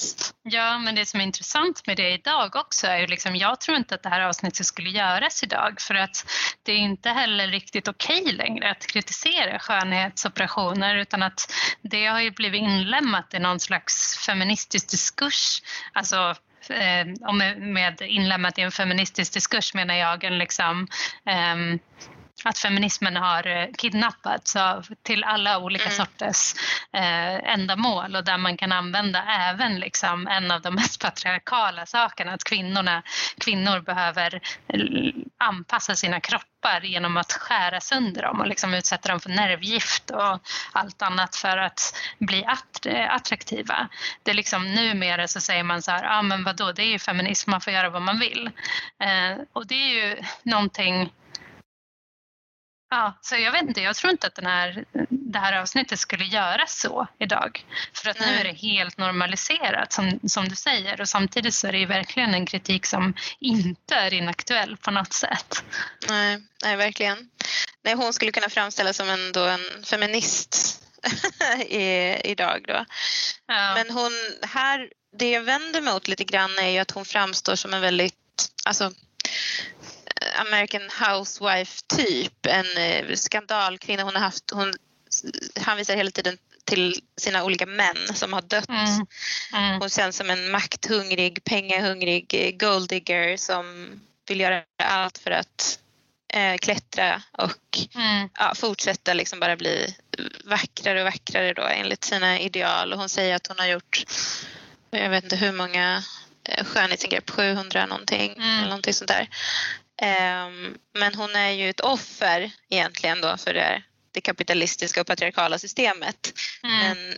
Ja, 0.43 0.79
men 0.79 0.95
det 0.95 1.05
som 1.05 1.19
är 1.19 1.23
intressant 1.23 1.87
med 1.87 1.97
det 1.97 2.11
idag 2.11 2.55
också 2.55 2.87
är 2.87 2.97
ju 2.97 3.07
liksom, 3.07 3.35
jag 3.35 3.59
tror 3.61 3.77
inte 3.77 3.95
att 3.95 4.03
det 4.03 4.09
här 4.09 4.21
avsnittet 4.21 4.65
skulle 4.65 4.89
göras 4.89 5.43
idag 5.43 5.81
för 5.81 5.95
att 5.95 6.25
det 6.63 6.71
är 6.71 6.77
inte 6.77 7.09
heller 7.09 7.47
riktigt 7.47 7.87
okej 7.87 8.31
längre 8.33 8.71
att 8.71 8.87
kritisera 8.87 9.59
skönhetsoperationer 9.59 10.95
utan 10.95 11.23
att 11.23 11.51
det 11.81 12.05
har 12.05 12.21
ju 12.21 12.31
blivit 12.31 12.61
inlämnat 12.61 13.33
i 13.33 13.39
någon 13.39 13.59
slags 13.59 14.17
feministisk 14.17 14.89
diskurs. 14.89 15.61
Alltså 15.93 16.35
eh, 16.69 17.07
med, 17.57 18.01
inlämnat 18.01 18.59
i 18.59 18.61
en 18.61 18.71
feministisk 18.71 19.33
diskurs 19.33 19.73
menar 19.73 19.95
jag 19.95 20.23
en 20.23 20.37
liksom 20.37 20.87
eh, 21.25 21.79
att 22.43 22.57
feminismen 22.57 23.15
har 23.15 23.47
eh, 23.47 23.67
kidnappats 23.77 24.55
av, 24.55 24.87
till 25.03 25.23
alla 25.23 25.57
olika 25.59 25.85
Mm. 25.85 25.95
sorters 25.97 26.53
eh, 26.93 27.53
ändamål 27.53 28.15
och 28.15 28.23
där 28.23 28.37
man 28.37 28.57
kan 28.57 28.71
använda 28.71 29.23
även 29.23 29.79
liksom 29.79 30.27
en 30.27 30.51
av 30.51 30.61
de 30.61 30.75
mest 30.75 31.01
patriarkala 31.01 31.85
sakerna, 31.85 32.33
att 32.33 32.43
kvinnorna, 32.43 33.03
kvinnor 33.39 33.79
behöver 33.79 34.41
l- 34.67 35.13
anpassa 35.37 35.95
sina 35.95 36.19
kroppar 36.19 36.81
genom 36.81 37.17
att 37.17 37.31
skära 37.33 37.81
sönder 37.81 38.21
dem 38.21 38.39
och 38.39 38.47
liksom 38.47 38.73
utsätta 38.73 39.09
dem 39.09 39.19
för 39.19 39.29
nervgift 39.29 40.09
och 40.09 40.39
allt 40.71 41.01
annat 41.01 41.35
för 41.35 41.57
att 41.57 41.95
bli 42.19 42.45
attraktiva. 43.09 43.87
Det 44.23 44.31
är 44.31 44.35
liksom 44.35 44.73
numera 44.75 45.27
så 45.27 45.41
säger 45.41 45.63
man 45.63 45.81
så 45.81 45.91
här, 45.91 46.03
ja 46.03 46.17
ah, 46.17 46.21
men 46.21 46.43
vadå, 46.43 46.71
det 46.71 46.81
är 46.83 46.87
ju 46.87 46.99
feminism, 46.99 47.51
man 47.51 47.61
får 47.61 47.73
göra 47.73 47.89
vad 47.89 48.01
man 48.01 48.19
vill. 48.19 48.49
Eh, 48.99 49.37
och 49.53 49.67
det 49.67 49.75
är 49.75 49.93
ju 50.07 50.17
någonting 50.43 51.13
Ja, 52.89 53.19
så 53.21 53.35
jag 53.35 53.51
vet 53.51 53.61
inte, 53.61 53.81
jag 53.81 53.95
tror 53.95 54.11
inte 54.11 54.27
att 54.27 54.35
den 54.35 54.45
här, 54.45 54.85
det 55.09 55.39
här 55.39 55.61
avsnittet 55.61 55.99
skulle 55.99 56.25
göras 56.25 56.79
så 56.79 57.07
idag. 57.19 57.65
För 57.93 58.09
att 58.09 58.19
Nej. 58.19 58.31
nu 58.31 58.37
är 58.37 58.43
det 58.43 58.53
helt 58.53 58.97
normaliserat 58.97 59.93
som, 59.93 60.19
som 60.27 60.49
du 60.49 60.55
säger 60.55 61.01
och 61.01 61.09
samtidigt 61.09 61.53
så 61.53 61.67
är 61.67 61.71
det 61.71 61.77
ju 61.77 61.85
verkligen 61.85 62.33
en 62.33 62.45
kritik 62.45 62.85
som 62.85 63.13
inte 63.39 63.95
är 63.95 64.13
inaktuell 64.13 64.77
på 64.77 64.91
något 64.91 65.13
sätt. 65.13 65.63
Nej, 66.09 66.41
nej 66.63 66.75
verkligen. 66.75 67.29
Nej, 67.83 67.93
hon 67.93 68.13
skulle 68.13 68.31
kunna 68.31 68.49
framställas 68.49 68.97
som 68.97 69.09
en, 69.09 69.31
då 69.31 69.45
en 69.45 69.83
feminist 69.83 70.81
i, 71.67 72.15
idag 72.23 72.65
då. 72.67 72.85
Ja. 73.47 73.73
Men 73.75 73.89
hon, 73.89 74.11
här, 74.41 74.89
det 75.19 75.31
jag 75.31 75.41
vänder 75.41 75.81
mig 75.81 75.93
mot 75.93 76.07
lite 76.07 76.23
grann 76.23 76.57
är 76.57 76.69
ju 76.69 76.79
att 76.79 76.91
hon 76.91 77.05
framstår 77.05 77.55
som 77.55 77.73
en 77.73 77.81
väldigt, 77.81 78.15
alltså 78.65 78.91
American 80.35 80.89
Housewife 80.99 81.81
typ, 81.87 82.45
en 82.45 82.77
eh, 82.77 83.15
skandalkvinna. 83.15 84.03
Hon 84.03 84.15
har 84.15 84.21
haft, 84.21 84.51
hon, 84.51 84.73
han 85.55 85.77
visar 85.77 85.95
hela 85.95 86.11
tiden 86.11 86.37
till 86.65 87.01
sina 87.17 87.43
olika 87.43 87.65
män 87.65 87.97
som 88.13 88.33
har 88.33 88.41
dött. 88.41 88.69
Mm. 88.69 89.05
Mm. 89.53 89.79
Hon 89.79 89.89
känns 89.89 90.17
som 90.17 90.29
en 90.29 90.51
makthungrig, 90.51 91.43
pengahungrig 91.43 92.33
eh, 92.33 92.51
golddigger 92.51 93.37
som 93.37 93.91
vill 94.27 94.39
göra 94.39 94.63
allt 94.83 95.17
för 95.17 95.31
att 95.31 95.79
eh, 96.33 96.57
klättra 96.57 97.21
och 97.31 97.79
mm. 97.95 98.29
ja, 98.33 98.53
fortsätta 98.55 99.13
liksom 99.13 99.39
bara 99.39 99.55
bli 99.55 99.95
vackrare 100.43 100.99
och 100.99 101.05
vackrare 101.05 101.53
då 101.53 101.61
enligt 101.61 102.03
sina 102.03 102.39
ideal. 102.39 102.93
Och 102.93 102.99
hon 102.99 103.09
säger 103.09 103.35
att 103.35 103.47
hon 103.47 103.59
har 103.59 103.67
gjort, 103.67 104.03
jag 104.89 105.09
vet 105.09 105.23
inte 105.23 105.35
hur 105.35 105.51
många 105.51 106.03
eh, 106.43 106.65
skönhetsingrepp, 106.65 107.29
700 107.29 107.85
någonting 107.85 108.33
mm. 108.33 108.57
eller 108.57 108.67
någonting 108.67 108.93
sånt 108.93 109.07
där. 109.07 109.29
Ehm, 110.01 110.77
men 110.93 111.15
hon 111.15 111.35
är 111.35 111.49
ju 111.49 111.69
ett 111.69 111.79
offer 111.79 112.51
egentligen 112.69 113.21
då 113.21 113.37
för 113.37 113.53
det, 113.53 113.83
det 114.11 114.21
kapitalistiska 114.21 115.01
och 115.01 115.07
patriarkala 115.07 115.59
systemet. 115.59 116.33
Mm. 116.63 116.77
Men 116.79 117.17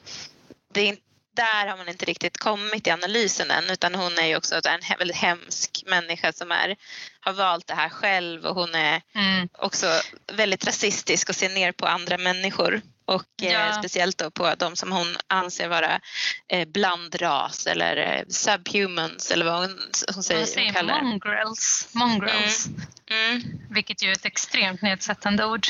det 0.73 0.89
är, 0.89 0.97
där 1.37 1.67
har 1.67 1.77
man 1.77 1.89
inte 1.89 2.05
riktigt 2.05 2.37
kommit 2.37 2.87
i 2.87 2.91
analysen 2.91 3.51
än 3.51 3.69
utan 3.69 3.95
hon 3.95 4.17
är 4.17 4.27
ju 4.27 4.35
också 4.35 4.55
en 4.55 4.97
väldigt 4.99 5.17
hemsk 5.17 5.83
människa 5.87 6.33
som 6.33 6.51
är, 6.51 6.75
har 7.19 7.33
valt 7.33 7.67
det 7.67 7.75
här 7.75 7.89
själv 7.89 8.45
och 8.45 8.55
hon 8.55 8.75
är 8.75 9.01
mm. 9.15 9.49
också 9.53 9.87
väldigt 10.33 10.65
rasistisk 10.65 11.29
och 11.29 11.35
ser 11.35 11.49
ner 11.49 11.71
på 11.71 11.85
andra 11.85 12.17
människor 12.17 12.81
och 13.05 13.25
eh, 13.41 13.51
ja. 13.51 13.67
eh, 13.67 13.79
speciellt 13.79 14.17
då 14.17 14.31
på 14.31 14.53
de 14.57 14.75
som 14.75 14.91
hon 14.91 15.17
anser 15.27 15.67
vara 15.67 16.01
eh, 16.47 16.67
blandras 16.67 17.67
eller 17.67 17.97
eh, 17.97 18.23
subhumans 18.29 19.31
eller 19.31 19.45
vad 19.45 19.59
hon, 19.59 19.79
hon 20.13 20.23
säger. 20.23 20.41
Hon 20.41 20.47
säger 20.47 20.73
kallar. 20.73 21.01
mongrels, 21.01 21.89
mongrels. 21.91 22.67
Mm. 22.67 22.77
Mm. 23.09 23.41
vilket 23.69 24.03
ju 24.03 24.07
är 24.07 24.13
ett 24.13 24.25
extremt 24.25 24.81
nedsättande 24.81 25.45
ord. 25.45 25.67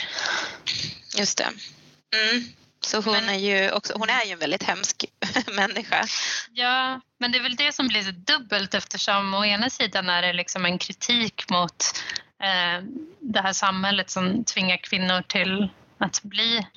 Just 1.18 1.38
det. 1.38 1.50
Så 2.88 3.02
hon, 3.02 3.14
men, 3.14 3.30
är 3.30 3.40
ju 3.40 3.72
också, 3.72 3.94
hon 3.96 4.10
är 4.10 4.26
ju 4.26 4.32
en 4.32 4.40
väldigt 4.40 4.64
hemsk 4.64 5.06
människa. 5.52 6.06
Ja, 6.52 7.02
men 7.18 7.32
det 7.32 7.38
är 7.38 7.44
väl 7.44 7.56
det 7.56 7.72
som 7.74 7.88
blir 7.88 8.02
så 8.02 8.12
dubbelt 8.12 8.74
eftersom 8.74 9.34
å 9.34 9.46
ena 9.46 9.70
sidan 9.70 10.10
är 10.10 10.22
det 10.22 10.34
liksom 10.34 10.66
en 10.66 10.78
kritik 10.78 11.50
mot 11.50 11.84
eh, 12.44 12.84
det 13.20 13.42
här 13.42 13.54
samhället 13.54 14.10
som 14.10 14.44
tvingar 14.44 14.78
kvinnor 14.78 15.22
till 15.22 15.70
att 15.98 16.24
bli, 16.24 16.68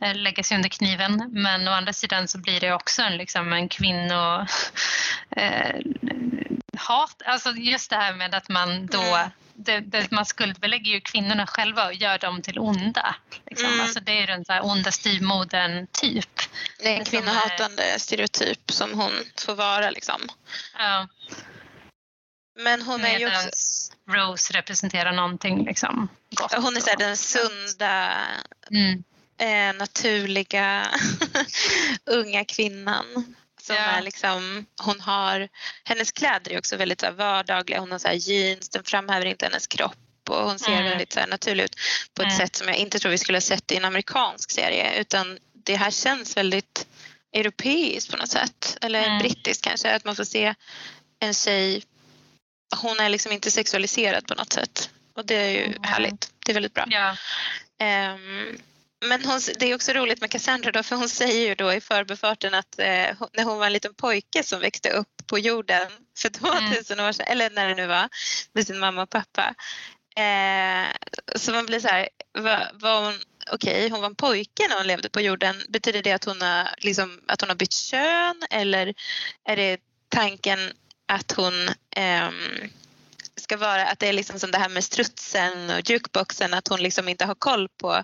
eh, 0.00 0.14
lägga 0.14 0.42
sig 0.42 0.56
under 0.56 0.68
kniven. 0.68 1.30
Men 1.32 1.68
å 1.68 1.70
andra 1.70 1.92
sidan 1.92 2.28
så 2.28 2.38
blir 2.38 2.60
det 2.60 2.72
också 2.72 3.02
en, 3.02 3.16
liksom, 3.16 3.52
en 3.52 3.68
kvinno... 3.68 4.46
Eh, 5.36 5.80
hat, 6.76 7.22
alltså 7.24 7.50
just 7.50 7.90
det 7.90 7.96
här 7.96 8.14
med 8.14 8.34
att 8.34 8.48
man 8.48 8.86
då 8.86 9.02
mm. 9.02 9.30
det, 9.54 9.80
det, 9.80 10.10
man 10.10 10.26
skuldbelägger 10.26 10.92
ju 10.92 11.00
kvinnorna 11.00 11.46
själva 11.46 11.86
och 11.86 11.94
gör 11.94 12.18
dem 12.18 12.42
till 12.42 12.58
onda. 12.58 13.14
Liksom. 13.46 13.68
Mm. 13.68 13.80
Alltså 13.80 14.00
det 14.00 14.22
är 14.22 14.26
den 14.26 14.44
så 14.44 14.52
här 14.52 14.64
onda 14.64 14.92
styvmodern 14.92 15.86
typ. 15.92 16.40
Det 16.78 16.94
är 16.94 16.98
en 16.98 17.04
kvinnohatande 17.04 17.82
är... 17.82 17.98
stereotyp 17.98 18.70
som 18.70 19.00
hon 19.00 19.12
får 19.46 19.54
vara 19.54 19.90
liksom. 19.90 20.20
Ja. 20.78 21.08
Men 22.58 22.82
hon 22.82 23.04
är 23.04 23.18
ju 23.18 23.26
också... 23.26 23.48
Rose 24.08 24.52
representerar 24.52 25.12
någonting 25.12 25.64
liksom 25.64 26.08
gott. 26.30 26.54
Hon 26.54 26.76
är 26.76 26.80
så 26.80 26.96
den 26.98 27.16
sunda, 27.16 28.16
mm. 28.70 29.04
eh, 29.38 29.78
naturliga 29.78 30.86
unga 32.06 32.44
kvinnan. 32.44 33.34
Som 33.60 33.76
ja. 33.76 33.82
är 33.82 34.02
liksom, 34.02 34.66
hon 34.82 35.00
har, 35.00 35.48
hennes 35.84 36.12
kläder 36.12 36.52
är 36.52 36.58
också 36.58 36.76
väldigt 36.76 37.00
så 37.00 37.06
här, 37.06 37.12
vardagliga. 37.12 37.80
Hon 37.80 37.92
har 37.92 37.98
så 37.98 38.08
jeans, 38.12 38.68
den 38.68 38.84
framhäver 38.84 39.26
inte 39.26 39.44
hennes 39.44 39.66
kropp 39.66 39.96
och 40.28 40.44
hon 40.44 40.58
ser 40.58 40.72
mm. 40.72 40.84
väldigt 40.84 41.12
så 41.12 41.20
här, 41.20 41.26
naturlig 41.26 41.64
ut 41.64 41.76
på 42.14 42.22
ett 42.22 42.28
mm. 42.28 42.38
sätt 42.38 42.56
som 42.56 42.68
jag 42.68 42.76
inte 42.76 42.98
tror 42.98 43.10
vi 43.10 43.18
skulle 43.18 43.36
ha 43.36 43.40
sett 43.40 43.72
i 43.72 43.76
en 43.76 43.84
amerikansk 43.84 44.50
serie 44.50 45.00
utan 45.00 45.38
det 45.52 45.76
här 45.76 45.90
känns 45.90 46.36
väldigt 46.36 46.86
europeiskt 47.32 48.10
på 48.10 48.16
något 48.16 48.30
sätt 48.30 48.78
eller 48.80 49.04
mm. 49.04 49.18
brittiskt 49.18 49.64
kanske 49.64 49.94
att 49.94 50.04
man 50.04 50.16
får 50.16 50.24
se 50.24 50.54
en 51.20 51.34
tjej 51.34 51.82
hon 52.76 53.00
är 53.00 53.08
liksom 53.08 53.32
inte 53.32 53.50
sexualiserad 53.50 54.26
på 54.26 54.34
något 54.34 54.52
sätt. 54.52 54.90
Och 55.14 55.26
det 55.26 55.34
är 55.34 55.50
ju 55.50 55.64
mm. 55.64 55.82
härligt. 55.82 56.32
Det 56.44 56.52
är 56.52 56.54
väldigt 56.54 56.74
bra. 56.74 56.84
Ja. 56.88 57.16
Um, 57.80 58.58
men 59.00 59.24
hon, 59.24 59.40
det 59.58 59.66
är 59.66 59.74
också 59.74 59.92
roligt 59.92 60.20
med 60.20 60.30
Cassandra 60.30 60.72
då, 60.72 60.82
för 60.82 60.96
hon 60.96 61.08
säger 61.20 61.48
ju 61.48 61.54
då 61.54 61.72
i 61.72 61.80
förbifarten 61.80 62.54
att 62.54 62.78
eh, 62.78 63.10
när 63.32 63.44
hon 63.44 63.58
var 63.58 63.66
en 63.66 63.72
liten 63.72 63.94
pojke 63.94 64.42
som 64.42 64.60
växte 64.60 64.90
upp 64.90 65.26
på 65.26 65.38
jorden 65.38 65.90
för 66.18 66.28
2000 66.28 66.98
mm. 66.98 67.08
år 67.08 67.12
sedan, 67.12 67.26
eller 67.28 67.50
när 67.50 67.68
det 67.68 67.74
nu 67.74 67.86
var, 67.86 68.08
med 68.52 68.66
sin 68.66 68.78
mamma 68.78 69.02
och 69.02 69.10
pappa. 69.10 69.54
Eh, 70.16 70.86
så 71.36 71.52
man 71.52 71.66
blir 71.66 71.80
så 71.80 71.88
här, 71.88 72.08
var, 72.32 72.70
var 72.74 73.04
hon, 73.04 73.14
okej, 73.52 73.76
okay, 73.76 73.90
hon 73.90 74.00
var 74.00 74.06
en 74.06 74.14
pojke 74.14 74.68
när 74.68 74.76
hon 74.76 74.86
levde 74.86 75.10
på 75.10 75.20
jorden. 75.20 75.62
Betyder 75.68 76.02
det 76.02 76.12
att 76.12 76.24
hon 76.24 76.42
har, 76.42 76.68
liksom, 76.78 77.20
att 77.26 77.40
hon 77.40 77.50
har 77.50 77.56
bytt 77.56 77.72
kön 77.72 78.42
eller 78.50 78.94
är 79.44 79.56
det 79.56 79.80
tanken 80.08 80.72
att 81.08 81.32
hon 81.32 81.68
um, 81.96 82.70
ska 83.36 83.56
vara, 83.56 83.86
att 83.86 83.98
det 83.98 84.08
är 84.08 84.12
liksom 84.12 84.40
som 84.40 84.50
det 84.50 84.58
här 84.58 84.68
med 84.68 84.84
strutsen 84.84 85.70
och 85.70 85.90
jukeboxen, 85.90 86.54
att 86.54 86.68
hon 86.68 86.82
liksom 86.82 87.08
inte 87.08 87.24
har 87.24 87.34
koll 87.34 87.68
på 87.68 87.92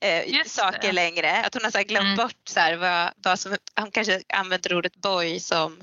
eh, 0.00 0.44
saker 0.46 0.92
längre. 0.92 1.42
Att 1.44 1.54
hon 1.54 1.64
har 1.64 1.70
så 1.70 1.78
glömt 1.78 2.04
mm. 2.04 2.16
bort 2.16 2.48
så 2.48 2.60
här, 2.60 2.76
vad, 2.76 3.12
vad 3.16 3.40
som, 3.40 3.56
hon 3.80 3.90
kanske 3.90 4.22
använder 4.28 4.74
ordet 4.74 4.96
boy 4.96 5.40
som 5.40 5.82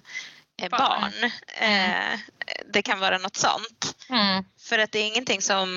eh, 0.61 0.69
barn. 0.69 0.79
barn. 0.79 1.31
Mm. 1.57 2.11
Eh, 2.13 2.19
det 2.73 2.81
kan 2.81 2.99
vara 2.99 3.17
något 3.17 3.35
sånt. 3.35 3.95
Mm. 4.09 4.43
För 4.59 4.79
att 4.79 4.91
det 4.91 4.99
är 4.99 5.07
ingenting 5.07 5.41
som 5.41 5.69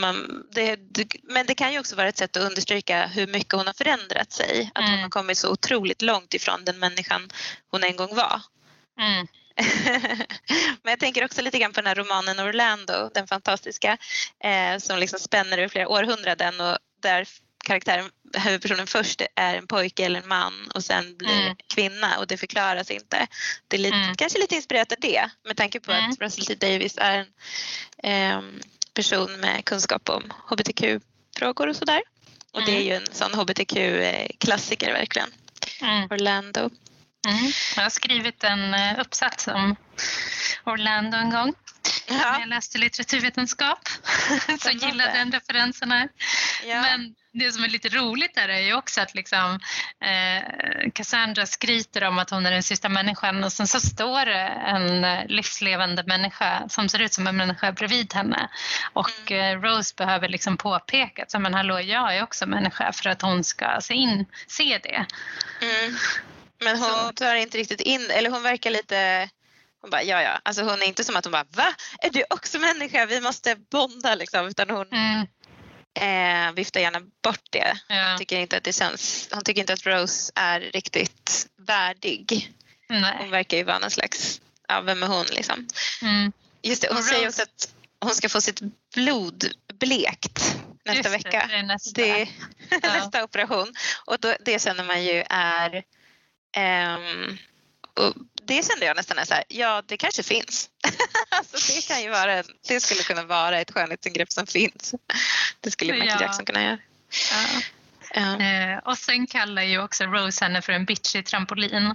man... 0.00 0.46
Det, 0.52 0.78
men 1.22 1.46
det 1.46 1.54
kan 1.54 1.72
ju 1.72 1.78
också 1.78 1.96
vara 1.96 2.08
ett 2.08 2.18
sätt 2.18 2.36
att 2.36 2.42
understryka 2.42 3.06
hur 3.06 3.26
mycket 3.26 3.54
hon 3.54 3.66
har 3.66 3.74
förändrat 3.74 4.32
sig. 4.32 4.70
Att 4.74 4.84
hon 4.84 4.92
mm. 4.92 5.02
har 5.02 5.10
kommit 5.10 5.38
så 5.38 5.50
otroligt 5.50 6.02
långt 6.02 6.34
ifrån 6.34 6.64
den 6.64 6.78
människan 6.78 7.30
hon 7.70 7.84
en 7.84 7.96
gång 7.96 8.14
var. 8.14 8.40
Mm. 9.00 9.26
Men 10.82 10.90
jag 10.90 11.00
tänker 11.00 11.24
också 11.24 11.42
lite 11.42 11.58
grann 11.58 11.72
på 11.72 11.80
den 11.80 11.86
här 11.86 11.94
romanen 11.94 12.40
Orlando, 12.40 13.10
den 13.14 13.26
fantastiska, 13.26 13.96
eh, 14.44 14.78
som 14.78 14.98
liksom 14.98 15.18
spänner 15.18 15.58
över 15.58 15.68
flera 15.68 15.88
århundraden 15.88 16.60
och 16.60 16.78
där 17.02 17.28
karaktären, 17.66 18.10
huvudpersonen 18.36 18.86
först 18.86 19.22
är 19.34 19.54
en 19.54 19.66
pojke 19.66 20.04
eller 20.04 20.22
en 20.22 20.28
man 20.28 20.70
och 20.74 20.84
sen 20.84 21.16
blir 21.16 21.42
mm. 21.42 21.56
kvinna 21.74 22.18
och 22.18 22.26
det 22.26 22.36
förklaras 22.36 22.90
inte. 22.90 23.26
Det 23.68 23.76
är 23.76 23.80
lite, 23.80 23.96
mm. 23.96 24.16
kanske 24.16 24.38
lite 24.38 24.54
inspirerat 24.54 24.92
av 24.92 24.98
det 25.00 25.30
med 25.44 25.56
tanke 25.56 25.80
på 25.80 25.92
mm. 25.92 26.10
att 26.10 26.20
Russell 26.20 26.46
T 26.46 26.54
Davis 26.54 26.98
är 26.98 27.26
en 27.98 28.32
eh, 28.32 28.42
person 28.94 29.40
med 29.40 29.64
kunskap 29.64 30.08
om 30.08 30.32
hbtq-frågor 30.50 31.68
och 31.68 31.76
sådär. 31.76 32.02
Och 32.52 32.62
det 32.66 32.70
är 32.70 32.80
mm. 32.80 32.86
ju 32.86 32.92
en 32.92 33.06
sån 33.12 33.34
hbtq-klassiker 33.34 34.92
verkligen. 34.92 35.28
Mm. 35.82 36.08
Orlando. 36.10 36.70
Mm. 37.28 37.52
Jag 37.76 37.82
har 37.82 37.90
skrivit 37.90 38.44
en 38.44 38.74
eh, 38.74 39.00
uppsats 39.00 39.48
om 39.48 39.76
Orlando 40.64 41.16
en 41.16 41.30
gång. 41.30 41.54
Ja. 42.08 42.40
Jag 42.40 42.48
läste 42.48 42.78
litteraturvetenskap 42.78 43.78
så 44.60 44.70
gillade 44.70 45.12
den 45.12 45.32
referenserna. 45.32 46.08
Ja. 46.64 46.82
Men 46.82 47.14
det 47.32 47.52
som 47.52 47.64
är 47.64 47.68
lite 47.68 47.88
roligt 47.88 48.34
där 48.34 48.48
är 48.48 48.60
ju 48.60 48.74
också 48.74 49.00
att 49.00 49.14
liksom, 49.14 49.60
eh, 50.00 50.90
Cassandra 50.92 51.46
skryter 51.46 52.04
om 52.04 52.18
att 52.18 52.30
hon 52.30 52.46
är 52.46 52.50
den 52.50 52.62
sista 52.62 52.88
människan 52.88 53.44
och 53.44 53.52
sen 53.52 53.66
så 53.66 53.80
står 53.80 54.26
det 54.26 54.46
en 54.66 55.04
eh, 55.04 55.26
livslevande 55.26 56.04
människa 56.06 56.68
som 56.68 56.88
ser 56.88 56.98
ut 56.98 57.12
som 57.12 57.26
en 57.26 57.36
människa 57.36 57.72
bredvid 57.72 58.14
henne. 58.14 58.48
Och 58.92 59.30
mm. 59.30 59.58
eh, 59.58 59.62
Rose 59.62 59.94
behöver 59.96 60.28
liksom 60.28 60.56
påpeka 60.56 61.22
att 61.22 61.42
men 61.42 61.54
hallå, 61.54 61.80
jag 61.80 62.16
är 62.16 62.22
också 62.22 62.46
människa 62.46 62.92
för 62.92 63.10
att 63.10 63.22
hon 63.22 63.44
ska 63.44 63.78
se, 63.80 63.94
in, 63.94 64.26
se 64.46 64.78
det. 64.82 65.06
Mm. 65.60 65.96
Men 66.60 66.78
hon 66.78 67.14
tar 67.14 67.34
inte 67.34 67.58
riktigt 67.58 67.80
in, 67.80 68.10
eller 68.10 68.30
hon 68.30 68.42
verkar 68.42 68.70
lite 68.70 69.28
Hon 69.80 69.90
bara, 69.90 70.02
ja 70.02 70.22
ja. 70.22 70.40
Alltså 70.42 70.62
hon 70.62 70.82
är 70.82 70.86
inte 70.86 71.04
som 71.04 71.16
att 71.16 71.24
hon 71.24 71.32
bara, 71.32 71.44
va? 71.50 71.74
Är 71.98 72.10
du 72.10 72.24
också 72.30 72.58
människa? 72.58 73.06
Vi 73.06 73.20
måste 73.20 73.56
bonda 73.56 74.14
liksom. 74.14 74.46
Utan 74.46 74.70
hon 74.70 74.86
Mm. 74.92 75.26
eh, 76.48 76.52
viftar 76.54 76.80
gärna 76.80 77.00
bort 77.00 77.40
det. 77.50 77.78
Ja. 77.88 78.16
Tycker 78.18 78.36
inte 78.40 78.56
att 78.56 78.64
det 78.64 78.72
känns, 78.72 79.28
hon 79.32 79.44
tycker 79.44 79.60
inte 79.60 79.72
att 79.72 79.86
Rose 79.86 80.32
är 80.34 80.60
riktigt 80.60 81.46
värdig. 81.56 82.52
Hon 82.88 83.00
Nej. 83.00 83.28
verkar 83.30 83.56
ju 83.56 83.62
vara 83.64 83.78
någon 83.78 83.90
slags, 83.90 84.40
ja 84.68 84.80
vem 84.80 85.02
är 85.02 85.06
hon 85.06 85.26
liksom? 85.26 85.68
Mm. 86.02 86.32
Just 86.62 86.82
det, 86.82 86.88
hon 86.88 86.96
Och 86.98 87.04
säger 87.04 87.26
Rose- 87.26 87.28
också 87.28 87.42
att 87.42 87.68
hon 88.00 88.14
ska 88.14 88.28
få 88.28 88.40
sitt 88.40 88.60
blod 88.94 89.44
blekt 89.74 90.56
nästa 90.84 91.08
Just 91.12 91.26
vecka. 91.26 91.46
det 91.50 91.56
är 91.56 91.62
nästa. 91.62 91.90
Det 92.02 92.10
är 92.22 92.28
Ja. 92.70 92.78
nästa 92.98 93.24
operation. 93.24 93.74
Och 94.04 94.16
då, 94.20 94.36
det 94.44 94.62
känner 94.62 94.84
man 94.84 95.04
ju 95.04 95.24
är... 95.30 95.82
ehm, 96.56 97.36
och 97.94 98.14
det 98.42 98.66
kände 98.68 98.86
jag 98.86 98.96
nästan 98.96 99.26
så 99.26 99.34
här, 99.34 99.44
ja 99.48 99.82
det 99.86 99.96
kanske 99.96 100.22
finns. 100.22 100.70
alltså 101.28 101.74
det, 101.74 101.88
kan 101.88 102.02
ju 102.02 102.10
vara, 102.10 102.42
det 102.68 102.80
skulle 102.80 103.02
kunna 103.02 103.22
vara 103.24 103.60
ett 103.60 103.70
skönhetsingrepp 103.70 104.32
som 104.32 104.46
finns. 104.46 104.94
Det 105.60 105.70
skulle 105.70 105.92
Michael 105.92 106.10
Ja. 106.20 106.26
Jackson 106.26 106.44
kunna 106.44 106.62
göra. 106.62 106.78
Ja. 108.14 108.40
Eh, 108.42 108.78
och 108.78 108.98
sen 108.98 109.26
kallar 109.26 109.62
ju 109.62 109.78
också 109.82 110.04
Rose 110.04 110.44
henne 110.44 110.62
för 110.62 110.72
en 110.72 110.84
bitchig 110.84 111.26
trampolin. 111.26 111.94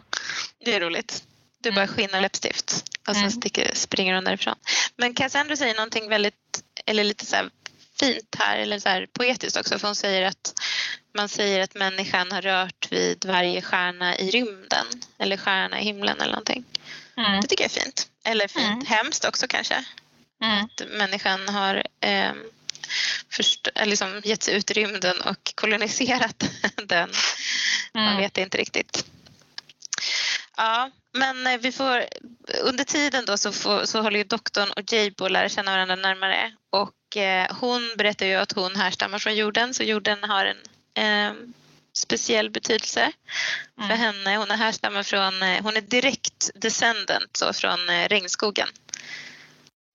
det 0.66 0.76
är 0.76 0.80
roligt. 0.80 1.24
Du 1.64 1.72
bara 1.72 1.84
Mm. 1.84 1.96
skinn 1.96 2.16
och 2.16 2.22
läppstift 2.22 2.84
och 3.08 3.14
sen 3.14 3.24
Mm. 3.24 3.32
sticker, 3.32 3.72
springer 3.74 4.14
hon 4.16 4.24
därifrån. 4.24 4.56
Men 4.98 5.14
Cassandra 5.14 5.58
säger 5.58 5.76
någonting 5.76 6.10
väldigt, 6.10 6.64
eller 6.86 7.04
lite 7.04 7.26
så 7.26 7.36
här 7.36 7.50
fint 8.06 8.36
här, 8.40 8.58
eller 8.58 8.80
så 8.80 8.90
här 8.90 9.08
poetiskt 9.14 9.58
också. 9.58 9.80
För 9.80 9.88
hon 9.88 9.96
säger 9.96 10.22
att 10.28 10.54
man 11.18 11.30
säger 11.30 11.64
att 11.64 11.76
människan 11.76 12.32
har 12.32 12.42
rört 12.42 12.92
vid 12.92 13.26
varje 13.26 13.62
stjärna 13.62 14.18
i 14.18 14.30
rymden. 14.32 14.86
Eller 15.20 15.38
stjärna 15.38 15.82
i 15.82 15.84
himlen 15.84 16.18
eller 16.22 16.32
någonting. 16.32 16.64
Mm. 17.18 17.42
Det 17.42 17.48
tycker 17.48 17.64
jag 17.64 17.72
är 17.78 17.82
fint. 17.82 18.08
Eller 18.26 18.48
fint, 18.48 18.66
Mm. 18.66 18.86
hemskt 18.86 19.26
också 19.26 19.48
kanske. 19.48 19.84
Mm. 20.44 20.66
Att 20.66 20.82
människan 20.90 21.50
har 21.50 21.84
eh, 22.00 22.32
först, 23.30 23.68
liksom 23.86 24.22
gett 24.24 24.44
sig 24.44 24.56
ut 24.56 24.72
i 24.72 24.74
rymden 24.74 25.22
och 25.22 25.52
koloniserat 25.56 26.44
den. 26.86 27.10
Man 27.94 28.04
Mm. 28.08 28.18
vet 28.18 28.38
inte 28.38 28.58
riktigt. 28.58 29.06
Ja, 30.62 30.92
men 31.14 31.48
eh, 31.48 31.58
vi 31.58 31.72
får, 31.72 32.06
under 32.64 32.84
tiden 32.84 33.26
då 33.26 33.38
så, 33.38 33.52
får, 33.52 33.86
så 33.86 34.02
håller 34.02 34.18
ju 34.18 34.24
doktorn 34.24 34.70
och 34.72 35.26
att 35.26 35.32
lära 35.32 35.50
känna 35.50 35.72
varandra 35.72 35.96
närmare. 35.96 36.52
Och 36.70 37.18
eh, 37.18 37.56
hon 37.60 37.94
berättar 37.98 38.26
ju 38.26 38.36
att 38.36 38.52
hon 38.52 38.76
härstammar 38.76 39.20
från 39.20 39.36
jorden 39.36 39.74
så 39.74 39.84
jorden 39.84 40.24
har 40.24 40.46
en 40.46 41.30
eh, 41.30 41.34
speciell 41.94 42.50
betydelse 42.50 43.12
för 43.76 43.84
Mm. 43.84 43.98
henne. 43.98 44.38
Hon 44.38 44.52
är 44.52 44.58
härstammar 44.58 45.04
från, 45.04 45.44
eh, 45.44 45.64
hon 45.64 45.78
är 45.78 45.82
direkt 45.82 46.50
descendent 46.56 47.38
så, 47.38 47.54
från 47.54 47.90
eh, 47.90 48.08
regnskogen. 48.08 48.68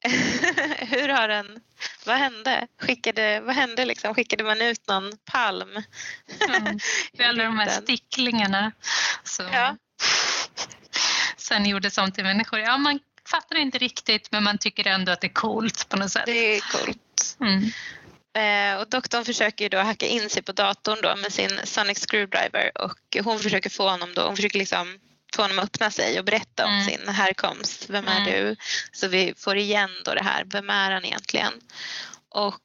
Hur 0.78 1.08
har 1.08 1.28
den, 1.28 1.60
vad 2.04 2.16
hände? 2.16 2.66
Skickade, 2.78 3.40
vad 3.40 3.54
hände 3.54 3.84
liksom? 3.84 4.14
Skickade 4.14 4.44
man 4.44 4.62
ut 4.62 4.88
någon 4.88 5.12
palm? 5.24 5.82
Mm. 6.48 6.78
Alla 7.18 7.44
de 7.44 7.58
här 7.58 7.68
sticklingarna 7.82 8.72
som 9.24 9.48
Ja. 9.52 9.76
Sen 11.48 11.66
gjordes 11.66 11.98
om 11.98 12.12
till 12.12 12.24
människor. 12.24 12.58
Ja, 12.58 12.78
man 12.78 13.00
fattar 13.28 13.56
inte 13.56 13.78
riktigt 13.78 14.32
men 14.32 14.44
man 14.44 14.58
tycker 14.58 14.86
ändå 14.86 15.12
att 15.12 15.20
det 15.20 15.26
är 15.26 15.32
coolt 15.32 15.88
på 15.88 15.96
något 15.96 16.12
sätt. 16.12 16.26
Det 16.26 16.56
är 16.56 16.60
coolt. 16.60 17.36
Mm. 17.40 17.70
Eh, 18.36 18.80
och 18.80 18.88
doktorn 18.88 19.24
försöker 19.24 19.68
då 19.68 19.78
hacka 19.78 20.06
in 20.06 20.30
sig 20.30 20.42
på 20.42 20.52
datorn 20.52 20.98
då 21.02 21.16
med 21.16 21.32
sin 21.32 21.60
Sonic 21.64 22.06
Screwdriver 22.06 22.70
och 22.82 23.16
hon 23.24 23.38
försöker 23.38 23.70
få 23.70 23.88
honom 23.88 24.14
då, 24.14 24.22
hon 24.22 24.36
försöker 24.36 24.58
liksom 24.58 24.98
få 25.36 25.42
honom 25.42 25.58
att 25.58 25.64
öppna 25.64 25.90
sig 25.90 26.18
och 26.18 26.24
berätta 26.24 26.66
om 26.66 26.72
Mm. 26.72 26.84
sin 26.86 27.08
härkomst. 27.08 27.90
Vem 27.90 28.08
är 28.08 28.20
Mm. 28.20 28.32
du? 28.32 28.56
Så 28.92 29.08
vi 29.08 29.34
får 29.36 29.56
igen 29.56 29.90
då 30.04 30.14
det 30.14 30.22
här, 30.24 30.44
vem 30.46 30.70
är 30.70 30.90
han 30.90 31.04
egentligen? 31.04 31.52
Och 32.28 32.60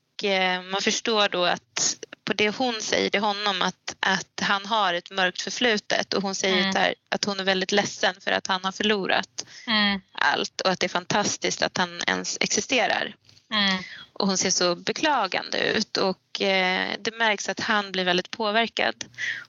man 0.71 0.81
förstår 0.81 1.29
då 1.29 1.45
att 1.45 1.97
på 2.23 2.33
det 2.33 2.49
hon 2.49 2.81
säger 2.81 3.09
till 3.09 3.19
honom 3.21 3.61
att, 3.61 3.95
att 3.99 4.39
han 4.41 4.65
har 4.65 4.93
ett 4.93 5.11
mörkt 5.11 5.41
förflutet 5.41 6.13
och 6.13 6.21
hon 6.21 6.35
säger 6.35 6.61
Mm. 6.61 6.73
där 6.73 6.93
att 7.09 7.25
hon 7.25 7.39
är 7.39 7.43
väldigt 7.43 7.71
ledsen 7.71 8.15
för 8.21 8.31
att 8.31 8.47
han 8.47 8.63
har 8.63 8.71
förlorat 8.71 9.45
Mm. 9.67 10.01
allt 10.11 10.61
och 10.61 10.71
att 10.71 10.79
det 10.79 10.85
är 10.87 10.89
fantastiskt 10.89 11.61
att 11.61 11.77
han 11.77 12.01
ens 12.07 12.37
existerar. 12.41 13.15
Mm. 13.53 13.83
Och 14.13 14.27
hon 14.27 14.37
ser 14.37 14.49
så 14.49 14.75
beklagande 14.75 15.57
ut 15.59 15.97
och 15.97 16.41
eh, 16.41 16.89
det 16.99 17.17
märks 17.17 17.49
att 17.49 17.59
han 17.59 17.91
blir 17.91 18.03
väldigt 18.03 18.31
påverkad. 18.31 19.05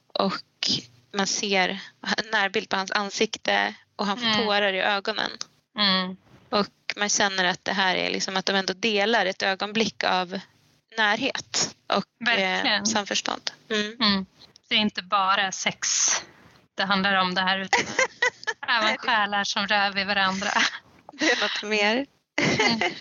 Och 0.07 0.71
man 1.15 1.27
ser 1.27 1.69
en 2.19 2.31
närbild 2.33 2.69
på 2.69 2.77
hans 2.77 2.91
ansikte 2.91 3.75
och 3.97 4.07
han 4.07 4.19
får 4.19 4.27
Mm. 4.27 4.45
tårar 4.45 4.73
i 4.73 4.81
ögonen. 4.81 5.31
Mm. 5.79 6.17
Och 6.51 6.67
man 6.97 7.09
känner 7.09 7.45
att 7.45 7.65
det 7.65 7.73
här 7.73 7.97
är 7.97 8.11
liksom 8.11 8.37
att 8.37 8.47
de 8.47 8.57
ändå 8.57 8.73
delar 8.73 9.27
ett 9.27 9.43
ögonblick 9.43 10.05
av 10.05 10.41
närhet 10.97 11.75
och 11.87 12.29
eh, 12.29 12.85
samförstånd. 12.85 13.51
Mm. 13.71 13.97
Mm. 14.01 14.27
Det 14.69 14.75
är 14.75 14.79
inte 14.79 15.03
bara 15.03 15.53
sex 15.53 15.89
det 16.75 16.85
handlar 16.85 17.15
om 17.15 17.35
det 17.35 17.41
här 17.41 17.59
utan 17.59 17.81
även 18.69 18.97
själar 18.99 19.45
som 19.45 19.67
rör 19.67 19.91
vid 19.93 20.07
varandra. 20.07 20.51
Det 21.13 21.31
är 21.31 21.41
något 21.43 21.71
mer. 21.71 22.07
Mm. 22.41 22.81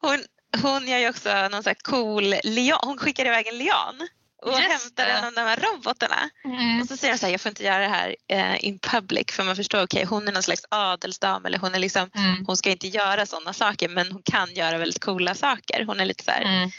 Hon, 0.00 0.24
hon 0.62 0.88
gör 0.88 0.98
ju 0.98 1.08
också 1.08 1.48
någon 1.48 1.62
sån 1.62 1.70
här 1.70 1.82
cool 1.82 2.34
lian. 2.44 2.78
Hon 2.82 2.98
skickar 2.98 3.26
iväg 3.26 3.46
en 3.46 3.58
lian 3.58 4.08
och 4.42 4.52
Just 4.52 4.62
hämtar 4.72 5.06
en 5.06 5.24
av 5.24 5.32
de 5.32 5.40
här 5.40 5.56
robotarna. 5.56 6.30
Mm. 6.44 6.80
Och 6.82 6.88
så 6.88 6.96
säger 6.96 7.12
hon 7.12 7.18
så 7.18 7.26
här, 7.26 7.32
jag 7.32 7.40
får 7.40 7.48
inte 7.48 7.64
göra 7.64 7.78
det 7.78 7.88
här 7.88 8.16
eh, 8.28 8.64
in 8.64 8.78
public 8.78 9.26
för 9.30 9.44
man 9.44 9.56
förstår, 9.56 9.82
okej 9.82 10.04
hon 10.04 10.28
är 10.28 10.32
någon 10.32 10.42
slags 10.42 10.64
adelsdam 10.68 11.46
eller 11.46 11.58
hon 11.58 11.74
är 11.74 11.78
liksom, 11.78 12.10
Mm. 12.14 12.46
hon 12.46 12.56
ska 12.56 12.70
inte 12.70 12.88
göra 12.88 13.26
sådana 13.26 13.52
saker 13.52 13.88
men 13.88 14.12
hon 14.12 14.22
kan 14.22 14.54
göra 14.54 14.78
väldigt 14.78 15.04
coola 15.04 15.34
saker. 15.34 15.84
Hon 15.84 16.00
är 16.00 16.04
lite 16.04 16.24
så 16.24 16.30
här, 16.30 16.42
Mm. 16.42 16.70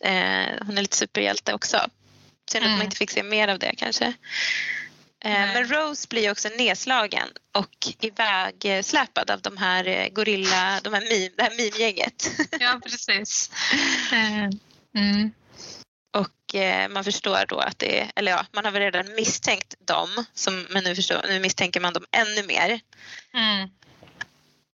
eh, 0.00 0.66
hon 0.66 0.78
är 0.78 0.82
lite 0.82 0.96
superhjälte 0.96 1.54
också. 1.54 1.76
Synd 2.50 2.62
att 2.64 2.66
Mm. 2.66 2.78
man 2.78 2.84
inte 2.84 2.96
fick 2.96 3.10
se 3.10 3.22
mer 3.22 3.48
av 3.48 3.58
det 3.58 3.74
kanske. 3.76 4.04
Eh, 5.24 5.30
men 5.32 5.68
Rose 5.68 6.08
blir 6.08 6.30
också 6.30 6.48
nedslagen 6.48 7.28
och 7.52 7.76
ivägsläpad 8.00 9.30
av 9.30 9.40
de 9.40 9.56
här 9.56 9.88
eh, 9.88 10.08
gorilla, 10.08 10.80
de 10.84 10.92
här 10.94 11.00
meme, 11.00 11.30
det 11.36 11.42
här 11.42 11.50
meme-gänget. 11.50 12.30
Ja, 12.60 12.80
precis. 12.84 13.50
Eh, 14.12 14.48
Mm. 14.94 15.30
Och 16.14 16.20
eh, 16.20 16.32
man 16.90 17.04
förstår 17.04 17.46
då 17.48 17.58
att 17.58 17.78
det 17.78 18.00
är, 18.00 18.12
eller 18.16 18.32
ja, 18.32 18.46
man 18.52 18.64
har 18.64 18.72
väl 18.72 18.82
redan 18.82 19.14
misstänkt 19.14 19.74
dem, 19.86 20.24
som, 20.34 20.66
men 20.70 20.84
nu, 20.84 20.94
förstår, 20.94 21.20
nu 21.28 21.40
misstänker 21.40 21.80
man 21.80 21.92
dem 21.92 22.04
ännu 22.10 22.46
mer. 22.46 22.80
Mm. 23.34 23.68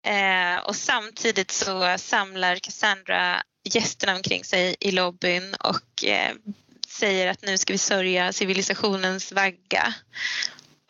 Eh, 0.06 0.64
och 0.64 0.76
samtidigt 0.76 1.50
så 1.50 1.98
samlar 1.98 2.56
Cassandra 2.56 3.42
gästerna 3.64 4.16
omkring 4.16 4.44
sig 4.44 4.76
i 4.80 4.90
lobbyn 4.90 5.54
och 5.54 6.04
eh, 6.04 6.34
säger 6.88 7.26
att 7.26 7.42
nu 7.42 7.58
ska 7.58 7.72
vi 7.72 7.78
sörja 7.78 8.32
civilisationens 8.32 9.32
vagga. 9.32 9.94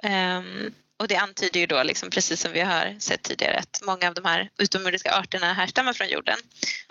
Ehm, 0.02 0.74
och 0.98 1.08
det 1.08 1.16
antyder 1.16 1.60
ju 1.60 1.66
då, 1.66 1.82
liksom, 1.82 2.10
precis 2.10 2.40
som 2.40 2.52
vi 2.52 2.60
har 2.60 2.96
sett 2.98 3.22
tidigare, 3.22 3.58
att 3.58 3.80
många 3.86 4.08
av 4.08 4.14
de 4.14 4.24
här 4.24 4.50
utomjordiska 4.58 5.12
arterna 5.12 5.52
härstammar 5.52 5.92
från 5.92 6.08
jorden. 6.08 6.36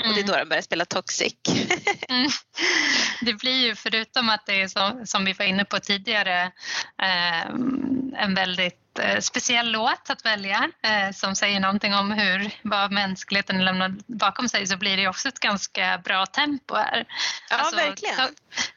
Och 0.07 0.13
det 0.13 0.21
är 0.21 0.27
då 0.27 0.37
de 0.37 0.49
börjar 0.49 0.61
spela 0.61 0.85
Toxic. 0.85 1.35
Mm. 2.09 2.29
Det 3.21 3.33
blir 3.33 3.67
ju 3.67 3.75
förutom 3.75 4.29
att 4.29 4.45
det 4.45 4.61
är 4.61 4.67
så, 4.67 5.05
som 5.05 5.25
vi 5.25 5.33
var 5.33 5.45
inne 5.45 5.65
på 5.65 5.79
tidigare 5.79 6.43
eh, 7.01 7.45
en 8.23 8.35
väldigt 8.35 8.84
eh, 8.99 9.19
speciell 9.19 9.71
låt 9.71 10.09
att 10.09 10.25
välja 10.25 10.69
eh, 10.83 11.11
som 11.13 11.35
säger 11.35 11.59
någonting 11.59 11.93
om 11.93 12.11
hur 12.11 12.51
vad 12.61 12.91
mänskligheten 12.91 13.65
lämnar 13.65 13.95
bakom 14.07 14.49
sig 14.49 14.67
så 14.67 14.77
blir 14.77 14.97
det 14.97 15.07
också 15.07 15.27
ett 15.27 15.39
ganska 15.39 15.97
bra 16.03 16.25
tempo 16.25 16.75
här. 16.75 17.05
Ja, 17.49 17.55
Alltså, 17.57 17.75
verkligen. 17.75 18.15
to- 18.15 18.33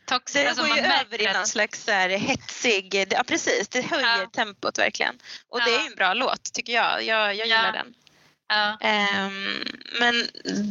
tox, 0.06 0.32
Det 0.32 0.46
alltså 0.48 0.64
går 0.66 0.76
ju 0.76 0.82
över 0.82 1.22
i 1.22 1.32
någon 1.32 1.46
slags 1.46 1.84
så 1.84 1.90
här 1.92 2.08
hetsig... 2.08 3.06
Ja, 3.10 3.22
precis. 3.26 3.68
Det 3.68 3.82
höjer 3.82 4.18
Ja. 4.20 4.30
tempot 4.32 4.78
verkligen. 4.78 5.18
Och 5.48 5.60
det 5.64 5.70
Ja. 5.70 5.78
är 5.78 5.82
ju 5.82 5.86
en 5.86 5.94
bra 5.94 6.14
låt, 6.14 6.52
tycker 6.52 6.72
jag. 6.72 7.04
Jag, 7.04 7.34
jag 7.34 7.46
gillar 7.46 7.66
Ja. 7.66 7.72
den. 7.72 7.94
Ehm, 8.80 9.64
men 10.00 10.28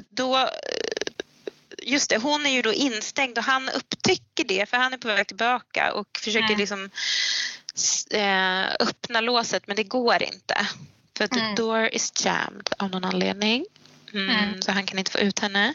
då... 0.10 0.50
Just 1.84 2.10
det, 2.10 2.18
hon 2.18 2.46
är 2.46 2.50
ju 2.50 2.62
då 2.62 2.74
instängd 2.74 3.38
och 3.38 3.44
han 3.44 3.70
upptäcker 3.70 4.44
det 4.44 4.70
för 4.70 4.78
han 4.78 4.94
är 4.94 4.98
på 4.98 5.08
väg 5.08 5.28
tillbaka 5.28 5.94
och 5.94 6.08
försöker 6.24 6.46
Mm. 6.46 6.58
liksom 6.58 6.84
eh, 6.84 6.90
öppna 8.80 9.22
låset 9.22 9.68
men 9.68 9.76
det 9.76 9.84
går 9.84 10.24
inte. 10.24 10.68
För 11.18 11.24
att 11.26 11.32
Mm. 11.36 11.56
the 11.56 11.62
door 11.62 11.90
is 11.94 12.26
jammed 12.26 12.70
av 12.78 12.90
någon 12.90 13.06
anledning. 13.06 13.66
Mm, 14.14 14.30
Mm. 14.30 14.62
Så 14.62 14.72
han 14.72 14.86
kan 14.86 15.00
inte 15.00 15.12
få 15.12 15.20
ut 15.20 15.40
henne. 15.40 15.74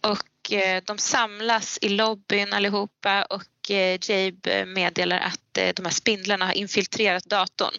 Och 0.00 0.52
eh, 0.52 0.82
de 0.84 0.98
samlas 0.98 1.78
i 1.82 1.88
lobbyn 1.88 2.52
allihopa 2.52 3.22
och 3.22 3.70
eh, 3.70 3.98
Jabe 4.10 4.66
meddelar 4.66 5.18
att 5.18 5.58
eh, 5.58 5.68
de 5.76 5.84
här 5.84 5.92
spindlarna 5.92 6.46
har 6.46 6.52
infiltrerat 6.52 7.24
datorn. 7.24 7.74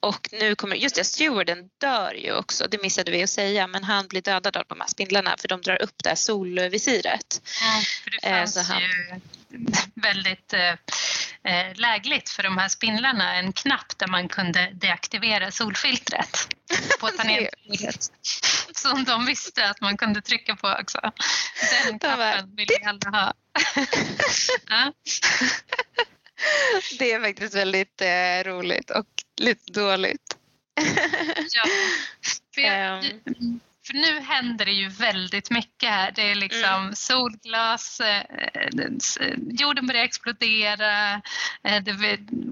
Och 0.00 0.28
nu 0.32 0.54
kommer, 0.54 0.76
just 0.76 0.94
det, 0.94 1.04
stewarden 1.04 1.70
dör 1.78 2.14
ju 2.14 2.32
också, 2.36 2.66
det 2.70 2.82
missade 2.82 3.10
vi 3.10 3.22
att 3.22 3.30
säga, 3.30 3.66
men 3.66 3.84
han 3.84 4.08
blir 4.08 4.22
dödad 4.22 4.56
av 4.56 4.64
de 4.68 4.80
här 4.80 4.88
spindlarna 4.88 5.36
för 5.38 5.48
de 5.48 5.62
drar 5.62 5.82
upp 5.82 5.94
det 6.02 6.08
här 6.08 6.16
solvisiret. 6.16 7.40
Mm, 7.62 7.82
för 8.04 8.10
det 8.10 8.26
Eh, 8.28 8.38
fanns 8.38 8.54
så 8.54 8.60
han- 8.60 8.82
ju 8.82 9.20
väldigt 9.94 10.52
eh, 10.52 10.60
eh, 10.68 10.76
lägligt 11.74 12.28
för 12.28 12.42
de 12.42 12.58
här 12.58 12.68
spindlarna 12.68 13.34
en 13.34 13.52
knapp 13.52 13.98
där 13.98 14.06
man 14.06 14.28
kunde 14.28 14.70
deaktivera 14.74 15.50
solfiltret. 15.50 16.48
på 17.00 17.08
tangentbordet. 17.08 18.12
Som 18.74 19.04
de 19.04 19.26
visste 19.26 19.70
att 19.70 19.80
man 19.80 19.96
kunde 19.96 20.22
trycka 20.22 20.56
på 20.56 20.76
också. 20.80 21.00
Den 21.84 21.98
knappen 21.98 22.56
vill 22.56 22.66
vi 22.68 22.84
alla 22.84 23.18
ha. 23.18 23.34
ja. 24.68 24.92
Det 26.98 27.12
är 27.12 27.20
faktiskt 27.20 27.54
väldigt 27.54 28.00
eh, 28.00 28.44
roligt 28.44 28.90
och 28.90 29.06
lite 29.36 29.72
dåligt. 29.72 30.36
ja. 31.54 31.64
Jag, 32.62 33.04
um 33.24 33.60
för 33.86 33.94
nu 33.94 34.20
händer 34.20 34.64
det 34.64 34.72
ju 34.72 34.88
väldigt 34.88 35.50
mycket 35.50 35.90
här. 35.90 36.12
Det 36.12 36.30
är 36.30 36.34
liksom 36.34 36.82
mm. 36.82 36.94
solglas, 36.94 38.00
eh, 38.00 38.24
jorden 39.50 39.86
börjar 39.86 40.04
explodera, 40.04 41.14
eh, 41.62 41.82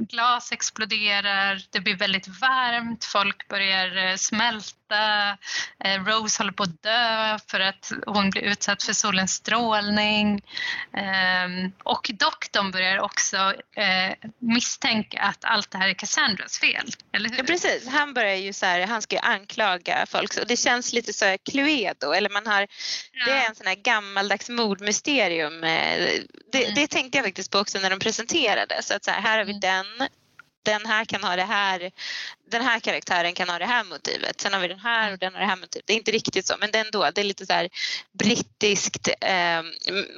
glas 0.08 0.52
exploderar, 0.52 1.62
det 1.70 1.80
blir 1.80 1.96
väldigt 1.96 2.28
varmt, 2.40 3.04
folk 3.04 3.48
börjar 3.48 3.96
eh, 3.96 4.16
smälta 4.16 4.77
smärta. 4.88 5.38
Eh, 5.84 6.04
Rose 6.04 6.42
håller 6.42 6.52
på 6.52 6.62
att 6.62 6.82
dö 6.82 7.38
för 7.50 7.60
att 7.60 7.92
hon 8.06 8.30
blir 8.30 8.42
utsatt 8.42 8.82
för 8.82 8.92
solens 8.92 9.32
strålning. 9.32 10.42
Ehm, 10.92 11.72
och 11.82 12.10
doktorn 12.14 12.70
börjar 12.70 12.98
också 12.98 13.36
eh, 13.76 14.28
misstänka 14.38 15.20
att 15.20 15.44
allt 15.44 15.70
det 15.70 15.78
här 15.78 15.88
är 15.88 15.94
Cassandras 15.94 16.58
fel, 16.58 16.86
eller 17.12 17.28
hur? 17.28 17.38
Ja, 17.38 17.44
precis. 17.44 17.88
Han 17.88 18.14
börjar 18.14 18.34
ju 18.34 18.52
så 18.52 18.66
här, 18.66 18.86
han 18.86 19.02
ska 19.02 19.16
ju 19.16 19.22
anklaga 19.22 20.06
folk 20.08 20.36
och 20.36 20.46
det 20.46 20.56
känns 20.56 20.92
lite 20.92 21.12
så 21.12 21.24
här 21.24 21.36
Cluedo 21.50 22.12
eller 22.12 22.30
man 22.30 22.46
har, 22.46 22.60
ja. 23.12 23.24
det 23.26 23.32
är 23.32 23.48
en 23.48 23.54
sån 23.54 23.66
här 23.66 23.74
gammaldags 23.74 24.48
mordmysterium. 24.48 25.64
Eh, 25.64 26.10
det, 26.52 26.64
mm. 26.64 26.74
det 26.74 26.86
tänkte 26.86 27.18
jag 27.18 27.24
faktiskt 27.24 27.50
på 27.50 27.58
också 27.58 27.78
när 27.78 27.90
de 27.90 27.98
presenterade 27.98 28.82
så 28.82 28.94
att 28.94 29.04
så 29.04 29.10
här, 29.10 29.20
här 29.20 29.38
har 29.38 29.44
vi 29.44 29.52
mm. 29.52 29.60
den 29.60 30.08
den 30.62 30.86
här 30.86 31.04
kan 31.04 31.24
ha 31.24 31.36
det 31.36 31.44
här, 31.44 31.90
den 32.50 32.62
här 32.62 32.80
karaktären 32.80 33.34
kan 33.34 33.48
ha 33.48 33.58
det 33.58 33.66
här 33.66 33.84
motivet. 33.84 34.40
Sen 34.40 34.52
har 34.52 34.60
vi 34.60 34.68
den 34.68 34.78
här 34.78 35.12
och 35.12 35.18
den 35.18 35.32
har 35.32 35.40
det 35.40 35.46
här 35.46 35.56
motivet. 35.56 35.86
Det 35.86 35.92
är 35.92 35.96
inte 35.96 36.10
riktigt 36.10 36.46
så 36.46 36.54
men 36.60 36.70
det 36.70 36.78
är 36.78 36.84
ändå, 36.84 37.10
det 37.14 37.20
är 37.20 37.24
lite 37.24 37.46
så 37.46 37.52
här 37.52 37.68
brittiskt 38.12 39.08
eh, 39.20 39.62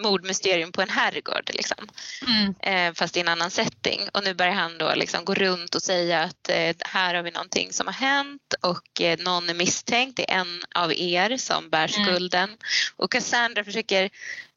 mordmysterium 0.03 0.73
på 0.73 0.83
en 0.83 0.89
herrgård 0.89 1.51
liksom. 1.55 1.89
Mm. 2.27 2.55
Eh, 2.61 2.95
fast 2.95 3.17
i 3.17 3.21
en 3.21 3.29
annan 3.29 3.51
setting. 3.51 4.01
Och 4.13 4.25
nu 4.25 4.35
börjar 4.35 4.53
han 4.53 4.79
då 4.79 4.95
liksom 4.95 5.25
gå 5.25 5.35
runt 5.35 5.75
och 5.75 5.83
säga 5.83 6.23
att 6.23 6.49
eh, 6.49 6.77
här 6.81 7.15
har 7.15 7.23
vi 7.23 7.31
någonting 7.31 7.73
som 7.73 7.87
har 7.87 7.95
hänt 7.95 8.55
och 8.61 9.01
eh, 9.01 9.19
någon 9.19 9.51
är 9.51 9.55
misstänkt. 9.55 10.17
Det 10.17 10.31
är 10.31 10.41
en 10.41 10.63
av 10.75 10.93
er 10.93 11.37
som 11.37 11.71
bär 11.71 11.97
mm. 11.97 12.07
skulden. 12.07 12.45
Mm. 12.45 12.59
Och 12.97 13.13
Cassandra 13.13 13.65
försöker 13.65 14.11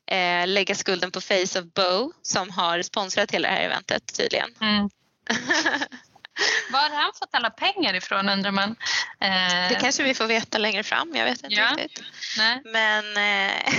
eh, 0.08 0.48
lägga 0.48 0.76
skulden 0.76 1.12
på 1.12 1.22
Face 1.22 1.60
of 1.60 1.66
Bo 1.74 2.14
som 2.22 2.50
har 2.50 2.82
sponsrat 2.82 3.32
hela 3.32 3.48
det 3.48 3.56
här 3.56 3.64
eventet 3.64 4.18
tydligen. 4.18 4.50
Mm. 4.62 4.90
Var 6.72 6.90
har 6.90 7.02
han 7.02 7.12
fått 7.20 7.30
alla 7.32 7.50
pengar 7.50 7.94
ifrån 7.94 8.30
undrar 8.30 8.52
man? 8.52 8.76
Eh... 9.20 9.70
Det 9.70 9.78
kanske 9.82 10.04
vi 10.04 10.14
får 10.14 10.28
veta 10.28 10.58
längre 10.58 10.84
fram, 10.84 11.16
jag 11.16 11.26
vet 11.26 11.44
inte 11.44 11.56
ja. 11.56 11.76
riktigt. 11.78 12.04
Nej. 12.38 12.62
Men 12.66 13.18
eh, 13.18 13.74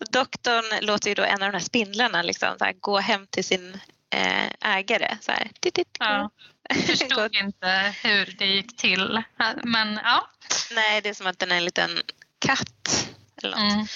doktorn 0.10 0.86
låter 0.86 1.08
ju 1.08 1.14
då 1.14 1.22
en 1.22 1.42
av 1.42 1.52
de 1.52 1.58
här 1.58 1.64
spindlarna 1.64 2.22
liksom, 2.22 2.56
här, 2.60 2.72
gå 2.72 2.98
hem 2.98 3.26
till 3.26 3.44
sin 3.44 3.80
eh, 4.10 4.76
ägare. 4.76 5.16
Så 5.20 5.32
här, 5.32 5.50
Ja. 5.98 6.30
Jag 6.68 6.76
förstod 6.86 7.36
inte 7.36 7.94
hur 8.02 8.34
det 8.38 8.46
gick 8.46 8.76
till. 8.76 9.22
Men 9.64 10.00
ja. 10.04 10.30
Nej, 10.74 11.00
det 11.00 11.08
är 11.08 11.14
som 11.14 11.26
att 11.26 11.38
den 11.38 11.52
är 11.52 11.56
en 11.56 11.64
liten 11.64 11.90
katt. 12.38 13.08
Eller 13.42 13.56
något. 13.56 13.72
Mm. 13.72 13.86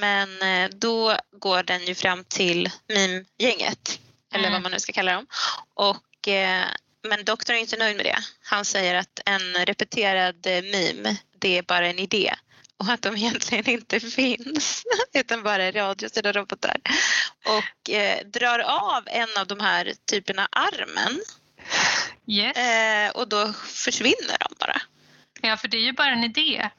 Men 0.00 0.42
eh, 0.42 0.70
då 0.76 1.16
går 1.32 1.62
den 1.62 1.84
ju 1.84 1.94
fram 1.94 2.24
till 2.24 2.70
mimgänget 2.88 4.00
eller 4.34 4.44
vad 4.44 4.52
mm. 4.52 4.62
man 4.62 4.72
nu 4.72 4.80
ska 4.80 4.92
kalla 4.92 5.12
dem. 5.12 5.26
Och, 5.74 6.28
eh, 6.28 6.64
men 7.08 7.24
doktorn 7.24 7.56
är 7.56 7.60
inte 7.60 7.76
nöjd 7.76 7.96
med 7.96 8.06
det. 8.06 8.18
Han 8.42 8.64
säger 8.64 8.94
att 8.94 9.20
en 9.26 9.66
repeterad 9.66 10.46
eh, 10.46 10.62
meme, 10.62 11.16
det 11.38 11.58
är 11.58 11.62
bara 11.62 11.86
en 11.86 11.98
idé 11.98 12.34
och 12.78 12.88
att 12.88 13.02
de 13.02 13.16
egentligen 13.16 13.70
inte 13.70 14.00
finns 14.00 14.84
utan 15.14 15.42
bara 15.42 15.64
är 15.64 15.72
radiostyrda 15.72 16.32
robotar. 16.32 16.76
Och 17.44 17.90
eh, 17.90 18.26
drar 18.26 18.58
av 18.58 19.02
en 19.06 19.28
av 19.38 19.46
de 19.46 19.60
här 19.60 19.92
typerna 20.10 20.48
armen 20.52 21.20
yes. 22.26 22.56
eh, 22.56 23.10
och 23.10 23.28
då 23.28 23.52
försvinner 23.52 24.38
de 24.40 24.54
bara. 24.58 24.80
Ja, 25.40 25.56
för 25.56 25.68
det 25.68 25.76
är 25.76 25.82
ju 25.82 25.92
bara 25.92 26.10
en 26.10 26.24
idé. 26.24 26.70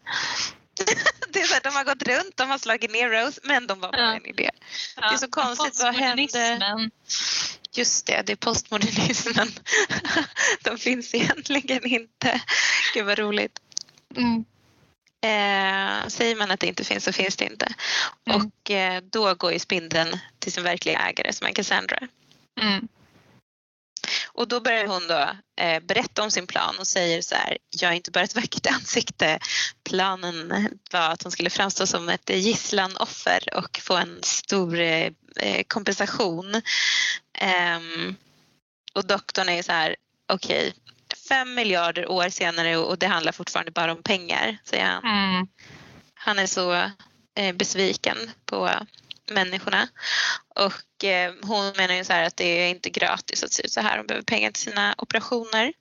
det 1.30 1.40
är 1.40 1.48
så 1.48 1.58
att 1.58 1.64
de 1.64 1.76
har 1.76 1.84
gått 1.84 2.04
runt, 2.04 2.38
de 2.38 2.50
har 2.50 2.58
slagit 2.58 2.92
ner 2.92 3.10
Rose 3.10 3.42
men 3.44 3.68
de 3.68 3.80
var 3.80 3.92
bara 3.92 4.02
ja. 4.02 4.16
en 4.16 4.26
idé. 4.26 4.50
Ja. 4.96 5.10
Det 5.10 5.16
är 5.16 5.18
så 5.18 5.28
konstigt, 5.28 5.80
vad 5.84 5.96
hände? 5.96 6.90
Just 7.72 8.06
det, 8.06 8.22
det 8.26 8.32
är 8.32 8.36
postmodernismen. 8.36 9.48
de 10.64 10.78
finns 10.78 11.16
egentligen 11.16 11.86
inte. 11.86 12.42
Gud 12.94 13.06
vad 13.06 13.20
roligt. 13.20 13.60
Mm. 14.16 14.46
Eh, 15.22 16.08
säger 16.08 16.36
man 16.36 16.52
att 16.52 16.60
det 16.60 16.68
inte 16.68 16.84
finns 16.84 17.04
så 17.04 17.12
finns 17.14 17.36
det 17.36 17.46
inte. 17.46 17.74
Mm. 18.26 18.42
Och 18.42 18.72
eh, 18.72 19.04
då 19.12 19.36
går 19.36 19.54
ju 19.54 19.60
spindeln 19.60 20.20
till 20.40 20.52
sin 20.52 20.64
verkliga 20.64 21.00
ägare 21.00 21.34
som 21.34 21.48
är 21.48 21.52
Cassandra. 21.52 22.00
Mm. 22.62 22.88
Och 24.38 24.48
då 24.48 24.60
börjar 24.60 24.88
hon 24.88 25.08
då 25.08 25.30
eh, 25.64 25.80
berätta 25.80 26.24
om 26.24 26.32
sin 26.32 26.48
plan 26.48 26.76
och 26.80 26.88
säger 26.88 27.22
så 27.22 27.36
här, 27.36 27.58
jag 27.70 27.92
är 27.92 27.96
inte 27.96 28.12
bara 28.12 28.24
ett 28.24 28.36
vackert 28.36 28.68
ansikte. 28.68 29.40
Planen 29.84 30.54
var 30.92 31.10
att 31.10 31.24
hon 31.24 31.32
skulle 31.32 31.50
framstå 31.50 31.88
som 31.88 32.10
ett 32.10 32.30
gisslanoffer 32.30 33.58
och 33.58 33.80
få 33.84 33.96
en 33.96 34.20
stor 34.24 34.80
eh, 34.80 35.12
kompensation. 35.68 36.56
Um, 37.76 38.16
och 38.94 39.06
doktorn 39.06 39.50
är 39.50 39.64
så 39.64 39.72
här, 39.72 39.96
okej, 40.34 40.60
okay, 40.60 40.74
fem 41.30 41.54
miljarder 41.54 42.12
år 42.12 42.30
senare 42.30 42.78
och 42.78 42.98
det 42.98 43.08
handlar 43.08 43.32
fortfarande 43.32 43.72
bara 43.72 43.92
om 43.92 44.04
pengar, 44.04 44.58
säger 44.64 44.86
han. 44.86 45.04
Mm. 45.06 45.48
Han 46.14 46.40
är 46.40 46.48
så 46.48 46.74
eh, 47.36 47.56
besviken 47.56 48.18
på 48.46 48.70
människorna. 49.32 49.88
Och 50.56 51.04
eh, 51.04 51.34
hon 51.42 51.74
menar 51.78 51.96
ju 51.96 52.04
så 52.04 52.14
här 52.14 52.24
att 52.24 52.38
det 52.38 52.46
är 52.46 52.70
inte 52.70 52.90
gratis 52.90 53.44
att 53.44 53.54
se 53.54 53.66
ut 53.66 53.72
så 53.72 53.82
här. 53.82 53.98
Hon 53.98 54.08
behöver 54.08 54.26
pengar 54.26 54.52
till 54.52 54.64
sina 54.64 54.96
operationer. 54.98 55.74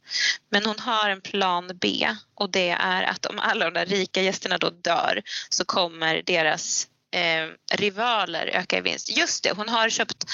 Men 0.50 0.66
hon 0.66 0.78
har 0.78 1.10
en 1.10 1.20
plan 1.20 1.70
B 1.80 2.08
och 2.34 2.50
det 2.50 2.68
är 2.68 3.02
att 3.02 3.26
om 3.26 3.38
alla 3.38 3.64
de 3.64 3.74
där 3.74 3.86
rika 3.86 4.22
gästerna 4.22 4.58
då 4.58 4.70
dör 4.70 5.22
så 5.48 5.64
kommer 5.64 6.22
deras 6.22 6.88
eh, 7.14 7.76
rivaler 7.78 8.46
öka 8.46 8.78
i 8.78 8.80
vinst. 8.80 9.16
Just 9.16 9.44
det, 9.44 9.52
hon 9.56 9.68
har 9.68 9.88
köpt 9.88 10.24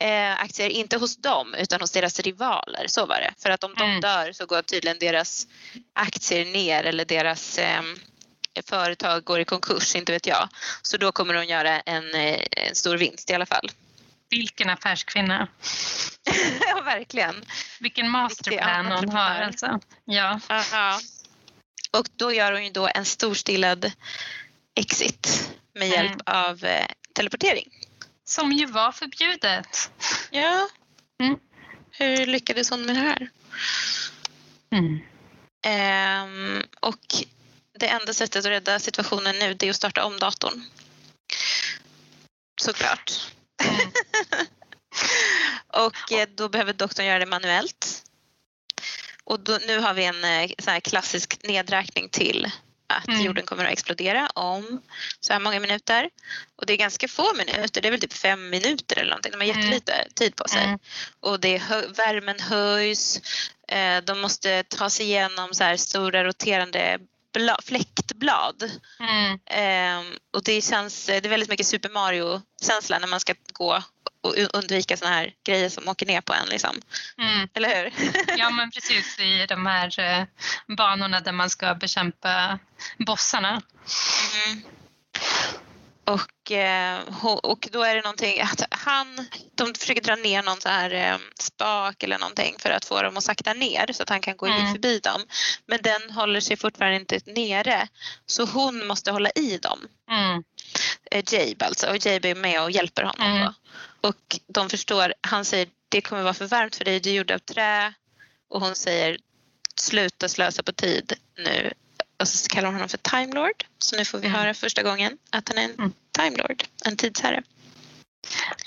eh, 0.00 0.40
aktier 0.40 0.68
inte 0.68 0.96
hos 0.96 1.16
dem 1.16 1.54
utan 1.54 1.80
hos 1.80 1.90
deras 1.90 2.20
rivaler. 2.20 2.86
Så 2.86 3.06
var 3.06 3.20
det. 3.20 3.34
För 3.38 3.50
att 3.50 3.64
om 3.64 3.74
mm. 3.76 4.00
de 4.00 4.06
dör 4.06 4.32
så 4.32 4.46
går 4.46 4.62
tydligen 4.62 4.98
deras 4.98 5.46
aktier 5.92 6.44
ner 6.44 6.84
eller 6.84 7.04
deras 7.04 7.58
eh, 7.58 7.82
företag 8.66 9.24
går 9.24 9.40
i 9.40 9.44
konkurs, 9.44 9.94
inte 9.94 10.12
vet 10.12 10.26
jag. 10.26 10.48
Så 10.82 10.96
då 10.96 11.12
kommer 11.12 11.34
hon 11.34 11.46
göra 11.46 11.80
en, 11.80 12.14
eh, 12.14 12.40
en 12.50 12.74
stor 12.74 12.96
vinst 12.96 13.30
i 13.30 13.34
alla 13.34 13.46
fall. 13.46 13.70
Vilken 14.30 14.70
affärskvinna. 14.70 15.48
ja, 16.60 16.80
verkligen. 16.80 17.44
Vilken 17.80 18.10
masterplan 18.10 18.86
hon 18.86 19.08
har 19.08 19.30
alltså. 19.30 19.80
Ja. 20.04 20.40
ja. 20.48 21.00
Och 21.90 22.06
då 22.16 22.32
gör 22.32 22.52
hon 22.52 22.64
ju 22.64 22.70
då 22.70 22.88
en 22.94 23.04
storstilad 23.04 23.92
exit 24.74 25.52
med 25.74 25.86
mm. 25.86 25.96
hjälp 25.96 26.28
mm. 26.28 26.46
av 26.46 26.64
eh, 26.64 26.86
teleportering. 27.14 27.68
Som 28.24 28.52
ju 28.52 28.66
var 28.66 28.92
förbjudet. 28.92 29.90
Ja. 30.30 30.68
Mm. 31.20 31.38
Hur 31.90 32.26
lyckades 32.26 32.70
hon 32.70 32.86
med 32.86 32.94
det 32.94 33.00
här? 33.00 33.30
Mm. 34.70 35.00
Um, 35.66 36.62
och 36.80 37.24
det 37.82 37.88
enda 37.88 38.14
sättet 38.14 38.36
att 38.36 38.50
rädda 38.50 38.78
situationen 38.78 39.38
nu 39.38 39.54
det 39.54 39.66
är 39.66 39.70
att 39.70 39.76
starta 39.76 40.04
om 40.04 40.18
datorn. 40.18 40.64
Såklart. 42.60 43.12
Mm. 43.64 43.90
och 45.86 46.12
eh, 46.12 46.28
då 46.34 46.48
behöver 46.48 46.72
doktorn 46.72 47.06
göra 47.06 47.18
det 47.18 47.26
manuellt. 47.26 48.02
Och 49.24 49.40
då, 49.40 49.58
nu 49.66 49.78
har 49.78 49.94
vi 49.94 50.04
en 50.04 50.24
eh, 50.24 50.50
så 50.58 50.80
klassisk 50.80 51.38
nedräkning 51.42 52.08
till 52.08 52.50
att 52.86 53.08
mm. 53.08 53.20
jorden 53.20 53.46
kommer 53.46 53.64
att 53.64 53.72
explodera 53.72 54.26
om 54.26 54.82
så 55.20 55.32
här 55.32 55.40
många 55.40 55.60
minuter. 55.60 56.10
Och 56.56 56.66
det 56.66 56.72
är 56.72 56.76
ganska 56.76 57.08
få 57.08 57.34
minuter, 57.34 57.80
det 57.80 57.88
är 57.88 57.90
väl 57.90 58.00
typ 58.00 58.12
fem 58.12 58.50
minuter 58.50 58.98
eller 58.98 59.10
någonting. 59.10 59.32
De 59.32 59.38
har 59.38 59.44
mm. 59.44 59.56
jättelite 59.56 59.92
mm. 59.92 60.12
tid 60.14 60.36
på 60.36 60.48
sig. 60.48 60.64
Mm. 60.64 60.78
Och 61.20 61.40
det 61.40 61.56
är, 61.56 61.94
värmen 61.96 62.40
höjs, 62.40 63.20
eh, 63.68 64.02
de 64.04 64.20
måste 64.20 64.62
ta 64.62 64.90
sig 64.90 65.06
igenom 65.06 65.54
så 65.54 65.64
här 65.64 65.76
stora 65.76 66.24
roterande 66.24 66.98
bla, 67.32 67.56
fläktblad. 67.64 68.70
Mm. 69.00 69.38
Eh, 69.46 70.16
och 70.32 70.44
det 70.44 70.60
känns, 70.60 71.06
det 71.06 71.24
är 71.24 71.28
väldigt 71.28 71.48
mycket 71.48 71.66
Super 71.66 71.88
Mario-känsla 71.90 72.98
när 72.98 73.08
man 73.08 73.20
ska 73.20 73.34
gå 73.52 73.82
och 74.22 74.34
undvika 74.52 74.96
såna 74.96 75.10
här 75.10 75.34
grejer 75.46 75.68
som 75.68 75.88
åker 75.88 76.06
ner 76.06 76.20
på 76.20 76.32
en. 76.32 76.48
Liksom. 76.48 76.80
Mm. 77.18 77.48
Eller 77.54 77.68
hur? 77.76 77.92
ja 78.38 78.50
men 78.50 78.70
precis 78.70 79.20
i 79.20 79.46
de 79.46 79.66
här 79.66 80.00
eh, 80.00 80.24
banorna 80.76 81.20
där 81.20 81.32
man 81.32 81.50
ska 81.50 81.74
bekämpa 81.74 82.58
bossarna. 82.98 83.62
Mm. 84.46 84.62
Och 86.04 86.52
eh, 86.52 87.24
och 87.42 87.68
då 87.72 87.82
är 87.82 87.94
det 87.94 88.02
någonting 88.02 88.40
att 88.40 88.62
han, 88.70 89.26
de 89.54 89.74
försöker 89.74 90.02
dra 90.02 90.16
ner 90.16 90.42
någon 90.42 90.60
så 90.60 90.68
här 90.68 90.94
eh, 90.94 91.18
spak 91.38 92.02
eller 92.02 92.18
någonting 92.18 92.54
för 92.58 92.70
att 92.70 92.84
få 92.84 93.02
dem 93.02 93.16
att 93.16 93.24
sakta 93.24 93.52
ner 93.52 93.92
så 93.92 94.02
att 94.02 94.08
han 94.08 94.20
kan 94.20 94.36
gå 94.36 94.46
mm. 94.46 94.72
förbi 94.72 94.98
dem. 94.98 95.20
Men 95.66 95.78
den 95.82 96.10
håller 96.10 96.40
sig 96.40 96.56
fortfarande 96.56 96.96
inte 96.96 97.20
nere 97.26 97.88
så 98.26 98.44
hon 98.44 98.86
måste 98.86 99.10
hålla 99.10 99.30
i 99.30 99.58
dem. 99.58 99.88
Mm. 100.10 100.44
Eh, 101.10 101.24
Jabe 101.34 101.66
alltså 101.66 101.86
och 101.86 102.06
Jabe 102.06 102.28
är 102.28 102.34
med 102.34 102.62
och 102.62 102.70
hjälper 102.70 103.02
honom. 103.02 103.36
Mm. 103.36 103.52
Och 104.00 104.38
de 104.46 104.70
förstår, 104.70 105.14
han 105.20 105.44
säger 105.44 105.68
det 105.88 106.00
kommer 106.00 106.22
vara 106.22 106.34
för 106.34 106.46
varmt 106.46 106.76
för 106.76 106.84
dig, 106.84 107.00
du 107.00 107.10
är 107.10 107.14
gjord 107.14 107.30
av 107.30 107.38
trä 107.38 107.94
och 108.50 108.60
hon 108.60 108.74
säger 108.74 109.18
sluta 109.76 110.28
slösa 110.28 110.62
på 110.62 110.72
tid 110.72 111.12
nu 111.36 111.72
och 112.22 112.28
så 112.28 112.48
kallar 112.48 112.66
hon 112.66 112.74
honom 112.74 112.88
för 112.88 112.98
Time 112.98 113.34
Lord. 113.34 113.64
Så 113.78 113.96
nu 113.96 114.04
får 114.04 114.18
vi 114.18 114.26
mm. 114.26 114.40
höra 114.40 114.54
första 114.54 114.82
gången 114.82 115.18
att 115.30 115.48
han 115.48 115.58
är 115.58 115.64
en 115.64 115.74
mm. 115.74 115.92
Time 116.12 116.36
Lord, 116.36 116.64
en 116.84 116.96
tidsherre. 116.96 117.42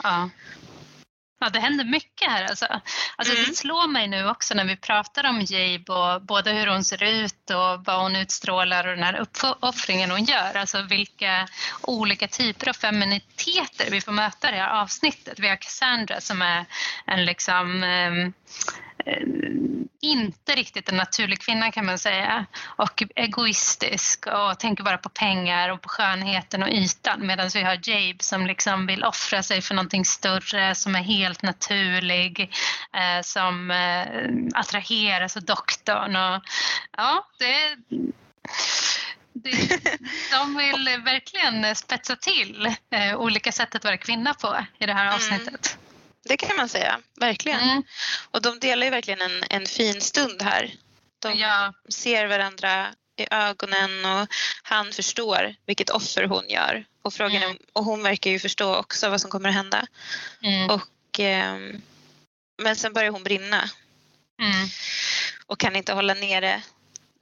Ja. 0.03 0.29
Ja, 1.39 1.49
det 1.49 1.59
händer 1.59 1.85
mycket 1.85 2.31
här. 2.31 2.45
Alltså. 2.45 2.65
Alltså, 3.15 3.33
mm. 3.33 3.45
Det 3.49 3.55
slår 3.55 3.87
mig 3.87 4.07
nu 4.07 4.29
också 4.29 4.53
när 4.53 4.65
vi 4.65 4.75
pratar 4.75 5.29
om 5.29 5.45
Jabe 5.49 5.93
och 5.93 6.21
både 6.21 6.51
hur 6.51 6.67
hon 6.67 6.83
ser 6.83 7.03
ut 7.03 7.49
och 7.49 7.85
vad 7.85 8.01
hon 8.01 8.15
utstrålar 8.15 8.87
och 8.87 8.95
den 8.95 9.03
här 9.03 9.19
uppoffringen 9.19 10.11
hon 10.11 10.23
gör. 10.23 10.57
Alltså 10.57 10.81
vilka 10.81 11.47
olika 11.81 12.27
typer 12.27 12.69
av 12.69 12.73
feminiteter 12.73 13.91
vi 13.91 14.01
får 14.01 14.11
möta 14.11 14.49
i 14.49 14.51
det 14.51 14.57
här 14.57 14.81
avsnittet. 14.81 15.39
Vi 15.39 15.47
har 15.47 15.55
Cassandra 15.55 16.21
som 16.21 16.41
är 16.41 16.65
en 17.05 17.25
liksom 17.25 17.83
um, 17.83 18.33
inte 20.01 20.55
riktigt 20.55 20.89
en 20.89 20.97
naturlig 20.97 21.39
kvinna 21.39 21.71
kan 21.71 21.85
man 21.85 21.99
säga 21.99 22.45
och 22.65 23.03
egoistisk 23.15 24.27
och 24.27 24.59
tänker 24.59 24.83
bara 24.83 24.97
på 24.97 25.09
pengar 25.09 25.69
och 25.69 25.81
på 25.81 25.89
skönheten 25.89 26.63
och 26.63 26.69
ytan 26.69 27.27
medan 27.27 27.49
vi 27.53 27.63
har 27.63 27.79
Jabe 27.89 28.23
som 28.23 28.47
liksom 28.47 28.87
vill 28.87 29.03
offra 29.03 29.43
sig 29.43 29.61
för 29.61 29.75
någonting 29.75 30.05
större 30.05 30.75
som 30.75 30.95
är 30.95 31.03
helt 31.03 31.41
naturlig 31.41 32.51
eh, 32.93 33.21
som 33.21 33.71
eh, 33.71 34.59
attraheras 34.59 35.37
av 35.37 35.43
doktorn 35.43 36.15
och 36.15 36.43
ja, 36.97 37.27
det 37.39 37.75
de 40.31 40.57
vill 40.57 41.01
verkligen 41.05 41.75
spetsa 41.75 42.15
till 42.15 42.75
eh, 42.89 43.15
olika 43.17 43.51
sätt 43.51 43.75
att 43.75 43.83
vara 43.83 43.97
kvinna 43.97 44.33
på 44.33 44.65
i 44.79 44.85
det 44.85 44.93
här 44.93 45.05
mm. 45.05 45.15
avsnittet. 45.15 45.77
Mm. 45.77 45.94
Det 46.25 46.37
kan 46.37 46.55
man 46.55 46.69
säga, 46.69 46.99
verkligen. 47.19 47.59
Mm. 47.59 47.83
Och 48.31 48.41
de 48.41 48.59
delar 48.59 48.85
ju 48.85 48.91
verkligen 48.91 49.21
en, 49.21 49.43
en 49.49 49.65
fin 49.65 50.01
stund 50.01 50.41
här. 50.41 50.73
De 51.19 51.39
ja. 51.39 51.73
ser 51.89 52.27
varandra 52.27 52.87
i 53.17 53.27
ögonen 53.31 54.05
och 54.05 54.27
han 54.63 54.91
förstår 54.91 55.55
vilket 55.65 55.89
offer 55.89 56.23
hon 56.23 56.49
gör. 56.49 56.85
Och, 57.01 57.13
frågan 57.13 57.43
mm. 57.43 57.57
och 57.73 57.83
hon 57.83 58.03
verkar 58.03 58.31
ju 58.31 58.39
förstå 58.39 58.75
också 58.75 59.09
vad 59.09 59.21
som 59.21 59.31
kommer 59.31 59.49
att 59.49 59.55
hända. 59.55 59.87
Mm. 60.41 60.69
Och, 60.69 61.19
eh, 61.19 61.57
men 62.57 62.75
sen 62.75 62.93
börjar 62.93 63.11
hon 63.11 63.23
brinna. 63.23 63.69
Mm. 64.41 64.67
Och 65.47 65.59
kan 65.59 65.75
inte 65.75 65.93
hålla 65.93 66.13
nere 66.13 66.61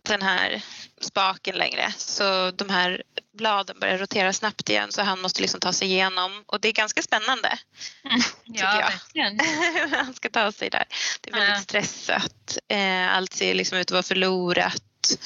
den 0.03 0.21
här 0.21 0.61
spaken 1.01 1.55
längre. 1.55 1.93
Så 1.97 2.51
de 2.51 2.69
här 2.69 3.03
bladen 3.33 3.79
börjar 3.79 3.97
rotera 3.97 4.33
snabbt 4.33 4.69
igen 4.69 4.91
så 4.91 5.01
han 5.01 5.21
måste 5.21 5.41
liksom 5.41 5.59
ta 5.59 5.73
sig 5.73 5.87
igenom 5.87 6.43
och 6.45 6.59
det 6.59 6.67
är 6.67 6.73
ganska 6.73 7.01
spännande. 7.01 7.57
Mm. 8.03 8.21
Ja, 8.43 8.91
verkligen. 8.91 9.39
han 10.05 10.13
ska 10.13 10.29
ta 10.29 10.51
sig 10.51 10.69
där. 10.69 10.85
Det 11.21 11.29
är 11.29 11.33
väldigt 11.33 11.55
ja. 11.55 11.61
stressat. 11.61 12.57
Eh, 12.67 13.15
allt 13.15 13.33
ser 13.33 13.53
liksom 13.53 13.77
ut 13.77 13.87
att 13.87 13.91
vara 13.91 14.03
förlorat. 14.03 15.17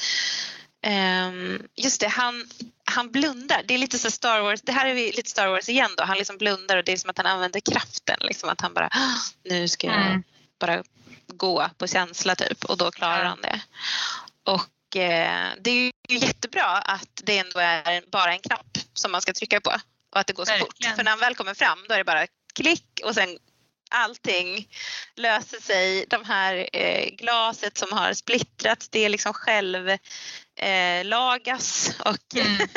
Um, 0.86 1.62
just 1.74 2.00
det, 2.00 2.08
han, 2.08 2.48
han 2.84 3.10
blundar. 3.10 3.62
Det 3.64 3.74
är 3.74 3.78
lite 3.78 3.98
så 3.98 4.10
Star 4.10 4.40
Wars. 4.40 4.60
Det 4.62 4.72
här 4.72 4.86
är 4.86 4.94
lite 4.94 5.30
Star 5.30 5.48
Wars 5.48 5.68
igen 5.68 5.90
då. 5.96 6.04
Han 6.04 6.18
liksom 6.18 6.38
blundar 6.38 6.76
och 6.76 6.84
det 6.84 6.92
är 6.92 6.96
som 6.96 7.10
att 7.10 7.18
han 7.18 7.26
använder 7.26 7.60
kraften. 7.60 8.16
Liksom 8.20 8.48
att 8.48 8.60
han 8.60 8.74
bara, 8.74 8.90
nu 9.44 9.68
ska 9.68 9.86
jag 9.86 10.06
mm. 10.06 10.22
bara 10.60 10.82
gå 11.26 11.70
på 11.78 11.86
känsla 11.86 12.34
typ 12.34 12.64
och 12.64 12.76
då 12.76 12.90
klarar 12.90 13.24
han 13.24 13.40
det. 13.40 13.60
Och 14.44 14.62
det 14.90 15.70
är 15.70 15.92
ju 16.08 16.18
jättebra 16.18 16.66
att 16.66 17.20
det 17.22 17.38
ändå 17.38 17.60
är 17.60 18.10
bara 18.10 18.32
en 18.32 18.40
knapp 18.40 18.78
som 18.94 19.12
man 19.12 19.20
ska 19.22 19.32
trycka 19.32 19.60
på 19.60 19.70
och 20.10 20.20
att 20.20 20.26
det 20.26 20.32
går 20.32 20.44
så 20.44 20.52
Verkligen. 20.52 20.90
fort. 20.90 20.96
För 20.96 21.04
när 21.04 21.10
han 21.10 21.20
väl 21.20 21.34
kommer 21.34 21.54
fram 21.54 21.78
då 21.88 21.94
är 21.94 21.98
det 21.98 22.04
bara 22.04 22.26
klick 22.54 23.00
och 23.04 23.14
sen 23.14 23.38
allting 23.90 24.68
löser 25.14 25.60
sig. 25.60 26.04
De 26.08 26.24
här 26.24 26.68
eh, 26.72 27.10
glaset 27.10 27.78
som 27.78 27.92
har 27.92 28.12
splittrats 28.12 28.88
det 28.88 29.04
är 29.04 29.08
liksom 29.08 29.32
själv 29.32 29.88
eh, 30.56 31.04
lagas 31.04 31.96
och 32.04 32.34
mm. 32.36 32.68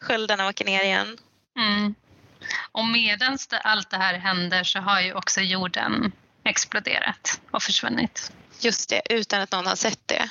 sköldarna 0.00 0.48
åker 0.48 0.64
ner 0.64 0.82
igen. 0.82 1.18
Mm. 1.58 1.94
Och 2.72 2.86
medan 2.86 3.38
allt 3.64 3.90
det 3.90 3.96
här 3.96 4.14
händer 4.14 4.64
så 4.64 4.78
har 4.78 5.00
ju 5.00 5.14
också 5.14 5.40
jorden 5.40 6.12
exploderat 6.44 7.40
och 7.50 7.62
försvunnit. 7.62 8.32
Just 8.60 8.90
det, 8.90 9.02
utan 9.10 9.40
att 9.40 9.52
någon 9.52 9.66
har 9.66 9.76
sett 9.76 10.08
det. 10.08 10.28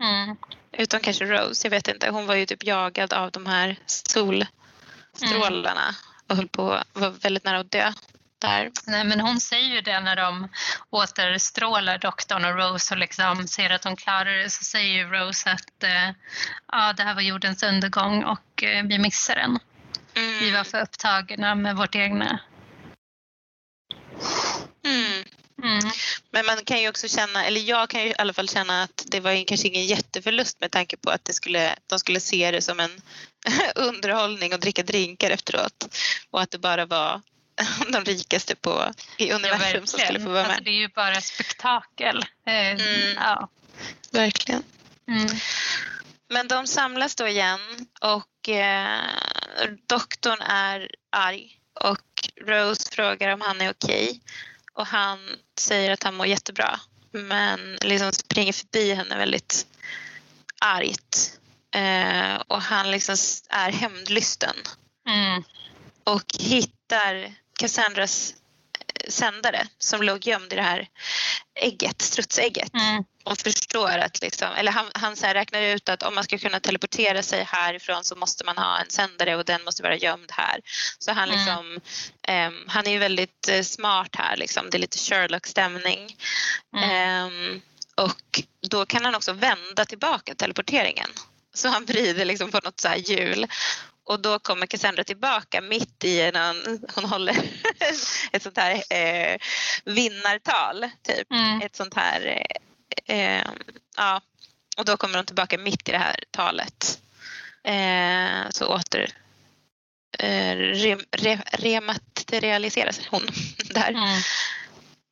Mm. 0.00 0.36
Utom 0.72 1.00
kanske 1.00 1.24
Rose, 1.24 1.66
jag 1.66 1.70
vet 1.70 1.88
inte. 1.88 2.10
Hon 2.10 2.26
var 2.26 2.34
ju 2.34 2.46
typ 2.46 2.64
jagad 2.64 3.12
av 3.12 3.30
de 3.30 3.46
här 3.46 3.76
solstrålarna 3.86 5.94
och 6.28 6.36
höll 6.36 6.48
på 6.48 6.82
var 6.92 7.10
väldigt 7.10 7.44
nära 7.44 7.58
att 7.58 7.70
dö. 7.70 7.92
Där. 8.40 8.70
Nej, 8.86 9.04
men 9.04 9.20
hon 9.20 9.40
säger 9.40 9.74
ju 9.74 9.80
det 9.80 10.00
när 10.00 10.16
de 10.16 10.48
återstrålar 10.90 11.98
doktorn 11.98 12.44
och 12.44 12.56
Rose 12.56 12.94
och 12.94 12.98
liksom 12.98 13.48
ser 13.48 13.70
att 13.70 13.82
de 13.82 13.96
klarar 13.96 14.38
det 14.38 14.50
så 14.50 14.64
säger 14.64 14.94
ju 14.94 15.04
Rose 15.04 15.50
att 15.50 15.82
eh, 15.82 16.10
ja, 16.72 16.92
det 16.92 17.02
här 17.02 17.14
var 17.14 17.22
jordens 17.22 17.62
undergång 17.62 18.24
och 18.24 18.62
eh, 18.62 18.84
vi 18.84 18.98
missar 18.98 19.36
den. 19.36 19.58
Mm. 20.14 20.40
Vi 20.40 20.50
var 20.50 20.64
för 20.64 20.82
upptagna 20.82 21.54
med 21.54 21.76
vårt 21.76 21.94
egna. 21.94 22.40
Mm. 24.84 25.24
Mm. 25.62 25.90
Men 26.30 26.46
man 26.46 26.64
kan 26.64 26.80
ju 26.80 26.88
också 26.88 27.08
känna, 27.08 27.44
eller 27.44 27.60
jag 27.60 27.90
kan 27.90 28.02
ju 28.02 28.08
i 28.08 28.14
alla 28.18 28.32
fall 28.32 28.48
känna 28.48 28.82
att 28.82 29.04
det 29.06 29.20
var 29.20 29.44
kanske 29.44 29.68
ingen 29.68 29.86
jätteförlust 29.86 30.60
med 30.60 30.70
tanke 30.70 30.96
på 30.96 31.10
att 31.10 31.24
det 31.24 31.32
skulle, 31.32 31.76
de 31.86 31.98
skulle 31.98 32.20
se 32.20 32.50
det 32.50 32.62
som 32.62 32.80
en 32.80 33.00
underhållning 33.74 34.54
och 34.54 34.60
dricka 34.60 34.82
drinkar 34.82 35.30
efteråt 35.30 35.96
och 36.30 36.40
att 36.40 36.50
det 36.50 36.58
bara 36.58 36.86
var 36.86 37.20
de 37.88 38.04
rikaste 38.04 38.54
på, 38.54 38.92
i 39.16 39.32
universum 39.32 39.80
ja, 39.80 39.86
som 39.86 40.00
skulle 40.00 40.20
få 40.20 40.28
vara 40.28 40.42
med. 40.42 40.50
Alltså, 40.50 40.64
det 40.64 40.70
är 40.70 40.80
ju 40.80 40.88
bara 40.88 41.20
spektakel. 41.20 42.24
Eh, 42.46 42.70
mm. 42.70 43.14
Ja. 43.16 43.48
Verkligen. 44.10 44.62
Mm. 45.08 45.28
Men 46.28 46.48
de 46.48 46.66
samlas 46.66 47.14
då 47.14 47.28
igen 47.28 47.86
och 48.00 48.48
eh, 48.48 49.00
doktorn 49.86 50.40
är 50.40 50.90
arg 51.10 51.58
och 51.80 52.28
Rose 52.46 52.90
frågar 52.92 53.28
om 53.28 53.40
han 53.40 53.60
är 53.60 53.70
okej. 53.70 54.08
Okay 54.08 54.20
och 54.78 54.86
han 54.86 55.18
säger 55.58 55.90
att 55.90 56.02
han 56.02 56.14
mår 56.14 56.26
jättebra 56.26 56.80
men 57.10 57.76
liksom 57.80 58.12
springer 58.12 58.52
förbi 58.52 58.94
henne 58.94 59.18
väldigt 59.18 59.66
argt. 60.60 61.38
Eh, 61.74 62.42
och 62.46 62.62
han 62.62 62.90
liksom 62.90 63.16
är 63.48 63.72
hämndlysten. 63.72 64.56
Mm. 65.08 65.42
Och 66.04 66.24
hittar 66.38 67.34
Cassandras 67.58 68.34
sändare 69.08 69.66
som 69.78 70.02
låg 70.02 70.26
gömd 70.26 70.52
i 70.52 70.56
det 70.56 70.62
här 70.62 70.88
ägget, 71.60 72.02
strutsägget. 72.02 72.74
Mm. 72.74 73.04
Och 73.24 73.38
förstår 73.38 73.98
att 73.98 74.22
liksom, 74.22 74.48
eller 74.56 74.72
han, 74.72 74.86
han 74.94 75.16
så 75.16 75.26
räknar 75.26 75.62
ut 75.62 75.88
att 75.88 76.02
om 76.02 76.14
man 76.14 76.24
ska 76.24 76.38
kunna 76.38 76.60
teleportera 76.60 77.22
sig 77.22 77.44
härifrån 77.44 78.04
så 78.04 78.16
måste 78.16 78.44
man 78.44 78.58
ha 78.58 78.78
en 78.78 78.90
sändare 78.90 79.36
och 79.36 79.44
den 79.44 79.64
måste 79.64 79.82
vara 79.82 79.96
gömd 79.96 80.32
här. 80.32 80.60
Så 80.98 81.12
han 81.12 81.28
mm. 81.28 81.38
liksom, 81.38 81.80
um, 82.28 82.64
han 82.68 82.86
är 82.86 82.90
ju 82.90 82.98
väldigt 82.98 83.48
uh, 83.52 83.62
smart 83.62 84.16
här 84.16 84.36
liksom. 84.36 84.70
Det 84.70 84.76
är 84.76 84.80
lite 84.80 84.98
Sherlock-stämning. 84.98 86.16
Mm. 86.76 87.26
Um, 87.26 87.60
och 87.94 88.42
då 88.68 88.86
kan 88.86 89.04
han 89.04 89.14
också 89.14 89.32
vända 89.32 89.84
tillbaka 89.84 90.34
teleporteringen. 90.34 91.10
Så 91.54 91.68
han 91.68 91.84
vrider 91.84 92.24
liksom 92.24 92.50
på 92.50 92.60
något 92.64 92.80
så 92.80 92.88
här 92.88 92.96
hjul 92.96 93.46
och 94.08 94.20
då 94.20 94.38
kommer 94.38 94.66
Cassandra 94.66 95.04
tillbaka 95.04 95.60
mitt 95.60 96.04
i 96.04 96.20
en, 96.20 96.34
hon 96.94 97.04
håller 97.04 97.36
ett 98.32 98.42
sånt 98.42 98.56
här 98.56 98.82
eh, 98.90 99.38
vinnartal, 99.84 100.90
typ. 101.02 101.30
Mm. 101.30 101.60
Ett 101.62 101.76
sånt 101.76 101.94
här, 101.94 102.44
eh, 103.06 103.18
eh, 103.18 103.46
ja. 103.96 104.20
Och 104.76 104.84
då 104.84 104.96
kommer 104.96 105.16
hon 105.16 105.26
tillbaka 105.26 105.58
mitt 105.58 105.88
i 105.88 105.92
det 105.92 105.98
här 105.98 106.24
talet. 106.30 107.00
Eh, 107.64 108.50
så 108.50 108.66
åter 108.66 109.12
eh, 110.18 110.56
re, 110.56 110.96
re, 111.10 111.40
rematerialiseras 111.52 113.00
hon 113.10 113.28
där. 113.70 113.90
Mm. 113.90 114.20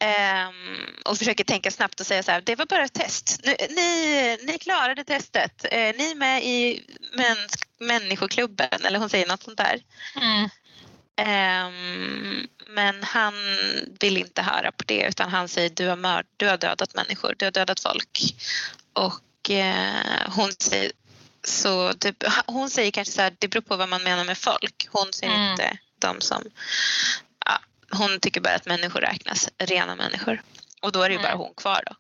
Um, 0.05 0.87
och 1.05 1.19
försöker 1.19 1.45
tänka 1.45 1.71
snabbt 1.71 2.01
och 2.01 2.07
säga 2.07 2.23
så 2.23 2.31
här, 2.31 2.41
det 2.41 2.57
var 2.57 2.67
bara 2.67 2.85
ett 2.85 2.93
test. 2.93 3.41
Ni, 3.71 4.39
ni 4.43 4.59
klarade 4.59 5.05
testet. 5.05 5.65
Uh, 5.65 5.71
ni 5.73 6.11
är 6.11 6.15
med 6.15 6.45
i 6.45 6.85
mäns, 7.13 7.55
människoklubben 7.79 8.85
eller 8.85 8.99
hon 8.99 9.11
säger 9.11 9.27
något 9.27 9.43
sånt 9.43 9.59
där. 9.59 9.83
Mm. 10.17 10.49
Um, 11.19 12.49
men 12.69 13.03
han 13.03 13.35
vill 14.01 14.17
inte 14.17 14.43
höra 14.43 14.73
på 14.73 14.85
det 14.87 15.07
utan 15.09 15.31
han 15.31 15.49
säger 15.49 15.71
du 15.71 15.89
har, 15.89 15.97
mörd, 15.97 16.27
du 16.37 16.49
har 16.49 16.57
dödat 16.57 16.95
människor, 16.95 17.35
du 17.39 17.45
har 17.45 17.53
dödat 17.53 17.81
folk. 17.81 18.35
Och 18.93 19.51
uh, 19.51 20.31
hon 20.35 20.53
säger 20.59 20.93
så 21.45 21.93
typ, 21.93 22.25
hon 22.47 22.71
säger 22.71 22.91
kanske 22.91 23.15
så 23.15 23.23
här, 23.23 23.37
det 23.39 23.49
beror 23.49 23.63
på 23.63 23.77
vad 23.77 23.89
man 23.89 24.03
menar 24.03 24.25
med 24.25 24.39
folk. 24.39 24.89
Hon 24.91 25.13
ser 25.13 25.27
Mm. 25.27 25.51
inte 25.51 25.79
de 25.99 26.21
som, 26.21 26.43
hon 27.91 28.21
tycker 28.21 28.41
bara 28.41 28.55
att 28.55 28.67
människor 28.67 29.01
räknas, 29.01 29.49
rena 29.59 29.95
människor. 29.97 30.43
Och 30.81 30.93
då 30.93 31.03
är 31.03 31.09
det 31.09 31.13
ju 31.15 31.19
bara 31.19 31.29
Mm. 31.33 31.39
hon 31.39 31.55
kvar 31.55 31.83
då. 31.87 31.97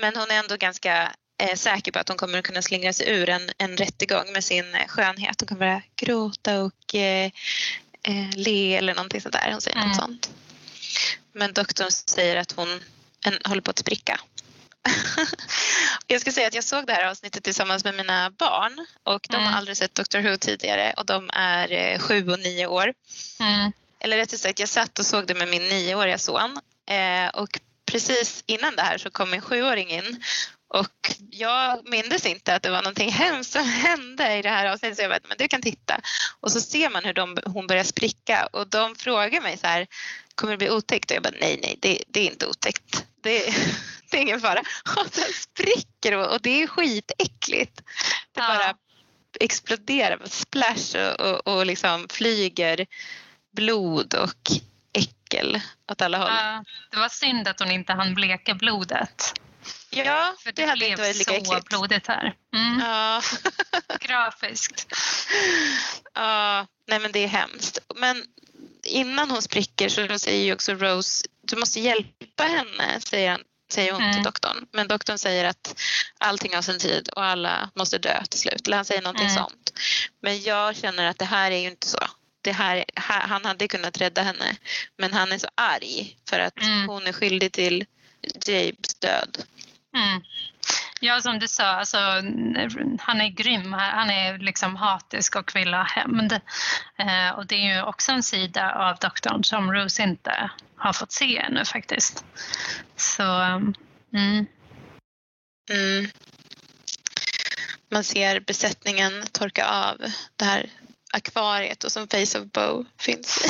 Men 0.00 0.16
hon 0.16 0.30
är 0.30 0.34
ändå 0.38 0.56
ganska 0.56 1.12
eh, 1.42 1.54
säker 1.56 1.92
på 1.92 1.98
att 1.98 2.08
hon 2.08 2.18
kommer 2.18 2.42
kunna 2.42 2.62
slingra 2.62 2.92
sig 2.92 3.08
ur 3.10 3.28
en, 3.28 3.50
en 3.58 3.76
rättegång 3.76 4.32
med 4.32 4.44
sin 4.44 4.74
eh, 4.74 4.86
skönhet. 4.88 5.40
Hon 5.40 5.46
kommer 5.48 5.58
börja 5.58 5.82
gråta 5.96 6.60
och 6.62 6.94
eh, 6.94 7.30
eh, 8.02 8.30
le 8.36 8.76
eller 8.76 8.94
någonting 8.94 9.20
sånt 9.20 9.32
där. 9.32 9.52
Hon 9.52 9.60
säger 9.60 9.76
Mm. 9.76 9.88
något 9.88 9.96
sånt. 9.96 10.30
Men 11.32 11.52
doktorn 11.52 11.90
säger 11.90 12.36
att 12.36 12.52
hon 12.52 12.80
en, 13.26 13.38
håller 13.44 13.62
på 13.62 13.70
att 13.70 13.78
spricka. 13.78 14.20
jag 16.06 16.20
ska 16.20 16.32
säga 16.32 16.46
att 16.48 16.54
jag 16.54 16.64
såg 16.64 16.86
det 16.86 16.92
här 16.92 17.10
avsnittet 17.10 17.44
tillsammans 17.44 17.84
med 17.84 17.94
mina 17.94 18.30
barn 18.30 18.86
och 19.02 19.26
de 19.30 19.36
Mm. 19.36 19.48
har 19.48 19.58
aldrig 19.58 19.76
sett 19.76 19.94
Doctor 19.94 20.20
Who 20.20 20.36
tidigare 20.36 20.94
och 20.96 21.06
de 21.06 21.30
är 21.32 21.72
eh, 21.72 21.98
sju 21.98 22.28
och 22.32 22.38
nio 22.38 22.66
år. 22.66 22.94
Mm. 23.40 23.72
Eller 24.06 24.16
rättare 24.16 24.38
sagt, 24.38 24.60
jag 24.60 24.68
satt 24.68 24.98
och 24.98 25.06
såg 25.06 25.26
det 25.26 25.34
med 25.34 25.48
min 25.48 25.68
nioåriga 25.68 26.18
son 26.18 26.60
eh, 26.90 27.28
och 27.28 27.60
precis 27.86 28.44
innan 28.46 28.76
det 28.76 28.82
här 28.82 28.98
så 28.98 29.10
kom 29.10 29.30
min 29.30 29.40
sjuåring 29.40 29.88
in 29.90 30.22
och 30.68 31.12
jag 31.30 31.88
mindes 31.88 32.26
inte 32.26 32.54
att 32.54 32.62
det 32.62 32.70
var 32.70 32.82
någonting 32.82 33.10
hemskt 33.12 33.52
som 33.52 33.64
hände 33.86 34.36
i 34.36 34.42
det 34.42 34.48
här 34.48 34.66
avsnittet 34.66 34.96
så 34.96 35.02
jag 35.02 35.10
bara, 35.10 35.20
men 35.28 35.36
du 35.38 35.48
kan 35.48 35.62
titta. 35.62 36.00
Och 36.40 36.52
så 36.52 36.60
ser 36.60 36.90
man 36.90 37.04
hur 37.04 37.12
de, 37.12 37.38
hon 37.44 37.66
börjar 37.66 37.84
spricka 37.84 38.48
och 38.52 38.68
de 38.70 38.94
frågar 38.94 39.40
mig 39.40 39.58
så 39.58 39.66
här, 39.66 39.86
kommer 40.34 40.52
det 40.52 40.58
bli 40.58 40.70
otäckt? 40.70 41.10
Och 41.10 41.16
jag 41.16 41.22
bara, 41.22 41.34
nej, 41.40 41.58
nej, 41.62 41.78
det, 41.80 42.02
det 42.08 42.20
är 42.20 42.30
inte 42.30 42.46
otäckt. 42.46 43.04
Det, 43.20 43.54
det 44.10 44.16
är 44.16 44.22
ingen 44.22 44.40
fara. 44.40 44.60
Och 44.96 45.08
den 45.14 45.32
spricker 45.32 46.14
och, 46.14 46.32
och 46.32 46.40
det 46.42 46.62
är 46.62 46.66
skitäckligt. 46.66 47.76
Det 48.32 48.40
Ja. 48.40 48.46
bara 48.48 48.74
exploderar, 49.40 50.20
splash 50.24 50.96
och, 50.96 51.20
och, 51.20 51.56
och 51.56 51.66
liksom 51.66 52.06
flyger 52.10 52.86
blod 53.56 54.14
och 54.14 54.50
äckel 54.92 55.60
åt 55.92 56.02
alla 56.02 56.18
håll. 56.18 56.28
Ja, 56.30 56.64
det 56.90 56.96
var 56.96 57.08
synd 57.08 57.48
att 57.48 57.58
hon 57.60 57.70
inte 57.70 57.92
hann 57.92 58.14
bleka 58.14 58.54
blodet. 58.54 59.32
Ja, 59.90 60.34
För 60.42 60.52
det, 60.52 60.62
det, 60.62 60.68
hade 60.68 60.76
blev 60.78 60.90
inte 60.90 61.02
varit 61.02 61.16
lika 61.18 61.30
så 61.30 61.36
äckligt. 61.36 61.68
blodigt 61.68 62.06
här. 62.06 62.34
Mm. 62.56 62.80
Ja. 62.80 63.22
Grafiskt. 64.00 64.86
ja, 66.14 66.66
nej 66.86 66.98
men 67.00 67.12
det 67.12 67.18
är 67.24 67.28
hemskt. 67.28 67.78
Men 67.96 68.24
innan 68.84 69.30
hon 69.30 69.42
spricker 69.42 69.88
så 69.88 70.18
säger 70.18 70.44
ju 70.44 70.52
också 70.52 70.74
Rose, 70.74 71.26
du 71.42 71.56
måste 71.56 71.80
hjälpa 71.80 72.42
henne, 72.44 73.00
säger, 73.00 73.30
han, 73.30 73.40
säger 73.70 73.92
hon 73.92 74.00
till 74.00 74.10
Mm. 74.10 74.22
doktorn. 74.22 74.66
Men 74.72 74.88
doktorn 74.88 75.18
säger 75.18 75.44
att 75.44 75.80
allting 76.18 76.54
har 76.54 76.62
sin 76.62 76.78
tid 76.78 77.08
och 77.08 77.24
alla 77.24 77.70
måste 77.74 77.98
dö 77.98 78.24
till 78.30 78.40
slut. 78.40 78.66
Eller 78.66 78.76
han 78.76 78.84
säger 78.84 79.02
någonting 79.02 79.26
Mm. 79.26 79.36
sånt. 79.36 79.72
Men 80.22 80.42
jag 80.42 80.76
känner 80.76 81.04
att 81.10 81.18
det 81.18 81.24
här 81.24 81.50
är 81.50 81.58
ju 81.58 81.68
inte 81.68 81.86
så. 81.88 81.98
Det 82.46 82.52
här, 82.52 82.84
ha- 82.96 83.26
han 83.26 83.44
hade 83.44 83.68
kunnat 83.68 84.00
rädda 84.00 84.22
henne 84.22 84.56
men 84.98 85.12
han 85.12 85.32
är 85.32 85.38
så 85.38 85.48
arg 85.54 86.16
för 86.30 86.38
att 86.38 86.62
Mm. 86.62 86.88
hon 86.88 87.06
är 87.06 87.12
skyldig 87.12 87.52
till 87.52 87.84
Jabes 88.46 88.94
död. 88.94 89.38
Mm. 89.96 90.22
Ja, 91.00 91.20
som 91.20 91.38
du 91.38 91.48
sa, 91.48 91.64
alltså, 91.64 91.98
han 93.00 93.20
är 93.20 93.28
grym. 93.28 93.72
Han 93.72 94.10
är 94.10 94.38
liksom 94.38 94.76
hatisk 94.76 95.36
och 95.36 95.56
vill 95.56 95.74
ha 95.74 95.82
hämnd. 95.82 96.32
Eh, 96.98 97.30
och 97.36 97.46
det 97.46 97.54
är 97.54 97.74
ju 97.76 97.82
också 97.82 98.12
en 98.12 98.22
sida 98.22 98.74
av 98.74 98.96
doktorn 98.96 99.44
som 99.44 99.72
Rose 99.72 100.02
inte 100.02 100.50
har 100.76 100.92
fått 100.92 101.12
se 101.12 101.38
ännu 101.38 101.64
faktiskt. 101.64 102.24
Så, 102.96 103.22
mm. 104.12 104.46
Mm. 105.70 106.06
Man 107.90 108.04
ser 108.04 108.40
besättningen 108.40 109.26
torka 109.32 109.66
av 109.66 109.96
det 110.36 110.44
här 110.44 110.70
akvariet 111.12 111.84
och 111.84 111.92
som 111.92 112.08
Face 112.08 112.38
of 112.38 112.44
Bow 112.52 112.86
finns 112.98 113.38
i. 113.44 113.48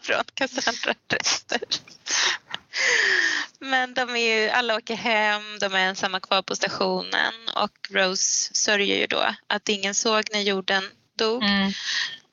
Från 0.02 0.24
Cassandra-rester. 0.34 1.60
Men 3.58 3.94
de 3.94 4.16
är 4.16 4.40
ju, 4.42 4.48
alla 4.50 4.76
åker 4.76 4.96
hem, 4.96 5.58
de 5.60 5.74
är 5.74 5.78
ensamma 5.78 6.20
kvar 6.20 6.42
på 6.42 6.56
stationen 6.56 7.34
och 7.54 7.70
Rose 7.90 8.54
sörjer 8.54 8.96
ju 8.96 9.06
då 9.06 9.34
att 9.46 9.68
ingen 9.68 9.94
såg 9.94 10.24
när 10.32 10.40
jorden 10.40 10.90
dog. 11.18 11.42
Mm. 11.42 11.72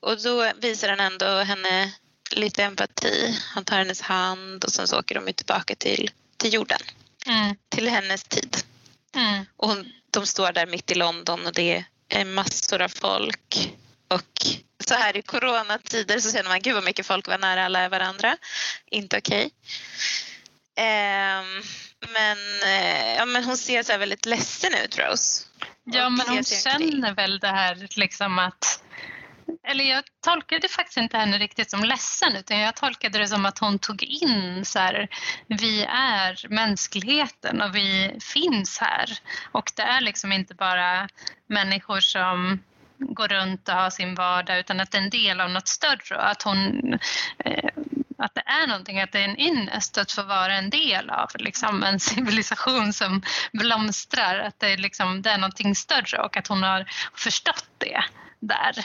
Och 0.00 0.22
då 0.22 0.52
visar 0.56 0.88
han 0.88 1.00
ändå 1.00 1.26
henne 1.26 1.92
lite 2.30 2.64
empati. 2.64 3.38
Han 3.54 3.64
tar 3.64 3.78
hennes 3.78 4.00
hand 4.00 4.64
och 4.64 4.72
sen 4.72 4.88
så 4.88 4.98
åker 4.98 5.14
de 5.14 5.26
ju 5.26 5.32
tillbaka 5.32 5.74
till, 5.74 6.10
till 6.36 6.54
jorden, 6.54 6.80
Mm. 7.26 7.56
till 7.68 7.88
hennes 7.88 8.24
tid. 8.24 8.56
Mm. 9.14 9.46
Och 9.56 9.68
hon, 9.68 9.92
de 10.10 10.26
står 10.26 10.52
där 10.52 10.66
mitt 10.66 10.90
i 10.90 10.94
London 10.94 11.46
och 11.46 11.52
det 11.52 11.84
är 12.08 12.24
massor 12.24 12.82
av 12.82 12.88
folk. 12.88 13.72
Och 14.14 14.46
så 14.88 14.94
här 14.94 15.16
i 15.16 15.22
coronatider 15.22 16.18
så 16.18 16.32
känner 16.32 16.48
man 16.48 16.60
gud 16.60 16.74
vad 16.74 16.84
mycket 16.84 17.06
folk 17.06 17.28
var 17.28 17.38
nära 17.38 17.64
alla 17.64 17.88
varandra. 17.88 18.36
Inte 18.90 19.18
okej. 19.18 19.50
Ehm, 20.76 21.62
men, 22.12 22.38
eh, 22.64 23.14
ja, 23.14 23.24
men 23.24 23.44
hon 23.44 23.56
ser 23.56 23.82
så 23.82 23.92
här 23.92 23.98
väldigt 23.98 24.26
ledsen 24.26 24.74
ut 24.84 24.98
Rose. 24.98 25.44
Ja, 25.84 26.08
men 26.08 26.28
hon 26.28 26.44
känner 26.44 27.14
väl 27.14 27.38
det 27.38 27.48
här 27.48 27.88
liksom 27.96 28.38
att... 28.38 28.82
Eller 29.68 29.84
jag 29.84 30.04
tolkade 30.24 30.68
faktiskt 30.68 30.96
inte 30.96 31.18
henne 31.18 31.38
riktigt 31.38 31.70
som 31.70 31.84
ledsen 31.84 32.36
utan 32.36 32.58
jag 32.58 32.76
tolkade 32.76 33.18
det 33.18 33.28
som 33.28 33.46
att 33.46 33.58
hon 33.58 33.78
tog 33.78 34.02
in 34.02 34.64
så 34.64 34.78
här, 34.78 35.08
vi 35.46 35.82
är 35.88 36.48
mänskligheten 36.48 37.60
och 37.62 37.76
vi 37.76 38.18
finns 38.20 38.78
här. 38.78 39.18
Och 39.52 39.72
det 39.74 39.82
är 39.82 40.00
liksom 40.00 40.32
inte 40.32 40.54
bara 40.54 41.08
människor 41.46 42.00
som 42.00 42.60
går 43.06 43.28
runt 43.28 43.68
och 43.68 43.74
har 43.74 43.90
sin 43.90 44.14
vardag 44.14 44.58
utan 44.58 44.80
att 44.80 44.90
det 44.90 44.98
är 44.98 45.02
en 45.02 45.10
del 45.10 45.40
av 45.40 45.50
något 45.50 45.68
större 45.68 46.20
att 46.20 46.42
hon 46.42 46.92
eh, 47.44 47.70
att 48.18 48.34
det 48.34 48.42
är 48.46 48.66
någonting, 48.66 49.00
att 49.00 49.12
det 49.12 49.18
är 49.18 49.24
en 49.24 49.40
ynnest 49.40 49.98
att 49.98 50.12
få 50.12 50.22
vara 50.22 50.54
en 50.54 50.70
del 50.70 51.10
av 51.10 51.30
liksom, 51.34 51.82
en 51.82 52.00
civilisation 52.00 52.92
som 52.92 53.22
blomstrar, 53.52 54.38
att 54.38 54.60
det 54.60 54.72
är, 54.72 54.76
liksom, 54.76 55.22
det 55.22 55.30
är 55.30 55.38
någonting 55.38 55.74
större 55.74 56.18
och 56.18 56.36
att 56.36 56.46
hon 56.46 56.62
har 56.62 56.84
förstått 57.14 57.66
det 57.78 58.04
där. 58.40 58.84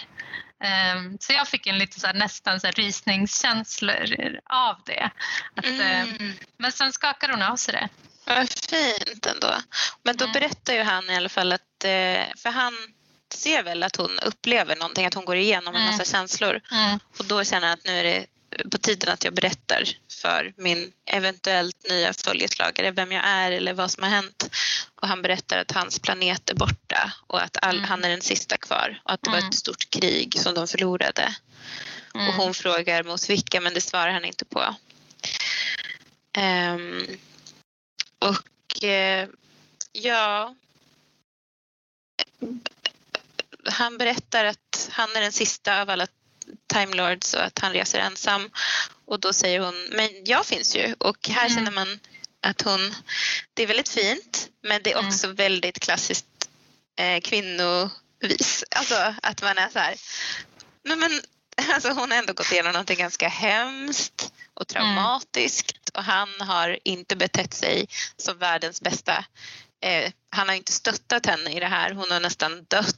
Ehm, 0.63 1.17
Så 1.19 1.33
jag 1.33 1.47
fick 1.47 1.67
en 1.67 1.77
lite 1.77 1.99
så 1.99 2.07
här, 2.07 2.13
nästan 2.13 2.59
så 2.59 2.67
här 2.67 2.73
rysningskänslor 2.73 4.39
av 4.45 4.81
det. 4.85 5.09
Att, 5.55 5.65
eh, 5.65 6.01
Mm. 6.01 6.33
Men 6.57 6.71
sen 6.71 6.93
skakar 6.93 7.29
hon 7.29 7.41
av 7.41 7.55
sig 7.55 7.73
det. 7.73 7.89
Vad 8.25 8.49
fint 8.49 9.25
ändå. 9.25 9.55
Men 10.03 10.17
då 10.17 10.25
Mm. 10.25 10.33
berättar 10.33 10.73
ju 10.73 10.83
han 10.83 11.09
i 11.09 11.15
alla 11.15 11.29
fall 11.29 11.51
att, 11.51 11.83
eh, 11.83 12.23
för 12.37 12.49
han 12.49 12.73
ser 13.33 13.63
väl 13.63 13.83
att 13.83 13.95
hon 13.95 14.19
upplever 14.19 14.75
någonting, 14.75 15.05
att 15.05 15.13
hon 15.13 15.25
går 15.25 15.35
igenom 15.35 15.75
en 15.75 15.81
Mm. 15.81 15.91
massa 15.97 16.11
känslor. 16.11 16.61
Mm. 16.71 16.99
Och 17.19 17.25
då 17.25 17.43
känner 17.43 17.67
han 17.67 17.73
att 17.77 17.85
nu 17.85 17.99
är 17.99 18.03
det 18.03 18.25
på 18.71 18.77
tiden 18.77 19.13
att 19.13 19.23
jag 19.23 19.33
berättar 19.33 19.83
för 20.21 20.53
min 20.57 20.91
eventuellt 21.05 21.89
nya 21.89 22.13
följeslagare 22.13 22.91
vem 22.91 23.11
jag 23.11 23.23
är 23.25 23.51
eller 23.51 23.73
vad 23.73 23.91
som 23.91 24.03
har 24.03 24.09
hänt. 24.09 24.49
Och 24.95 25.07
han 25.07 25.21
berättar 25.21 25.57
att 25.57 25.71
hans 25.71 25.99
planet 25.99 26.49
är 26.49 26.53
borta 26.55 27.13
och 27.27 27.41
att 27.41 27.57
all, 27.61 27.77
Mm. 27.77 27.89
han 27.89 28.03
är 28.03 28.09
den 28.09 28.21
sista 28.21 28.57
kvar 28.57 29.01
och 29.03 29.11
att 29.11 29.21
det 29.21 29.29
var 29.29 29.37
Mm. 29.37 29.49
ett 29.49 29.55
stort 29.55 29.89
krig 29.89 30.39
som 30.39 30.53
de 30.53 30.67
förlorade. 30.67 31.35
Mm. 32.15 32.27
Och 32.27 32.33
hon 32.33 32.53
frågar 32.53 33.03
mot 33.03 33.29
vilka 33.29 33.61
men 33.61 33.73
det 33.73 33.81
svarar 33.81 34.11
han 34.11 34.25
inte 34.25 34.45
på. 34.45 34.75
Ehm, 36.33 37.07
och 38.19 38.83
eh, 38.83 39.27
ja, 39.91 40.55
han 43.77 43.97
berättar 43.97 44.45
att 44.45 44.89
han 44.91 45.15
är 45.15 45.21
den 45.21 45.31
sista 45.31 45.81
av 45.81 45.89
alla 45.89 46.07
Time 46.73 46.95
Lords 46.95 47.33
och 47.33 47.43
att 47.43 47.59
han 47.59 47.73
reser 47.73 47.99
ensam. 47.99 48.49
Och 49.05 49.19
då 49.19 49.33
säger 49.33 49.59
hon, 49.59 49.87
men 49.91 50.09
jag 50.25 50.45
finns 50.45 50.75
ju. 50.75 50.95
Och 50.99 51.29
här 51.29 51.45
Mm. 51.45 51.55
känner 51.57 51.71
man 51.71 51.99
att 52.41 52.61
hon, 52.61 52.95
det 53.53 53.63
är 53.63 53.67
väldigt 53.67 53.89
fint 53.89 54.49
men 54.61 54.83
det 54.83 54.91
är 54.93 54.97
Mm. 54.97 55.07
också 55.07 55.27
väldigt 55.27 55.79
klassiskt 55.79 56.25
eh, 56.99 57.21
kvinnovis. 57.21 58.63
Alltså 58.71 59.13
att 59.21 59.41
man 59.41 59.57
är 59.57 59.69
så 59.69 59.79
här, 59.79 59.95
men, 60.83 60.99
men 60.99 61.21
alltså 61.73 61.89
hon 61.89 62.11
har 62.11 62.17
ändå 62.17 62.33
gått 62.33 62.51
igenom 62.51 62.71
någonting 62.71 62.97
ganska 62.97 63.27
hemskt 63.27 64.31
och 64.53 64.67
traumatiskt 64.67 65.89
och 65.89 66.03
han 66.03 66.41
har 66.41 66.79
inte 66.83 67.15
betett 67.15 67.53
sig 67.53 67.87
som 68.17 68.37
världens 68.37 68.81
bästa. 68.81 69.25
Eh, 69.81 70.11
han 70.29 70.47
har 70.47 70.55
inte 70.55 70.71
stöttat 70.71 71.25
henne 71.25 71.51
i 71.51 71.59
det 71.59 71.65
här. 71.67 71.91
Hon 71.91 72.11
har 72.11 72.19
nästan 72.19 72.65
dött. 72.67 72.95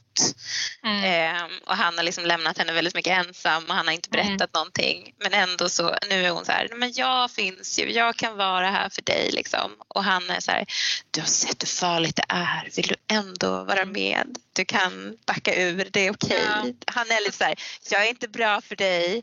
Mm. 0.84 1.04
Eh, 1.36 1.42
och 1.66 1.76
han 1.76 1.96
har 1.96 2.04
liksom 2.04 2.26
lämnat 2.26 2.58
henne 2.58 2.72
väldigt 2.72 2.94
mycket 2.94 3.26
ensam 3.26 3.64
och 3.64 3.74
han 3.74 3.86
har 3.86 3.94
inte 3.94 4.10
berättat 4.10 4.30
Mm. 4.30 4.48
någonting. 4.54 5.14
Men 5.18 5.34
ändå 5.34 5.68
så, 5.68 5.96
nu 6.08 6.26
är 6.26 6.30
hon 6.30 6.44
så 6.44 6.52
här, 6.52 6.68
men 6.76 6.92
jag 6.92 7.30
finns 7.30 7.78
ju, 7.78 7.92
jag 7.92 8.16
kan 8.16 8.36
vara 8.36 8.70
här 8.70 8.88
för 8.88 9.02
dig 9.02 9.30
liksom. 9.32 9.70
Och 9.88 10.04
han 10.04 10.30
är 10.30 10.40
så 10.40 10.50
här, 10.50 10.64
du 11.10 11.20
har 11.20 11.28
sett 11.28 11.62
hur 11.62 11.66
farligt 11.68 12.16
det 12.16 12.24
är, 12.28 12.68
vill 12.76 12.86
du 12.86 12.96
ändå 13.14 13.64
vara 13.64 13.80
Mm. 13.82 13.92
med? 13.92 14.36
Du 14.52 14.64
kan 14.64 15.16
backa 15.26 15.54
ur, 15.54 15.88
det 15.90 16.00
är 16.06 16.10
okej. 16.12 16.42
Ja. 16.46 16.64
Han 16.86 17.10
är 17.10 17.24
lite 17.24 17.36
så 17.36 17.44
här, 17.44 17.54
jag 17.90 18.04
är 18.04 18.08
inte 18.08 18.28
bra 18.28 18.60
för 18.60 18.76
dig. 18.76 19.22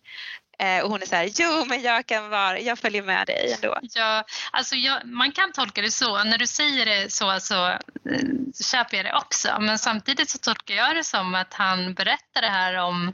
Eh, 0.59 0.84
och 0.84 0.89
hon 0.89 1.01
är 1.01 1.05
så 1.05 1.15
här, 1.15 1.29
jo 1.35 1.65
men 1.65 1.81
jag 1.81 2.05
kan 2.05 2.29
vara, 2.29 2.59
jag 2.59 2.79
följer 2.79 3.03
med 3.03 3.27
dig 3.27 3.53
ändå. 3.53 3.77
Ja, 3.81 4.23
alltså 4.51 4.75
jag, 4.75 5.05
man 5.05 5.31
kan 5.31 5.51
tolka 5.51 5.81
det 5.81 5.91
så. 5.91 6.23
När 6.23 6.38
du 6.38 6.47
säger 6.47 6.85
det 6.85 7.13
så, 7.13 7.39
så 7.39 7.67
eh, 7.67 7.79
köper 8.71 8.97
jag 8.97 9.05
det 9.05 9.13
också. 9.13 9.57
Men 9.59 9.77
samtidigt 9.79 10.29
så 10.29 10.38
tolkar 10.38 10.75
jag 10.75 10.95
det 10.95 11.03
som 11.03 11.35
att 11.35 11.53
han 11.53 11.93
berättar 11.93 12.41
det 12.41 12.47
här 12.47 12.75
om 12.75 13.13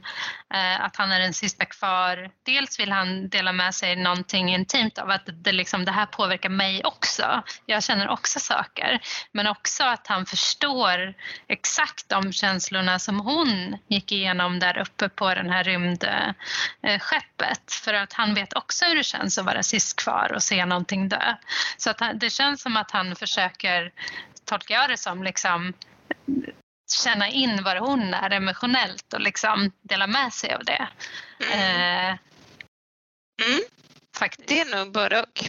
eh, 0.54 0.84
att 0.84 0.96
han 0.96 1.12
är 1.12 1.20
den 1.20 1.32
sista 1.32 1.64
kvar. 1.64 2.30
Dels 2.46 2.80
vill 2.80 2.92
han 2.92 3.28
dela 3.28 3.52
med 3.52 3.74
sig 3.74 3.96
någonting 3.96 4.54
intimt 4.54 4.98
av 4.98 5.10
att 5.10 5.28
det, 5.44 5.52
liksom, 5.52 5.84
det 5.84 5.92
här 5.92 6.06
påverkar 6.06 6.48
mig 6.48 6.84
också. 6.84 7.42
Jag 7.66 7.82
känner 7.82 8.08
också 8.08 8.40
saker. 8.40 9.00
Men 9.32 9.46
också 9.46 9.84
att 9.84 10.06
han 10.06 10.26
förstår 10.26 11.14
exakt 11.48 12.08
de 12.08 12.32
känslorna 12.32 12.98
som 12.98 13.20
hon 13.20 13.78
gick 13.88 14.12
igenom 14.12 14.58
där 14.58 14.78
uppe 14.78 15.08
på 15.08 15.34
den 15.34 15.50
här 15.50 15.64
rymdskeppet. 15.64 17.33
För 17.84 17.94
att 17.94 18.12
han 18.12 18.34
vet 18.34 18.52
också 18.56 18.84
hur 18.84 18.96
det 18.96 19.04
känns 19.04 19.38
att 19.38 19.44
vara 19.44 19.62
sist 19.62 19.96
kvar 19.96 20.32
och 20.34 20.42
se 20.42 20.64
någonting 20.64 21.08
dö. 21.08 21.36
Så 21.76 21.90
att 21.90 22.00
han, 22.00 22.18
det 22.18 22.30
känns 22.30 22.62
som 22.62 22.76
att 22.76 22.90
han 22.90 23.16
försöker, 23.16 23.92
tolkar 24.44 24.74
jag 24.74 24.90
det 24.90 24.96
som, 24.96 25.22
liksom 25.22 25.72
känna 27.04 27.28
in 27.28 27.62
var 27.62 27.76
hon 27.76 28.14
är 28.14 28.30
emotionellt 28.30 29.12
och 29.12 29.20
liksom 29.20 29.72
dela 29.82 30.06
med 30.06 30.32
sig 30.32 30.54
av 30.54 30.64
det. 30.64 30.88
Mm. 31.40 32.10
Eh, 32.10 32.18
Mm. 33.46 33.60
faktiskt. 34.16 34.48
Det 34.48 34.60
är 34.60 34.76
nog 34.76 34.92
både 34.92 35.22
och. 35.22 35.44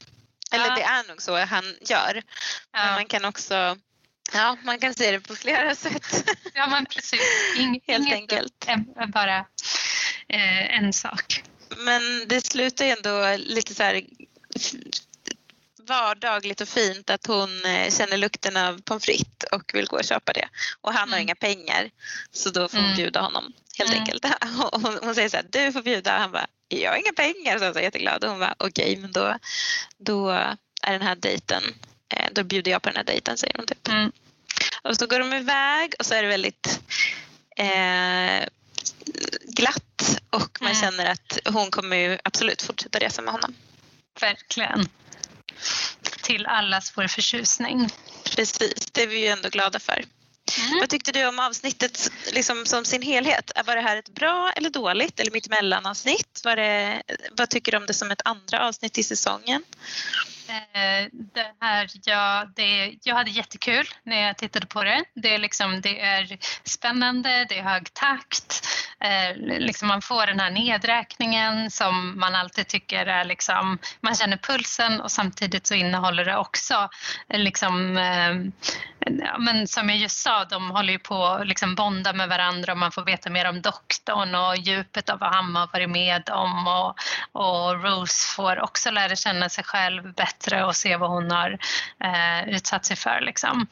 Eller 0.52 0.66
Ja. 0.68 0.76
det 0.76 0.84
är 0.84 1.08
nog 1.08 1.22
så 1.22 1.38
han 1.46 1.64
gör. 1.82 2.14
Men 2.74 2.88
Ja. 2.88 2.92
man 2.94 3.06
kan 3.06 3.26
också, 3.26 3.78
ja 4.34 4.58
man 4.64 4.80
kan 4.80 4.94
se 4.94 5.12
det 5.12 5.20
på 5.20 5.36
flera 5.36 5.76
sätt. 5.76 6.30
Ja 6.54 6.68
men 6.68 6.86
precis. 6.86 7.22
Ing, 7.58 7.82
Helt 7.88 8.06
inget 8.08 8.14
enkelt. 8.14 8.66
är 8.68 8.84
är 9.02 9.08
bara 9.08 9.38
eh, 10.28 10.76
en 10.78 10.94
sak. 10.94 11.44
Men 11.78 12.28
det 12.28 12.46
slutar 12.46 12.86
ju 12.86 12.92
ändå 12.92 13.36
lite 13.38 13.76
så 13.76 13.84
här 13.84 14.02
vardagligt 15.88 16.62
och 16.62 16.70
fint 16.70 17.10
att 17.10 17.28
hon 17.28 17.66
eh, 17.66 17.92
känner 17.92 18.18
lukten 18.18 18.58
av 18.58 18.82
pommes 18.82 19.06
frites 19.06 19.50
och 19.52 19.72
vill 19.74 19.86
gå 19.88 19.98
och 19.98 20.04
köpa 20.04 20.34
det. 20.34 20.48
Och 20.82 20.94
han 20.94 21.10
har 21.10 21.18
Mm. 21.18 21.22
inga 21.22 21.36
pengar 21.36 21.90
så 22.32 22.50
då 22.50 22.68
får 22.68 22.78
hon 22.78 22.86
Mm. 22.86 22.98
bjuda 22.98 23.22
honom 23.22 23.54
helt 23.78 23.90
Mm. 23.92 24.02
enkelt. 24.02 24.26
Och 24.72 24.82
hon, 24.82 24.98
hon 25.04 25.16
säger 25.16 25.30
så 25.30 25.38
här, 25.38 25.46
du 25.50 25.72
får 25.72 25.82
bjuda. 25.82 26.18
Han 26.18 26.32
bara, 26.32 26.48
jag 26.68 26.92
har 26.92 26.98
inga 26.98 27.14
pengar. 27.14 27.58
Så 27.60 27.66
han 27.66 27.78
är 27.78 27.82
jätteglad. 27.82 28.24
Och 28.24 28.30
hon 28.30 28.40
bara, 28.40 28.56
okej 28.58 28.96
men 28.96 29.12
då, 29.12 29.38
då 29.98 30.30
är 30.82 30.92
den 30.92 31.02
här 31.02 31.16
dejten, 31.16 31.64
eh, 32.10 32.30
då 32.32 32.44
bjuder 32.44 32.72
jag 32.72 32.82
på 32.82 32.90
den 32.90 32.96
här 32.98 33.04
dejten 33.04 33.38
säger 33.38 33.54
hon 33.58 33.66
typ. 33.66 33.88
Mm. 33.88 34.12
Och 34.82 34.98
så 34.98 35.08
går 35.08 35.20
de 35.20 35.34
iväg 35.34 35.94
och 36.00 36.06
så 36.06 36.14
är 36.14 36.24
det 36.24 36.30
väldigt 36.30 36.80
eh, 37.58 38.48
glatt 39.44 40.20
och 40.30 40.58
man 40.62 40.72
Mm. 40.72 40.82
känner 40.82 41.06
att 41.06 41.40
hon 41.46 41.72
kommer 41.72 41.98
ju 41.98 42.18
absolut 42.24 42.62
fortsätta 42.62 43.00
resa 43.00 43.22
med 43.22 43.34
honom. 43.34 43.56
Verkligen. 44.22 44.90
Till 46.22 46.46
allas 46.46 46.94
vår 46.98 47.08
förtjusning. 47.08 47.90
Precis, 48.36 48.86
det 48.92 49.04
är 49.04 49.08
vi 49.08 49.20
ju 49.20 49.28
ändå 49.28 49.50
glada 49.50 49.80
för. 49.80 50.06
Mm. 50.60 50.80
Vad 50.80 50.90
tyckte 50.90 51.12
du 51.12 51.26
om 51.26 51.40
avsnittet 51.40 52.12
liksom 52.32 52.66
som 52.66 52.86
sin 52.86 53.02
helhet? 53.02 53.52
Var 53.66 53.76
det 53.76 53.82
här 53.82 53.98
ett 53.98 54.10
bra 54.10 54.52
eller 54.56 54.70
dåligt 54.70 55.20
eller 55.20 55.32
mittemellan 55.32 55.86
avsnitt? 55.86 56.42
Var 56.44 56.56
det, 56.56 57.04
vad 57.32 57.50
tycker 57.50 57.72
du 57.72 57.78
om 57.78 57.86
det 57.86 57.94
som 57.94 58.12
ett 58.12 58.22
andra 58.26 58.68
avsnitt 58.68 58.98
i 58.98 59.04
säsongen? 59.04 59.64
Eh, 60.50 61.08
det 61.12 61.52
här, 61.62 61.90
ja, 62.04 62.50
det, 62.56 62.96
jag 63.04 63.16
hade 63.16 63.32
jättekul 63.32 63.86
när 64.04 64.28
jag 64.28 64.38
tittade 64.38 64.66
på 64.66 64.84
det. 64.84 65.04
Det 65.14 65.36
är, 65.36 65.38
liksom, 65.38 65.82
det 65.82 66.02
är 66.02 66.38
spännande, 66.64 67.46
det 67.50 67.60
är 67.60 67.64
hög 67.64 67.94
takt. 67.94 68.68
Eh, 69.00 69.36
liksom 69.38 69.88
man 69.88 70.02
får 70.02 70.28
den 70.28 70.40
här 70.40 70.52
nedräkningen 70.52 71.72
som 71.72 72.20
man 72.20 72.36
alltid 72.36 72.68
tycker 72.68 73.06
är 73.06 73.24
liksom, 73.26 73.78
man 74.02 74.16
känner 74.16 74.38
pulsen 74.38 75.02
och 75.02 75.12
samtidigt 75.12 75.68
så 75.68 75.74
innehåller 75.74 76.26
det 76.26 76.38
också 76.38 76.90
eh, 77.30 77.40
liksom, 77.40 77.98
eh, 77.98 78.36
ja, 79.00 79.38
men 79.38 79.68
som 79.68 79.90
jag 79.90 79.98
just 79.98 80.18
sa, 80.18 80.46
de 80.46 80.72
håller 80.72 80.94
ju 80.94 81.00
på 81.00 81.26
att 81.26 81.48
liksom 81.48 81.76
bonda 81.76 82.14
med 82.14 82.30
varandra 82.30 82.72
och 82.72 82.78
man 82.78 82.92
får 82.92 83.06
veta 83.06 83.30
mer 83.30 83.50
om 83.50 83.62
doktorn 83.62 84.36
och 84.36 84.58
djupet 84.58 85.10
av 85.10 85.20
vad 85.20 85.34
han 85.34 85.56
har 85.56 85.70
varit 85.74 85.90
med 85.90 86.30
om 86.30 86.68
och, 86.68 86.96
och 87.32 87.84
Rose 87.84 88.36
får 88.36 88.60
också 88.60 88.92
lära 88.92 89.16
känna 89.16 89.50
sig 89.50 89.64
själv 89.64 90.14
bättre 90.14 90.66
och 90.66 90.76
se 90.76 90.98
vad 90.98 91.10
hon 91.10 91.32
har 91.32 91.58
eh, 92.04 92.50
utsatt 92.50 92.86
sig 92.86 92.98
för 92.98 93.22
liksom, 93.22 93.68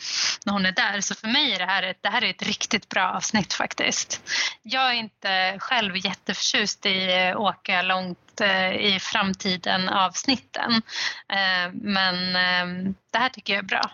när 0.45 0.54
hon 0.54 0.66
är 0.66 0.72
där. 0.72 1.02
Så 1.02 1.16
för 1.16 1.28
mig 1.28 1.54
är 1.54 1.60
det 1.60 1.66
här, 1.66 1.84
ett, 1.84 2.00
det 2.02 2.10
här 2.10 2.24
är 2.24 2.30
ett 2.30 2.48
riktigt 2.48 2.90
bra 2.90 3.12
avsnitt 3.12 3.54
faktiskt. 3.54 4.22
Jag 4.64 4.90
är 4.90 4.94
inte 4.94 5.12
själv 5.60 5.98
jätteförtjust 5.98 6.86
i 6.86 7.34
åka 7.36 7.82
långt 7.82 8.41
eh, 8.41 8.72
i 8.72 9.00
framtiden 9.02 9.90
avsnitten. 9.90 10.82
Eh, 11.30 11.72
men 11.74 12.36
eh, 12.36 12.94
det 13.12 13.18
här 13.18 13.30
tycker 13.30 13.54
jag 13.54 13.64
är 13.64 13.68
bra. 13.68 13.91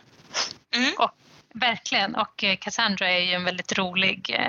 Mm. 0.76 0.93
Och, 0.97 1.11
verkligen. 1.53 2.15
Och 2.15 2.43
Cassandra 2.60 3.11
är 3.11 3.19
ju 3.19 3.34
en 3.34 3.43
väldigt 3.43 3.77
rolig 3.77 4.39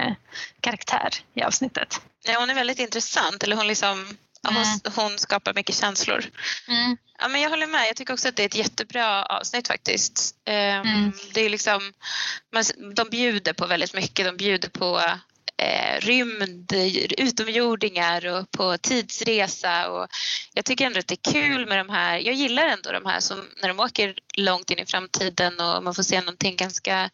karaktär 0.60 1.08
i 1.34 1.42
avsnittet. 1.42 2.00
Ja, 2.24 2.38
hon 2.40 2.50
är 2.50 2.54
väldigt 2.54 2.78
intressant. 2.78 3.42
Eller 3.42 3.56
hon, 3.56 3.66
liksom, 3.66 4.16
ja, 4.42 4.50
hon, 4.50 4.56
Mm. 4.56 4.80
hon 4.96 5.18
skapar 5.18 5.54
mycket 5.54 5.74
känslor. 5.76 6.24
Mm. 6.68 6.96
Ja, 7.18 7.28
men 7.28 7.40
jag 7.40 7.50
håller 7.50 7.66
med. 7.66 7.88
Jag 7.88 7.96
tycker 7.96 8.12
också 8.14 8.28
att 8.28 8.36
det 8.36 8.42
är 8.42 8.46
ett 8.46 8.54
jättebra 8.56 9.24
avsnitt 9.24 9.68
faktiskt. 9.68 10.34
Ehm, 10.44 10.80
Mm. 10.86 11.12
Det 11.34 11.40
är 11.40 11.50
liksom, 11.50 11.92
man, 12.52 12.64
de 12.94 13.08
bjuder 13.10 13.52
på 13.52 13.66
väldigt 13.66 13.94
mycket. 13.94 14.26
De 14.26 14.36
bjuder 14.36 14.68
på 14.68 15.02
eh, 15.60 16.00
rymd, 16.00 16.72
utomjordingar 17.18 18.26
och 18.26 18.50
på 18.50 18.78
tidsresa. 18.78 19.90
Och 19.90 20.08
jag 20.54 20.64
tycker 20.64 20.86
ändå 20.86 20.98
att 20.98 21.06
det 21.06 21.26
är 21.26 21.32
kul 21.32 21.66
med 21.66 21.78
de 21.78 21.88
här. 21.88 22.18
Jag 22.18 22.34
gillar 22.34 22.66
ändå 22.66 22.92
de 22.92 23.06
här 23.06 23.20
som 23.20 23.48
när 23.62 23.68
de 23.68 23.80
åker 23.80 24.14
långt 24.36 24.70
in 24.70 24.78
i 24.78 24.86
framtiden 24.86 25.60
och 25.60 25.84
man 25.84 25.94
får 25.94 26.02
se 26.02 26.20
någonting 26.20 26.56
ganska 26.56 27.10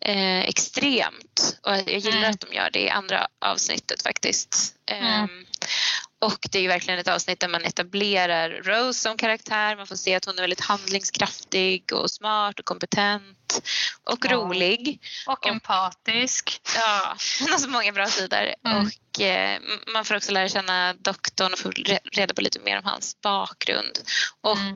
eh, 0.00 0.40
extremt. 0.40 1.58
Och 1.62 1.72
jag 1.72 1.88
gillar 1.98 2.18
Mm. 2.18 2.30
att 2.30 2.40
de 2.40 2.54
gör 2.56 2.70
det 2.72 2.80
i 2.80 2.90
andra 2.90 3.26
avsnittet 3.38 4.02
faktiskt. 4.02 4.74
Mm. 4.86 5.04
Ehm, 5.04 5.46
och 6.24 6.48
det 6.50 6.58
är 6.58 6.62
ju 6.62 6.68
verkligen 6.68 7.00
ett 7.00 7.08
avsnitt 7.08 7.40
där 7.40 7.48
man 7.48 7.64
etablerar 7.64 8.50
Rose 8.50 9.00
som 9.00 9.16
karaktär. 9.16 9.76
Man 9.76 9.86
får 9.86 9.96
se 9.96 10.14
att 10.14 10.24
hon 10.24 10.36
är 10.38 10.42
väldigt 10.42 10.60
handlingskraftig 10.60 11.92
och 11.92 12.10
smart 12.10 12.58
och 12.58 12.64
kompetent 12.64 13.62
och 14.04 14.18
Ja. 14.24 14.32
rolig. 14.32 15.00
Och 15.26 15.46
empatisk. 15.46 16.60
Ja, 16.74 17.16
hon 17.40 17.50
har 17.50 17.58
så 17.58 17.68
många 17.68 17.92
bra 17.92 18.06
sidor. 18.06 18.54
Mm. 18.66 18.86
Och 18.86 19.20
eh, 19.20 19.60
man 19.92 20.04
får 20.04 20.14
också 20.16 20.32
lära 20.32 20.48
känna 20.48 20.94
doktorn 20.94 21.52
och 21.52 21.58
få 21.58 21.70
re- 21.70 21.98
reda 22.12 22.34
på 22.34 22.40
lite 22.40 22.58
mer 22.60 22.78
om 22.78 22.84
hans 22.84 23.16
bakgrund. 23.20 23.98
Och 24.40 24.56
Mm. 24.58 24.66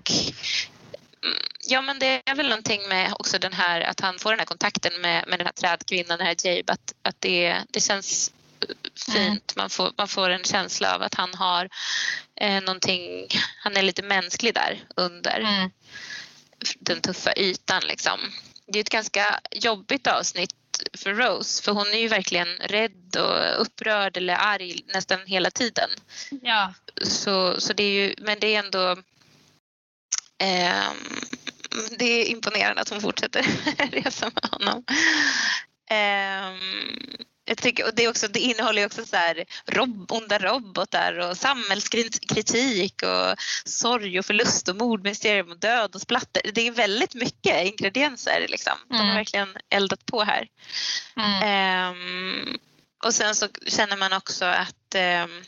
mm, 1.25 1.39
Ja 1.69 1.83
men 1.83 1.99
det 1.99 2.23
är 2.31 2.35
väl 2.35 2.49
någonting 2.49 2.89
med 2.89 3.15
också 3.19 3.39
den 3.39 3.53
här 3.53 3.81
att 3.81 4.01
han 4.01 4.19
får 4.19 4.31
den 4.31 4.39
här 4.39 4.47
kontakten 4.47 5.01
med, 5.01 5.25
med 5.29 5.39
den 5.39 5.47
här 5.47 5.53
trädkvinnan, 5.53 6.19
den 6.19 6.27
här 6.27 6.37
Jabe, 6.45 6.73
att, 6.73 6.95
att 7.03 7.17
det, 7.21 7.57
det 7.71 7.81
känns 7.81 8.33
fint. 9.13 9.57
Man, 9.57 9.71
får, 9.71 9.93
man 9.99 10.09
får 10.09 10.31
en 10.31 10.45
känsla 10.45 10.95
av 10.95 11.03
att 11.03 11.15
han 11.15 11.35
har 11.35 11.69
eh, 12.41 12.61
någonting, 12.63 13.29
han 13.59 13.77
är 13.77 13.83
lite 13.83 14.03
mänsklig 14.03 14.55
där 14.55 14.85
under 14.97 15.41
Mm. 15.41 15.71
den 16.79 17.01
tuffa 17.01 17.33
ytan 17.37 17.83
liksom. 17.89 18.21
Det 18.67 18.79
är 18.79 18.81
ett 18.81 18.91
ganska 18.91 19.41
jobbigt 19.51 20.07
avsnitt 20.07 20.55
för 20.97 21.15
Rose 21.15 21.63
för 21.63 21.73
hon 21.73 21.87
är 21.87 21.99
ju 21.99 22.09
verkligen 22.09 22.49
rädd 22.57 23.17
och 23.17 23.61
upprörd 23.63 24.17
eller 24.17 24.35
arg 24.35 24.81
nästan 24.95 25.19
hela 25.27 25.51
tiden. 25.51 25.91
Ja, 26.43 26.75
Så, 27.03 27.61
så 27.61 27.73
det 27.73 27.83
är 27.83 27.91
ju, 27.93 28.15
men 28.19 28.39
det 28.41 28.55
är 28.55 28.59
ändå 28.59 28.97
ehm, 30.39 30.97
det 31.99 32.05
är 32.05 32.25
imponerande 32.27 32.83
att 32.83 32.89
hon 32.89 33.01
fortsätter 33.01 33.43
resa 33.93 34.31
med 34.35 34.51
honom. 34.51 34.85
Ehm, 35.91 37.17
jag 37.49 37.59
tycker, 37.59 37.85
och 37.87 37.95
det, 37.95 38.09
också, 38.09 38.29
det 38.29 38.39
innehåller 38.41 38.87
också 38.87 39.07
så 39.07 39.17
här 39.17 39.45
rob, 39.67 40.13
onda 40.13 40.39
robotar 40.39 41.19
och 41.19 41.37
samhällskritik 41.37 43.03
och 43.03 43.37
sorg 43.65 44.19
och 44.19 44.27
förlust 44.27 44.69
och 44.69 44.77
mordmysterium 44.77 45.51
och 45.51 45.59
död 45.59 45.95
och 45.95 46.01
splatter. 46.01 46.43
Det 46.55 46.67
är 46.67 46.71
väldigt 46.71 47.15
mycket 47.15 47.67
ingredienser. 47.67 48.47
Liksom. 48.49 48.73
De 48.89 48.95
har 48.95 49.05
Mm. 49.05 49.17
verkligen 49.17 49.57
eldat 49.69 50.07
på 50.07 50.23
här. 50.23 50.49
mm. 51.17 51.43
Ehm, 51.43 52.59
och 53.05 53.15
sen 53.15 53.35
så 53.35 53.49
känner 53.67 53.97
man 53.97 54.13
också 54.13 54.45
att 54.45 54.95
ehm, 54.95 55.43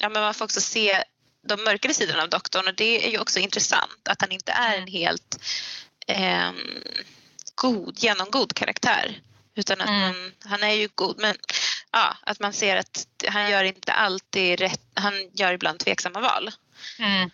ja, 0.00 0.08
men 0.08 0.22
man 0.22 0.34
får 0.34 0.44
också 0.44 0.60
se 0.60 1.02
de 1.48 1.64
mörkare 1.64 1.94
sidorna 1.94 2.22
av 2.22 2.28
doktorn 2.28 2.68
och 2.68 2.74
det 2.74 3.06
är 3.06 3.10
ju 3.10 3.18
också 3.18 3.38
intressant 3.38 4.08
att 4.08 4.20
han 4.20 4.32
inte 4.32 4.52
är 4.52 4.76
en 4.78 4.86
helt 4.88 5.38
ehm, 6.06 6.54
god, 7.54 7.98
genomgod 7.98 8.54
karaktär. 8.54 9.20
Utan 9.54 9.80
att 9.80 9.88
Mm. 9.88 10.00
man, 10.00 10.32
han 10.44 10.62
är 10.62 10.72
ju 10.72 10.88
god 10.94 11.18
men 11.18 11.36
ja, 11.92 12.16
att 12.22 12.40
man 12.40 12.52
ser 12.52 12.76
att 12.76 13.06
han 13.28 13.50
gör 13.50 13.64
inte 13.64 13.92
alltid 13.92 14.60
rätt, 14.60 14.80
han 14.94 15.30
gör 15.32 15.52
ibland 15.52 15.78
tveksamma 15.78 16.20
val. 16.20 16.50
Mm. 16.98 17.30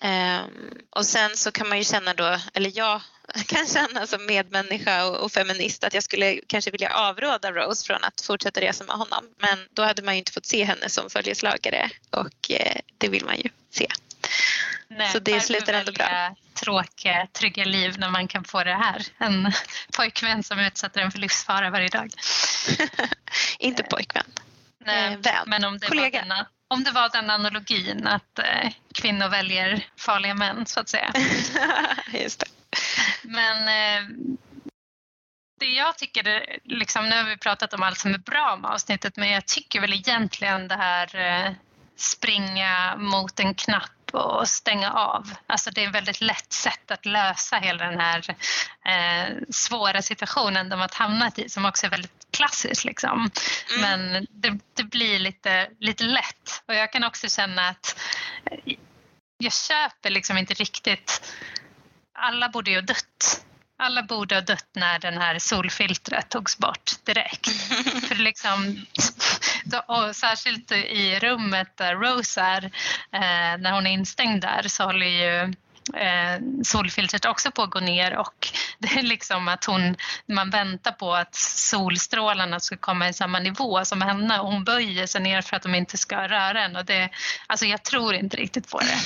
Ehm, 0.00 0.50
och 0.90 1.06
sen 1.06 1.36
så 1.36 1.52
kan 1.52 1.68
man 1.68 1.78
ju 1.78 1.84
känna 1.84 2.14
då, 2.14 2.38
eller 2.54 2.72
jag 2.74 3.00
kan 3.46 3.66
känna 3.66 4.06
som 4.06 4.26
medmänniska 4.26 5.06
och, 5.06 5.16
och, 5.16 5.32
feminist 5.32 5.84
att 5.84 5.94
jag 5.94 6.02
skulle 6.02 6.40
kanske 6.46 6.70
vilja 6.70 6.94
avråda 6.94 7.52
Rose 7.52 7.86
från 7.86 8.04
att 8.04 8.20
fortsätta 8.20 8.60
resa 8.60 8.84
med 8.84 8.96
honom. 8.96 9.24
Men 9.38 9.58
då 9.70 9.82
hade 9.82 10.02
man 10.02 10.14
ju 10.14 10.18
inte 10.18 10.32
fått 10.32 10.46
se 10.46 10.64
henne 10.64 10.88
som 10.88 11.10
följeslagare 11.10 11.90
och 12.10 12.50
eh, 12.50 12.80
det 12.98 13.08
vill 13.08 13.24
man 13.24 13.36
ju 13.36 13.48
se. 13.70 13.86
Nej, 14.88 15.12
så 15.12 15.18
det 15.18 15.40
slutar 15.40 15.72
ändå 15.72 15.92
bra. 15.92 16.34
tråkiga, 16.54 17.26
trygga 17.32 17.64
liv 17.64 17.98
när 17.98 18.10
man 18.10 18.28
kan 18.28 18.44
få 18.44 18.64
det 18.64 18.74
här. 18.74 19.06
En 19.18 19.52
pojkvän 19.96 20.42
som 20.42 20.58
utsätter 20.58 21.00
en 21.00 21.10
för 21.10 21.18
livsfara 21.18 21.70
varje 21.70 21.88
dag. 21.88 22.10
inte 23.58 23.82
pojkvän. 23.82 24.24
Nej, 24.84 25.12
eh, 25.12 25.18
vän. 25.18 25.44
Men 25.46 25.64
om 25.64 25.78
det 25.78 25.86
Kollega. 25.86 26.18
Var 26.18 26.28
denna, 26.28 26.46
om 26.68 26.84
det 26.84 26.90
var 26.90 27.08
den 27.08 27.30
analogin 27.30 28.06
att 28.06 28.38
eh, 28.38 28.72
kvinnor 28.94 29.28
väljer 29.28 29.86
farliga 29.96 30.34
män 30.34 30.66
så 30.66 30.80
att 30.80 30.88
säga. 30.88 31.12
Just 32.12 32.40
det. 32.40 32.46
Men 33.22 33.56
eh, 33.68 34.08
det 35.60 35.66
jag 35.66 35.98
tycker, 35.98 36.22
det, 36.22 36.58
liksom, 36.64 37.08
nu 37.08 37.16
har 37.16 37.24
vi 37.24 37.36
pratat 37.36 37.74
om 37.74 37.82
allt 37.82 37.98
som 37.98 38.14
är 38.14 38.18
bra 38.18 38.56
med 38.56 38.70
avsnittet 38.70 39.16
men 39.16 39.30
jag 39.30 39.46
tycker 39.46 39.80
väl 39.80 39.92
egentligen 39.92 40.68
det 40.68 40.76
här 40.76 41.16
eh, 41.16 41.52
springa 41.96 42.96
mot 42.96 43.40
en 43.40 43.54
knapp 43.54 44.01
och 44.14 44.48
stänga 44.48 44.92
av. 44.92 45.30
Alltså 45.46 45.70
det 45.70 45.84
är 45.84 45.88
ett 45.88 45.94
väldigt 45.94 46.20
lätt 46.20 46.52
sätt 46.52 46.90
att 46.90 47.06
lösa 47.06 47.56
hela 47.56 47.86
den 47.86 48.00
här 48.00 48.36
eh, 48.84 49.36
svåra 49.50 50.02
situationen 50.02 50.68
de 50.68 50.80
har 50.80 50.90
hamnat 50.92 51.38
i 51.38 51.48
som 51.48 51.64
också 51.64 51.86
är 51.86 51.90
väldigt 51.90 52.26
klassiskt. 52.30 52.84
Liksom. 52.84 53.30
Mm. 53.78 53.80
Men 53.80 54.26
det, 54.30 54.58
det, 54.74 54.84
blir 54.84 55.18
lite, 55.18 55.70
lite 55.78 56.04
lätt 56.04 56.62
och 56.68 56.74
jag 56.74 56.92
kan 56.92 57.04
också 57.04 57.28
känna 57.28 57.68
att 57.68 58.00
jag 59.38 59.52
köper 59.52 60.10
liksom 60.10 60.38
inte 60.38 60.54
riktigt 60.54 61.34
alla 62.14 62.48
borde 62.48 62.70
ju 62.70 62.76
ha 62.76 62.82
dött 62.82 63.44
alla 63.82 64.02
borde 64.02 64.34
ha 64.34 64.42
dött 64.42 64.68
när 64.72 64.98
den 64.98 65.18
här 65.18 65.38
solfiltret 65.38 66.28
togs 66.28 66.58
bort 66.58 66.90
direkt. 67.04 67.46
För 68.08 68.14
liksom, 68.14 68.86
och 69.86 70.16
särskilt 70.16 70.72
i 70.72 71.18
rummet 71.18 71.76
där 71.76 71.94
Rose 71.96 72.40
är, 72.40 72.64
eh, 73.12 73.58
när 73.58 73.72
hon 73.72 73.86
är 73.86 73.90
instängd 73.90 74.42
där 74.42 74.62
så 74.68 74.84
håller 74.84 75.06
ju 75.06 75.54
solfiltret 76.64 77.24
också 77.24 77.50
på 77.50 77.62
att 77.62 77.70
gå 77.70 77.80
ner 77.80 78.16
och 78.16 78.48
det 78.78 78.88
är 78.88 79.02
liksom 79.02 79.48
att 79.48 79.64
hon, 79.64 79.96
man 80.28 80.50
väntar 80.50 80.92
på 80.92 81.14
att 81.14 81.34
solstrålarna 81.34 82.60
ska 82.60 82.76
komma 82.76 83.08
i 83.08 83.12
samma 83.12 83.38
nivå 83.38 83.84
som 83.84 84.02
henne 84.02 84.40
och 84.40 84.46
hon 84.46 84.64
böjer 84.64 85.06
sig 85.06 85.20
ner 85.20 85.42
för 85.42 85.56
att 85.56 85.62
de 85.62 85.74
inte 85.74 85.98
ska 85.98 86.28
röra 86.28 86.60
henne. 86.60 86.78
Och 86.78 86.84
det, 86.84 87.10
alltså 87.46 87.66
jag 87.66 87.82
tror 87.82 88.14
inte 88.14 88.36
riktigt 88.36 88.68
på 88.68 88.78
det. 88.78 88.98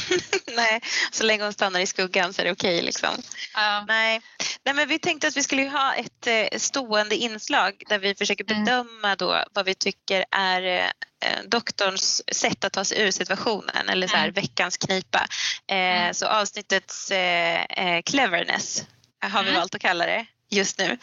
Nej, 0.56 0.80
så 1.10 1.24
länge 1.24 1.42
hon 1.42 1.52
stannar 1.52 1.80
i 1.80 1.86
skuggan 1.86 2.32
så 2.32 2.42
är 2.42 2.44
det 2.44 2.52
okej 2.52 2.74
okay, 2.74 2.86
liksom. 2.86 3.10
Uh. 3.10 3.84
Nej. 3.86 4.20
Nej, 4.64 4.74
men 4.74 4.88
vi 4.88 4.98
tänkte 4.98 5.28
att 5.28 5.36
vi 5.36 5.42
skulle 5.42 5.68
ha 5.68 5.94
ett 5.94 6.26
eh, 6.26 6.58
stående 6.58 7.16
inslag 7.16 7.82
där 7.88 7.98
vi 7.98 8.14
försöker 8.14 8.52
mm. 8.52 8.64
bedöma 8.64 9.16
då 9.16 9.44
vad 9.52 9.64
vi 9.64 9.74
tycker 9.74 10.24
är 10.30 10.62
eh, 10.62 10.90
Eh, 11.15 11.15
doktorns 11.48 12.22
sätt 12.32 12.64
att 12.64 12.72
ta 12.72 12.84
sig 12.84 13.02
ur 13.02 13.10
situationen 13.10 13.88
eller 13.88 14.06
så 14.06 14.16
här, 14.16 14.28
mm. 14.28 14.34
veckans 14.34 14.76
knipa. 14.76 15.26
Eh, 15.68 15.76
mm. 15.76 16.14
Så 16.14 16.26
avsnittets 16.26 17.10
eh, 17.10 17.62
eh, 17.62 18.02
cleverness 18.02 18.84
har 19.20 19.42
vi 19.42 19.48
mm. 19.48 19.60
valt 19.60 19.74
att 19.74 19.80
kalla 19.80 20.06
det 20.06 20.26
just 20.50 20.78
nu. 20.78 20.98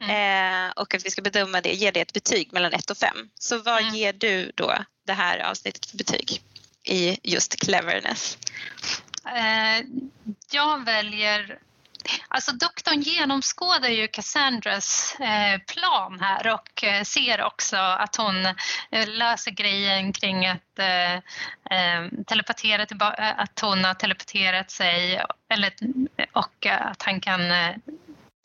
Mm. 0.00 0.66
Eh, 0.66 0.72
och 0.76 0.94
att 0.94 1.06
vi 1.06 1.10
ska 1.10 1.22
bedöma 1.22 1.60
det, 1.60 1.72
ge 1.72 1.90
det 1.90 2.00
ett 2.00 2.12
betyg 2.12 2.52
mellan 2.52 2.72
1 2.72 2.90
och 2.90 2.98
5. 2.98 3.16
Så 3.38 3.58
vad 3.58 3.82
mm. 3.82 3.94
ger 3.94 4.12
du 4.12 4.52
då 4.54 4.74
det 5.06 5.12
här 5.12 5.38
avsnittet 5.38 5.86
för 5.86 5.96
betyg 5.96 6.42
i 6.84 7.18
just 7.22 7.56
cleverness? 7.56 8.38
Eh, 9.26 9.86
jag 10.50 10.84
väljer 10.84 11.58
Alltså 12.28 12.52
doktorn 12.52 13.00
genomskådar 13.00 13.88
ju 13.88 14.08
Cassandras 14.08 15.16
eh, 15.20 15.60
plan 15.74 16.20
här 16.20 16.54
och 16.54 16.84
eh, 16.84 17.02
ser 17.02 17.42
också 17.42 17.76
att 17.76 18.16
hon 18.16 18.46
eh, 18.90 19.08
löser 19.08 19.50
grejen 19.50 20.12
kring 20.12 20.46
att 20.46 20.60
telepatera 22.26 22.82
att 23.36 23.60
hon 23.60 23.84
har 23.84 23.94
telepaterat 23.94 24.70
sig 24.70 25.22
eller, 25.48 25.72
och 26.32 26.66
att 26.66 27.02
han 27.02 27.20
kan 27.20 27.40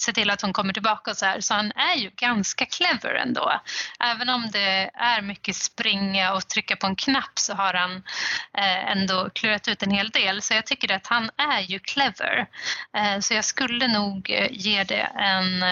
se 0.02 0.14
till 0.14 0.30
att 0.30 0.42
hon 0.42 0.54
kommer 0.54 0.74
tillbaka 0.74 1.12
och 1.12 1.18
så 1.18 1.26
här. 1.26 1.42
Så 1.42 1.54
han 1.54 1.72
är 1.72 1.96
ju 1.96 2.10
ganska 2.16 2.66
clever 2.66 3.14
ändå. 3.14 3.62
Även 4.00 4.30
om 4.30 4.50
det 4.52 4.92
är 4.94 5.22
mycket 5.22 5.56
springa 5.56 6.34
och 6.34 6.48
trycka 6.48 6.76
på 6.76 6.88
en 6.88 6.96
knapp 6.96 7.40
så 7.40 7.54
har 7.54 7.74
han 7.74 7.96
eh, 8.58 8.92
ändå 8.92 9.30
klurat 9.30 9.68
ut 9.68 9.84
en 9.84 9.92
hel 9.92 10.10
del. 10.10 10.42
Så 10.42 10.54
jag 10.54 10.66
tycker 10.66 10.92
att 10.92 11.08
han 11.08 11.30
är 11.38 11.62
ju 11.62 11.80
clever. 11.80 12.48
Eh, 12.94 13.20
så 13.20 13.34
jag 13.34 13.46
skulle 13.46 13.88
nog 13.88 14.30
eh, 14.30 14.48
ge 14.52 14.84
det 14.84 15.12
en 15.16 15.64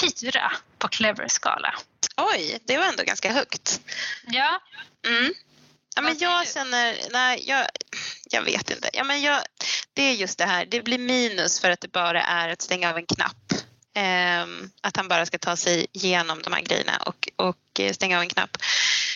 fyra 0.00 0.52
på 0.78 0.88
clever-skala. 0.88 1.74
Oj, 2.16 2.58
det 2.66 2.78
var 2.78 2.84
ändå 2.84 3.02
ganska 3.02 3.32
högt. 3.32 3.80
Ja. 4.26 4.60
Mm. 5.06 5.34
Ja, 5.96 6.02
men 6.02 6.16
jag 6.18 6.48
känner, 6.48 6.98
nej, 7.12 7.44
jag, 7.46 7.66
jag 8.30 8.42
vet 8.42 8.70
inte. 8.70 8.90
Ja, 8.92 9.04
men 9.04 9.22
jag, 9.22 9.42
det 9.94 10.02
är 10.02 10.14
just 10.14 10.38
det 10.38 10.44
här, 10.44 10.66
det 10.66 10.82
blir 10.82 10.98
minus 10.98 11.60
för 11.60 11.70
att 11.70 11.80
det 11.80 11.92
bara 11.92 12.22
är 12.22 12.48
att 12.48 12.62
stänga 12.62 12.90
av 12.90 12.96
en 12.96 13.06
knapp. 13.06 13.52
Um, 13.96 14.70
att 14.80 14.96
han 14.96 15.08
bara 15.08 15.26
ska 15.26 15.38
ta 15.38 15.56
sig 15.56 15.86
igenom 15.92 16.42
de 16.42 16.52
här 16.52 16.60
grejerna 16.60 16.96
och, 17.06 17.28
och 17.36 17.80
eh, 17.80 17.92
stänga 17.92 18.16
av 18.16 18.22
en 18.22 18.28
knapp. 18.28 18.56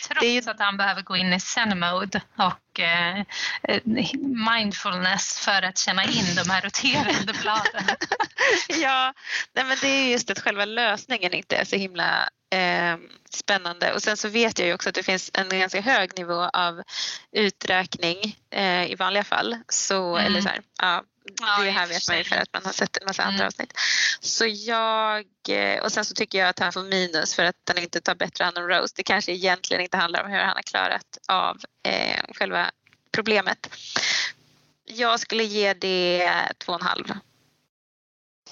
Trots 0.07 0.25
ju... 0.25 0.51
att 0.51 0.59
han 0.59 0.77
behöver 0.77 1.01
gå 1.01 1.15
in 1.17 1.33
i 1.33 1.39
zen-mode 1.39 2.21
och 2.37 2.79
eh, 2.79 3.19
eh, 3.63 3.81
mindfulness 4.51 5.39
för 5.39 5.61
att 5.61 5.77
känna 5.77 6.03
in 6.03 6.35
de 6.35 6.49
här 6.49 6.61
roterande 6.61 7.33
bladen. 7.41 7.95
ja, 8.81 9.13
nej 9.53 9.65
men 9.65 9.77
det 9.81 9.87
är 9.87 10.11
just 10.11 10.29
att 10.29 10.39
själva 10.39 10.65
lösningen 10.65 11.33
inte 11.33 11.55
är 11.55 11.65
så 11.65 11.75
himla 11.75 12.29
eh, 12.55 12.97
spännande. 13.29 13.93
Och 13.93 14.03
sen 14.03 14.17
så 14.17 14.29
vet 14.29 14.59
jag 14.59 14.67
ju 14.67 14.73
också 14.73 14.89
att 14.89 14.95
det 14.95 15.03
finns 15.03 15.31
en 15.33 15.49
ganska 15.49 15.81
hög 15.81 16.17
nivå 16.17 16.49
av 16.53 16.83
uträkning 17.31 18.37
eh, 18.51 18.91
i 18.91 18.95
vanliga 18.95 19.23
fall. 19.23 19.57
Så, 19.69 20.15
mm. 20.15 20.25
eller 20.25 20.41
så 20.41 20.49
här, 20.49 20.61
ja, 20.81 21.03
det 21.63 21.69
här 21.69 21.87
vet 21.87 22.07
man 22.07 22.17
ju 22.17 22.23
för 22.23 22.35
att 22.35 22.53
man 22.53 22.65
har 22.65 22.71
sett 22.71 22.97
en 22.97 23.05
massa 23.05 23.23
mm. 23.23 23.33
andra 23.33 23.47
avsnitt. 23.47 23.73
Så 24.19 24.45
jag, 24.45 25.25
eh, 25.49 25.83
och 25.83 25.91
sen 25.91 26.05
så 26.05 26.13
tycker 26.13 26.37
jag 26.37 26.49
att 26.49 26.59
han 26.59 26.73
får 26.73 26.83
minus 26.83 27.35
för 27.35 27.43
att 27.43 27.55
han 27.67 27.77
inte 27.77 28.01
tar 28.01 28.15
bättre 28.15 28.43
hand 28.43 28.57
om 28.57 28.67
Rose. 28.67 28.93
Det 28.97 29.03
kanske 29.03 29.31
egentligen 29.31 29.83
inte 29.83 29.97
handlar 29.97 30.23
om 30.23 30.31
hur 30.31 30.39
han 30.39 30.55
har 30.55 30.61
klarat 30.61 31.17
av 31.27 31.57
eh, 31.83 32.21
själva 32.35 32.71
problemet. 33.11 33.69
Jag 34.85 35.19
skulle 35.19 35.43
ge 35.43 35.73
det 35.73 36.31
två 36.57 36.73
och 36.73 36.81
en 36.81 36.87
halv. 36.87 37.13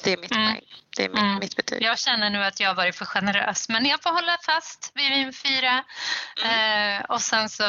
Det 0.03 0.13
är 0.13 0.17
mitt 0.17 0.31
mm. 0.31 0.51
poäng. 0.51 0.61
Det 0.95 1.03
är 1.03 1.09
mitt, 1.09 1.17
mm. 1.19 1.39
mitt 1.39 1.55
betyg. 1.55 1.83
Jag 1.83 1.99
känner 1.99 2.29
nu 2.29 2.43
att 2.43 2.59
jag 2.59 2.75
varit 2.75 2.95
för 2.95 3.05
generös 3.05 3.69
men 3.69 3.85
jag 3.85 4.03
får 4.03 4.09
hålla 4.09 4.37
fast 4.45 4.91
vid 4.95 5.11
min 5.11 5.33
fyra. 5.33 5.83
Mm. 6.43 6.99
Eh, 6.99 7.05
och 7.05 7.21
sen 7.21 7.49
så 7.49 7.63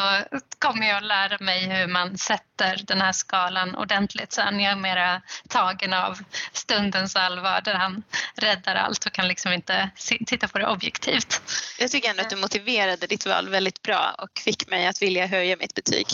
kommer 0.59 0.89
jag 0.89 1.02
lära 1.02 1.39
mig 1.40 1.61
hur 1.61 1.86
man 1.86 2.19
sätter 2.19 2.81
den 2.82 3.01
här 3.01 3.12
skalan 3.12 3.74
ordentligt 3.74 4.32
sen. 4.32 4.61
Jag 4.61 4.73
är 4.73 4.77
mera 4.77 5.23
tagen 5.48 5.93
av 5.93 6.19
stundens 6.52 7.16
allvar 7.16 7.61
där 7.61 7.74
han 7.74 8.02
räddar 8.35 8.74
allt 8.74 9.06
och 9.06 9.12
kan 9.12 9.28
liksom 9.28 9.52
inte 9.52 9.90
titta 10.27 10.48
på 10.48 10.59
det 10.59 10.66
objektivt. 10.66 11.43
Jag 11.78 11.90
tycker 11.90 12.11
ändå 12.11 12.23
att 12.23 12.31
du 12.31 12.36
motiverade 12.36 13.06
ditt 13.06 13.27
val 13.27 13.48
väldigt 13.48 13.82
bra 13.82 14.15
och 14.19 14.39
fick 14.39 14.69
mig 14.69 14.86
att 14.86 15.02
vilja 15.02 15.27
höja 15.27 15.56
mitt 15.56 15.74
betyg. 15.74 16.06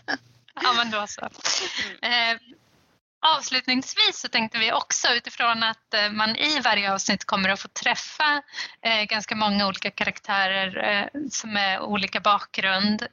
ja 0.62 0.72
men 0.76 0.90
då 0.90 1.06
så. 1.06 1.28
Mm. 2.02 2.36
Eh, 2.36 2.40
Avslutningsvis 3.34 4.20
så 4.20 4.28
tänkte 4.28 4.58
vi 4.58 4.72
också 4.72 5.08
utifrån 5.08 5.62
att 5.62 5.94
eh, 5.94 6.10
man 6.10 6.36
i 6.36 6.60
varje 6.60 6.92
avsnitt 6.92 7.24
kommer 7.24 7.48
att 7.48 7.60
få 7.60 7.68
träffa 7.68 8.42
eh, 8.82 9.02
ganska 9.02 9.36
många 9.36 9.66
olika 9.66 9.90
karaktärer 9.90 10.84
eh, 10.84 11.20
som 11.30 11.56
är 11.56 11.80
olika 11.80 12.20
bakgrund 12.20 13.06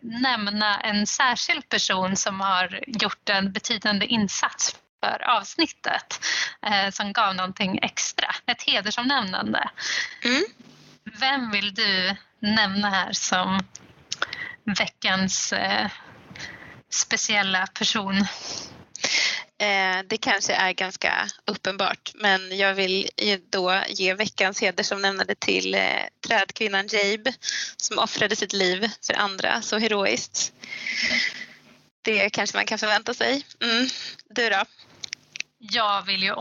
nämna 0.00 0.80
en 0.80 1.06
särskild 1.06 1.68
person 1.68 2.16
som 2.16 2.40
har 2.40 2.80
gjort 2.86 3.28
en 3.28 3.52
betydande 3.52 4.06
insats 4.06 4.76
för 5.04 5.22
avsnittet 5.22 6.20
som 6.92 7.12
gav 7.12 7.34
någonting 7.34 7.78
extra, 7.82 8.34
ett 8.46 8.62
hedersomnämnande. 8.62 9.70
Mm. 10.24 10.42
Vem 11.04 11.50
vill 11.50 11.74
du 11.74 12.16
nämna 12.38 12.90
här 12.90 13.12
som 13.12 13.60
veckans 14.64 15.54
speciella 16.90 17.66
person? 17.66 18.26
Eh, 19.58 20.02
det 20.06 20.16
kanske 20.16 20.52
är 20.52 20.72
ganska 20.72 21.28
uppenbart 21.44 22.10
men 22.14 22.58
jag 22.58 22.74
vill 22.74 23.08
då 23.50 23.80
ge 23.88 24.14
veckans 24.14 24.60
hedersomnämnande 24.60 25.34
till 25.34 25.74
eh, 25.74 25.80
trädkvinnan 26.26 26.88
Jabe 26.92 27.32
som 27.76 27.98
offrade 27.98 28.36
sitt 28.36 28.52
liv 28.52 28.90
för 29.06 29.14
andra 29.14 29.62
så 29.62 29.78
heroiskt. 29.78 30.52
Det 32.02 32.30
kanske 32.30 32.56
man 32.56 32.66
kan 32.66 32.78
förvänta 32.78 33.14
sig. 33.14 33.46
Mm. 33.62 33.88
Du 34.28 34.50
då? 34.50 34.64
Jag 35.58 36.02
vill 36.02 36.22
ju 36.22 36.34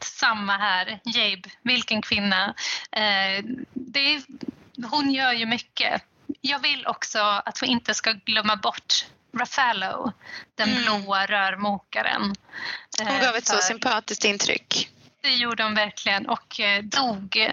samma 0.00 0.56
här. 0.56 1.00
Jabe, 1.04 1.48
vilken 1.62 2.02
kvinna. 2.02 2.54
Eh, 2.92 3.44
det, 3.72 4.22
hon 4.90 5.10
gör 5.10 5.32
ju 5.32 5.46
mycket. 5.46 6.02
Jag 6.40 6.58
vill 6.58 6.86
också 6.86 7.18
att 7.18 7.62
vi 7.62 7.66
inte 7.66 7.94
ska 7.94 8.12
glömma 8.12 8.56
bort 8.56 9.06
Raffalo, 9.32 10.12
den 10.54 10.68
mm. 10.68 10.82
blåa 10.82 11.26
rörmokaren 11.26 12.34
Hon 12.98 13.20
gav 13.20 13.36
ett 13.36 13.46
så 13.46 13.56
sympatiskt 13.56 14.24
intryck. 14.24 14.90
Det 15.22 15.34
gjorde 15.34 15.62
hon 15.62 15.74
verkligen 15.74 16.28
och 16.28 16.60
dog 16.82 17.50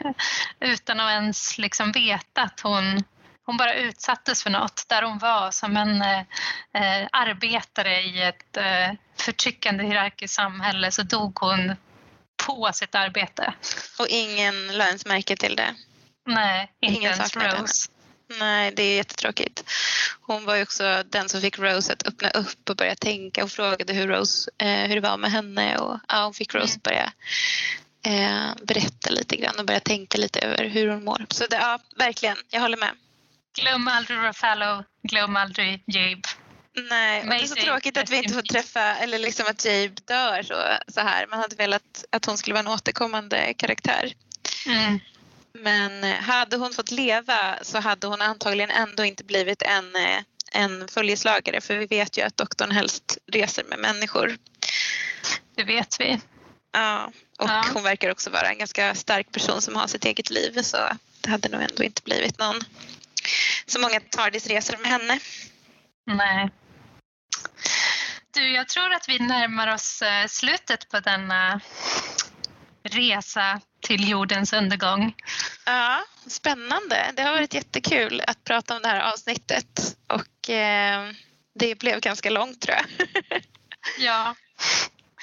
utan 0.60 1.00
att 1.00 1.12
ens 1.12 1.58
liksom 1.58 1.92
veta 1.92 2.42
att 2.42 2.60
hon 2.60 3.04
hon 3.48 3.58
bara 3.58 3.74
utsattes 3.74 4.44
för 4.44 4.50
något 4.50 4.86
där 4.88 5.02
hon 5.02 5.18
var 5.18 5.52
som 5.52 5.78
en 5.78 6.02
eh, 6.02 7.08
arbetare 7.12 8.02
i 8.02 8.22
ett 8.22 8.58
eh, 8.58 8.92
förtryckande 9.18 9.84
hierarkiskt 9.84 10.36
samhälle 10.36 10.92
så 10.92 11.04
dog 11.04 11.40
hon 11.40 11.76
på 12.46 12.70
sitt 12.74 12.96
arbete. 12.96 13.54
Och 14.00 14.08
ingen 14.10 14.78
la 14.78 14.86
ens 14.86 15.06
märke 15.06 15.36
till 15.36 15.56
det? 15.56 15.76
Nej, 16.26 16.72
inte 16.82 16.98
ingen 16.98 17.12
ens 17.12 17.36
Rose. 17.36 17.90
Nej, 18.40 18.72
det 18.72 18.84
är 18.84 18.96
jättetråkigt. 18.96 19.64
Hon 20.22 20.46
var 20.46 20.56
ju 20.56 20.64
också 20.64 21.04
den 21.10 21.30
som 21.30 21.42
fick 21.42 21.60
Rose 21.60 21.94
att 21.94 22.08
öppna 22.08 22.30
upp 22.30 22.70
och 22.70 22.76
börja 22.76 22.96
tänka 22.96 23.44
och 23.44 23.52
frågade 23.52 23.94
hur, 23.94 24.08
Rose, 24.08 24.52
eh, 24.58 24.88
hur 24.88 24.96
det 24.96 25.02
var 25.02 25.18
med 25.18 25.32
henne 25.32 25.78
och 25.78 26.00
ja, 26.08 26.24
hon 26.24 26.34
fick 26.34 26.56
Rose 26.56 26.74
mm. 26.74 26.82
börja 26.84 27.12
eh, 28.06 28.56
berätta 28.64 29.10
lite 29.10 29.36
grann 29.36 29.60
och 29.60 29.66
börja 29.66 29.80
tänka 29.80 30.18
lite 30.18 30.40
över 30.40 30.66
hur 30.66 30.88
hon 30.88 31.04
mår. 31.04 31.26
Så 31.30 31.48
det, 31.48 31.56
ja, 31.56 31.80
verkligen, 31.96 32.38
jag 32.50 32.62
håller 32.62 32.78
med. 32.78 32.92
Glöm 33.60 33.88
aldrig 33.88 34.18
Ruffalo, 34.20 34.84
glöm 35.04 35.36
aldrig 35.36 35.84
Jabe. 35.86 36.28
Nej, 36.90 37.22
och 37.22 37.30
det 37.30 37.36
är 37.36 37.48
så 37.48 37.56
tråkigt 37.56 37.98
att 37.98 38.10
vi 38.10 38.18
inte 38.18 38.34
får 38.34 38.42
träffa, 38.42 38.96
eller 38.96 39.20
liksom 39.20 39.46
att 39.50 39.66
Jabe 39.66 40.02
dör 40.06 40.44
så, 40.44 40.56
så 40.94 41.02
här. 41.02 41.28
Man 41.28 41.40
hade 41.40 41.56
velat 41.56 42.06
att 42.10 42.26
hon 42.26 42.38
skulle 42.38 42.54
vara 42.54 42.60
en 42.60 42.68
återkommande 42.68 43.54
karaktär. 43.54 44.14
Mm. 44.68 45.00
Men 45.60 46.04
eh, 46.04 46.16
hade 46.16 46.58
hon 46.58 46.74
fått 46.74 46.92
leva 46.92 47.60
så 47.62 47.80
hade 47.80 48.08
hon 48.08 48.22
antagligen 48.22 48.70
ändå 48.70 49.06
inte 49.06 49.24
blivit 49.24 49.62
en, 49.62 49.96
eh, 49.96 50.20
en 50.52 50.88
följeslagare 50.88 51.62
för 51.62 51.78
vi 51.78 51.86
vet 51.86 52.18
ju 52.18 52.22
att 52.22 52.38
doktorn 52.38 52.72
helst 52.72 53.18
reser 53.28 53.64
med 53.64 53.80
människor. 53.80 54.38
Det 55.56 55.64
vet 55.64 56.00
vi. 56.00 56.20
Ja, 56.72 57.12
och 57.40 57.50
ja. 57.50 57.66
hon 57.74 57.84
verkar 57.84 58.12
också 58.12 58.30
vara 58.30 58.50
en 58.50 58.58
ganska 58.58 58.96
stark 58.96 59.32
person 59.32 59.62
som 59.62 59.76
har 59.76 59.88
sitt 59.88 60.06
eget 60.06 60.30
liv 60.30 60.62
så 60.62 60.78
det 61.22 61.30
hade 61.30 61.50
nog 61.50 61.62
ändå 61.62 61.84
inte 61.84 62.02
blivit 62.02 62.40
någon 62.40 62.62
så 63.66 63.80
många 63.80 64.00
Tardis-resor 64.00 64.78
med 64.78 64.92
henne. 64.92 65.20
Nej. 66.06 66.50
Du, 68.34 68.52
jag 68.52 68.68
tror 68.68 68.94
att 68.94 69.10
vi 69.10 69.20
närmar 69.20 69.74
oss 69.74 70.02
eh, 70.02 70.28
slutet 70.28 70.90
på 70.90 71.00
denna 71.00 71.62
resa 72.88 73.62
till 73.82 74.10
jordens 74.10 74.54
undergång. 74.54 75.16
Ja, 75.66 76.04
spännande. 76.28 77.12
Det 77.16 77.22
har 77.22 77.32
varit 77.32 77.54
jättekul 77.54 78.22
att 78.28 78.44
prata 78.44 78.76
om 78.76 78.82
det 78.82 78.88
här 78.88 79.14
avsnittet 79.14 79.98
och 80.08 80.50
eh, 80.50 81.12
det 81.56 81.80
blev 81.80 82.00
ganska 82.00 82.30
långt 82.30 82.62
tror 82.62 82.76
jag. 82.76 83.08
ja. 84.00 84.36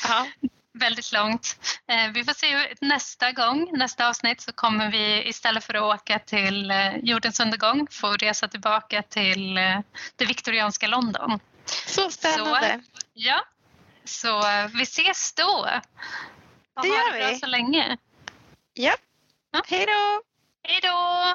ja 0.09 0.27
väldigt 0.74 1.12
långt. 1.12 1.57
Eh, 1.89 2.12
vi 2.12 2.24
får 2.24 2.32
se 2.32 2.74
nästa 2.81 3.32
gång, 3.32 3.70
nästa 3.73 4.09
avsnitt 4.09 4.41
så 4.41 4.53
kommer 4.53 4.91
vi 4.91 5.28
istället 5.28 5.65
för 5.65 5.74
att 5.74 6.01
åka 6.01 6.19
till 6.19 6.70
eh, 6.70 6.97
jordens 6.97 7.41
undergång 7.41 7.86
få 7.91 8.12
resa 8.12 8.49
tillbaka 8.49 9.03
till 9.03 9.59
eh, 9.59 9.81
det 10.16 10.24
viktorianska 10.24 10.86
London. 10.86 11.41
Så 11.86 12.11
spännande. 12.11 12.81
Så, 12.82 13.01
ja, 13.15 13.45
så 14.05 14.43
vi 14.74 14.82
ses 14.82 15.32
då. 15.35 15.69
Det 16.83 16.89
gör 16.89 17.13
vi. 17.13 17.23
Ha 17.23 17.27
det 17.27 17.31
bra 17.31 17.39
så 17.39 17.47
länge. 17.47 17.99
Ja. 18.75 18.95
Hej 19.67 19.87
då. 19.87 20.23
Hej 20.63 20.81
då. 20.83 21.35